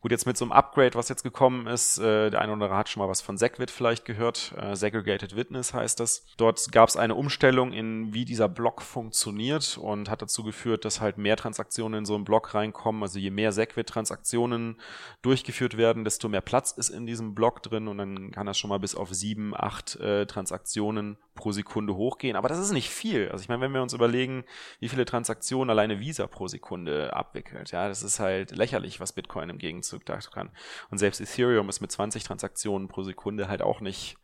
Gut, 0.00 0.12
jetzt 0.12 0.26
mit 0.26 0.36
so 0.36 0.44
einem 0.44 0.52
Upgrade, 0.52 0.94
was 0.94 1.08
jetzt 1.08 1.24
gekommen 1.24 1.66
ist, 1.66 1.98
äh, 1.98 2.30
der 2.30 2.40
eine 2.40 2.52
oder 2.52 2.66
andere 2.66 2.76
hat 2.76 2.88
schon 2.88 3.02
mal 3.02 3.08
was 3.08 3.20
von 3.20 3.36
Segwit 3.36 3.68
vielleicht 3.68 4.04
gehört, 4.04 4.54
äh, 4.56 4.76
Segregated 4.76 5.34
Witness 5.34 5.74
heißt 5.74 5.98
das. 5.98 6.24
Dort 6.36 6.70
gab 6.70 6.88
es 6.88 6.96
eine 6.96 7.16
Umstellung 7.16 7.72
in, 7.72 8.14
wie 8.14 8.24
dieser 8.24 8.48
Block 8.48 8.80
funktioniert 8.80 9.76
und 9.76 10.08
hat 10.08 10.22
dazu 10.22 10.44
geführt, 10.44 10.84
dass 10.84 11.00
halt 11.00 11.18
mehr 11.18 11.36
Transaktionen 11.36 11.98
in 11.98 12.04
so 12.06 12.14
einen 12.14 12.22
Block 12.22 12.54
reinkommen. 12.54 13.02
Also 13.02 13.18
je 13.18 13.30
mehr 13.30 13.50
Segwit-Transaktionen 13.50 14.76
durchgeführt 15.22 15.76
werden, 15.76 16.04
desto 16.04 16.28
mehr 16.28 16.42
Platz 16.42 16.70
ist 16.70 16.90
in 16.90 17.04
diesem 17.04 17.34
Block 17.34 17.60
drin 17.64 17.88
und 17.88 17.98
dann 17.98 18.30
kann 18.30 18.46
das 18.46 18.56
schon 18.56 18.70
mal 18.70 18.78
bis 18.78 18.94
auf 18.94 19.12
sieben, 19.12 19.52
acht 19.56 19.96
äh, 19.96 20.26
Transaktionen 20.26 21.18
pro 21.34 21.50
Sekunde 21.50 21.96
hochgehen. 21.96 22.36
Aber 22.36 22.48
das 22.48 22.60
ist 22.60 22.70
nicht 22.70 22.90
viel. 22.90 23.30
Also 23.30 23.42
ich 23.42 23.48
meine, 23.48 23.62
wenn 23.62 23.72
wir 23.72 23.82
uns 23.82 23.94
überlegen, 23.94 24.44
wie 24.78 24.88
viele 24.88 25.04
Transaktionen 25.04 25.70
alleine 25.70 25.98
Visa 25.98 26.28
pro 26.28 26.46
Sekunde 26.46 27.14
abwickelt, 27.14 27.72
ja, 27.72 27.88
das 27.88 28.04
ist 28.04 28.20
halt 28.20 28.56
lächerlich, 28.56 29.00
was 29.00 29.12
Bitcoin 29.12 29.50
im 29.50 29.58
Gegenzug 29.58 29.87
da 30.04 30.18
kann. 30.30 30.50
Und 30.90 30.98
selbst 30.98 31.20
Ethereum 31.20 31.68
ist 31.68 31.80
mit 31.80 31.92
20 31.92 32.24
Transaktionen 32.24 32.88
pro 32.88 33.02
Sekunde 33.02 33.48
halt 33.48 33.62
auch 33.62 33.80
nicht 33.80 34.16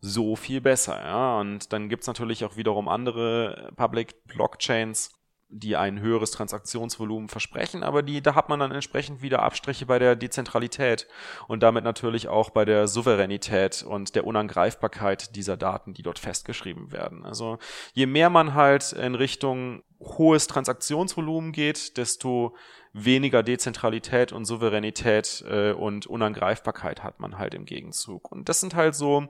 so 0.00 0.34
viel 0.36 0.60
besser, 0.60 0.98
ja. 0.98 1.38
Und 1.40 1.72
dann 1.72 1.88
gibt's 1.88 2.06
natürlich 2.06 2.44
auch 2.44 2.56
wiederum 2.56 2.88
andere 2.88 3.72
Public 3.76 4.24
Blockchains, 4.24 5.10
die 5.52 5.76
ein 5.76 6.00
höheres 6.00 6.30
Transaktionsvolumen 6.30 7.28
versprechen, 7.28 7.82
aber 7.82 8.02
die, 8.02 8.22
da 8.22 8.36
hat 8.36 8.48
man 8.48 8.60
dann 8.60 8.70
entsprechend 8.70 9.20
wieder 9.20 9.42
Abstriche 9.42 9.84
bei 9.84 9.98
der 9.98 10.14
Dezentralität 10.14 11.08
und 11.48 11.62
damit 11.62 11.82
natürlich 11.82 12.28
auch 12.28 12.50
bei 12.50 12.64
der 12.64 12.86
Souveränität 12.86 13.82
und 13.82 14.14
der 14.14 14.26
Unangreifbarkeit 14.26 15.34
dieser 15.34 15.56
Daten, 15.56 15.92
die 15.92 16.02
dort 16.02 16.20
festgeschrieben 16.20 16.92
werden. 16.92 17.24
Also 17.26 17.58
je 17.92 18.06
mehr 18.06 18.30
man 18.30 18.54
halt 18.54 18.92
in 18.92 19.16
Richtung 19.16 19.82
hohes 19.98 20.46
Transaktionsvolumen 20.46 21.50
geht, 21.50 21.96
desto 21.96 22.54
weniger 22.92 23.42
Dezentralität 23.42 24.32
und 24.32 24.44
Souveränität 24.44 25.44
äh, 25.48 25.72
und 25.72 26.06
Unangreifbarkeit 26.06 27.04
hat 27.04 27.20
man 27.20 27.38
halt 27.38 27.54
im 27.54 27.64
Gegenzug. 27.64 28.32
Und 28.32 28.48
das 28.48 28.60
sind 28.60 28.74
halt 28.74 28.94
so, 28.94 29.28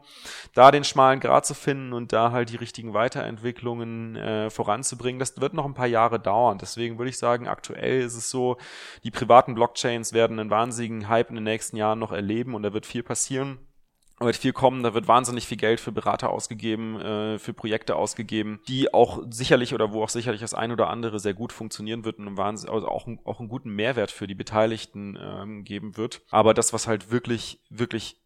da 0.54 0.70
den 0.70 0.84
schmalen 0.84 1.20
Grat 1.20 1.44
zu 1.44 1.54
finden 1.54 1.92
und 1.92 2.12
da 2.12 2.32
halt 2.32 2.50
die 2.50 2.56
richtigen 2.56 2.94
Weiterentwicklungen 2.94 4.16
äh, 4.16 4.50
voranzubringen, 4.50 5.18
das 5.18 5.38
wird 5.40 5.52
noch 5.52 5.66
ein 5.66 5.74
paar 5.74 5.86
Jahre 5.86 6.18
dauern. 6.18 6.58
Deswegen 6.58 6.98
würde 6.98 7.11
ich 7.11 7.18
sagen, 7.18 7.48
aktuell 7.48 8.00
ist 8.00 8.16
es 8.16 8.30
so, 8.30 8.56
die 9.04 9.11
privaten 9.11 9.54
Blockchains 9.54 10.12
werden 10.12 10.38
einen 10.38 10.50
wahnsinnigen 10.50 11.08
Hype 11.08 11.28
in 11.28 11.34
den 11.34 11.44
nächsten 11.44 11.76
Jahren 11.76 11.98
noch 11.98 12.12
erleben 12.12 12.54
und 12.54 12.62
da 12.62 12.72
wird 12.72 12.86
viel 12.86 13.02
passieren 13.02 13.58
wird 14.26 14.36
viel 14.36 14.52
kommen, 14.52 14.82
da 14.82 14.92
wird 14.92 15.08
wahnsinnig 15.08 15.46
viel 15.46 15.56
Geld 15.56 15.80
für 15.80 15.92
Berater 15.92 16.30
ausgegeben, 16.30 17.00
äh, 17.00 17.38
für 17.38 17.54
Projekte 17.54 17.96
ausgegeben, 17.96 18.60
die 18.68 18.92
auch 18.92 19.22
sicherlich 19.30 19.74
oder 19.74 19.92
wo 19.92 20.02
auch 20.02 20.10
sicherlich 20.10 20.42
das 20.42 20.54
ein 20.54 20.72
oder 20.72 20.90
andere 20.90 21.18
sehr 21.18 21.34
gut 21.34 21.52
funktionieren 21.52 22.04
wird 22.04 22.18
und 22.18 22.38
also 22.38 22.68
auch, 22.68 23.08
auch 23.24 23.40
einen 23.40 23.48
guten 23.48 23.70
Mehrwert 23.70 24.10
für 24.10 24.26
die 24.26 24.34
Beteiligten 24.34 25.18
ähm, 25.20 25.64
geben 25.64 25.96
wird. 25.96 26.22
Aber 26.30 26.52
das, 26.52 26.72
was 26.72 26.86
halt 26.86 27.10
wirklich, 27.10 27.60
wirklich 27.70 28.20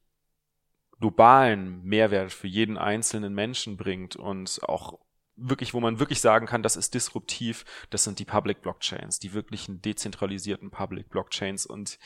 globalen 0.98 1.82
Mehrwert 1.84 2.32
für 2.32 2.48
jeden 2.48 2.76
einzelnen 2.76 3.34
Menschen 3.34 3.76
bringt 3.76 4.16
und 4.16 4.60
auch 4.64 4.98
wirklich, 5.36 5.74
wo 5.74 5.80
man 5.80 5.98
wirklich 5.98 6.20
sagen 6.20 6.46
kann, 6.46 6.62
das 6.62 6.76
ist 6.76 6.94
disruptiv, 6.94 7.64
das 7.90 8.04
sind 8.04 8.18
die 8.18 8.24
Public 8.24 8.62
Blockchains, 8.62 9.18
die 9.18 9.32
wirklichen 9.32 9.82
dezentralisierten 9.82 10.70
Public 10.70 11.08
Blockchains 11.10 11.66
und 11.66 11.98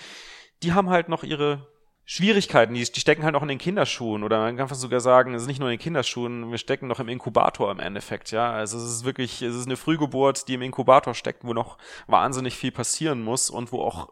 die 0.63 0.73
haben 0.73 0.91
halt 0.91 1.09
noch 1.09 1.25
ihre 1.25 1.67
Schwierigkeiten, 2.11 2.73
die, 2.73 2.83
die 2.83 3.01
stecken 3.01 3.23
halt 3.23 3.35
auch 3.35 3.43
in 3.43 3.49
den 3.49 3.59
Kinderschuhen 3.59 4.25
oder 4.25 4.39
man 4.39 4.57
kann 4.57 4.67
fast 4.67 4.81
sogar 4.81 5.01
sagen, 5.01 5.35
es 5.35 5.43
ist 5.43 5.47
nicht 5.47 5.61
nur 5.61 5.69
in 5.69 5.75
den 5.75 5.83
Kinderschuhen, 5.83 6.51
wir 6.51 6.57
stecken 6.57 6.87
noch 6.87 7.01
im 7.01 7.09
Inkubator 7.11 7.71
im 7.71 7.81
Endeffekt, 7.81 8.31
ja. 8.31 8.51
Also 8.51 8.79
es 8.79 8.85
ist 8.85 9.05
wirklich, 9.05 9.43
es 9.43 9.55
ist 9.55 9.67
eine 9.67 9.77
Frühgeburt, 9.77 10.49
die 10.49 10.55
im 10.55 10.63
Inkubator 10.63 11.13
steckt, 11.13 11.45
wo 11.45 11.53
noch 11.53 11.77
wahnsinnig 12.07 12.57
viel 12.57 12.73
passieren 12.73 13.23
muss 13.23 13.51
und 13.51 13.73
wo 13.73 13.83
auch 13.83 14.09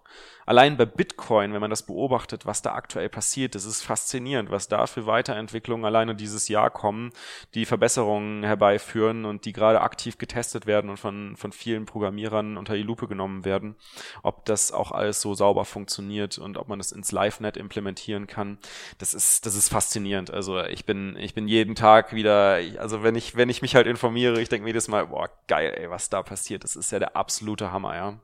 allein 0.47 0.77
bei 0.77 0.87
Bitcoin, 0.87 1.53
wenn 1.53 1.61
man 1.61 1.71
das 1.71 1.83
beobachtet, 1.83 2.47
was 2.47 2.63
da 2.63 2.75
aktuell 2.75 3.09
passiert, 3.09 3.55
das 3.55 3.65
ist 3.65 3.83
faszinierend, 3.83 4.51
was 4.51 4.69
da 4.69 4.87
für 4.87 5.07
Weiterentwicklungen 5.07 5.85
alleine 5.85 6.15
dieses 6.15 6.49
Jahr 6.49 6.71
kommen, 6.71 7.11
die 7.55 7.67
Verbesserungen 7.67 8.45
herbeiführen 8.45 9.25
und 9.25 9.45
die 9.45 9.53
gerade 9.53 9.81
aktiv 9.81 10.17
getestet 10.19 10.67
werden 10.67 10.89
und 10.89 10.97
von, 10.99 11.37
von 11.37 11.53
vielen 11.53 11.85
Programmierern 11.85 12.57
unter 12.57 12.75
die 12.75 12.83
Lupe 12.83 13.09
genommen 13.09 13.45
werden, 13.45 13.77
ob 14.23 14.45
das 14.47 14.73
auch 14.73 14.93
alles 14.93 15.21
so 15.21 15.35
sauber 15.35 15.65
funktioniert 15.65 16.39
und 16.39 16.57
ob 16.57 16.69
man 16.69 16.79
das 16.79 16.93
ins 16.93 17.13
LiveNet 17.13 17.57
implementieren 17.57 18.27
kann. 18.27 18.59
Das 18.99 19.15
ist, 19.15 19.45
das 19.47 19.57
ist 19.57 19.69
faszinierend. 19.69 20.31
Also 20.31 20.63
ich 20.63 20.87
bin, 20.87 21.17
ich 21.19 21.35
bin 21.35 21.49
jeden 21.49 21.75
Tag 21.75 22.15
wieder, 22.15 22.61
also 22.79 23.03
wenn 23.03 23.17
ich, 23.17 23.37
wenn 23.37 23.49
ich 23.49 23.63
mich 23.63 23.75
halt 23.75 23.89
informiere, 23.89 24.41
ich 24.41 24.49
denke 24.49 24.63
mir 24.65 24.71
jedes 24.71 24.89
Mal, 24.89 25.07
boah, 25.09 25.29
geil, 25.49 25.75
ey, 25.77 25.91
was 25.91 26.09
da 26.09 26.23
passiert. 26.23 26.63
Das 26.63 26.77
ist 26.77 26.93
ja 26.93 27.01
der 27.01 27.17
absolute 27.17 27.73
Hammer, 27.73 27.97
ja. 27.97 28.21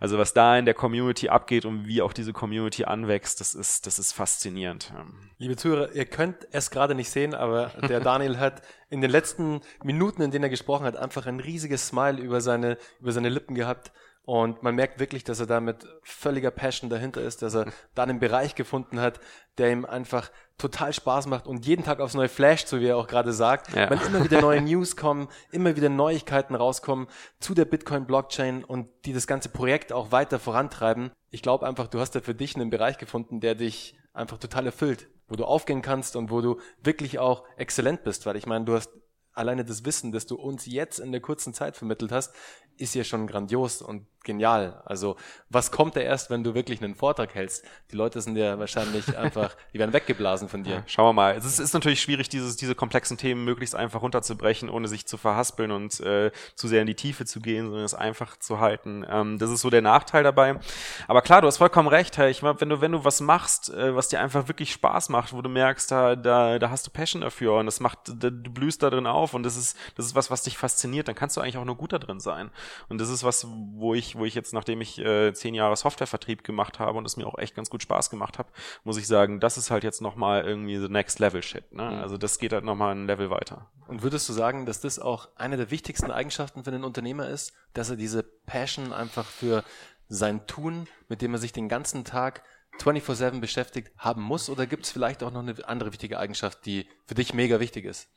Also 0.00 0.16
was 0.16 0.32
da 0.32 0.56
in 0.56 0.64
der 0.64 0.72
Community 0.72 1.28
abgeht 1.28 1.66
und 1.66 1.86
wie 1.86 2.00
auch 2.00 2.14
diese 2.14 2.32
Community 2.32 2.84
anwächst, 2.84 3.38
das 3.40 3.54
ist, 3.54 3.86
das 3.86 3.98
ist 3.98 4.12
faszinierend. 4.12 4.92
Liebe 5.36 5.56
Zuhörer, 5.56 5.92
ihr 5.92 6.06
könnt 6.06 6.48
es 6.52 6.70
gerade 6.70 6.94
nicht 6.94 7.10
sehen, 7.10 7.34
aber 7.34 7.70
der 7.86 8.00
Daniel 8.00 8.38
hat 8.38 8.62
in 8.88 9.02
den 9.02 9.10
letzten 9.10 9.60
Minuten, 9.84 10.22
in 10.22 10.30
denen 10.30 10.44
er 10.44 10.50
gesprochen 10.50 10.86
hat, 10.86 10.96
einfach 10.96 11.26
ein 11.26 11.38
riesiges 11.38 11.86
Smile 11.88 12.18
über 12.18 12.40
seine, 12.40 12.78
über 12.98 13.12
seine 13.12 13.28
Lippen 13.28 13.54
gehabt. 13.54 13.92
Und 14.24 14.62
man 14.62 14.74
merkt 14.74 15.00
wirklich, 15.00 15.24
dass 15.24 15.40
er 15.40 15.46
da 15.46 15.60
mit 15.60 15.86
völliger 16.02 16.50
Passion 16.50 16.90
dahinter 16.90 17.22
ist, 17.22 17.42
dass 17.42 17.54
er 17.54 17.66
da 17.94 18.02
einen 18.02 18.20
Bereich 18.20 18.54
gefunden 18.54 19.00
hat, 19.00 19.20
der 19.58 19.72
ihm 19.72 19.84
einfach 19.84 20.30
total 20.58 20.92
Spaß 20.92 21.26
macht 21.26 21.46
und 21.46 21.66
jeden 21.66 21.84
Tag 21.84 22.00
aufs 22.00 22.14
neue 22.14 22.28
Flash, 22.28 22.66
so 22.66 22.80
wie 22.80 22.86
er 22.86 22.96
auch 22.96 23.06
gerade 23.06 23.32
sagt, 23.32 23.74
ja. 23.74 23.88
wenn 23.88 24.00
immer 24.00 24.22
wieder 24.22 24.40
neue 24.40 24.60
News 24.62 24.94
kommen, 24.94 25.28
immer 25.52 25.74
wieder 25.74 25.88
Neuigkeiten 25.88 26.54
rauskommen 26.54 27.08
zu 27.40 27.54
der 27.54 27.64
Bitcoin-Blockchain 27.64 28.62
und 28.62 28.88
die 29.06 29.14
das 29.14 29.26
ganze 29.26 29.48
Projekt 29.48 29.92
auch 29.92 30.12
weiter 30.12 30.38
vorantreiben. 30.38 31.10
Ich 31.30 31.42
glaube 31.42 31.66
einfach, 31.66 31.88
du 31.88 31.98
hast 31.98 32.12
da 32.12 32.20
für 32.20 32.34
dich 32.34 32.56
einen 32.56 32.70
Bereich 32.70 32.98
gefunden, 32.98 33.40
der 33.40 33.54
dich 33.54 33.98
einfach 34.12 34.38
total 34.38 34.66
erfüllt, 34.66 35.08
wo 35.28 35.36
du 35.36 35.44
aufgehen 35.44 35.82
kannst 35.82 36.14
und 36.14 36.30
wo 36.30 36.42
du 36.42 36.60
wirklich 36.82 37.18
auch 37.18 37.44
exzellent 37.56 38.04
bist, 38.04 38.26
weil 38.26 38.36
ich 38.36 38.46
meine, 38.46 38.64
du 38.64 38.74
hast 38.74 38.90
alleine 39.32 39.64
das 39.64 39.84
Wissen, 39.84 40.12
das 40.12 40.26
du 40.26 40.36
uns 40.36 40.66
jetzt 40.66 40.98
in 40.98 41.12
der 41.12 41.20
kurzen 41.20 41.54
Zeit 41.54 41.76
vermittelt 41.76 42.12
hast, 42.12 42.34
ist 42.80 42.94
ja 42.94 43.04
schon 43.04 43.26
grandios 43.26 43.82
und 43.82 44.06
genial. 44.24 44.82
Also 44.84 45.16
was 45.48 45.70
kommt 45.70 45.96
da 45.96 46.00
erst, 46.00 46.30
wenn 46.30 46.44
du 46.44 46.54
wirklich 46.54 46.82
einen 46.82 46.94
Vortrag 46.94 47.34
hältst? 47.34 47.64
Die 47.90 47.96
Leute 47.96 48.20
sind 48.20 48.36
ja 48.36 48.58
wahrscheinlich 48.58 49.16
einfach, 49.18 49.56
die 49.72 49.78
werden 49.78 49.92
weggeblasen 49.92 50.48
von 50.48 50.62
dir. 50.62 50.74
Ja, 50.76 50.82
schauen 50.86 51.08
wir 51.08 51.12
mal. 51.12 51.34
Es 51.36 51.44
ist, 51.44 51.58
ist, 51.58 51.72
natürlich 51.72 52.00
schwierig, 52.00 52.28
dieses, 52.28 52.56
diese 52.56 52.74
komplexen 52.74 53.16
Themen 53.16 53.44
möglichst 53.44 53.74
einfach 53.74 54.02
runterzubrechen, 54.02 54.68
ohne 54.68 54.88
sich 54.88 55.06
zu 55.06 55.16
verhaspeln 55.16 55.70
und 55.70 56.00
äh, 56.00 56.30
zu 56.54 56.68
sehr 56.68 56.80
in 56.82 56.86
die 56.86 56.94
Tiefe 56.94 57.24
zu 57.24 57.40
gehen, 57.40 57.66
sondern 57.66 57.84
es 57.84 57.94
einfach 57.94 58.38
zu 58.38 58.60
halten. 58.60 59.04
Ähm, 59.08 59.38
das 59.38 59.50
ist 59.50 59.62
so 59.62 59.70
der 59.70 59.82
Nachteil 59.82 60.22
dabei. 60.22 60.60
Aber 61.08 61.22
klar, 61.22 61.40
du 61.40 61.46
hast 61.46 61.58
vollkommen 61.58 61.88
recht. 61.88 62.18
Hey. 62.18 62.30
Ich 62.30 62.42
meine, 62.42 62.60
wenn 62.60 62.68
du, 62.68 62.80
wenn 62.80 62.92
du 62.92 63.04
was 63.04 63.20
machst, 63.20 63.70
äh, 63.70 63.94
was 63.94 64.08
dir 64.08 64.20
einfach 64.20 64.48
wirklich 64.48 64.72
Spaß 64.72 65.08
macht, 65.08 65.32
wo 65.32 65.42
du 65.42 65.48
merkst, 65.48 65.90
da, 65.90 66.16
da, 66.16 66.58
da 66.58 66.70
hast 66.70 66.86
du 66.86 66.90
Passion 66.90 67.22
dafür 67.22 67.54
und 67.54 67.66
das 67.66 67.80
macht, 67.80 67.98
da, 68.06 68.30
du 68.30 68.50
blühst 68.50 68.82
da 68.82 68.90
drin 68.90 69.06
auf 69.06 69.34
und 69.34 69.42
das 69.42 69.56
ist, 69.56 69.76
das 69.96 70.06
ist 70.06 70.14
was, 70.14 70.30
was 70.30 70.42
dich 70.42 70.58
fasziniert, 70.58 71.08
dann 71.08 71.14
kannst 71.14 71.36
du 71.36 71.40
eigentlich 71.40 71.56
auch 71.56 71.64
nur 71.64 71.76
gut 71.76 71.92
da 71.92 71.98
drin 71.98 72.20
sein. 72.20 72.50
Und 72.88 73.00
das 73.00 73.08
ist 73.08 73.24
was, 73.24 73.46
wo 73.48 73.94
ich, 73.94 74.16
wo 74.16 74.24
ich 74.24 74.34
jetzt, 74.34 74.52
nachdem 74.52 74.80
ich 74.80 74.98
äh, 74.98 75.32
zehn 75.32 75.54
Jahre 75.54 75.76
Softwarevertrieb 75.76 76.44
gemacht 76.44 76.78
habe 76.78 76.98
und 76.98 77.04
es 77.04 77.16
mir 77.16 77.26
auch 77.26 77.38
echt 77.38 77.54
ganz 77.54 77.70
gut 77.70 77.82
Spaß 77.82 78.10
gemacht 78.10 78.38
hat, 78.38 78.48
muss 78.84 78.96
ich 78.96 79.06
sagen, 79.06 79.40
das 79.40 79.58
ist 79.58 79.70
halt 79.70 79.84
jetzt 79.84 80.00
nochmal 80.00 80.44
irgendwie 80.44 80.78
the 80.78 80.88
next 80.88 81.18
level 81.18 81.42
shit. 81.42 81.72
Ne? 81.72 81.84
Mhm. 81.84 81.98
Also 81.98 82.16
das 82.16 82.38
geht 82.38 82.52
halt 82.52 82.64
nochmal 82.64 82.94
ein 82.94 83.06
Level 83.06 83.30
weiter. 83.30 83.70
Und 83.88 84.02
würdest 84.02 84.28
du 84.28 84.32
sagen, 84.32 84.66
dass 84.66 84.80
das 84.80 84.98
auch 84.98 85.28
eine 85.36 85.56
der 85.56 85.70
wichtigsten 85.70 86.10
Eigenschaften 86.10 86.64
für 86.64 86.70
den 86.70 86.84
Unternehmer 86.84 87.28
ist, 87.28 87.52
dass 87.74 87.90
er 87.90 87.96
diese 87.96 88.22
Passion 88.22 88.92
einfach 88.92 89.26
für 89.26 89.64
sein 90.08 90.46
Tun, 90.46 90.86
mit 91.08 91.22
dem 91.22 91.34
er 91.34 91.38
sich 91.38 91.52
den 91.52 91.68
ganzen 91.68 92.04
Tag 92.04 92.42
24-7 92.78 93.40
beschäftigt 93.40 93.92
haben 93.96 94.22
muss? 94.22 94.48
Oder 94.48 94.66
gibt 94.66 94.84
es 94.84 94.92
vielleicht 94.92 95.22
auch 95.22 95.32
noch 95.32 95.40
eine 95.40 95.56
andere 95.66 95.92
wichtige 95.92 96.18
Eigenschaft, 96.18 96.64
die 96.66 96.88
für 97.06 97.14
dich 97.14 97.34
mega 97.34 97.60
wichtig 97.60 97.84
ist? 97.84 98.08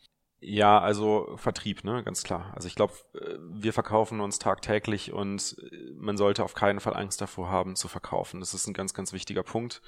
Ja, 0.46 0.80
also 0.80 1.38
Vertrieb, 1.38 1.86
ne, 1.86 2.04
ganz 2.04 2.24
klar. 2.24 2.52
Also 2.54 2.68
ich 2.68 2.76
glaube, 2.76 2.94
äh, 3.14 3.38
wir 3.40 3.72
verkaufen 3.72 4.20
uns 4.20 4.40
tagtäglich 4.40 5.14
und 5.14 5.56
äh, 5.72 5.94
man 5.96 6.18
sollte 6.18 6.44
auf 6.44 6.54
keinen 6.54 6.82
Fall 6.82 6.96
Angst 6.96 7.22
davor 7.22 7.50
haben 7.50 7.78
zu 7.78 7.88
verkaufen. 7.88 8.42
Das 8.42 8.54
ist 8.54 8.68
ein 8.68 8.74
ganz, 8.74 8.94
ganz 8.94 9.14
wichtiger 9.14 9.44
Punkt, 9.44 9.82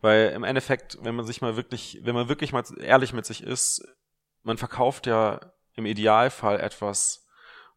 weil 0.00 0.30
im 0.30 0.42
Endeffekt, 0.42 0.98
wenn 1.02 1.14
man 1.14 1.26
sich 1.26 1.42
mal 1.42 1.54
wirklich, 1.54 2.00
wenn 2.02 2.16
man 2.16 2.28
wirklich 2.28 2.52
mal 2.52 2.64
ehrlich 2.80 3.12
mit 3.12 3.24
sich 3.24 3.44
ist, 3.44 3.86
man 4.42 4.58
verkauft 4.58 5.06
ja 5.06 5.52
im 5.74 5.86
Idealfall 5.86 6.58
etwas, 6.58 7.28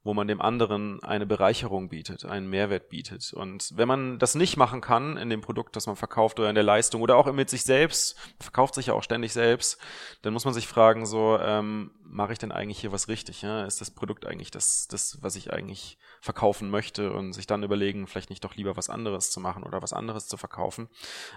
wo 0.03 0.13
man 0.13 0.27
dem 0.27 0.41
anderen 0.41 1.01
eine 1.01 1.25
Bereicherung 1.25 1.89
bietet, 1.89 2.25
einen 2.25 2.49
Mehrwert 2.49 2.89
bietet. 2.89 3.33
Und 3.33 3.71
wenn 3.75 3.87
man 3.87 4.19
das 4.19 4.35
nicht 4.35 4.57
machen 4.57 4.81
kann 4.81 5.15
in 5.17 5.29
dem 5.29 5.41
Produkt, 5.41 5.75
das 5.75 5.87
man 5.87 5.95
verkauft 5.95 6.39
oder 6.39 6.49
in 6.49 6.55
der 6.55 6.63
Leistung 6.63 7.01
oder 7.01 7.15
auch 7.15 7.31
mit 7.31 7.49
sich 7.49 7.63
selbst, 7.63 8.17
verkauft 8.39 8.75
sich 8.75 8.87
ja 8.87 8.93
auch 8.93 9.03
ständig 9.03 9.31
selbst, 9.31 9.79
dann 10.21 10.33
muss 10.33 10.45
man 10.45 10.53
sich 10.53 10.67
fragen, 10.67 11.05
so, 11.05 11.39
ähm, 11.39 11.91
mache 12.13 12.33
ich 12.33 12.39
denn 12.39 12.51
eigentlich 12.51 12.79
hier 12.79 12.91
was 12.91 13.07
richtig? 13.07 13.41
Ja? 13.41 13.65
Ist 13.65 13.81
das 13.81 13.91
Produkt 13.91 14.25
eigentlich 14.25 14.51
das, 14.51 14.87
das, 14.87 15.17
was 15.21 15.35
ich 15.35 15.51
eigentlich 15.51 15.97
verkaufen 16.21 16.69
möchte 16.69 17.11
und 17.11 17.33
sich 17.33 17.47
dann 17.47 17.63
überlegen, 17.63 18.07
vielleicht 18.07 18.29
nicht 18.29 18.43
doch 18.43 18.55
lieber 18.55 18.77
was 18.77 18.89
anderes 18.89 19.31
zu 19.31 19.39
machen 19.39 19.63
oder 19.63 19.81
was 19.81 19.93
anderes 19.93 20.27
zu 20.27 20.37
verkaufen. 20.37 20.89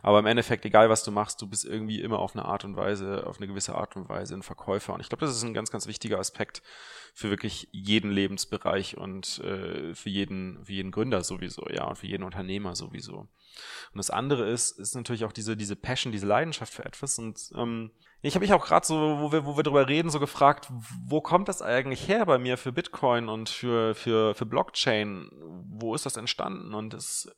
Aber 0.03 0.19
im 0.19 0.27
Endeffekt, 0.27 0.65
egal 0.65 0.91
was 0.91 1.03
du 1.03 1.11
machst, 1.11 1.41
du 1.41 1.47
bist 1.47 1.65
irgendwie 1.65 2.01
immer 2.01 2.19
auf 2.19 2.37
eine 2.37 2.45
Art 2.45 2.65
und 2.65 2.77
Weise, 2.77 3.27
auf 3.27 3.39
eine 3.39 3.47
gewisse 3.47 3.75
Art 3.75 3.97
und 3.97 4.09
Weise 4.09 4.35
ein 4.35 4.43
Verkäufer. 4.43 4.93
Und 4.93 5.01
ich 5.01 5.09
glaube, 5.09 5.25
das 5.25 5.35
ist 5.35 5.43
ein 5.43 5.55
ganz, 5.55 5.71
ganz 5.71 5.87
wichtiger 5.87 6.19
Aspekt 6.19 6.63
für 7.17 7.31
wirklich 7.31 7.67
jeden 7.73 8.11
Lebensbereich 8.11 8.99
und 8.99 9.39
äh, 9.39 9.95
für 9.95 10.11
jeden, 10.11 10.63
für 10.67 10.73
jeden 10.75 10.91
Gründer 10.91 11.25
sowieso, 11.25 11.67
ja, 11.71 11.85
und 11.85 11.97
für 11.97 12.07
jeden 12.07 12.23
Unternehmer 12.23 12.77
sowieso. 12.77 13.21
Und 13.21 13.29
das 13.95 14.11
andere 14.11 14.51
ist, 14.51 14.79
ist 14.79 14.95
natürlich 14.95 15.25
auch 15.25 15.33
diese, 15.33 15.57
diese 15.57 15.77
Passion, 15.77 16.13
diese 16.13 16.27
Leidenschaft 16.27 16.75
für 16.75 16.85
etwas. 16.85 17.19
Und 17.19 17.53
ähm, 17.57 17.91
ich 18.21 18.35
habe 18.35 18.45
mich 18.45 18.53
auch 18.53 18.67
gerade 18.67 18.87
so, 18.87 19.19
wo 19.19 19.33
wir, 19.33 19.47
wo 19.47 19.57
wir 19.57 19.63
drüber 19.63 19.89
reden, 19.89 20.11
so 20.11 20.21
gefragt, 20.21 20.69
wo 21.07 21.23
kommt 21.23 21.49
das 21.49 21.63
eigentlich 21.63 22.07
her 22.07 22.27
bei 22.27 22.37
mir 22.37 22.59
für 22.59 22.71
Bitcoin 22.71 23.31
und 23.31 23.49
für, 23.49 23.95
für, 23.95 24.35
für 24.35 24.45
Blockchain? 24.45 25.31
Wo 25.71 25.95
ist 25.95 26.05
das 26.05 26.19
entstanden? 26.19 26.75
Und 26.75 26.93
es 26.93 27.35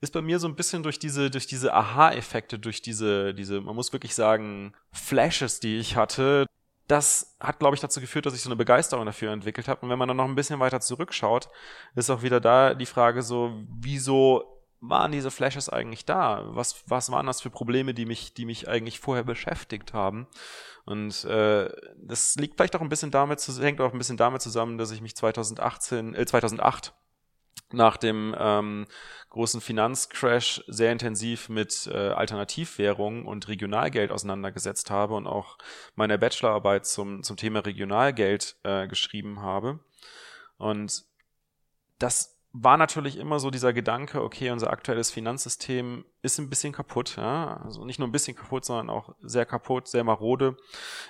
ist 0.00 0.12
bei 0.12 0.22
mir 0.22 0.38
so 0.38 0.46
ein 0.46 0.54
bisschen 0.54 0.84
durch 0.84 1.00
diese, 1.00 1.32
durch 1.32 1.48
diese 1.48 1.74
Aha-Effekte, 1.74 2.60
durch 2.60 2.80
diese, 2.80 3.34
diese, 3.34 3.60
man 3.60 3.74
muss 3.74 3.92
wirklich 3.92 4.14
sagen, 4.14 4.72
Flashes, 4.92 5.58
die 5.58 5.78
ich 5.78 5.96
hatte, 5.96 6.46
das 6.88 7.36
hat, 7.40 7.58
glaube 7.58 7.74
ich, 7.74 7.80
dazu 7.80 8.00
geführt, 8.00 8.26
dass 8.26 8.34
ich 8.34 8.42
so 8.42 8.48
eine 8.48 8.56
Begeisterung 8.56 9.06
dafür 9.06 9.32
entwickelt 9.32 9.68
habe. 9.68 9.80
Und 9.82 9.90
wenn 9.90 9.98
man 9.98 10.08
dann 10.08 10.16
noch 10.16 10.24
ein 10.24 10.34
bisschen 10.34 10.60
weiter 10.60 10.80
zurückschaut, 10.80 11.48
ist 11.94 12.10
auch 12.10 12.22
wieder 12.22 12.40
da 12.40 12.74
die 12.74 12.86
Frage 12.86 13.22
so, 13.22 13.52
wieso 13.68 14.56
waren 14.80 15.12
diese 15.12 15.30
Flashes 15.30 15.68
eigentlich 15.68 16.04
da? 16.04 16.44
Was, 16.48 16.84
was 16.86 17.10
waren 17.10 17.26
das 17.26 17.40
für 17.40 17.50
Probleme, 17.50 17.94
die 17.94 18.06
mich, 18.06 18.34
die 18.34 18.44
mich 18.44 18.68
eigentlich 18.68 19.00
vorher 19.00 19.24
beschäftigt 19.24 19.94
haben? 19.94 20.28
Und 20.84 21.24
äh, 21.24 21.68
das 21.96 22.36
liegt 22.36 22.56
vielleicht 22.56 22.76
auch 22.76 22.80
ein 22.80 22.88
bisschen 22.88 23.10
damit, 23.10 23.40
hängt 23.60 23.80
auch 23.80 23.92
ein 23.92 23.98
bisschen 23.98 24.16
damit 24.16 24.42
zusammen, 24.42 24.78
dass 24.78 24.92
ich 24.92 25.00
mich 25.00 25.16
2018, 25.16 26.14
äh, 26.14 26.26
2008 26.26 26.94
nach 27.72 27.96
dem 27.96 28.34
ähm, 28.38 28.86
großen 29.30 29.60
Finanzcrash 29.60 30.62
sehr 30.66 30.92
intensiv 30.92 31.48
mit 31.48 31.86
äh, 31.88 31.96
Alternativwährungen 32.10 33.26
und 33.26 33.48
Regionalgeld 33.48 34.10
auseinandergesetzt 34.10 34.90
habe 34.90 35.14
und 35.14 35.26
auch 35.26 35.58
meine 35.94 36.18
Bachelorarbeit 36.18 36.86
zum, 36.86 37.22
zum 37.22 37.36
Thema 37.36 37.60
Regionalgeld 37.60 38.56
äh, 38.62 38.86
geschrieben 38.86 39.42
habe. 39.42 39.80
Und 40.56 41.04
das 41.98 42.38
war 42.52 42.76
natürlich 42.78 43.18
immer 43.18 43.38
so 43.38 43.50
dieser 43.50 43.72
Gedanke, 43.72 44.22
okay, 44.22 44.50
unser 44.50 44.70
aktuelles 44.70 45.10
Finanzsystem 45.10 46.04
ist 46.26 46.38
ein 46.38 46.50
bisschen 46.50 46.72
kaputt, 46.72 47.16
ja. 47.16 47.62
Also 47.64 47.84
nicht 47.84 47.98
nur 47.98 48.08
ein 48.08 48.12
bisschen 48.12 48.36
kaputt, 48.36 48.64
sondern 48.64 48.90
auch 48.90 49.14
sehr 49.22 49.46
kaputt, 49.46 49.88
sehr 49.88 50.04
marode. 50.04 50.56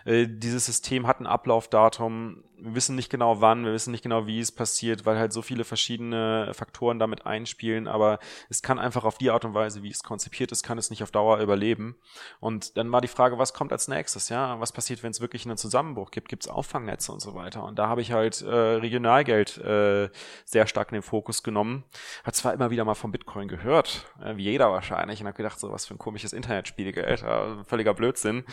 Äh, 0.04 0.26
dieses 0.28 0.66
System 0.66 1.06
hat 1.06 1.20
ein 1.20 1.26
Ablaufdatum. 1.26 2.44
Wir 2.58 2.74
wissen 2.74 2.96
nicht 2.96 3.10
genau 3.10 3.42
wann, 3.42 3.66
wir 3.66 3.72
wissen 3.72 3.90
nicht 3.90 4.02
genau, 4.02 4.26
wie 4.26 4.40
es 4.40 4.50
passiert, 4.50 5.04
weil 5.04 5.18
halt 5.18 5.30
so 5.30 5.42
viele 5.42 5.64
verschiedene 5.64 6.52
Faktoren 6.54 6.98
damit 6.98 7.26
einspielen, 7.26 7.86
aber 7.86 8.18
es 8.48 8.62
kann 8.62 8.78
einfach 8.78 9.04
auf 9.04 9.18
die 9.18 9.30
Art 9.30 9.44
und 9.44 9.52
Weise, 9.52 9.82
wie 9.82 9.90
es 9.90 10.02
konzipiert 10.02 10.52
ist, 10.52 10.62
kann 10.62 10.78
es 10.78 10.88
nicht 10.88 11.02
auf 11.02 11.10
Dauer 11.10 11.40
überleben. 11.40 11.96
Und 12.40 12.78
dann 12.78 12.90
war 12.92 13.02
die 13.02 13.08
Frage, 13.08 13.38
was 13.38 13.52
kommt 13.52 13.72
als 13.72 13.88
nächstes, 13.88 14.30
ja? 14.30 14.58
Was 14.58 14.72
passiert, 14.72 15.02
wenn 15.02 15.10
es 15.10 15.20
wirklich 15.20 15.44
einen 15.44 15.58
Zusammenbruch 15.58 16.10
gibt? 16.10 16.30
Gibt 16.30 16.44
es 16.44 16.48
Auffangnetze 16.50 17.12
und 17.12 17.20
so 17.20 17.34
weiter? 17.34 17.62
Und 17.62 17.78
da 17.78 17.88
habe 17.88 18.00
ich 18.00 18.12
halt 18.12 18.40
äh, 18.40 18.48
Regionalgeld 18.48 19.58
äh, 19.58 20.08
sehr 20.46 20.66
stark 20.66 20.88
in 20.92 20.94
den 20.94 21.02
Fokus 21.02 21.42
genommen. 21.42 21.84
Hat 22.24 22.36
zwar 22.36 22.54
immer 22.54 22.70
wieder 22.70 22.86
mal 22.86 22.94
vom 22.94 23.12
Bitcoin 23.12 23.48
gehört, 23.48 24.06
äh, 24.24 24.36
wie 24.36 24.44
jeder 24.44 24.70
wahrscheinlich, 24.70 24.96
und 25.10 25.26
habe 25.26 25.36
gedacht, 25.36 25.58
so 25.58 25.72
was 25.72 25.86
für 25.86 25.94
ein 25.94 25.98
komisches 25.98 26.32
Internetspielgeld, 26.32 27.22
äh, 27.22 27.64
völliger 27.64 27.94
Blödsinn, 27.94 28.44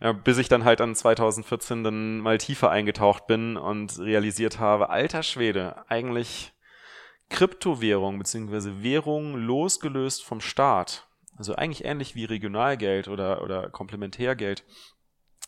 äh, 0.00 0.14
bis 0.14 0.38
ich 0.38 0.48
dann 0.48 0.64
halt 0.64 0.80
an 0.80 0.94
2014 0.94 1.84
dann 1.84 2.18
mal 2.20 2.38
tiefer 2.38 2.70
eingetaucht 2.70 3.26
bin 3.26 3.56
und 3.56 3.98
realisiert 3.98 4.58
habe, 4.58 4.90
alter 4.90 5.22
Schwede, 5.22 5.84
eigentlich 5.88 6.52
Kryptowährung 7.30 8.18
bzw. 8.18 8.82
Währung 8.82 9.36
losgelöst 9.36 10.24
vom 10.24 10.40
Staat, 10.40 11.08
also 11.36 11.54
eigentlich 11.54 11.84
ähnlich 11.84 12.14
wie 12.14 12.24
Regionalgeld 12.24 13.08
oder, 13.08 13.42
oder 13.42 13.70
Komplementärgeld, 13.70 14.64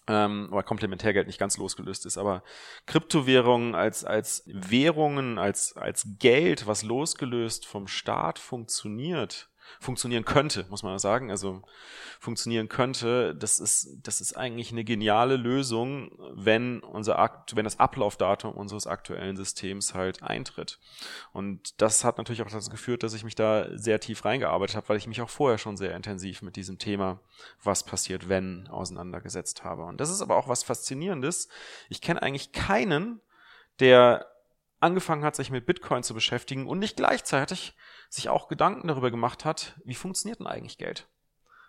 ähm, 0.09 0.49
oder 0.53 0.63
Komplementärgeld 0.63 1.27
nicht 1.27 1.39
ganz 1.39 1.57
losgelöst 1.57 2.07
ist, 2.07 2.19
aber 2.19 2.43
Kryptowährungen 2.87 3.75
als, 3.75 4.05
als 4.05 4.43
Währungen, 4.47 5.39
als, 5.39 5.77
als 5.77 6.07
Geld, 6.19 6.67
was 6.67 6.83
losgelöst 6.83 7.67
vom 7.67 7.89
Staat 7.89 8.39
funktioniert, 8.39 9.49
funktionieren 9.81 10.25
könnte, 10.25 10.67
muss 10.69 10.83
man 10.83 10.99
sagen, 10.99 11.31
also 11.31 11.63
funktionieren 12.21 12.69
könnte, 12.69 13.35
das 13.35 13.61
ist, 13.61 13.99
das 14.03 14.21
ist 14.21 14.37
eigentlich 14.37 14.73
eine 14.73 14.85
geniale 14.85 15.37
Lösung, 15.37 16.11
wenn 16.35 16.81
unser 16.81 17.17
wenn 17.55 17.65
das 17.65 17.79
Ablaufdatum 17.79 18.53
unseres 18.53 18.87
aktuellen 18.87 19.37
Systems 19.37 19.95
halt 19.95 20.23
eintritt. 20.23 20.79
Und 21.33 21.81
das 21.81 22.05
hat 22.05 22.19
natürlich 22.19 22.43
auch 22.43 22.51
dazu 22.51 22.71
geführt, 22.71 23.03
dass 23.03 23.15
ich 23.15 23.25
mich 23.25 23.35
da 23.35 23.67
sehr 23.77 24.01
tief 24.01 24.25
reingearbeitet 24.25 24.77
habe, 24.77 24.89
weil 24.89 24.97
ich 24.97 25.07
mich 25.07 25.21
auch 25.21 25.31
vorher 25.31 25.59
schon 25.59 25.77
sehr 25.77 25.95
intensiv 25.95 26.43
mit 26.43 26.57
diesem 26.57 26.79
Thema, 26.79 27.21
was 27.63 27.85
passiert, 27.85 28.29
wenn, 28.29 28.69
auseinandergesetzt 28.69 29.65
habe. 29.65 29.85
Und 29.85 30.01
das 30.01 30.11
ist 30.11 30.23
aber 30.23 30.37
auch 30.37 30.49
was 30.49 30.63
Faszinierendes. 30.63 31.49
Ich 31.89 32.01
kenne 32.01 32.23
eigentlich 32.23 32.53
keinen, 32.53 33.21
der 33.81 34.27
angefangen 34.81 35.25
hat, 35.25 35.37
sich 35.37 35.51
mit 35.51 35.67
Bitcoin 35.67 36.03
zu 36.03 36.15
beschäftigen 36.15 36.67
und 36.67 36.79
nicht 36.79 36.97
gleichzeitig 36.97 37.75
sich 38.09 38.29
auch 38.29 38.49
Gedanken 38.49 38.89
darüber 38.89 39.11
gemacht 39.11 39.45
hat, 39.45 39.79
wie 39.85 39.95
funktioniert 39.95 40.41
denn 40.41 40.47
eigentlich 40.47 40.79
Geld? 40.79 41.09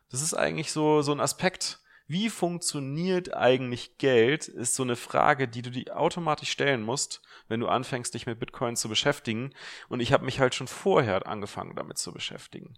Das 0.10 0.22
ist 0.22 0.34
eigentlich 0.34 0.72
so, 0.72 1.02
so 1.02 1.12
ein 1.12 1.20
Aspekt. 1.20 1.80
Wie 2.08 2.30
funktioniert 2.30 3.34
eigentlich 3.34 3.98
Geld? 3.98 4.48
Ist 4.48 4.76
so 4.76 4.84
eine 4.84 4.96
Frage, 4.96 5.48
die 5.48 5.62
du 5.62 5.70
dir 5.70 5.98
automatisch 5.98 6.50
stellen 6.50 6.82
musst, 6.82 7.22
wenn 7.50 7.60
du 7.60 7.68
anfängst, 7.68 8.14
dich 8.14 8.26
mit 8.26 8.40
Bitcoin 8.40 8.78
zu 8.78 8.88
beschäftigen. 8.88 9.54
Und 9.90 10.00
ich 10.00 10.14
habe 10.14 10.24
mich 10.24 10.40
halt 10.40 10.56
schon 10.56 10.68
vorher 10.68 11.28
angefangen, 11.28 11.76
damit 11.76 11.98
zu 11.98 12.14
beschäftigen. 12.14 12.78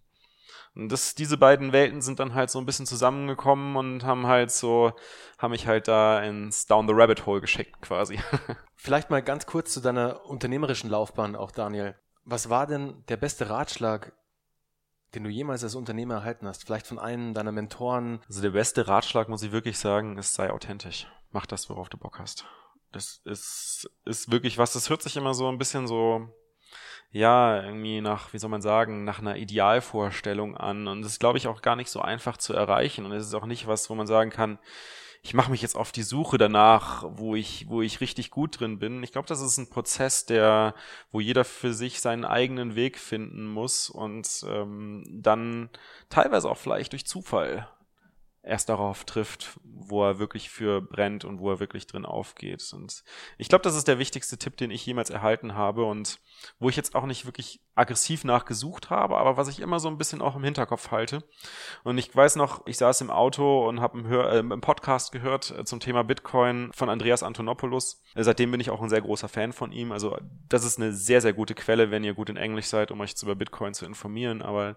Und 0.76 0.92
das, 0.92 1.16
diese 1.16 1.38
beiden 1.38 1.74
Welten 1.74 2.02
sind 2.02 2.20
dann 2.20 2.34
halt 2.34 2.50
so 2.50 2.60
ein 2.60 2.66
bisschen 2.66 2.86
zusammengekommen 2.86 3.76
und 3.76 4.04
haben 4.04 4.28
halt 4.28 4.52
so, 4.52 4.94
haben 5.38 5.52
mich 5.52 5.68
halt 5.68 5.88
da 5.88 6.22
ins 6.24 6.66
Down 6.66 6.88
the 6.88 6.94
Rabbit 6.96 7.26
Hole 7.26 7.42
geschickt 7.42 7.82
quasi. 7.82 8.20
Vielleicht 8.76 9.10
mal 9.10 9.22
ganz 9.22 9.46
kurz 9.46 9.74
zu 9.74 9.82
deiner 9.82 10.26
unternehmerischen 10.26 10.90
Laufbahn 10.90 11.36
auch, 11.36 11.52
Daniel. 11.52 11.96
Was 12.30 12.48
war 12.52 12.68
denn 12.68 13.04
der 13.08 13.18
beste 13.18 13.50
Ratschlag, 13.50 14.14
den 15.16 15.24
du 15.24 15.32
jemals 15.32 15.64
als 15.64 15.74
Unternehmer 15.74 16.16
erhalten 16.16 16.48
hast? 16.48 16.64
Vielleicht 16.64 16.86
von 16.86 17.00
einem 17.00 17.34
deiner 17.34 17.52
Mentoren? 17.52 18.22
Also 18.28 18.44
der 18.44 18.52
beste 18.52 18.88
Ratschlag, 18.88 19.30
muss 19.30 19.42
ich 19.42 19.52
wirklich 19.52 19.80
sagen, 19.80 20.16
ist 20.16 20.36
sei 20.36 20.52
authentisch. 20.52 21.08
Mach 21.32 21.48
das, 21.48 21.72
worauf 21.72 21.90
du 21.90 21.98
Bock 21.98 22.20
hast. 22.20 22.46
Das 22.92 23.22
ist, 23.26 23.90
ist 24.06 24.32
wirklich 24.32 24.60
was, 24.60 24.74
das 24.74 24.92
hört 24.92 25.02
sich 25.02 25.18
immer 25.18 25.34
so 25.34 25.50
ein 25.50 25.58
bisschen 25.58 25.88
so, 25.88 26.30
ja, 27.10 27.64
irgendwie 27.64 28.00
nach, 28.00 28.32
wie 28.32 28.38
soll 28.38 28.52
man 28.52 28.62
sagen, 28.62 29.06
nach 29.06 29.18
einer 29.18 29.38
Idealvorstellung 29.38 30.56
an. 30.56 30.88
Und 30.88 31.02
das 31.02 31.14
ist, 31.14 31.20
glaube 31.20 31.40
ich, 31.40 31.48
auch 31.48 31.64
gar 31.64 31.76
nicht 31.76 31.90
so 31.90 32.00
einfach 32.00 32.38
zu 32.38 32.54
erreichen. 32.54 33.06
Und 33.06 33.12
es 33.12 33.26
ist 33.26 33.34
auch 33.34 33.48
nicht 33.48 33.66
was, 33.66 33.90
wo 33.90 33.96
man 33.96 34.06
sagen 34.06 34.30
kann, 34.30 34.60
ich 35.22 35.34
mache 35.34 35.52
mich 35.52 35.62
jetzt 35.62 35.76
auf 35.76 35.92
die 35.92 36.04
Suche 36.04 36.38
danach, 36.38 37.04
wo 37.08 37.36
ich, 37.36 37.68
wo 37.68 37.82
ich 37.82 38.02
richtig 38.02 38.32
gut 38.32 38.60
drin 38.60 38.80
bin. 38.80 39.04
Ich 39.04 39.12
glaube, 39.12 39.28
das 39.28 39.42
ist 39.42 39.58
ein 39.58 39.70
Prozess, 39.70 40.26
der, 40.26 40.74
wo 41.12 41.20
jeder 41.20 41.44
für 41.44 41.74
sich 41.74 42.00
seinen 42.02 42.26
eigenen 42.26 42.76
Weg 42.76 42.98
finden 42.98 43.46
muss 43.46 43.90
und 43.90 44.46
ähm, 44.48 45.04
dann 45.10 45.70
teilweise 46.10 46.50
auch 46.50 46.58
vielleicht 46.58 46.94
durch 46.94 47.06
Zufall 47.06 47.68
erst 48.50 48.70
darauf 48.70 49.06
trifft, 49.06 49.60
wo 49.64 50.04
er 50.04 50.20
wirklich 50.20 50.50
für 50.50 50.82
brennt 50.82 51.24
und 51.24 51.40
wo 51.40 51.52
er 51.52 51.60
wirklich 51.60 51.88
drin 51.88 52.06
aufgeht. 52.06 52.72
Und 52.74 53.04
ich 53.38 53.48
glaube, 53.48 53.64
das 53.64 53.76
ist 53.76 53.88
der 53.88 54.00
wichtigste 54.00 54.38
Tipp, 54.38 54.58
den 54.58 54.72
ich 54.72 54.86
jemals 54.86 55.10
erhalten 55.10 55.56
habe 55.56 55.86
und 55.86 56.20
wo 56.60 56.70
ich 56.70 56.76
jetzt 56.76 56.96
auch 56.96 57.06
nicht 57.06 57.26
wirklich 57.26 57.62
aggressiv 57.76 58.24
nachgesucht 58.24 58.90
habe, 58.90 59.18
aber 59.18 59.38
was 59.38 59.48
ich 59.48 59.60
immer 59.60 59.80
so 59.80 59.88
ein 59.88 59.98
bisschen 59.98 60.22
auch 60.22 60.36
im 60.36 60.44
Hinterkopf 60.44 60.92
halte. 60.92 61.24
Und 61.84 61.98
ich 61.98 62.14
weiß 62.14 62.36
noch, 62.36 62.66
ich 62.68 62.78
saß 62.78 63.02
im 63.02 63.12
Auto 63.12 63.68
und 63.68 63.80
habe 63.80 64.00
im, 64.00 64.12
äh, 64.12 64.40
im 64.40 64.62
Podcast 64.62 65.12
gehört 65.12 65.52
äh, 65.52 65.64
zum 65.64 65.80
Thema 65.80 66.04
Bitcoin 66.04 66.72
von 66.74 66.90
Andreas 66.90 67.24
Antonopoulos. 67.24 68.02
Äh, 68.16 68.24
seitdem 68.24 68.52
bin 68.52 68.60
ich 68.60 68.70
auch 68.70 68.82
ein 68.82 68.90
sehr 68.90 69.02
großer 69.02 69.30
Fan 69.30 69.54
von 69.54 69.72
ihm. 69.72 69.92
Also 69.92 70.18
das 70.50 70.66
ist 70.66 70.78
eine 70.78 70.92
sehr, 70.92 71.22
sehr 71.22 71.34
gute 71.34 71.56
Quelle, 71.56 71.92
wenn 71.92 72.04
ihr 72.04 72.14
gut 72.14 72.30
in 72.30 72.38
Englisch 72.38 72.68
seid, 72.68 72.92
um 72.92 73.00
euch 73.02 73.16
über 73.22 73.36
Bitcoin 73.36 73.74
zu 73.74 73.86
informieren. 73.86 74.42
Aber 74.42 74.76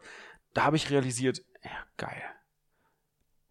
da 0.54 0.64
habe 0.64 0.76
ich 0.76 0.90
realisiert, 0.90 1.42
ja, 1.64 1.70
geil 1.96 2.22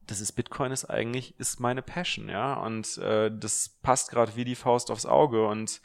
das 0.08 0.20
ist 0.20 0.34
Bitcoin 0.34 0.72
ist 0.72 0.86
eigentlich 0.86 1.40
ist 1.40 1.60
meine 1.60 1.82
Passion, 1.82 2.28
ja. 2.30 2.56
Und 2.56 2.98
äh, 2.98 3.32
das 3.34 3.70
passt 3.82 4.10
gerade 4.12 4.36
wie 4.36 4.44
die 4.44 4.56
Faust 4.56 4.92
aufs 4.92 5.06
Auge. 5.06 5.48
Und 5.48 5.82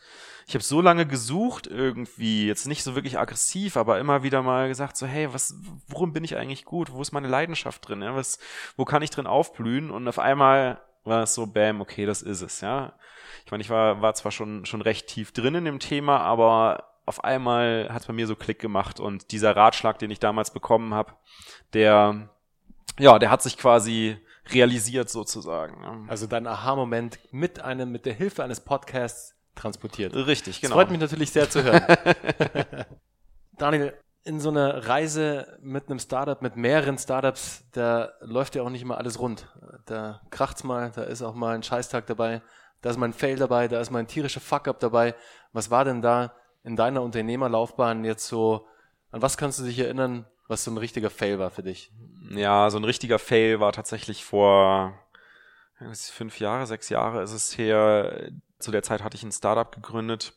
ich 0.47 0.55
habe 0.55 0.65
so 0.65 0.81
lange 0.81 1.07
gesucht 1.07 1.67
irgendwie 1.67 2.47
jetzt 2.47 2.67
nicht 2.67 2.83
so 2.83 2.95
wirklich 2.95 3.19
aggressiv, 3.19 3.77
aber 3.77 3.99
immer 3.99 4.23
wieder 4.23 4.43
mal 4.43 4.69
gesagt 4.69 4.97
so 4.97 5.07
hey 5.07 5.33
was 5.33 5.55
worum 5.89 6.13
bin 6.13 6.25
ich 6.25 6.37
eigentlich 6.37 6.65
gut, 6.65 6.93
wo 6.93 7.03
ist 7.03 7.13
meine 7.13 7.29
Leidenschaft 7.29 7.89
drin, 7.89 8.03
ja? 8.03 8.15
Was 8.17 8.39
wo 8.77 8.85
kann 8.85 9.03
ich 9.03 9.11
drin 9.11 9.27
aufblühen? 9.27 9.91
Und 9.91 10.09
auf 10.09 10.19
einmal 10.19 10.81
war 11.05 11.23
es 11.23 11.35
so 11.35 11.47
bam 11.47 11.81
okay 11.81 12.07
das 12.07 12.23
ist 12.23 12.43
es, 12.43 12.61
ja. 12.61 12.95
Ich 13.45 13.51
meine 13.51 13.63
ich 13.63 13.71
war 13.71 14.03
war 14.03 14.15
zwar 14.15 14.33
schon 14.33 14.67
schon 14.67 14.83
recht 14.83 15.09
tief 15.09 15.33
drin 15.33 15.55
in 15.55 15.65
dem 15.65 15.79
Thema, 15.79 16.19
aber 16.21 16.97
auf 17.07 17.23
einmal 17.23 17.89
hat 17.91 18.03
es 18.03 18.07
bei 18.09 18.13
mir 18.13 18.27
so 18.27 18.35
Klick 18.35 18.59
gemacht. 18.59 18.99
Und 18.99 19.31
dieser 19.31 19.55
Ratschlag, 19.55 19.99
den 19.99 20.11
ich 20.11 20.19
damals 20.19 20.51
bekommen 20.51 20.93
habe, 20.93 21.13
der 21.73 22.29
ja, 22.99 23.19
der 23.19 23.31
hat 23.31 23.43
sich 23.43 23.57
quasi 23.57 24.17
realisiert 24.53 25.11
sozusagen. 25.11 26.07
Also 26.09 26.27
dein 26.27 26.47
Aha-Moment 26.47 27.19
mit 27.33 27.61
einem, 27.61 27.91
mit 27.91 28.07
der 28.07 28.15
Hilfe 28.15 28.45
eines 28.45 28.61
Podcasts 28.61 29.35
transportiert. 29.55 30.15
Richtig, 30.15 30.61
genau. 30.61 30.75
Das 30.75 30.83
freut 30.83 30.91
mich 30.91 31.01
natürlich 31.01 31.33
sehr 31.33 31.51
zu 31.51 31.65
hören. 31.65 31.83
Daniel, 33.59 33.95
in 34.25 34.41
so 34.41 34.51
einer 34.51 34.87
Reise 34.87 35.59
mit 35.63 35.89
einem 35.89 35.99
Startup, 35.99 36.43
mit 36.43 36.57
mehreren 36.57 36.99
Startups, 36.99 37.65
da 37.73 38.11
läuft 38.21 38.55
ja 38.55 38.63
auch 38.63 38.71
nicht 38.71 38.83
immer 38.83 38.99
alles 38.99 39.19
rund. 39.19 39.49
Da 39.87 40.21
kracht's 40.31 40.65
mal, 40.65 40.91
da 40.95 41.05
ist 41.05 41.23
auch 41.23 41.35
mal 41.35 41.55
ein 41.55 41.63
Scheißtag 41.63 42.07
dabei, 42.07 42.43
da 42.83 42.91
ist 42.91 42.99
mal 42.99 43.07
ein 43.07 43.13
Fail 43.13 43.37
dabei, 43.37 43.69
da 43.69 43.81
ist 43.81 43.91
mal 43.91 44.01
ein 44.01 44.09
tierischer 44.09 44.41
Fuck-up 44.41 44.81
dabei. 44.81 45.15
Was 45.53 45.71
war 45.71 45.85
denn 45.85 46.03
da 46.03 46.35
in 46.65 46.77
deiner 46.77 47.03
Unternehmerlaufbahn 47.03 48.05
jetzt 48.05 48.27
so, 48.27 48.67
an 49.13 49.23
was 49.23 49.37
kannst 49.39 49.61
du 49.61 49.65
dich 49.65 49.79
erinnern, 49.79 50.27
was 50.49 50.65
so 50.65 50.71
ein 50.71 50.79
richtiger 50.79 51.11
Fail 51.11 51.39
war 51.39 51.51
für 51.51 51.63
dich? 51.63 51.91
Ja, 52.31 52.71
so 52.71 52.79
ein 52.79 52.85
richtiger 52.85 53.19
Fail 53.19 53.61
war 53.61 53.73
tatsächlich 53.73 54.25
vor 54.25 54.99
fünf 55.93 56.41
Jahre, 56.41 56.67
sechs 56.67 56.89
Jahre 56.89 57.23
ist 57.23 57.33
es 57.33 57.57
her. 57.59 58.31
Zu 58.59 58.71
der 58.71 58.83
Zeit 58.83 59.03
hatte 59.03 59.17
ich 59.17 59.23
ein 59.23 59.33
Startup 59.33 59.71
gegründet. 59.71 60.33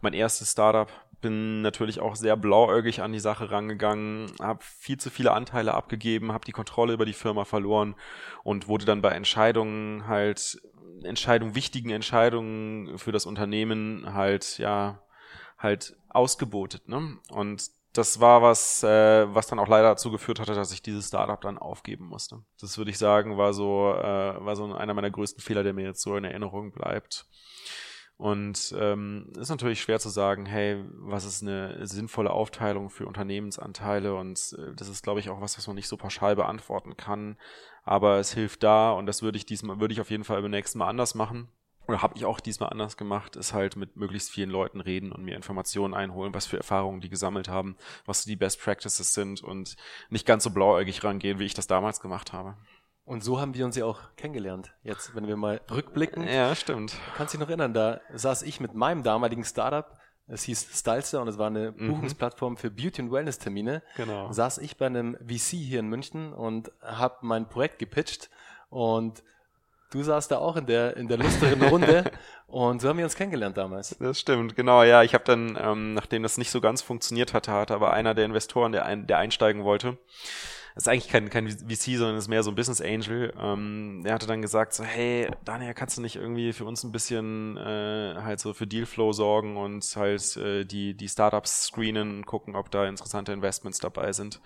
Mein 0.00 0.14
erstes 0.14 0.52
Startup. 0.52 0.90
Bin 1.20 1.62
natürlich 1.62 1.98
auch 1.98 2.14
sehr 2.14 2.36
blauäugig 2.36 3.02
an 3.02 3.12
die 3.12 3.18
Sache 3.18 3.50
rangegangen, 3.50 4.30
habe 4.40 4.60
viel 4.62 4.98
zu 4.98 5.10
viele 5.10 5.32
Anteile 5.32 5.74
abgegeben, 5.74 6.32
habe 6.32 6.44
die 6.44 6.52
Kontrolle 6.52 6.92
über 6.92 7.04
die 7.04 7.12
Firma 7.12 7.44
verloren 7.44 7.96
und 8.44 8.68
wurde 8.68 8.84
dann 8.84 9.02
bei 9.02 9.10
Entscheidungen 9.10 10.06
halt 10.06 10.60
Entscheidungen, 11.02 11.56
wichtigen 11.56 11.90
Entscheidungen 11.90 12.98
für 12.98 13.10
das 13.10 13.26
Unternehmen 13.26 14.14
halt 14.14 14.58
ja 14.58 15.02
halt 15.58 15.96
ausgebotet. 16.08 16.88
Ne? 16.88 17.18
Und 17.30 17.68
das 17.92 18.20
war 18.20 18.42
was, 18.42 18.82
äh, 18.82 19.34
was 19.34 19.46
dann 19.46 19.58
auch 19.58 19.68
leider 19.68 19.88
dazu 19.88 20.10
geführt 20.10 20.40
hatte, 20.40 20.54
dass 20.54 20.72
ich 20.72 20.82
dieses 20.82 21.08
Startup 21.08 21.40
dann 21.40 21.58
aufgeben 21.58 22.06
musste. 22.06 22.42
Das 22.60 22.76
würde 22.78 22.90
ich 22.90 22.98
sagen, 22.98 23.36
war 23.36 23.52
so, 23.52 23.92
äh, 23.94 24.44
war 24.44 24.56
so 24.56 24.72
einer 24.74 24.94
meiner 24.94 25.10
größten 25.10 25.42
Fehler, 25.42 25.62
der 25.62 25.72
mir 25.72 25.84
jetzt 25.84 26.02
so 26.02 26.16
in 26.16 26.24
Erinnerung 26.24 26.72
bleibt. 26.72 27.26
Und 28.16 28.74
ähm, 28.76 29.32
ist 29.38 29.48
natürlich 29.48 29.80
schwer 29.80 30.00
zu 30.00 30.08
sagen, 30.08 30.44
hey, 30.44 30.84
was 30.90 31.24
ist 31.24 31.42
eine 31.42 31.86
sinnvolle 31.86 32.32
Aufteilung 32.32 32.90
für 32.90 33.06
Unternehmensanteile? 33.06 34.14
Und 34.14 34.56
äh, 34.58 34.74
das 34.74 34.88
ist, 34.88 35.04
glaube 35.04 35.20
ich, 35.20 35.30
auch 35.30 35.40
was, 35.40 35.56
was 35.56 35.68
man 35.68 35.76
nicht 35.76 35.88
so 35.88 35.96
pauschal 35.96 36.34
beantworten 36.34 36.96
kann. 36.96 37.36
Aber 37.84 38.18
es 38.18 38.34
hilft 38.34 38.64
da 38.64 38.90
und 38.90 39.06
das 39.06 39.22
würde 39.22 39.38
ich 39.38 39.46
diesmal, 39.46 39.80
würde 39.80 39.94
ich 39.94 40.00
auf 40.00 40.10
jeden 40.10 40.24
Fall 40.24 40.42
beim 40.42 40.50
nächsten 40.50 40.78
Mal 40.78 40.88
anders 40.88 41.14
machen 41.14 41.48
oder 41.88 42.02
habe 42.02 42.14
ich 42.16 42.26
auch 42.26 42.38
diesmal 42.38 42.68
anders 42.68 42.96
gemacht, 42.96 43.34
ist 43.34 43.54
halt 43.54 43.76
mit 43.76 43.96
möglichst 43.96 44.30
vielen 44.30 44.50
Leuten 44.50 44.80
reden 44.80 45.10
und 45.10 45.24
mir 45.24 45.34
Informationen 45.34 45.94
einholen, 45.94 46.34
was 46.34 46.46
für 46.46 46.58
Erfahrungen 46.58 47.00
die 47.00 47.08
gesammelt 47.08 47.48
haben, 47.48 47.76
was 48.04 48.24
die 48.24 48.36
Best 48.36 48.60
Practices 48.60 49.14
sind 49.14 49.42
und 49.42 49.76
nicht 50.10 50.26
ganz 50.26 50.44
so 50.44 50.50
blauäugig 50.50 51.02
rangehen, 51.02 51.38
wie 51.38 51.46
ich 51.46 51.54
das 51.54 51.66
damals 51.66 52.00
gemacht 52.00 52.32
habe. 52.34 52.56
Und 53.06 53.24
so 53.24 53.40
haben 53.40 53.54
wir 53.54 53.64
uns 53.64 53.74
ja 53.74 53.86
auch 53.86 54.00
kennengelernt. 54.16 54.74
Jetzt, 54.82 55.14
wenn 55.14 55.26
wir 55.26 55.38
mal 55.38 55.62
rückblicken. 55.70 56.28
Ja, 56.28 56.54
stimmt. 56.54 56.94
Kannst 57.16 57.32
du 57.32 57.38
dich 57.38 57.40
noch 57.40 57.48
erinnern, 57.48 57.72
da 57.72 58.02
saß 58.12 58.42
ich 58.42 58.60
mit 58.60 58.74
meinem 58.74 59.02
damaligen 59.02 59.44
Startup, 59.44 59.98
es 60.26 60.42
hieß 60.42 60.78
Stylester 60.78 61.22
und 61.22 61.28
es 61.28 61.38
war 61.38 61.46
eine 61.46 61.72
mhm. 61.72 61.88
Buchungsplattform 61.88 62.58
für 62.58 62.70
Beauty- 62.70 63.00
und 63.00 63.10
Wellness-Termine. 63.10 63.82
Genau. 63.96 64.30
Saß 64.30 64.58
ich 64.58 64.76
bei 64.76 64.84
einem 64.84 65.16
VC 65.26 65.56
hier 65.56 65.80
in 65.80 65.88
München 65.88 66.34
und 66.34 66.70
habe 66.82 67.16
mein 67.22 67.48
Projekt 67.48 67.78
gepitcht 67.78 68.28
und 68.68 69.22
Du 69.90 70.02
saßt 70.02 70.30
da 70.30 70.38
auch 70.38 70.56
in 70.56 70.66
der, 70.66 70.96
in 70.96 71.08
der 71.08 71.16
lustigen 71.16 71.62
Runde 71.62 72.10
und 72.46 72.80
so 72.80 72.88
haben 72.88 72.98
wir 72.98 73.04
uns 73.04 73.16
kennengelernt 73.16 73.56
damals. 73.56 73.96
Das 73.98 74.20
stimmt, 74.20 74.54
genau, 74.54 74.82
ja. 74.82 75.02
Ich 75.02 75.14
habe 75.14 75.24
dann, 75.24 75.58
ähm, 75.60 75.94
nachdem 75.94 76.22
das 76.22 76.36
nicht 76.36 76.50
so 76.50 76.60
ganz 76.60 76.82
funktioniert 76.82 77.32
hatte, 77.32 77.52
hatte 77.52 77.74
aber 77.74 77.92
einer 77.92 78.14
der 78.14 78.26
Investoren, 78.26 78.72
der, 78.72 78.84
ein, 78.84 79.06
der 79.06 79.18
einsteigen 79.18 79.64
wollte, 79.64 79.96
das 80.78 80.84
ist 80.84 80.88
eigentlich 80.92 81.08
kein, 81.08 81.28
kein 81.28 81.48
VC, 81.48 81.96
sondern 81.96 82.16
ist 82.16 82.28
mehr 82.28 82.44
so 82.44 82.52
ein 82.52 82.54
Business 82.54 82.80
Angel. 82.80 83.34
Ähm, 83.36 84.02
der 84.04 84.14
hatte 84.14 84.28
dann 84.28 84.42
gesagt 84.42 84.74
so, 84.74 84.84
hey, 84.84 85.28
Daniel, 85.44 85.74
kannst 85.74 85.96
du 85.98 86.02
nicht 86.02 86.14
irgendwie 86.14 86.52
für 86.52 86.66
uns 86.66 86.84
ein 86.84 86.92
bisschen 86.92 87.56
äh, 87.56 88.14
halt 88.22 88.38
so 88.38 88.54
für 88.54 88.68
Dealflow 88.68 89.12
sorgen 89.12 89.56
und 89.56 89.84
halt 89.96 90.36
äh, 90.36 90.64
die, 90.64 90.94
die 90.94 91.08
Startups 91.08 91.64
screenen 91.64 92.18
und 92.18 92.26
gucken, 92.26 92.54
ob 92.54 92.70
da 92.70 92.86
interessante 92.86 93.32
Investments 93.32 93.80
dabei 93.80 94.12
sind. 94.12 94.40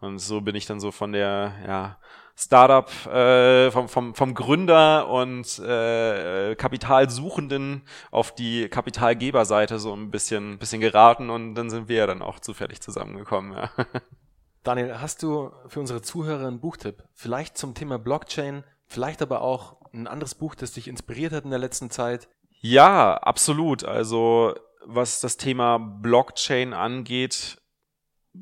Und 0.00 0.18
so 0.18 0.40
bin 0.40 0.54
ich 0.54 0.64
dann 0.64 0.80
so 0.80 0.92
von 0.92 1.12
der, 1.12 1.52
ja, 1.66 1.98
Startup 2.38 2.90
äh, 3.06 3.70
vom, 3.70 3.88
vom, 3.88 4.14
vom 4.14 4.34
Gründer 4.34 5.08
und 5.08 5.58
äh, 5.58 6.54
Kapitalsuchenden 6.54 7.82
auf 8.10 8.34
die 8.34 8.68
Kapitalgeberseite 8.68 9.78
so 9.78 9.94
ein 9.94 10.10
bisschen, 10.10 10.58
bisschen 10.58 10.82
geraten 10.82 11.30
und 11.30 11.54
dann 11.54 11.70
sind 11.70 11.88
wir 11.88 11.96
ja 11.96 12.06
dann 12.06 12.20
auch 12.20 12.38
zufällig 12.38 12.82
zusammengekommen. 12.82 13.56
Ja. 13.56 13.70
Daniel, 14.62 15.00
hast 15.00 15.22
du 15.22 15.50
für 15.68 15.80
unsere 15.80 16.02
Zuhörer 16.02 16.46
einen 16.46 16.60
Buchtipp? 16.60 17.04
Vielleicht 17.14 17.56
zum 17.56 17.74
Thema 17.74 17.98
Blockchain, 17.98 18.64
vielleicht 18.86 19.22
aber 19.22 19.40
auch 19.40 19.76
ein 19.94 20.06
anderes 20.06 20.34
Buch, 20.34 20.54
das 20.54 20.72
dich 20.72 20.88
inspiriert 20.88 21.32
hat 21.32 21.44
in 21.44 21.50
der 21.50 21.58
letzten 21.58 21.88
Zeit? 21.88 22.28
Ja, 22.60 23.14
absolut. 23.14 23.84
Also 23.84 24.54
was 24.84 25.20
das 25.20 25.36
Thema 25.36 25.78
Blockchain 25.78 26.74
angeht, 26.74 27.58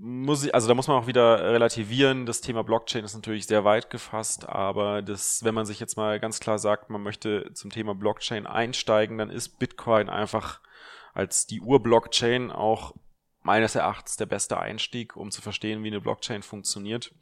muss 0.01 0.45
ich, 0.45 0.55
also 0.55 0.69
da 0.69 0.75
muss 0.75 0.89
man 0.89 0.97
auch 1.03 1.07
wieder 1.07 1.53
relativieren. 1.53 2.27
Das 2.27 2.41
Thema 2.41 2.63
Blockchain 2.63 3.05
ist 3.05 3.15
natürlich 3.15 3.47
sehr 3.47 3.65
weit 3.65 3.91
gefasst, 3.91 4.49
aber 4.49 5.03
das, 5.03 5.45
wenn 5.45 5.55
man 5.55 5.67
sich 5.67 5.81
jetzt 5.81 5.97
mal 5.97 6.21
ganz 6.21 6.41
klar 6.41 6.59
sagt, 6.59 6.91
man 6.91 7.03
möchte 7.03 7.53
zum 7.55 7.71
Thema 7.71 7.95
Blockchain 7.95 8.47
einsteigen, 8.47 9.19
dann 9.19 9.31
ist 9.31 9.59
Bitcoin 9.59 10.09
einfach 10.09 10.61
als 11.13 11.47
die 11.47 11.61
Ur-Blockchain 11.61 12.51
auch 12.51 12.95
meines 13.43 13.75
Erachtens 13.75 14.17
der 14.17 14.27
beste 14.27 14.59
Einstieg, 14.59 15.17
um 15.17 15.31
zu 15.31 15.43
verstehen, 15.43 15.85
wie 15.85 15.89
eine 15.89 16.01
Blockchain 16.01 16.43
funktioniert. 16.43 17.13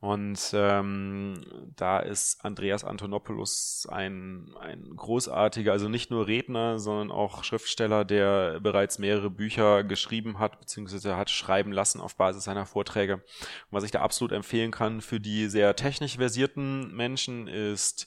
Und 0.00 0.52
ähm, 0.54 1.72
da 1.74 1.98
ist 1.98 2.44
Andreas 2.44 2.84
Antonopoulos 2.84 3.88
ein, 3.90 4.54
ein 4.60 4.94
großartiger, 4.94 5.72
also 5.72 5.88
nicht 5.88 6.12
nur 6.12 6.28
Redner, 6.28 6.78
sondern 6.78 7.10
auch 7.10 7.42
Schriftsteller, 7.42 8.04
der 8.04 8.60
bereits 8.60 9.00
mehrere 9.00 9.28
Bücher 9.28 9.82
geschrieben 9.82 10.38
hat, 10.38 10.60
beziehungsweise 10.60 11.16
hat 11.16 11.30
schreiben 11.30 11.72
lassen 11.72 12.00
auf 12.00 12.14
Basis 12.14 12.44
seiner 12.44 12.64
Vorträge. 12.64 13.14
Und 13.14 13.24
was 13.70 13.82
ich 13.82 13.90
da 13.90 14.00
absolut 14.00 14.30
empfehlen 14.30 14.70
kann 14.70 15.00
für 15.00 15.18
die 15.18 15.48
sehr 15.48 15.74
technisch 15.74 16.16
versierten 16.16 16.94
Menschen 16.94 17.48
ist, 17.48 18.06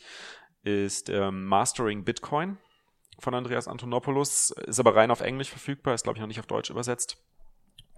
ist 0.64 1.10
ähm, 1.10 1.46
Mastering 1.46 2.06
Bitcoin 2.06 2.58
von 3.20 3.34
Andreas 3.34 3.68
Antonopoulos, 3.68 4.52
ist 4.52 4.80
aber 4.80 4.96
rein 4.96 5.12
auf 5.12 5.20
Englisch 5.20 5.50
verfügbar, 5.50 5.94
ist 5.94 6.04
glaube 6.04 6.18
ich 6.18 6.22
noch 6.22 6.28
nicht 6.28 6.40
auf 6.40 6.48
Deutsch 6.48 6.70
übersetzt. 6.70 7.18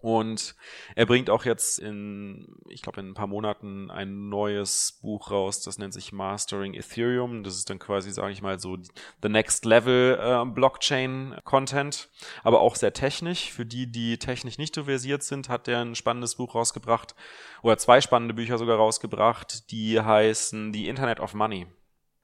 Und 0.04 0.56
er 0.96 1.06
bringt 1.06 1.30
auch 1.30 1.46
jetzt 1.46 1.80
in, 1.80 2.58
ich 2.68 2.82
glaube, 2.82 3.00
in 3.00 3.12
ein 3.12 3.14
paar 3.14 3.28
Monaten 3.28 3.90
ein 3.90 4.28
neues 4.28 5.00
Buch 5.02 5.32
raus, 5.32 5.62
das 5.62 5.78
nennt 5.78 5.94
sich 5.94 6.12
Mastering 6.12 6.74
Ethereum. 6.74 7.42
Das 7.46 7.56
ist 7.56 7.70
dann 7.70 7.80
quasi, 7.80 8.12
sage 8.12 8.34
ich 8.34 8.42
mal, 8.42 8.60
so 8.60 8.76
the 9.22 9.30
next 9.30 9.64
level 9.64 10.20
äh, 10.20 10.46
Blockchain 10.46 11.38
Content, 11.46 12.10
aber 12.44 12.60
auch 12.60 12.76
sehr 12.76 12.92
technisch. 12.92 13.54
Für 13.54 13.66
die, 13.66 13.90
die 13.90 14.18
technisch 14.18 14.58
nicht 14.58 14.76
so 14.76 14.84
versiert 14.84 15.24
sind, 15.24 15.48
hat 15.48 15.70
er 15.70 15.80
ein 15.80 15.96
spannendes 15.96 16.36
Buch 16.36 16.54
rausgebracht 16.54 17.16
oder 17.62 17.78
zwei 17.78 18.02
spannende 18.02 18.34
Bücher 18.34 18.58
sogar 18.58 18.76
rausgebracht, 18.76 19.72
die 19.72 20.02
heißen 20.02 20.74
The 20.74 20.90
Internet 20.90 21.22
of 21.22 21.34
Money. 21.34 21.68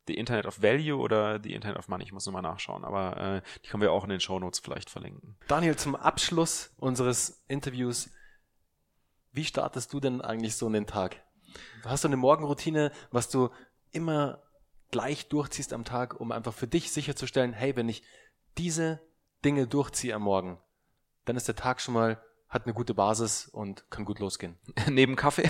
The 0.09 0.15
Internet 0.15 0.47
of 0.47 0.63
Value 0.63 0.97
oder 0.97 1.39
The 1.41 1.53
Internet 1.53 1.77
of 1.77 1.87
Money. 1.87 2.03
Ich 2.03 2.11
muss 2.11 2.25
nochmal 2.25 2.41
nachschauen, 2.41 2.83
aber 2.83 3.17
äh, 3.17 3.41
die 3.63 3.69
können 3.69 3.81
wir 3.81 3.91
auch 3.91 4.03
in 4.03 4.09
den 4.09 4.19
Show 4.19 4.39
Notes 4.39 4.59
vielleicht 4.59 4.89
verlinken. 4.89 5.37
Daniel, 5.47 5.75
zum 5.75 5.95
Abschluss 5.95 6.73
unseres 6.77 7.43
Interviews, 7.47 8.09
wie 9.31 9.45
startest 9.45 9.93
du 9.93 9.99
denn 9.99 10.21
eigentlich 10.21 10.55
so 10.55 10.65
in 10.65 10.73
den 10.73 10.87
Tag? 10.87 11.23
Hast 11.85 12.03
du 12.03 12.07
eine 12.07 12.17
Morgenroutine, 12.17 12.91
was 13.11 13.29
du 13.29 13.49
immer 13.91 14.41
gleich 14.89 15.29
durchziehst 15.29 15.73
am 15.73 15.85
Tag, 15.85 16.19
um 16.19 16.31
einfach 16.31 16.53
für 16.53 16.67
dich 16.67 16.91
sicherzustellen, 16.91 17.53
hey, 17.53 17.75
wenn 17.75 17.87
ich 17.87 18.01
diese 18.57 18.99
Dinge 19.45 19.67
durchziehe 19.67 20.15
am 20.15 20.23
Morgen, 20.23 20.59
dann 21.25 21.35
ist 21.35 21.47
der 21.47 21.55
Tag 21.55 21.81
schon 21.81 21.93
mal 21.93 22.19
hat 22.49 22.65
eine 22.65 22.73
gute 22.73 22.95
Basis 22.95 23.47
und 23.47 23.89
kann 23.91 24.05
gut 24.05 24.19
losgehen. 24.19 24.57
Neben 24.89 25.15
Kaffee? 25.15 25.49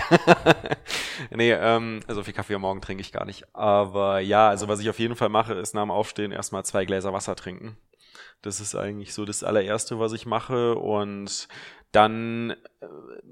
nee, 1.30 1.52
ähm, 1.52 2.00
also 2.06 2.22
viel 2.22 2.34
Kaffee 2.34 2.54
am 2.54 2.60
Morgen 2.60 2.82
trinke 2.82 3.00
ich 3.00 3.12
gar 3.12 3.24
nicht. 3.24 3.54
Aber 3.54 4.20
ja, 4.20 4.48
also 4.50 4.68
was 4.68 4.80
ich 4.80 4.90
auf 4.90 4.98
jeden 4.98 5.16
Fall 5.16 5.30
mache, 5.30 5.54
ist 5.54 5.74
nach 5.74 5.82
dem 5.82 5.90
Aufstehen 5.90 6.30
erstmal 6.30 6.64
zwei 6.64 6.84
Gläser 6.84 7.14
Wasser 7.14 7.36
trinken. 7.36 7.78
Das 8.42 8.60
ist 8.60 8.74
eigentlich 8.74 9.14
so 9.14 9.24
das 9.24 9.42
allererste, 9.42 9.98
was 9.98 10.12
ich 10.12 10.26
mache. 10.26 10.74
Und 10.74 11.48
dann, 11.90 12.50
äh, 12.80 12.86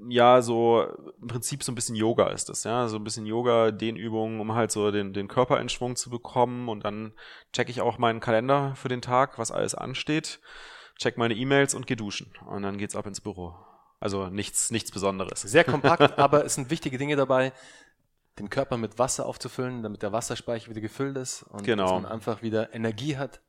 ja, 0.09 0.41
so 0.41 0.87
im 1.21 1.27
Prinzip 1.27 1.63
so 1.63 1.71
ein 1.71 1.75
bisschen 1.75 1.95
Yoga 1.95 2.29
ist 2.29 2.49
das, 2.49 2.63
ja. 2.63 2.87
So 2.87 2.97
ein 2.97 3.03
bisschen 3.03 3.27
Yoga, 3.27 3.69
Dehnübungen, 3.69 4.39
um 4.39 4.55
halt 4.55 4.71
so 4.71 4.89
den, 4.89 5.13
den 5.13 5.27
Körper 5.27 5.61
in 5.61 5.69
Schwung 5.69 5.95
zu 5.95 6.09
bekommen. 6.09 6.69
Und 6.69 6.85
dann 6.85 7.13
checke 7.53 7.69
ich 7.69 7.81
auch 7.81 7.99
meinen 7.99 8.19
Kalender 8.19 8.73
für 8.75 8.89
den 8.89 9.03
Tag, 9.03 9.37
was 9.37 9.51
alles 9.51 9.75
ansteht 9.75 10.39
check 10.99 11.17
meine 11.17 11.33
E-Mails 11.33 11.73
und 11.73 11.87
geh 11.87 11.95
duschen. 11.95 12.31
Und 12.45 12.61
dann 12.61 12.77
geht's 12.77 12.95
ab 12.95 13.07
ins 13.07 13.21
Büro. 13.21 13.55
Also 13.99 14.27
nichts, 14.27 14.69
nichts 14.69 14.91
Besonderes. 14.91 15.41
Sehr 15.41 15.63
kompakt, 15.65 16.19
aber 16.19 16.45
es 16.45 16.55
sind 16.55 16.69
wichtige 16.69 16.97
Dinge 16.97 17.15
dabei, 17.15 17.51
den 18.37 18.49
Körper 18.49 18.77
mit 18.77 18.99
Wasser 18.99 19.25
aufzufüllen, 19.25 19.83
damit 19.83 20.01
der 20.03 20.11
Wasserspeicher 20.11 20.69
wieder 20.69 20.81
gefüllt 20.81 21.17
ist 21.17 21.43
und 21.43 21.63
genau. 21.63 21.83
dass 21.83 22.03
man 22.03 22.05
einfach 22.05 22.41
wieder 22.41 22.73
Energie 22.73 23.17
hat. 23.17 23.41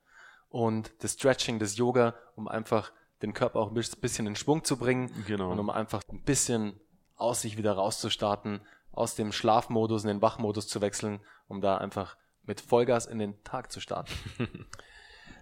Und 0.49 0.93
das 1.01 1.13
Stretching, 1.13 1.59
das 1.59 1.77
Yoga, 1.77 2.15
um 2.35 2.49
einfach 2.49 2.93
den 3.23 3.35
Körper 3.35 3.61
auch 3.61 3.71
ein 3.71 3.75
bisschen 3.75 4.27
in 4.27 4.35
Schwung 4.35 4.65
zu 4.65 4.77
bringen 4.77 5.13
genau. 5.27 5.53
und 5.53 5.59
um 5.59 5.71
einfach 5.71 6.03
ein 6.11 6.23
bisschen 6.23 6.81
aus 7.17 7.43
sich 7.43 7.57
wieder 7.57 7.73
rauszustarten, 7.73 8.61
aus 8.93 9.15
dem 9.15 9.31
Schlafmodus 9.31 10.03
in 10.03 10.09
den 10.09 10.23
Wachmodus 10.23 10.67
zu 10.67 10.81
wechseln, 10.81 11.21
um 11.47 11.61
da 11.61 11.77
einfach 11.77 12.17
mit 12.43 12.61
Vollgas 12.61 13.07
in 13.07 13.19
den 13.19 13.43
Tag 13.45 13.71
zu 13.71 13.79
starten. 13.79 14.13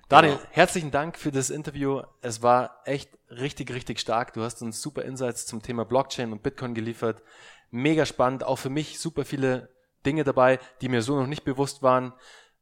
Daniel, 0.08 0.36
genau. 0.36 0.48
herzlichen 0.52 0.90
Dank 0.90 1.18
für 1.18 1.30
das 1.30 1.50
Interview. 1.50 2.00
Es 2.22 2.40
war 2.42 2.80
echt 2.86 3.10
richtig, 3.28 3.70
richtig 3.72 4.00
stark. 4.00 4.32
Du 4.32 4.42
hast 4.42 4.62
uns 4.62 4.80
super 4.80 5.02
Insights 5.02 5.44
zum 5.44 5.60
Thema 5.60 5.84
Blockchain 5.84 6.32
und 6.32 6.42
Bitcoin 6.42 6.72
geliefert. 6.72 7.22
Mega 7.70 8.06
spannend. 8.06 8.42
Auch 8.42 8.56
für 8.56 8.70
mich 8.70 9.00
super 9.00 9.26
viele 9.26 9.68
Dinge 10.06 10.24
dabei, 10.24 10.60
die 10.80 10.88
mir 10.88 11.02
so 11.02 11.14
noch 11.14 11.26
nicht 11.26 11.44
bewusst 11.44 11.82
waren. 11.82 12.14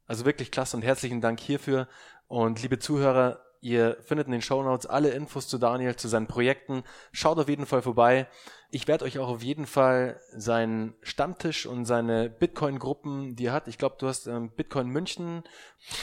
Also 0.07 0.25
wirklich 0.25 0.51
klasse 0.51 0.75
und 0.75 0.83
herzlichen 0.83 1.21
Dank 1.21 1.39
hierfür. 1.39 1.87
Und 2.27 2.61
liebe 2.61 2.79
Zuhörer, 2.79 3.41
Ihr 3.61 3.97
findet 4.01 4.27
in 4.27 4.33
den 4.33 4.41
Show 4.41 4.61
Notes 4.61 4.85
alle 4.85 5.09
Infos 5.09 5.47
zu 5.47 5.57
Daniel, 5.57 5.95
zu 5.95 6.07
seinen 6.07 6.27
Projekten. 6.27 6.83
Schaut 7.11 7.39
auf 7.39 7.49
jeden 7.49 7.65
Fall 7.65 7.81
vorbei. 7.81 8.27
Ich 8.69 8.87
werde 8.89 9.05
euch 9.05 9.17
auch 9.17 9.29
auf 9.29 9.43
jeden 9.43 9.65
Fall 9.65 10.19
seinen 10.35 10.93
Stammtisch 11.01 11.65
und 11.65 11.85
seine 11.85 12.29
Bitcoin-Gruppen, 12.29 13.37
die 13.37 13.45
er 13.45 13.53
hat. 13.53 13.69
Ich 13.69 13.77
glaube, 13.77 13.95
du 13.97 14.07
hast 14.07 14.27
ähm, 14.27 14.49
Bitcoin 14.49 14.89
München. 14.89 15.43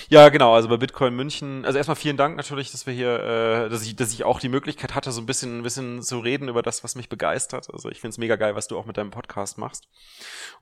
Ja, 0.09 0.31
genau. 0.31 0.55
Also 0.55 0.71
bei 0.71 0.79
Bitcoin 0.79 1.15
München. 1.15 1.67
Also 1.67 1.77
erstmal 1.77 1.97
vielen 1.97 2.17
Dank 2.17 2.37
natürlich, 2.37 2.73
dass 2.73 2.87
wir 2.87 2.95
hier, 2.95 3.21
äh, 3.21 3.69
dass 3.69 3.85
ich, 3.85 3.97
dass 3.97 4.15
ich 4.15 4.25
auch 4.25 4.41
die 4.41 4.49
Möglichkeit 4.49 4.95
hatte, 4.95 5.13
so 5.13 5.21
ein 5.21 5.27
bisschen, 5.27 5.59
ein 5.59 5.63
bisschen 5.63 6.03
zu 6.03 6.21
reden 6.21 6.49
über 6.49 6.63
das, 6.63 6.83
was 6.83 6.95
mich 6.95 7.11
begeistert. 7.11 7.69
Also 7.71 7.91
ich 7.91 8.01
finde 8.01 8.13
es 8.13 8.19
mega 8.19 8.37
geil, 8.37 8.55
was 8.55 8.67
du 8.67 8.79
auch 8.79 8.87
mit 8.87 8.97
deinem 8.97 9.11
Podcast 9.11 9.59
machst. 9.59 9.87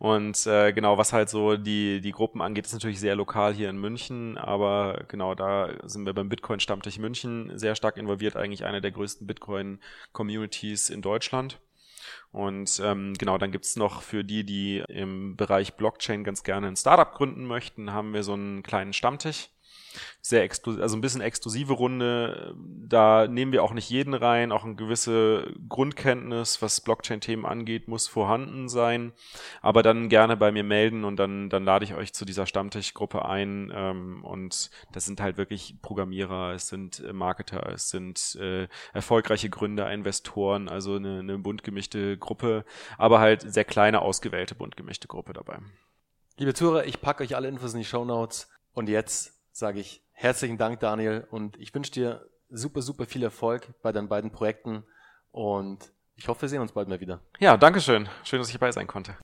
Und 0.00 0.44
äh, 0.48 0.72
genau, 0.72 0.98
was 0.98 1.12
halt 1.12 1.28
so 1.28 1.56
die 1.56 2.00
die 2.00 2.12
Gruppen 2.12 2.42
angeht, 2.42 2.66
ist 2.66 2.72
natürlich 2.72 2.98
sehr 2.98 3.14
lokal 3.14 3.54
hier 3.54 3.70
in 3.70 3.76
München. 3.76 4.38
Aber 4.38 5.04
genau, 5.06 5.36
da 5.36 5.70
sind 5.84 6.04
wir 6.04 6.14
beim 6.14 6.28
Bitcoin 6.28 6.58
Stammtisch 6.58 6.98
München 6.98 7.56
sehr 7.56 7.76
stark 7.76 7.96
involviert. 7.96 8.34
Eigentlich 8.34 8.64
eine 8.64 8.80
der 8.80 8.90
größten 8.90 9.24
Bitcoin 9.24 9.78
Communities 10.12 10.90
in 10.90 11.00
Deutschland. 11.00 11.60
Und 12.32 12.80
ähm, 12.82 13.12
genau, 13.18 13.36
dann 13.36 13.52
gibt's 13.52 13.76
noch 13.76 14.00
für 14.00 14.24
die, 14.24 14.44
die 14.44 14.82
im 14.88 15.36
Bereich 15.36 15.74
Blockchain 15.74 16.24
ganz 16.24 16.42
gerne 16.42 16.66
ein 16.66 16.76
Startup 16.76 17.12
gründen 17.12 17.44
möchten, 17.46 17.92
haben 17.92 18.14
wir 18.14 18.22
so 18.22 18.32
einen 18.32 18.62
kleinen 18.62 18.94
Stammtisch 18.94 19.50
sehr 20.20 20.42
exklusiv, 20.42 20.82
also 20.82 20.96
ein 20.96 21.00
bisschen 21.00 21.20
exklusive 21.20 21.72
Runde. 21.72 22.54
Da 22.56 23.26
nehmen 23.26 23.52
wir 23.52 23.62
auch 23.62 23.72
nicht 23.72 23.90
jeden 23.90 24.14
rein. 24.14 24.52
Auch 24.52 24.64
eine 24.64 24.74
gewisse 24.74 25.52
Grundkenntnis, 25.68 26.62
was 26.62 26.80
Blockchain-Themen 26.80 27.44
angeht, 27.46 27.88
muss 27.88 28.08
vorhanden 28.08 28.68
sein. 28.68 29.12
Aber 29.60 29.82
dann 29.82 30.08
gerne 30.08 30.36
bei 30.36 30.52
mir 30.52 30.64
melden 30.64 31.04
und 31.04 31.16
dann, 31.16 31.50
dann 31.50 31.64
lade 31.64 31.84
ich 31.84 31.94
euch 31.94 32.12
zu 32.12 32.24
dieser 32.24 32.46
Stammtischgruppe 32.46 33.24
ein. 33.24 33.72
Ähm, 33.74 34.24
und 34.24 34.70
das 34.92 35.04
sind 35.04 35.20
halt 35.20 35.36
wirklich 35.36 35.76
Programmierer, 35.82 36.52
es 36.54 36.68
sind 36.68 37.00
äh, 37.00 37.12
Marketer, 37.12 37.68
es 37.72 37.90
sind 37.90 38.36
äh, 38.40 38.68
erfolgreiche 38.92 39.50
Gründer, 39.50 39.90
Investoren, 39.92 40.68
also 40.68 40.96
eine, 40.96 41.18
eine 41.18 41.38
bunt 41.38 41.62
gemischte 41.64 42.16
Gruppe, 42.16 42.64
aber 42.98 43.20
halt 43.20 43.42
sehr 43.42 43.64
kleine, 43.64 44.02
ausgewählte 44.02 44.54
bunt 44.54 44.76
gemischte 44.76 45.08
Gruppe 45.08 45.32
dabei. 45.32 45.58
Liebe 46.38 46.54
Zuhörer, 46.54 46.86
ich 46.86 47.00
packe 47.00 47.22
euch 47.22 47.36
alle 47.36 47.48
Infos 47.48 47.74
in 47.74 47.80
die 47.80 47.84
Show 47.84 48.04
Notes. 48.04 48.48
Und 48.72 48.88
jetzt 48.88 49.41
sage 49.52 49.80
ich 49.80 50.02
herzlichen 50.12 50.58
Dank, 50.58 50.80
Daniel, 50.80 51.26
und 51.30 51.56
ich 51.58 51.74
wünsche 51.74 51.92
dir 51.92 52.28
super, 52.48 52.82
super 52.82 53.06
viel 53.06 53.22
Erfolg 53.22 53.74
bei 53.82 53.92
deinen 53.92 54.08
beiden 54.08 54.30
Projekten 54.30 54.84
und 55.30 55.92
ich 56.14 56.28
hoffe, 56.28 56.42
wir 56.42 56.48
sehen 56.48 56.60
uns 56.60 56.72
bald 56.72 56.88
mal 56.88 57.00
wieder. 57.00 57.20
Ja, 57.38 57.56
danke 57.56 57.80
schön. 57.80 58.08
Schön, 58.24 58.38
dass 58.38 58.48
ich 58.48 58.54
dabei 58.54 58.72
sein 58.72 58.86
konnte. 58.86 59.16